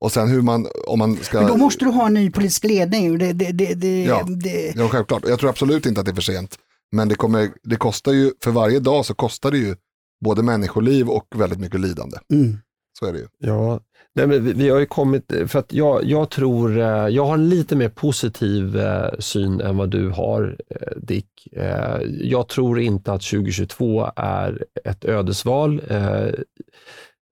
Och 0.00 0.12
sen 0.12 0.28
hur 0.28 0.42
man, 0.42 0.66
om 0.86 0.98
man 0.98 1.16
ska... 1.16 1.38
Men 1.38 1.48
då 1.48 1.56
måste 1.56 1.84
du 1.84 1.90
ha 1.90 2.06
en 2.06 2.14
ny 2.14 2.30
politisk 2.30 2.64
ledning. 2.64 3.18
Det, 3.18 3.32
det, 3.32 3.52
det, 3.52 3.74
det, 3.74 4.04
Ja. 4.04 4.26
det, 4.28 4.76
Ja, 4.76 4.88
självklart. 4.88 5.28
Jag 5.28 5.38
tror 5.38 5.50
absolut 5.50 5.86
inte 5.86 6.00
att 6.00 6.06
det 6.06 6.12
är 6.12 6.14
för 6.14 6.22
sent. 6.22 6.56
Men 6.92 7.08
det, 7.08 7.14
kommer, 7.14 7.50
det 7.62 7.76
kostar 7.76 8.12
ju, 8.12 8.32
för 8.44 8.50
varje 8.50 8.80
dag 8.80 9.06
så 9.06 9.14
kostar 9.14 9.50
det 9.50 9.58
ju 9.58 9.76
både 10.24 10.42
människoliv 10.42 11.08
och 11.08 11.26
väldigt 11.34 11.60
mycket 11.60 11.80
lidande. 11.80 12.16
mm. 12.32 12.58
Så 12.98 13.06
är 13.06 13.12
det 13.12 13.18
ju. 13.18 13.26
Ja, 13.38 13.80
Nej, 14.18 14.26
men 14.26 14.44
vi, 14.44 14.52
vi 14.52 14.68
har 14.68 14.78
ju 14.78 14.86
kommit, 14.86 15.32
för 15.46 15.58
att 15.58 15.72
jag, 15.72 16.04
jag 16.04 16.30
tror, 16.30 16.78
eh, 16.78 17.08
jag 17.08 17.26
har 17.26 17.34
en 17.34 17.48
lite 17.48 17.76
mer 17.76 17.88
positiv 17.88 18.76
eh, 18.76 19.10
syn 19.18 19.60
än 19.60 19.76
vad 19.76 19.90
du 19.90 20.08
har 20.08 20.56
eh, 20.70 20.96
Dick. 20.96 21.48
Eh, 21.52 22.00
jag 22.20 22.48
tror 22.48 22.80
inte 22.80 23.12
att 23.12 23.22
2022 23.22 24.10
är 24.16 24.64
ett 24.84 25.04
ödesval. 25.04 25.82
Eh, 25.88 26.28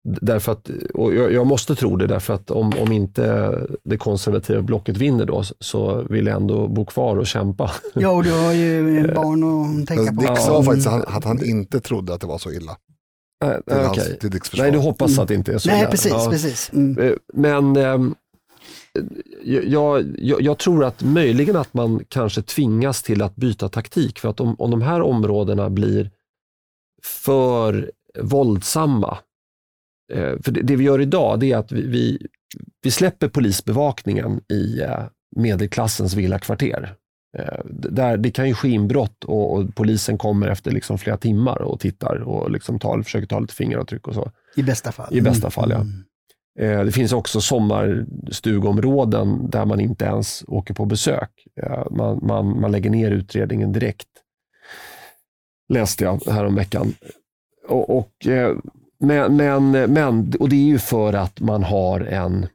därför 0.04 0.52
att, 0.52 0.70
och 0.94 1.14
jag, 1.14 1.32
jag 1.32 1.46
måste 1.46 1.74
tro 1.74 1.96
det 1.96 2.06
därför 2.06 2.34
att 2.34 2.50
om, 2.50 2.72
om 2.80 2.92
inte 2.92 3.52
det 3.84 3.96
konservativa 3.96 4.62
blocket 4.62 4.96
vinner 4.96 5.24
då 5.24 5.42
så 5.60 6.02
vill 6.10 6.26
jag 6.26 6.36
ändå 6.36 6.68
bo 6.68 6.84
kvar 6.84 7.16
och 7.16 7.26
kämpa. 7.26 7.70
ja, 7.94 8.08
och 8.10 8.24
du 8.24 8.32
har 8.32 8.52
ju 8.52 9.02
barn 9.14 9.44
att 9.80 9.88
tänka 9.88 10.12
på. 10.12 10.20
Dick 10.20 10.38
sa 10.38 10.62
faktiskt 10.62 10.86
att 10.86 10.92
han, 10.92 11.16
att 11.16 11.24
han 11.24 11.44
inte 11.44 11.80
trodde 11.80 12.14
att 12.14 12.20
det 12.20 12.26
var 12.26 12.38
så 12.38 12.52
illa. 12.52 12.76
Nej, 13.44 13.60
Till, 13.66 13.76
hans, 13.76 13.98
okej. 13.98 14.18
till 14.18 14.30
Dicks 14.30 14.50
försvar. 14.50 14.64
Nej, 14.64 14.72
du 14.72 14.78
hoppas 14.78 15.18
att 15.18 15.28
det 15.28 15.34
inte 15.34 15.52
är 15.52 15.58
så. 15.58 15.68
Nej, 15.68 15.80
illa. 15.80 15.90
precis, 15.90 16.12
Ja. 16.12 16.28
precis. 16.30 16.70
Mm. 16.72 16.98
Eh, 17.08 17.12
Men 17.34 17.76
ehm, 17.76 18.14
jag, 19.44 20.04
jag, 20.18 20.42
jag 20.42 20.58
tror 20.58 20.84
att 20.84 21.02
möjligen 21.04 21.56
att 21.56 21.74
man 21.74 22.04
kanske 22.08 22.42
tvingas 22.42 23.02
till 23.02 23.22
att 23.22 23.36
byta 23.36 23.68
taktik. 23.68 24.18
För 24.18 24.28
att 24.28 24.40
om, 24.40 24.56
om 24.58 24.70
de 24.70 24.82
här 24.82 25.02
områdena 25.02 25.70
blir 25.70 26.10
för 27.02 27.90
våldsamma. 28.20 29.18
Eh, 30.12 30.34
För 30.42 30.52
det, 30.52 30.62
det 30.62 30.76
vi 30.76 30.84
gör 30.84 31.00
idag 31.00 31.40
det 31.40 31.52
är 31.52 31.56
att 31.56 31.72
vi, 31.72 31.86
vi, 31.86 32.26
vi 32.82 32.90
släpper 32.90 33.28
polisbevakningen 33.28 34.40
i 34.48 34.80
eh, 34.80 35.04
medelklassens 35.36 36.14
villakvarter. 36.14 36.94
Eh, 37.38 37.60
Där 37.64 38.16
det 38.16 38.30
kan 38.30 38.48
ju 38.48 38.54
ske 38.54 38.68
inbrott 38.68 39.24
och, 39.24 39.52
och 39.52 39.74
polisen 39.74 40.18
kommer 40.18 40.48
efter 40.48 40.70
liksom 40.70 40.98
flera 40.98 41.16
timmar 41.16 41.62
och 41.62 41.80
tittar 41.80 42.16
och 42.16 42.50
liksom 42.50 42.78
tar, 42.78 43.02
försöker 43.02 43.26
ta 43.26 43.40
lite 43.40 43.54
fingeravtryck 43.54 44.08
och 44.08 44.14
så. 44.14 44.30
I 44.56 44.62
bästa 44.62 44.92
fall. 44.92 45.16
I 45.16 45.20
bästa 45.20 45.50
fall, 45.50 45.70
ja. 45.70 45.80
Mm. 45.80 46.04
Det 46.86 46.92
finns 46.92 47.12
också 47.12 47.40
sommarstugområden 47.40 49.50
där 49.50 49.64
man 49.64 49.80
inte 49.80 50.04
ens 50.04 50.44
åker 50.46 50.74
på 50.74 50.84
besök. 50.84 51.30
Man, 51.90 52.20
man, 52.22 52.60
man 52.60 52.72
lägger 52.72 52.90
ner 52.90 53.10
utredningen 53.10 53.72
direkt. 53.72 54.08
Läste 55.68 56.04
jag 56.04 56.22
häromveckan. 56.26 56.94
Och, 57.68 57.98
och, 57.98 58.12
men, 59.02 59.36
men, 59.36 59.70
men, 59.92 60.32
och 60.40 60.48
det 60.48 60.56
är 60.56 60.66
ju 60.66 60.78
för 60.78 61.12
att 61.12 61.40
man 61.40 61.62
har 61.62 62.00
en 62.00 62.46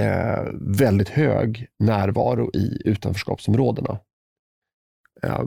eh, 0.00 0.44
väldigt 0.60 1.08
hög 1.08 1.66
närvaro 1.78 2.50
i 2.54 2.82
utanförskapsområdena. 2.84 3.98
Eh, 5.22 5.44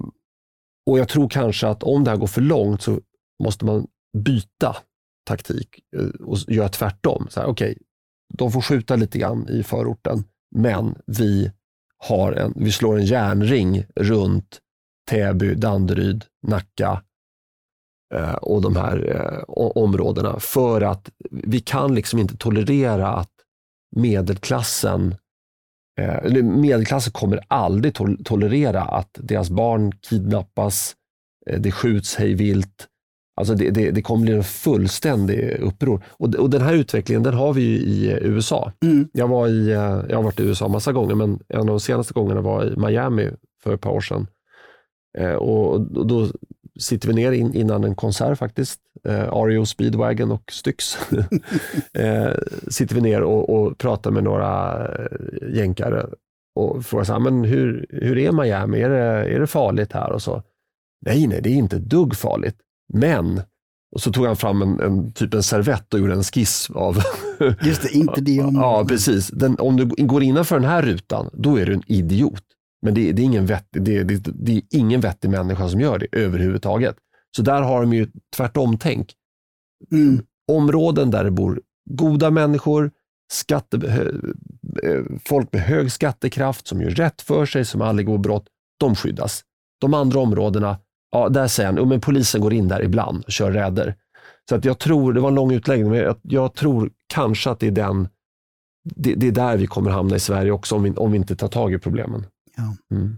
och 0.85 0.99
jag 0.99 1.09
tror 1.09 1.29
kanske 1.29 1.67
att 1.67 1.83
om 1.83 2.03
det 2.03 2.09
här 2.09 2.17
går 2.17 2.27
för 2.27 2.41
långt 2.41 2.81
så 2.81 2.99
måste 3.43 3.65
man 3.65 3.87
byta 4.17 4.75
taktik 5.27 5.79
eh, 5.95 6.07
och 6.07 6.37
göra 6.47 6.69
tvärtom. 6.69 7.27
Så 7.29 7.39
här, 7.39 7.47
okay, 7.47 7.75
de 8.33 8.51
får 8.51 8.61
skjuta 8.61 8.95
lite 8.95 9.19
grann 9.19 9.49
i 9.49 9.63
förorten, 9.63 10.23
men 10.55 10.95
vi, 11.05 11.51
har 11.97 12.33
en, 12.33 12.53
vi 12.55 12.71
slår 12.71 12.97
en 12.97 13.05
järnring 13.05 13.85
runt 13.95 14.59
Täby, 15.09 15.55
Danderyd, 15.55 16.25
Nacka 16.47 17.03
och 18.41 18.61
de 18.61 18.75
här 18.75 19.15
eh, 19.15 19.43
områdena 19.57 20.39
för 20.39 20.81
att 20.81 21.09
vi 21.31 21.59
kan 21.59 21.95
liksom 21.95 22.19
inte 22.19 22.37
tolerera 22.37 23.07
att 23.07 23.31
medelklassen 23.95 25.15
eh, 25.99 26.15
eller 26.15 26.41
medelklassen 26.41 27.13
kommer 27.13 27.39
aldrig 27.47 27.93
tol- 27.93 28.23
tolerera 28.23 28.81
att 28.81 29.09
deras 29.13 29.49
barn 29.49 29.91
kidnappas, 29.91 30.95
eh, 31.49 31.59
det 31.59 31.71
skjuts 31.71 32.15
hej 32.15 32.33
vilt, 32.33 32.87
Alltså 33.37 33.55
det, 33.55 33.69
det, 33.69 33.91
det 33.91 34.01
kommer 34.01 34.21
bli 34.21 34.33
en 34.33 34.43
fullständig 34.43 35.57
uppror. 35.59 36.03
Och, 36.07 36.35
och 36.35 36.49
den 36.49 36.61
här 36.61 36.73
utvecklingen 36.73 37.23
den 37.23 37.33
har 37.33 37.53
vi 37.53 37.61
ju 37.61 37.77
i 37.77 38.11
eh, 38.11 38.17
USA. 38.17 38.71
Mm. 38.85 39.07
Jag, 39.13 39.27
var 39.27 39.47
i, 39.47 39.71
eh, 39.71 39.99
jag 40.09 40.15
har 40.15 40.23
varit 40.23 40.39
i 40.39 40.43
USA 40.43 40.67
massa 40.67 40.91
gånger, 40.91 41.15
men 41.15 41.39
en 41.47 41.59
av 41.59 41.65
de 41.65 41.79
senaste 41.79 42.13
gångerna 42.13 42.41
var 42.41 42.65
i 42.65 42.75
Miami 42.77 43.29
för 43.63 43.73
ett 43.73 43.81
par 43.81 43.91
år 43.91 44.01
sedan. 44.01 44.27
Eh, 45.17 45.33
och 45.33 45.81
då 46.07 46.27
sitter 46.79 47.07
vi 47.07 47.13
ner 47.13 47.31
in, 47.31 47.53
innan 47.53 47.83
en 47.83 47.95
konsert 47.95 48.37
faktiskt. 48.37 48.79
Eh, 49.03 49.43
REO 49.43 49.65
Speedwagon 49.65 50.31
och 50.31 50.51
Styx. 50.51 50.97
eh, 51.93 52.31
sitter 52.67 52.95
vi 52.95 53.01
ner 53.01 53.21
och, 53.21 53.49
och 53.49 53.77
pratar 53.77 54.11
med 54.11 54.23
några 54.23 54.83
eh, 54.87 55.55
jänkare 55.55 56.05
och 56.55 56.85
frågar 56.85 57.03
så 57.03 57.13
här, 57.13 57.19
men 57.19 57.43
hur, 57.43 57.85
hur 57.89 58.17
är 58.17 58.31
Miami? 58.31 58.81
Är 58.81 58.89
det, 58.89 59.35
är 59.35 59.39
det 59.39 59.47
farligt 59.47 59.93
här? 59.93 60.11
och 60.11 60.21
så? 60.21 60.43
Nej, 61.05 61.27
nej, 61.27 61.41
det 61.41 61.49
är 61.49 61.53
inte 61.53 61.79
dugg 61.79 62.15
farligt. 62.15 62.57
Men, 62.93 63.41
och 63.95 64.01
så 64.01 64.11
tog 64.11 64.25
han 64.25 64.35
fram 64.35 64.61
en, 64.61 64.79
en 64.79 65.11
typ 65.11 65.33
en 65.33 65.43
servett 65.43 65.93
och 65.93 65.99
gjorde 65.99 66.13
en 66.13 66.23
skiss 66.23 66.69
av 66.69 66.97
Just 67.61 67.81
det, 67.81 67.91
inte 67.91 68.21
det 68.21 68.41
om... 68.41 68.55
Ja, 68.55 68.85
precis. 68.87 69.27
Den, 69.27 69.59
om 69.59 69.77
du 69.77 69.85
går 69.85 70.23
innanför 70.23 70.55
den 70.55 70.69
här 70.69 70.81
rutan, 70.81 71.29
då 71.33 71.59
är 71.59 71.65
du 71.65 71.73
en 71.73 71.83
idiot. 71.87 72.43
Men 72.81 72.93
det, 72.93 73.11
det, 73.11 73.21
är 73.21 73.23
ingen 73.23 73.45
vettig, 73.45 73.81
det, 73.81 74.03
det, 74.03 74.31
det 74.33 74.57
är 74.57 74.61
ingen 74.71 75.01
vettig 75.01 75.29
människa 75.29 75.69
som 75.69 75.79
gör 75.79 75.99
det 75.99 76.07
överhuvudtaget. 76.11 76.95
Så 77.35 77.41
där 77.41 77.61
har 77.61 77.81
de 77.81 77.93
ju 77.93 78.07
tvärtom-tänk. 78.35 79.13
Mm. 79.91 80.25
Områden 80.51 81.11
där 81.11 81.23
det 81.23 81.31
bor 81.31 81.61
goda 81.89 82.31
människor, 82.31 82.91
skatte, 83.31 83.87
hö- 83.87 84.21
eh, 84.83 85.03
folk 85.25 85.53
med 85.53 85.61
hög 85.61 85.91
skattekraft 85.91 86.67
som 86.67 86.81
gör 86.81 86.89
rätt 86.89 87.21
för 87.21 87.45
sig, 87.45 87.65
som 87.65 87.81
aldrig 87.81 88.05
går 88.05 88.17
brott, 88.17 88.47
de 88.79 88.95
skyddas. 88.95 89.43
De 89.81 89.93
andra 89.93 90.19
områdena, 90.19 90.77
ja, 91.11 91.29
där 91.29 91.47
säger 91.47 91.67
han, 91.67 91.77
"Jo, 91.77 91.85
men 91.85 92.01
polisen 92.01 92.41
går 92.41 92.53
in 92.53 92.67
där 92.67 92.83
ibland 92.83 93.23
och 93.25 93.31
kör 93.31 93.51
räder. 93.51 93.95
Så 94.49 94.55
att 94.55 94.65
jag 94.65 94.79
tror, 94.79 95.13
det 95.13 95.19
var 95.19 95.29
en 95.29 95.35
lång 95.35 95.51
utläggning, 95.51 95.89
men 95.89 95.99
jag, 95.99 96.15
jag 96.21 96.53
tror 96.53 96.91
kanske 97.07 97.49
att 97.49 97.59
det 97.59 97.67
är 97.67 97.71
den 97.71 98.07
det, 98.95 99.13
det 99.15 99.27
är 99.27 99.31
där 99.31 99.57
vi 99.57 99.67
kommer 99.67 99.91
hamna 99.91 100.15
i 100.15 100.19
Sverige 100.19 100.51
också 100.51 100.75
om 100.75 100.83
vi, 100.83 100.91
om 100.91 101.11
vi 101.11 101.17
inte 101.17 101.35
tar 101.35 101.47
tag 101.47 101.73
i 101.73 101.79
problemen. 101.79 102.25
Ja. 102.57 102.95
Mm. 102.95 103.17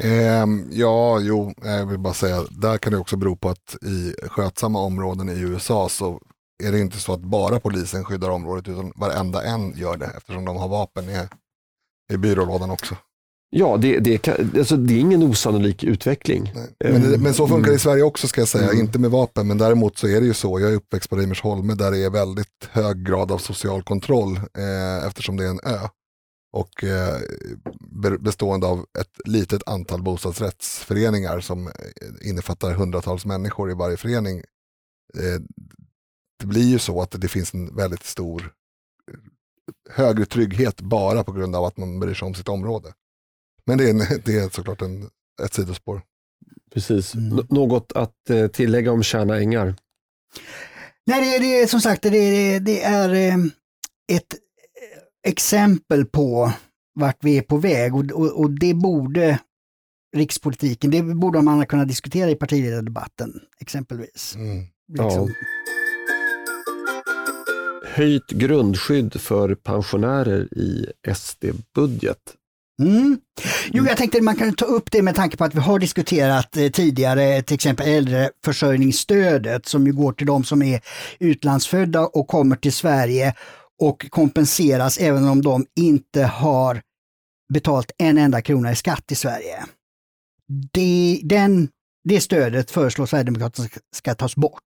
Ehm, 0.00 0.68
ja, 0.70 1.20
jo, 1.20 1.54
jag 1.62 1.86
vill 1.86 1.98
bara 1.98 2.14
säga, 2.14 2.44
där 2.50 2.78
kan 2.78 2.92
det 2.92 2.98
också 2.98 3.16
bero 3.16 3.36
på 3.36 3.48
att 3.48 3.76
i 3.82 4.14
skötsamma 4.28 4.78
områden 4.78 5.28
i 5.28 5.40
USA 5.40 5.88
så 5.88 6.20
är 6.62 6.72
det 6.72 6.80
inte 6.80 6.98
så 6.98 7.12
att 7.12 7.20
bara 7.20 7.60
polisen 7.60 8.04
skyddar 8.04 8.30
området 8.30 8.68
utan 8.68 8.92
varenda 8.96 9.42
en 9.42 9.76
gör 9.76 9.96
det 9.96 10.10
eftersom 10.16 10.44
de 10.44 10.56
har 10.56 10.68
vapen 10.68 11.04
i, 11.10 11.28
i 12.14 12.16
byrålådan 12.16 12.70
också. 12.70 12.96
Ja, 13.50 13.76
det, 13.76 13.98
det, 13.98 14.18
kan, 14.18 14.52
alltså, 14.58 14.76
det 14.76 14.94
är 14.94 14.98
ingen 14.98 15.22
osannolik 15.22 15.84
utveckling. 15.84 16.52
Men, 16.84 17.02
det, 17.10 17.18
men, 17.18 17.34
så 17.34 17.48
funkar 17.48 17.70
det 17.70 17.76
i 17.76 17.78
Sverige 17.78 18.02
också 18.02 18.28
ska 18.28 18.40
jag 18.40 18.48
säga, 18.48 18.70
Mm. 18.70 18.80
inte 18.80 18.98
med 18.98 19.10
vapen, 19.10 19.46
men 19.46 19.58
däremot 19.58 19.98
så 19.98 20.08
är 20.08 20.20
det 20.20 20.26
ju 20.26 20.34
så, 20.34 20.60
jag 20.60 20.72
är 20.72 20.76
uppväxt 20.76 21.10
på 21.10 21.16
Reimersholme 21.16 21.74
där 21.74 21.90
det 21.90 21.98
är 21.98 22.10
väldigt 22.10 22.68
hög 22.70 23.06
grad 23.06 23.32
av 23.32 23.38
social 23.38 23.82
kontroll 23.82 24.36
eh, 24.36 25.06
eftersom 25.06 25.36
det 25.36 25.44
är 25.44 25.48
en 25.48 25.60
ö. 25.64 25.78
Och 26.52 26.84
eh, 26.84 27.20
be- 27.80 28.18
bestående 28.18 28.66
av 28.66 28.86
ett 29.00 29.20
litet 29.28 29.68
antal 29.68 30.02
bostadsrättsföreningar 30.02 31.40
som 31.40 31.66
eh, 31.66 31.72
innefattar 32.28 32.72
hundratals 32.72 33.24
människor 33.24 33.70
i 33.70 33.74
varje 33.74 33.96
förening. 33.96 34.38
Eh, 35.18 35.40
det 36.40 36.46
blir 36.46 36.64
ju 36.68 36.78
så 36.78 37.02
att 37.02 37.10
det 37.20 37.28
finns 37.28 37.54
en 37.54 37.76
väldigt 37.76 38.02
stor 38.04 38.52
högre 39.90 40.26
trygghet 40.26 40.80
bara 40.80 41.24
på 41.24 41.32
grund 41.32 41.56
av 41.56 41.64
att 41.64 41.76
man 41.76 42.00
bryr 42.00 42.14
sig 42.14 42.26
om 42.26 42.34
sitt 42.34 42.48
område. 42.48 42.94
Men 43.66 43.78
det 43.78 43.84
är, 43.84 43.90
en, 43.90 43.98
det 44.24 44.38
är 44.38 44.48
såklart 44.48 44.82
en, 44.82 45.10
ett 45.42 45.54
sidospår. 45.54 46.02
Precis. 46.74 47.14
Mm. 47.14 47.38
N- 47.38 47.46
något 47.50 47.92
att 47.92 48.52
tillägga 48.52 48.92
om 48.92 49.02
Tjärna 49.02 49.38
ängar? 49.40 49.74
Nej, 51.06 51.30
det, 51.30 51.38
det 51.46 51.60
är 51.62 51.66
som 51.66 51.80
sagt 51.80 52.02
det, 52.02 52.10
det, 52.10 52.58
det 52.58 52.82
är 52.82 53.10
ett 54.12 54.34
exempel 55.26 56.04
på 56.04 56.52
vart 56.94 57.18
vi 57.20 57.38
är 57.38 57.42
på 57.42 57.56
väg 57.56 57.94
och, 57.94 58.10
och, 58.10 58.40
och 58.40 58.50
det 58.50 58.74
borde 58.74 59.38
rikspolitiken, 60.16 60.90
det 60.90 61.02
borde 61.02 61.42
man 61.42 61.66
kunna 61.66 61.84
diskutera 61.84 62.30
i 62.30 62.34
partiledardebatten 62.34 63.40
exempelvis. 63.60 64.34
Mm. 64.36 64.66
Liksom. 64.92 65.34
Höjt 67.86 68.30
grundskydd 68.30 69.20
för 69.20 69.54
pensionärer 69.54 70.54
i 70.54 70.86
SD-budget. 71.14 72.36
Mm. 72.80 73.20
Jo, 73.72 73.84
jag 73.88 73.96
tänkte 73.96 74.20
man 74.20 74.36
kan 74.36 74.54
ta 74.54 74.64
upp 74.64 74.90
det 74.90 75.02
med 75.02 75.14
tanke 75.14 75.36
på 75.36 75.44
att 75.44 75.54
vi 75.54 75.60
har 75.60 75.78
diskuterat 75.78 76.56
eh, 76.56 76.70
tidigare 76.70 77.42
till 77.42 77.54
exempel 77.54 77.88
äldreförsörjningsstödet 77.88 79.66
som 79.66 79.86
ju 79.86 79.92
går 79.92 80.12
till 80.12 80.26
de 80.26 80.44
som 80.44 80.62
är 80.62 80.80
utlandsfödda 81.18 82.06
och 82.06 82.28
kommer 82.28 82.56
till 82.56 82.72
Sverige 82.72 83.34
och 83.80 84.10
kompenseras 84.10 84.98
även 84.98 85.28
om 85.28 85.42
de 85.42 85.66
inte 85.76 86.22
har 86.22 86.82
betalt 87.52 87.92
en 87.98 88.18
enda 88.18 88.42
krona 88.42 88.72
i 88.72 88.76
skatt 88.76 89.12
i 89.12 89.14
Sverige. 89.14 89.64
Det, 90.72 91.20
den, 91.24 91.68
det 92.04 92.20
stödet 92.20 92.70
föreslår 92.70 93.06
Sverigedemokraterna 93.06 93.68
ska, 93.96 94.14
tas 94.14 94.36
bort. 94.36 94.62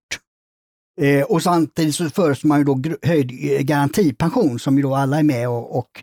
Eh, 1.01 1.23
och 1.23 1.43
samtidigt 1.43 1.95
så 1.95 2.11
föreslår 2.11 2.49
man 2.49 2.59
ju 2.59 2.65
då 2.65 2.81
höjd 3.03 3.31
eh, 3.31 3.61
garantipension 3.61 4.59
som 4.59 4.77
ju 4.77 4.83
då 4.83 4.95
alla 4.95 5.19
är 5.19 5.23
med 5.23 5.49
och, 5.49 5.79
och 5.79 6.03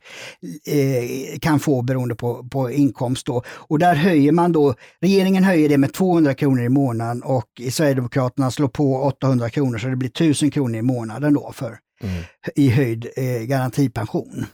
eh, 0.74 1.40
kan 1.40 1.60
få 1.60 1.82
beroende 1.82 2.16
på, 2.16 2.44
på 2.44 2.72
inkomst. 2.72 3.26
Då. 3.26 3.44
Och 3.48 3.80
där 3.80 3.96
höjer 3.96 4.32
man 4.32 4.52
då, 4.52 4.76
regeringen 5.02 5.44
höjer 5.44 5.70
det 5.70 5.78
med 5.78 5.94
200 5.94 6.34
kronor 6.34 6.64
i 6.64 6.70
månaden 6.70 7.24
och 7.24 7.62
Sverigedemokraterna 7.72 8.52
slår 8.52 8.68
på 8.68 8.96
800 8.96 9.50
kronor 9.50 9.78
så 9.78 9.88
det 9.88 9.96
blir 9.96 10.10
1000 10.10 10.52
kronor 10.52 10.76
i 10.76 10.82
månaden 10.82 11.34
då 11.34 11.52
för, 11.54 11.80
Mm. 12.02 12.24
i 12.56 12.70
höjd 12.70 13.08
eh, 13.16 13.42
garantipension. 13.42 14.46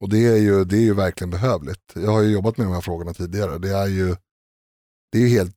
Och 0.00 0.08
det 0.08 0.26
är, 0.26 0.36
ju, 0.36 0.64
det 0.64 0.76
är 0.76 0.80
ju 0.80 0.94
verkligen 0.94 1.30
behövligt. 1.30 1.92
Jag 1.94 2.10
har 2.10 2.22
ju 2.22 2.30
jobbat 2.30 2.56
med 2.56 2.66
de 2.66 2.72
här 2.72 2.80
frågorna 2.80 3.14
tidigare. 3.14 3.58
Det 3.58 3.70
är 3.70 3.86
ju, 3.86 4.16
det 5.12 5.18
är 5.18 5.22
ju 5.22 5.28
helt 5.28 5.56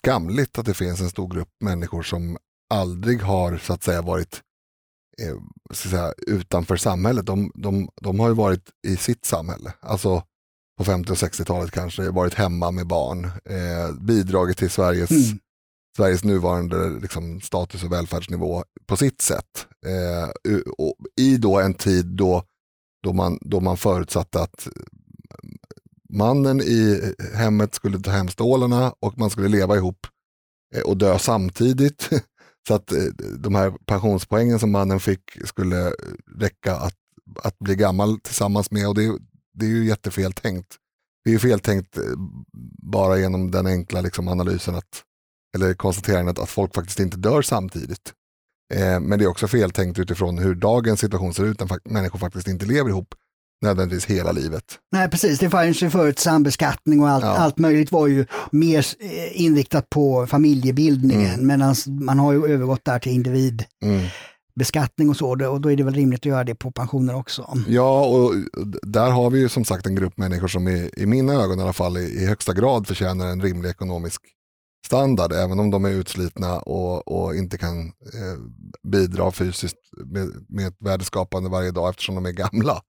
skamligt 0.00 0.58
att 0.58 0.66
det 0.66 0.74
finns 0.74 1.00
en 1.00 1.10
stor 1.10 1.28
grupp 1.34 1.48
människor 1.60 2.02
som 2.02 2.38
aldrig 2.74 3.22
har 3.22 3.58
så 3.58 3.72
att 3.72 3.82
säga 3.82 4.02
varit 4.02 4.42
eh, 5.22 5.36
jag 5.68 5.76
säga, 5.76 6.12
utanför 6.26 6.76
samhället. 6.76 7.26
De, 7.26 7.52
de, 7.54 7.88
de 8.02 8.20
har 8.20 8.28
ju 8.28 8.34
varit 8.34 8.70
i 8.86 8.96
sitt 8.96 9.24
samhälle. 9.24 9.72
Alltså 9.80 10.22
på 10.78 10.84
50 10.84 11.12
och 11.12 11.16
60-talet 11.16 11.70
kanske, 11.70 12.10
varit 12.10 12.34
hemma 12.34 12.70
med 12.70 12.86
barn, 12.86 13.24
eh, 13.24 13.94
bidragit 14.00 14.58
till 14.58 14.70
Sveriges, 14.70 15.10
Mm. 15.10 15.38
Sveriges 15.96 16.24
nuvarande 16.24 16.90
liksom, 16.90 17.40
status 17.40 17.84
och 17.84 17.92
välfärdsnivå 17.92 18.64
på 18.86 18.96
sitt 18.96 19.20
sätt. 19.20 19.66
Eh, 19.86 20.28
och 20.78 20.94
I 21.20 21.36
då 21.36 21.60
en 21.60 21.74
tid 21.74 22.06
då 22.06 22.42
då 23.02 23.12
man, 23.12 23.38
då 23.40 23.60
man 23.60 23.76
förutsatte 23.76 24.40
att 24.42 24.66
eh, 24.66 24.72
mannen 26.10 26.60
i 26.60 27.00
hemmet 27.34 27.74
skulle 27.74 28.00
ta 28.00 28.10
hem 28.10 28.28
stålarna 28.28 28.94
och 29.00 29.18
man 29.18 29.30
skulle 29.30 29.48
leva 29.48 29.76
ihop 29.76 30.06
eh, 30.74 30.82
och 30.82 30.96
dö 30.96 31.18
samtidigt. 31.18 32.10
Så 32.68 32.74
att 32.74 32.92
eh, 32.92 33.02
de 33.38 33.54
här 33.54 33.70
pensionspoängen 33.86 34.58
som 34.58 34.70
mannen 34.70 35.00
fick 35.00 35.46
skulle 35.48 35.92
räcka 36.38 36.76
att, 36.76 36.94
att 37.42 37.58
bli 37.58 37.76
gammal 37.76 38.20
tillsammans 38.20 38.70
med 38.70 38.88
och 38.88 38.94
det, 38.94 39.04
är- 39.04 39.18
det 39.54 39.66
är 39.66 39.70
ju 39.70 39.86
jättefel 39.86 40.32
tänkt. 40.32 40.76
Det 41.24 41.30
är 41.30 41.32
ju 41.32 41.38
fel 41.38 41.60
tänkt 41.60 41.98
bara 42.82 43.18
genom 43.18 43.50
den 43.50 43.66
enkla 43.66 44.00
liksom, 44.00 44.28
analysen 44.28 44.74
att, 44.74 45.02
eller 45.54 45.74
konstaterandet 45.74 46.38
att 46.38 46.50
folk 46.50 46.74
faktiskt 46.74 47.00
inte 47.00 47.16
dör 47.16 47.42
samtidigt. 47.42 48.12
Eh, 48.74 49.00
men 49.00 49.18
det 49.18 49.24
är 49.24 49.28
också 49.28 49.48
fel 49.48 49.70
tänkt 49.70 49.98
utifrån 49.98 50.38
hur 50.38 50.54
dagens 50.54 51.00
situation 51.00 51.34
ser 51.34 51.44
ut 51.44 51.60
när 51.60 51.92
människor 51.92 52.18
faktiskt 52.18 52.48
inte 52.48 52.66
lever 52.66 52.90
ihop 52.90 53.14
nödvändigtvis 53.62 54.06
hela 54.18 54.32
livet. 54.32 54.64
Nej 54.92 55.10
precis, 55.10 55.38
det 55.38 55.50
fanns 55.50 55.82
ju 55.82 55.90
förut 55.90 56.18
sambeskattning 56.18 57.00
och 57.00 57.08
allt, 57.08 57.24
Ja. 57.24 57.30
allt 57.36 57.58
möjligt 57.58 57.92
var 57.92 58.06
ju 58.06 58.26
mer 58.52 58.86
eh, 59.00 59.40
inriktat 59.42 59.90
på 59.90 60.26
familjebildningen 60.26 61.34
Mm. 61.34 61.46
medan 61.46 61.74
man 61.86 62.18
har 62.18 62.32
ju 62.32 62.46
övergått 62.46 62.84
där 62.84 62.98
till 62.98 63.12
individbeskattning 63.12 65.04
Mm. 65.06 65.10
och 65.10 65.16
så 65.16 65.30
och 65.50 65.60
då 65.60 65.70
är 65.72 65.76
det 65.76 65.82
väl 65.84 65.94
rimligt 65.94 66.20
att 66.20 66.24
göra 66.26 66.44
det 66.44 66.54
på 66.54 66.70
pensioner 66.72 67.14
också. 67.16 67.58
Ja, 67.68 68.04
och 68.06 68.34
där 68.82 69.10
har 69.10 69.30
vi 69.30 69.38
ju 69.38 69.48
som 69.48 69.64
sagt 69.64 69.86
en 69.86 69.94
grupp 69.94 70.16
människor 70.16 70.48
som 70.48 70.68
i, 70.68 70.90
i 70.96 71.06
mina 71.06 71.32
ögon 71.32 71.58
i 71.58 71.62
alla 71.62 71.72
fall 71.72 71.96
i, 71.98 72.00
i 72.22 72.26
högsta 72.26 72.52
grad 72.52 72.86
förtjänar 72.86 73.26
en 73.26 73.42
rimlig 73.42 73.70
ekonomisk 73.70 74.22
standard, 74.84 75.32
även 75.32 75.58
om 75.60 75.70
de 75.70 75.84
är 75.84 75.90
utslitna 75.90 76.58
och, 76.58 77.08
och 77.08 77.36
inte 77.36 77.58
kan 77.58 77.86
eh, 77.86 78.38
bidra 78.88 79.30
fysiskt 79.32 79.78
med, 80.04 80.28
med 80.48 80.66
ett 80.66 80.76
värdeskapande 80.80 81.50
varje 81.50 81.70
dag 81.70 81.88
eftersom 81.90 82.14
de 82.14 82.26
är 82.26 82.32
gamla. 82.32 82.82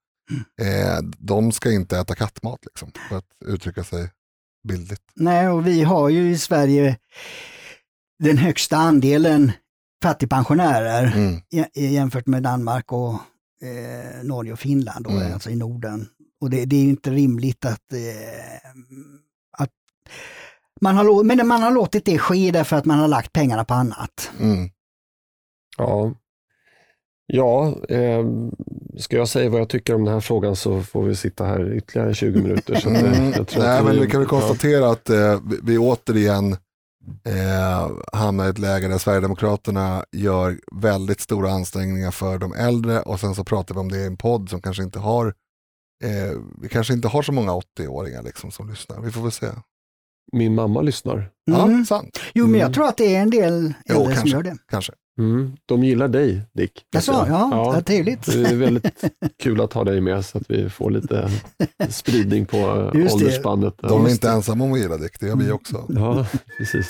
Eh, 0.61 0.97
de 1.17 1.51
ska 1.51 1.71
inte 1.71 1.97
äta 1.99 2.15
kattmat, 2.15 2.59
liksom, 2.65 2.91
för 3.09 3.17
att 3.17 3.25
uttrycka 3.45 3.83
sig 3.83 4.09
bildligt. 4.67 5.01
Nej, 5.15 5.47
och 5.49 5.67
vi 5.67 5.83
har 5.83 6.09
ju 6.09 6.29
i 6.31 6.37
Sverige 6.37 6.97
den 8.23 8.37
högsta 8.37 8.77
andelen 8.77 9.51
fattigpensionärer 10.03 11.13
Mm. 11.15 11.41
jä- 11.51 11.79
jämfört 11.79 12.25
med 12.27 12.43
Danmark 12.43 12.91
och 12.91 13.13
eh, 13.61 14.23
Norge 14.23 14.53
och 14.53 14.59
Finland, 14.59 15.05
då, 15.05 15.11
Mm. 15.11 15.33
alltså 15.33 15.49
i 15.49 15.55
Norden. 15.55 16.07
Och 16.41 16.49
det, 16.49 16.65
det 16.65 16.75
är 16.75 16.81
ju 16.81 16.89
inte 16.89 17.09
rimligt 17.11 17.65
att, 17.65 17.93
eh, 17.93 18.69
att 19.57 19.69
man 20.85 20.95
har, 20.97 21.23
men 21.23 21.47
man 21.47 21.63
har 21.63 21.71
låtit 21.71 22.05
det 22.05 22.17
ske 22.17 22.51
därför 22.51 22.75
att 22.75 22.85
man 22.85 22.99
har 22.99 23.07
lagt 23.07 23.33
pengarna 23.33 23.65
på 23.65 23.73
annat. 23.73 24.31
Mm. 24.39 24.69
Ja, 25.77 26.13
ja 27.27 27.75
eh, 27.89 28.25
ska 28.97 29.17
jag 29.17 29.27
säga 29.29 29.49
vad 29.49 29.61
jag 29.61 29.69
tycker 29.69 29.95
om 29.95 30.05
den 30.05 30.13
här 30.13 30.21
frågan 30.21 30.55
så 30.55 30.81
får 30.83 31.03
vi 31.03 31.15
sitta 31.15 31.45
här 31.45 31.73
ytterligare 31.73 32.13
20 32.13 32.41
minuter. 32.41 32.75
Så 32.75 32.89
att, 32.89 32.95
Mm. 32.95 33.31
jag 33.31 33.47
tror 33.47 33.63
Nej, 33.63 33.83
men 33.83 33.99
vi 34.01 34.07
kan 34.07 34.19
väl 34.19 34.29
ja. 34.31 34.39
konstatera 34.39 34.89
att 34.89 35.09
eh, 35.09 35.39
vi, 35.49 35.59
vi 35.63 35.77
återigen 35.77 36.51
eh, 37.25 37.91
hamnar 38.13 38.45
i 38.45 38.49
ett 38.49 38.59
läge 38.59 38.87
där 38.87 38.97
Sverigedemokraterna 38.97 40.05
gör 40.11 40.59
väldigt 40.81 41.21
stora 41.21 41.51
ansträngningar 41.51 42.11
för 42.11 42.37
de 42.37 42.53
äldre 42.53 43.01
och 43.01 43.19
sen 43.19 43.35
så 43.35 43.43
pratar 43.43 43.75
vi 43.75 43.79
om 43.81 43.91
det 43.91 43.97
i 43.97 44.05
en 44.05 44.17
podd 44.17 44.49
som 44.49 44.61
kanske 44.61 44.83
inte 44.83 44.99
har 44.99 45.33
eh, 46.03 46.39
vi 46.61 46.69
kanske 46.69 46.93
inte 46.93 47.07
har 47.07 47.21
så 47.21 47.31
många 47.31 47.51
80-åringar 47.51 48.23
liksom 48.23 48.51
som 48.51 48.69
lyssnar. 48.69 48.99
Vi 49.01 49.11
får 49.11 49.21
väl 49.21 49.31
se. 49.31 49.47
Min 50.31 50.55
mamma 50.55 50.81
lyssnar. 50.81 51.15
Mm. 51.15 51.77
Ja, 51.79 51.85
sant. 51.85 52.19
Jo, 52.33 52.45
men 52.47 52.59
jag 52.59 52.65
Mm. 52.67 52.73
tror 52.73 52.87
att 52.87 52.97
det 52.97 53.15
är 53.15 53.21
en 53.21 53.29
del 53.29 53.73
Jo, 53.89 53.95
äldre 53.95 54.05
som 54.05 54.13
kanske. 54.15 54.29
gör 54.29 54.43
det. 54.43 54.55
Kanske. 54.71 54.93
Mm. 55.19 55.51
De 55.65 55.83
gillar 55.83 56.07
dig, 56.07 56.41
Dick. 56.53 56.71
Jaså, 56.91 57.11
ja, 57.11 57.49
ja. 57.51 57.81
trevligt. 57.81 58.25
Det 58.25 58.45
är 58.49 58.55
väldigt 58.55 59.03
kul 59.43 59.61
att 59.61 59.73
ha 59.73 59.83
dig 59.83 60.01
med 60.01 60.25
så 60.25 60.37
att 60.37 60.43
vi 60.51 60.69
får 60.69 60.91
lite 60.91 61.29
spridning 61.89 62.45
på 62.45 62.57
Just 62.93 63.19
det. 63.19 63.25
åldersspannet. 63.25 63.73
De 63.77 64.05
är 64.05 64.09
inte 64.09 64.27
det. 64.27 64.33
ensamma 64.33 64.63
om 64.63 64.73
att 64.73 64.79
gilla 64.79 64.97
Dick, 64.97 65.19
det 65.19 65.27
gör 65.27 65.35
vi 65.35 65.51
också. 65.51 65.85
Ja, 65.89 66.25
precis. 66.57 66.87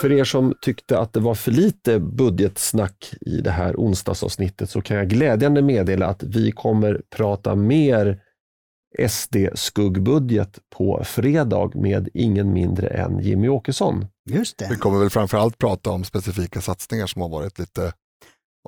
För 0.00 0.12
er 0.12 0.24
som 0.24 0.54
tyckte 0.62 0.98
att 0.98 1.12
det 1.12 1.20
var 1.20 1.34
för 1.34 1.50
lite 1.50 1.98
budgetsnack 1.98 3.14
i 3.20 3.40
det 3.40 3.50
här 3.50 3.74
onsdagsavsnittet 3.76 4.70
så 4.70 4.80
kan 4.80 4.96
jag 4.96 5.08
glädjande 5.08 5.62
meddela 5.62 6.06
att 6.06 6.22
vi 6.22 6.52
kommer 6.52 7.00
prata 7.16 7.54
mer 7.54 8.18
SD-skuggbudget 9.08 10.58
på 10.70 11.02
fredag 11.04 11.70
med 11.74 12.08
ingen 12.14 12.52
mindre 12.52 12.88
än 12.88 13.18
Jimmy 13.20 13.48
Åkesson. 13.48 14.06
Just 14.30 14.62
Vi 14.62 14.66
det. 14.66 14.76
kommer 14.76 14.98
väl 14.98 15.10
framförallt 15.10 15.58
prata 15.58 15.90
om 15.90 16.04
specifika 16.04 16.60
satsningar 16.60 17.06
som 17.06 17.22
har 17.22 17.28
varit 17.28 17.58
lite 17.58 17.92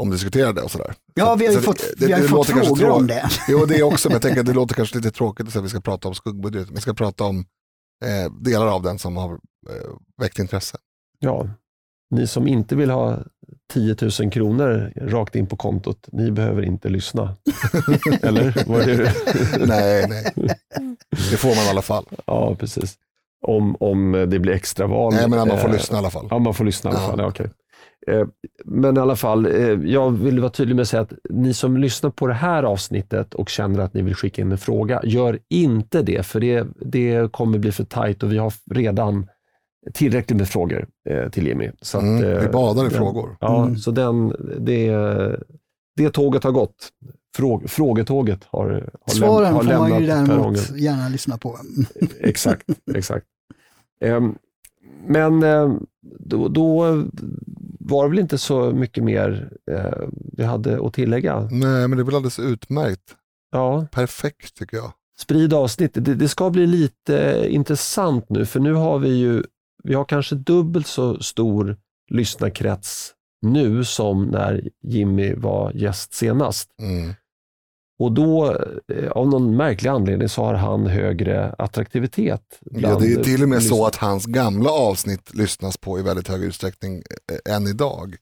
omdiskuterade 0.01 0.63
och 0.63 0.71
sådär. 0.71 0.95
Ja, 1.15 1.35
vi 1.35 1.47
har 1.47 1.53
ju 1.53 1.59
så 1.59 1.65
fått, 1.65 1.79
det- 1.99 2.07
vi 2.07 2.13
har 2.13 2.19
ju 2.21 2.25
det 2.27 2.31
fått 2.31 2.47
frågor 2.47 2.91
om 2.91 3.07
det. 3.07 3.29
Jo, 3.49 3.67
det 3.67 3.77
är 3.77 3.83
också, 3.83 4.09
men 4.09 4.13
jag 4.15 4.23
tänker 4.23 4.41
att 4.41 4.47
det 4.47 4.53
låter 4.63 4.75
kanske 4.75 4.97
lite 4.97 5.11
tråkigt 5.11 5.57
att 5.57 5.65
vi 5.65 5.69
ska 5.69 5.81
prata 5.81 6.09
om 6.09 6.15
skuggbudgeten. 6.15 6.75
Vi 6.75 6.81
ska 6.81 6.95
prata 6.95 7.25
om 7.25 7.39
eh, 8.05 8.33
delar 8.41 8.67
av 8.67 8.83
den 8.83 8.99
som 8.99 9.17
har 9.17 9.33
eh, 9.33 9.91
väckt 10.21 10.39
intresse. 10.39 10.77
Ja, 11.19 11.49
ni 12.11 12.27
som 12.27 12.47
inte 12.49 12.77
vill 12.77 12.91
ha 12.91 13.19
10 13.73 13.97
000 14.21 14.31
kronor 14.31 14.93
rakt 14.97 15.37
in 15.37 15.47
på 15.47 15.57
kontot, 15.57 16.09
ni 16.13 16.31
behöver 16.31 16.63
inte 16.63 16.89
lyssna. 16.89 17.37
Eller? 18.23 18.69
Var 18.69 18.79
det 18.79 19.13
nej, 19.67 20.07
nej. 20.09 20.57
Det 21.31 21.37
får 21.37 21.49
man 21.49 21.65
i 21.65 21.69
alla 21.69 21.83
fall. 21.83 22.05
Ja, 22.27 22.55
precis. 22.55 22.95
Om, 23.47 23.77
om 23.81 24.27
det 24.29 24.39
blir 24.39 24.53
extraval. 24.53 25.13
Nej, 25.13 25.29
men 25.29 25.49
man 25.49 25.59
får 25.59 25.69
eh, 25.69 25.73
lyssna 25.73 25.97
i 25.97 25.99
alla 25.99 26.11
fall. 26.11 26.27
Ja, 26.31 26.39
man 26.39 26.55
får 26.55 26.65
lyssna 26.65 26.91
i 26.91 26.95
alla 26.95 27.07
fall. 27.07 27.19
Ja, 27.19 27.27
okej. 27.29 27.51
Eh, 28.07 28.27
Men 28.65 28.97
i 28.97 29.01
alla 29.01 29.17
fall, 29.17 29.47
eh, 29.47 29.91
jag 29.91 30.11
vill 30.11 30.41
vara 30.41 30.51
tydlig 30.51 30.77
med 30.77 30.83
att 30.83 30.89
säga 30.89 31.03
att 31.03 31.13
ni 31.31 31.55
som 31.55 31.77
lyssnar 31.77 32.11
på 32.11 32.27
det 32.27 32.35
här 32.35 32.63
avsnittet 32.63 33.35
och 33.35 33.49
känner 33.49 33.79
att 33.79 33.95
ni 33.95 34.03
vill 34.03 34.15
skicka 34.15 34.43
in 34.43 34.53
en 34.53 34.59
fråga, 34.59 35.01
gör 35.05 35.39
inte 35.49 36.03
det, 36.03 36.27
för 36.27 36.41
det, 36.41 36.67
det 36.81 37.33
kommer 37.33 37.59
bli 37.59 37.73
för 37.73 37.85
tajt 37.85 38.23
och 38.23 38.33
vi 38.33 38.39
har 38.39 38.53
redan 38.71 39.27
tillräckligt 39.93 40.39
med 40.39 40.49
frågor 40.49 40.87
eh, 41.11 41.29
till 41.31 41.47
Jimmy. 41.47 41.71
Så 41.83 41.99
att, 41.99 42.05
Mm, 42.05 42.21
vi 42.23 42.45
eh, 42.45 42.51
badar 42.51 42.83
i 42.87 42.89
den, 42.89 42.99
frågor. 42.99 43.37
Ja, 43.41 43.63
Mm. 43.65 43.77
så 43.79 43.91
den, 43.91 44.29
det, 44.61 44.91
det 45.97 46.11
tåget 46.11 46.45
har 46.45 46.53
gått. 46.53 46.89
Fråg, 47.37 47.71
frågetåget 47.71 48.45
har, 48.45 48.65
har, 48.71 48.71
läm, 48.71 48.91
Svaren 49.09 49.55
har 49.55 49.63
får 49.63 49.79
man 49.89 50.01
ju 50.01 50.07
däremot 50.07 50.71
gärna 50.77 51.09
lyssna 51.09 51.39
på. 51.39 51.59
Exakt, 52.21 52.65
exakt. 52.95 53.27
Ehm, 54.01 54.35
men 55.07 55.43
ehm, 55.43 55.87
då, 56.19 56.49
då 56.49 56.83
var 57.81 58.05
det 58.05 58.11
väl 58.11 58.19
inte 58.19 58.39
så 58.39 58.71
mycket 58.71 59.05
mer 59.05 59.51
eh, 59.71 60.09
vi 60.33 60.45
hade 60.45 60.87
att 60.87 60.95
tillägga. 60.95 61.41
Nej, 61.51 61.89
men 61.89 61.91
det 61.91 62.03
är 62.03 62.05
väl 62.05 62.15
alldeles 62.15 62.39
utmärkt. 62.39 63.17
Ja, 63.53 63.87
Perfekt 63.93 64.57
tycker 64.57 64.77
jag. 64.77 64.93
sprid 65.19 65.55
avsnitt. 65.55 65.91
Det, 65.95 66.15
det 66.15 66.29
ska 66.29 66.51
bli 66.51 66.67
lite 66.67 67.45
intressant 67.49 68.27
nu, 68.31 68.47
för 68.47 68.61
nu 68.61 68.73
har 68.73 68.99
vi 68.99 69.09
ju, 69.09 69.43
vi 69.85 69.95
har 69.95 70.05
kanske 70.05 70.35
dubbelt 70.35 70.87
så 70.87 71.23
stor 71.23 71.77
lyssnarkrets 72.11 73.15
nu 73.43 73.85
som 73.85 74.25
när 74.25 74.69
Jimmy 74.83 75.35
var 75.35 75.73
gäst 75.73 76.15
senast. 76.15 76.69
Mm. 76.83 77.15
Och 77.99 78.13
då, 78.13 78.57
eh, 78.93 79.11
av 79.11 79.29
någon 79.29 79.57
märklig 79.57 79.91
anledning, 79.91 80.29
så 80.29 80.45
har 80.45 80.55
han 80.55 80.87
högre 80.87 81.55
attraktivitet. 81.59 82.61
Ja, 82.61 82.99
det 82.99 83.13
är 83.13 83.25
till 83.25 83.43
och 83.43 83.49
med 83.49 83.63
så 83.63 83.87
att 83.87 83.97
hans 83.97 84.27
gamla 84.27 84.71
avsnitt 84.71 85.35
lyssnas 85.35 85.77
på 85.77 85.99
i 85.99 86.03
väldigt 86.03 86.29
hög 86.29 86.43
utsträckning 86.43 87.03
eh, 87.47 87.55
än 87.55 87.67
idag. 87.67 88.17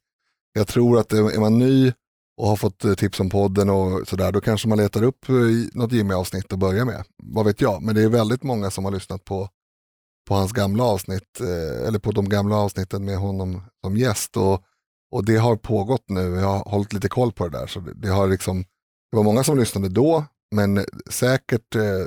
Jag 0.52 0.68
tror 0.68 0.98
att 0.98 1.12
eh, 1.12 1.18
är 1.18 1.40
man 1.40 1.58
ny 1.58 1.92
och 2.40 2.48
har 2.48 2.56
fått 2.56 2.98
tips 2.98 3.20
om 3.20 3.30
podden 3.30 3.70
och 3.70 4.08
sådär, 4.08 4.32
då 4.32 4.40
kanske 4.40 4.68
man 4.68 4.78
letar 4.78 5.02
upp 5.02 5.26
något 5.72 5.92
Jimmy-avsnitt 5.92 6.52
att 6.52 6.58
börja 6.58 6.84
med. 6.84 7.04
Vad 7.22 7.46
vet 7.46 7.60
jag, 7.60 7.82
men 7.82 7.94
det 7.94 8.02
är 8.02 8.08
väldigt 8.08 8.42
många 8.42 8.70
som 8.70 8.84
har 8.84 8.92
lyssnat 8.92 9.24
på, 9.24 9.48
på 10.28 10.34
hans 10.34 10.52
gamla 10.52 10.84
avsnitt, 10.84 11.40
eh, 11.40 11.88
eller 11.88 11.98
på 11.98 12.10
de 12.12 12.28
gamla 12.28 12.56
avsnitten 12.56 13.04
med 13.04 13.18
honom 13.18 13.62
som 13.84 13.96
gäst. 13.96 14.36
Och, 14.36 14.64
och 15.10 15.24
det 15.24 15.36
har 15.36 15.56
pågått 15.56 16.04
nu, 16.08 16.20
jag 16.20 16.46
har 16.46 16.70
hållit 16.70 16.92
lite 16.92 17.08
koll 17.08 17.32
på 17.32 17.48
det 17.48 17.58
där. 17.58 17.66
Så 17.66 17.80
det, 17.80 17.94
det, 17.94 18.08
har 18.08 18.28
liksom, 18.28 18.62
det 19.10 19.16
var 19.16 19.24
många 19.24 19.44
som 19.44 19.58
lyssnade 19.58 19.88
då, 19.88 20.24
men 20.54 20.84
säkert 21.10 21.74
eh, 21.74 22.06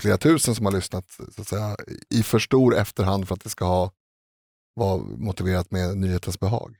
flera 0.00 0.16
tusen 0.16 0.54
som 0.54 0.66
har 0.66 0.72
lyssnat 0.72 1.04
så 1.34 1.40
att 1.40 1.48
säga, 1.48 1.76
i 2.14 2.22
för 2.22 2.38
stor 2.38 2.76
efterhand 2.76 3.28
för 3.28 3.34
att 3.34 3.44
det 3.44 3.50
ska 3.50 3.64
ha, 3.64 3.90
vara 4.76 5.02
motiverat 5.16 5.70
med 5.70 5.96
nyhetens 5.96 6.40
behag. 6.40 6.76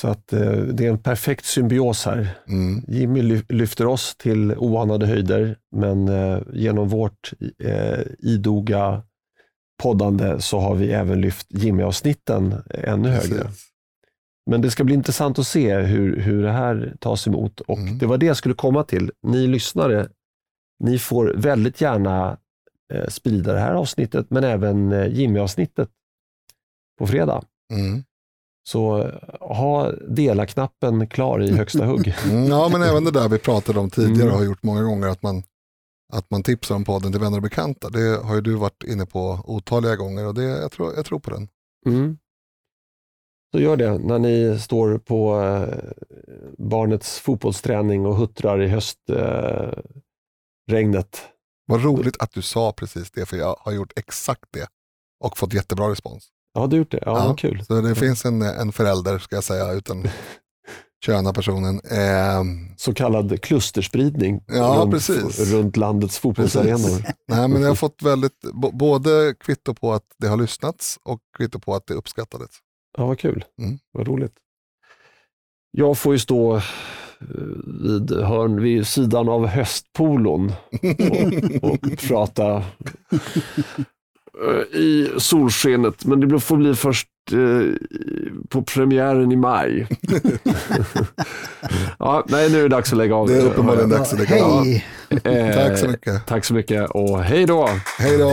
Så 0.00 0.08
att 0.08 0.32
eh, 0.32 0.52
det 0.52 0.86
är 0.86 0.90
en 0.90 1.02
perfekt 1.02 1.44
symbios 1.44 2.04
här. 2.04 2.38
Mm. 2.48 2.84
Jimmy 2.88 3.22
ly- 3.22 3.44
lyfter 3.48 3.86
oss 3.86 4.16
till 4.16 4.54
oanade 4.56 5.06
höjder, 5.06 5.58
men 5.76 6.08
eh, 6.08 6.38
genom 6.52 6.88
vårt 6.88 7.32
eh, 7.58 8.00
idoga 8.18 9.02
poddande 9.82 10.40
så 10.40 10.58
har 10.58 10.74
vi 10.74 10.92
även 10.92 11.20
lyft 11.20 11.46
Jimmy-avsnitten 11.50 12.54
ännu 12.70 13.08
högre. 13.08 13.38
Precis. 13.44 13.66
Men 14.50 14.60
det 14.60 14.70
ska 14.70 14.84
bli 14.84 14.94
intressant 14.94 15.38
att 15.38 15.46
se 15.46 15.76
hur, 15.78 16.20
hur 16.20 16.42
det 16.42 16.52
här 16.52 16.94
tas 17.00 17.26
emot. 17.26 17.60
Och 17.60 17.78
Mm. 17.78 17.98
Det 17.98 18.06
var 18.06 18.18
det 18.18 18.26
jag 18.26 18.36
skulle 18.36 18.54
komma 18.54 18.82
till. 18.84 19.10
Ni 19.22 19.46
lyssnare, 19.46 20.08
ni 20.84 20.98
får 20.98 21.34
väldigt 21.36 21.80
gärna 21.80 22.38
eh, 22.94 23.08
sprida 23.08 23.52
det 23.52 23.58
här 23.60 23.72
avsnittet, 23.74 24.26
men 24.30 24.44
även 24.44 24.92
eh, 24.92 25.06
Jimmy-avsnittet 25.06 25.88
på 26.98 27.06
fredag. 27.06 27.42
Mm. 27.72 28.04
Så 28.68 29.02
eh, 29.02 29.10
ha 29.40 29.92
dela-knappen 30.08 31.06
klar 31.06 31.42
i 31.42 31.52
högsta 31.56 31.84
hugg. 31.86 32.14
Ja, 32.48 32.68
men 32.72 32.82
även 32.82 33.04
det 33.04 33.10
där 33.10 33.28
vi 33.28 33.38
pratade 33.38 33.78
om 33.80 33.90
tidigare 33.90 34.22
Mm. 34.22 34.34
har 34.34 34.44
gjort 34.44 34.62
många 34.62 34.82
gånger, 34.82 35.08
att 35.08 35.22
man, 35.22 35.42
att 36.12 36.30
man 36.30 36.42
tipsar 36.42 36.74
om 36.74 36.84
podden 36.84 37.12
till 37.12 37.20
vänner 37.20 37.36
och 37.36 37.42
bekanta. 37.42 37.88
Det 37.90 38.16
har 38.24 38.34
ju 38.34 38.40
du 38.40 38.54
varit 38.54 38.84
inne 38.84 39.06
på 39.06 39.40
otaliga 39.44 39.96
gånger 39.96 40.26
och 40.26 40.34
det, 40.34 40.42
jag, 40.44 40.72
tror, 40.72 40.94
jag 40.94 41.04
tror 41.06 41.18
på 41.18 41.30
den. 41.30 41.48
Mm. 41.86 42.18
Så 43.54 43.60
gör 43.60 43.76
det 43.76 43.98
när 43.98 44.18
ni 44.18 44.58
står 44.58 44.98
på 44.98 45.40
eh, 45.42 45.68
barnets 46.58 47.18
fotbollsträning 47.18 48.06
och 48.06 48.14
huttrar 48.16 48.62
i 48.62 48.68
höstregnet. 48.68 49.84
Eh. 51.16 51.20
Vad 51.66 51.84
roligt 51.84 52.16
att 52.22 52.32
du 52.32 52.42
sa 52.42 52.72
precis 52.72 53.10
det, 53.10 53.26
för 53.26 53.36
jag 53.36 53.56
har 53.60 53.72
gjort 53.72 53.92
exakt 53.98 54.44
det 54.52 54.68
och 55.24 55.38
fått 55.38 55.52
jättebra 55.52 55.90
respons. 55.90 56.28
ja, 56.54 56.60
har 56.60 56.68
du 56.68 56.76
gjort 56.76 56.90
det? 56.90 57.02
Ja, 57.06 57.28
Ja. 57.28 57.34
kul. 57.38 57.64
Så 57.64 57.80
det 57.80 57.94
finns 57.94 58.24
en, 58.24 58.42
en 58.42 58.72
förälder, 58.72 59.18
ska 59.18 59.34
jag 59.36 59.44
säga, 59.44 59.72
utan 59.72 60.08
köna 61.06 61.32
personen. 61.32 61.80
Ehm, 61.90 62.68
Så 62.76 62.94
kallad 62.94 63.40
klusterspridning 63.42 64.40
Ja, 64.46 64.76
runt, 64.80 64.92
precis. 64.92 65.52
runt 65.52 65.76
landets 65.76 66.18
fotbollsarenor. 66.18 67.02
nej, 67.28 67.48
men 67.48 67.62
jag 67.62 67.68
har 67.68 67.74
fått 67.74 68.02
väldigt, 68.02 68.40
både 68.72 69.34
kvitto 69.40 69.74
på 69.74 69.92
att 69.92 70.04
det 70.18 70.26
har 70.28 70.36
lyssnats 70.36 70.98
och 71.02 71.20
kvitto 71.36 71.58
på 71.58 71.74
att 71.74 71.86
det 71.86 71.94
uppskattades. 71.94 72.50
Ja, 72.98 73.06
vad 73.06 73.18
kul. 73.18 73.44
Mm. 73.62 73.78
Vad 73.92 74.08
roligt. 74.08 74.32
Jag 75.70 75.98
får 75.98 76.12
ju 76.12 76.18
stå 76.18 76.56
eh, 76.56 76.62
vid, 77.82 78.10
hörn, 78.12 78.62
vid 78.62 78.86
sidan 78.86 79.28
av 79.28 79.46
höstpolon 79.46 80.52
och, 81.62 81.70
och 81.72 81.98
prata 82.08 82.56
eh, 84.46 84.78
i 84.80 85.10
solskenet. 85.18 86.04
Men 86.04 86.20
det 86.28 86.40
får 86.40 86.56
bli 86.56 86.74
först 86.74 87.08
eh, 87.08 87.15
på 88.48 88.62
premiären 88.62 89.32
i 89.32 89.36
maj. 89.36 89.86
ja, 91.98 92.24
nej, 92.28 92.50
nu 92.50 92.58
är 92.58 92.62
det 92.62 92.68
dags 92.68 92.92
att 92.92 92.98
lägga 92.98 93.14
av. 93.14 93.28
Det 93.28 93.36
är 93.36 93.44
uppenbarligen 93.46 93.88
dags 93.90 94.12
att 94.12 94.18
lägga 94.18 94.44
av. 94.44 94.64
Hej! 94.64 94.84
Eh, 95.24 95.54
Tack 95.54 95.78
så 95.78 95.88
mycket. 95.88 96.26
Tack 96.26 96.44
så 96.44 96.54
mycket 96.54 96.90
och 96.90 97.22
hej 97.22 97.46
då! 97.46 97.68
Hej 97.98 98.18
då! 98.18 98.30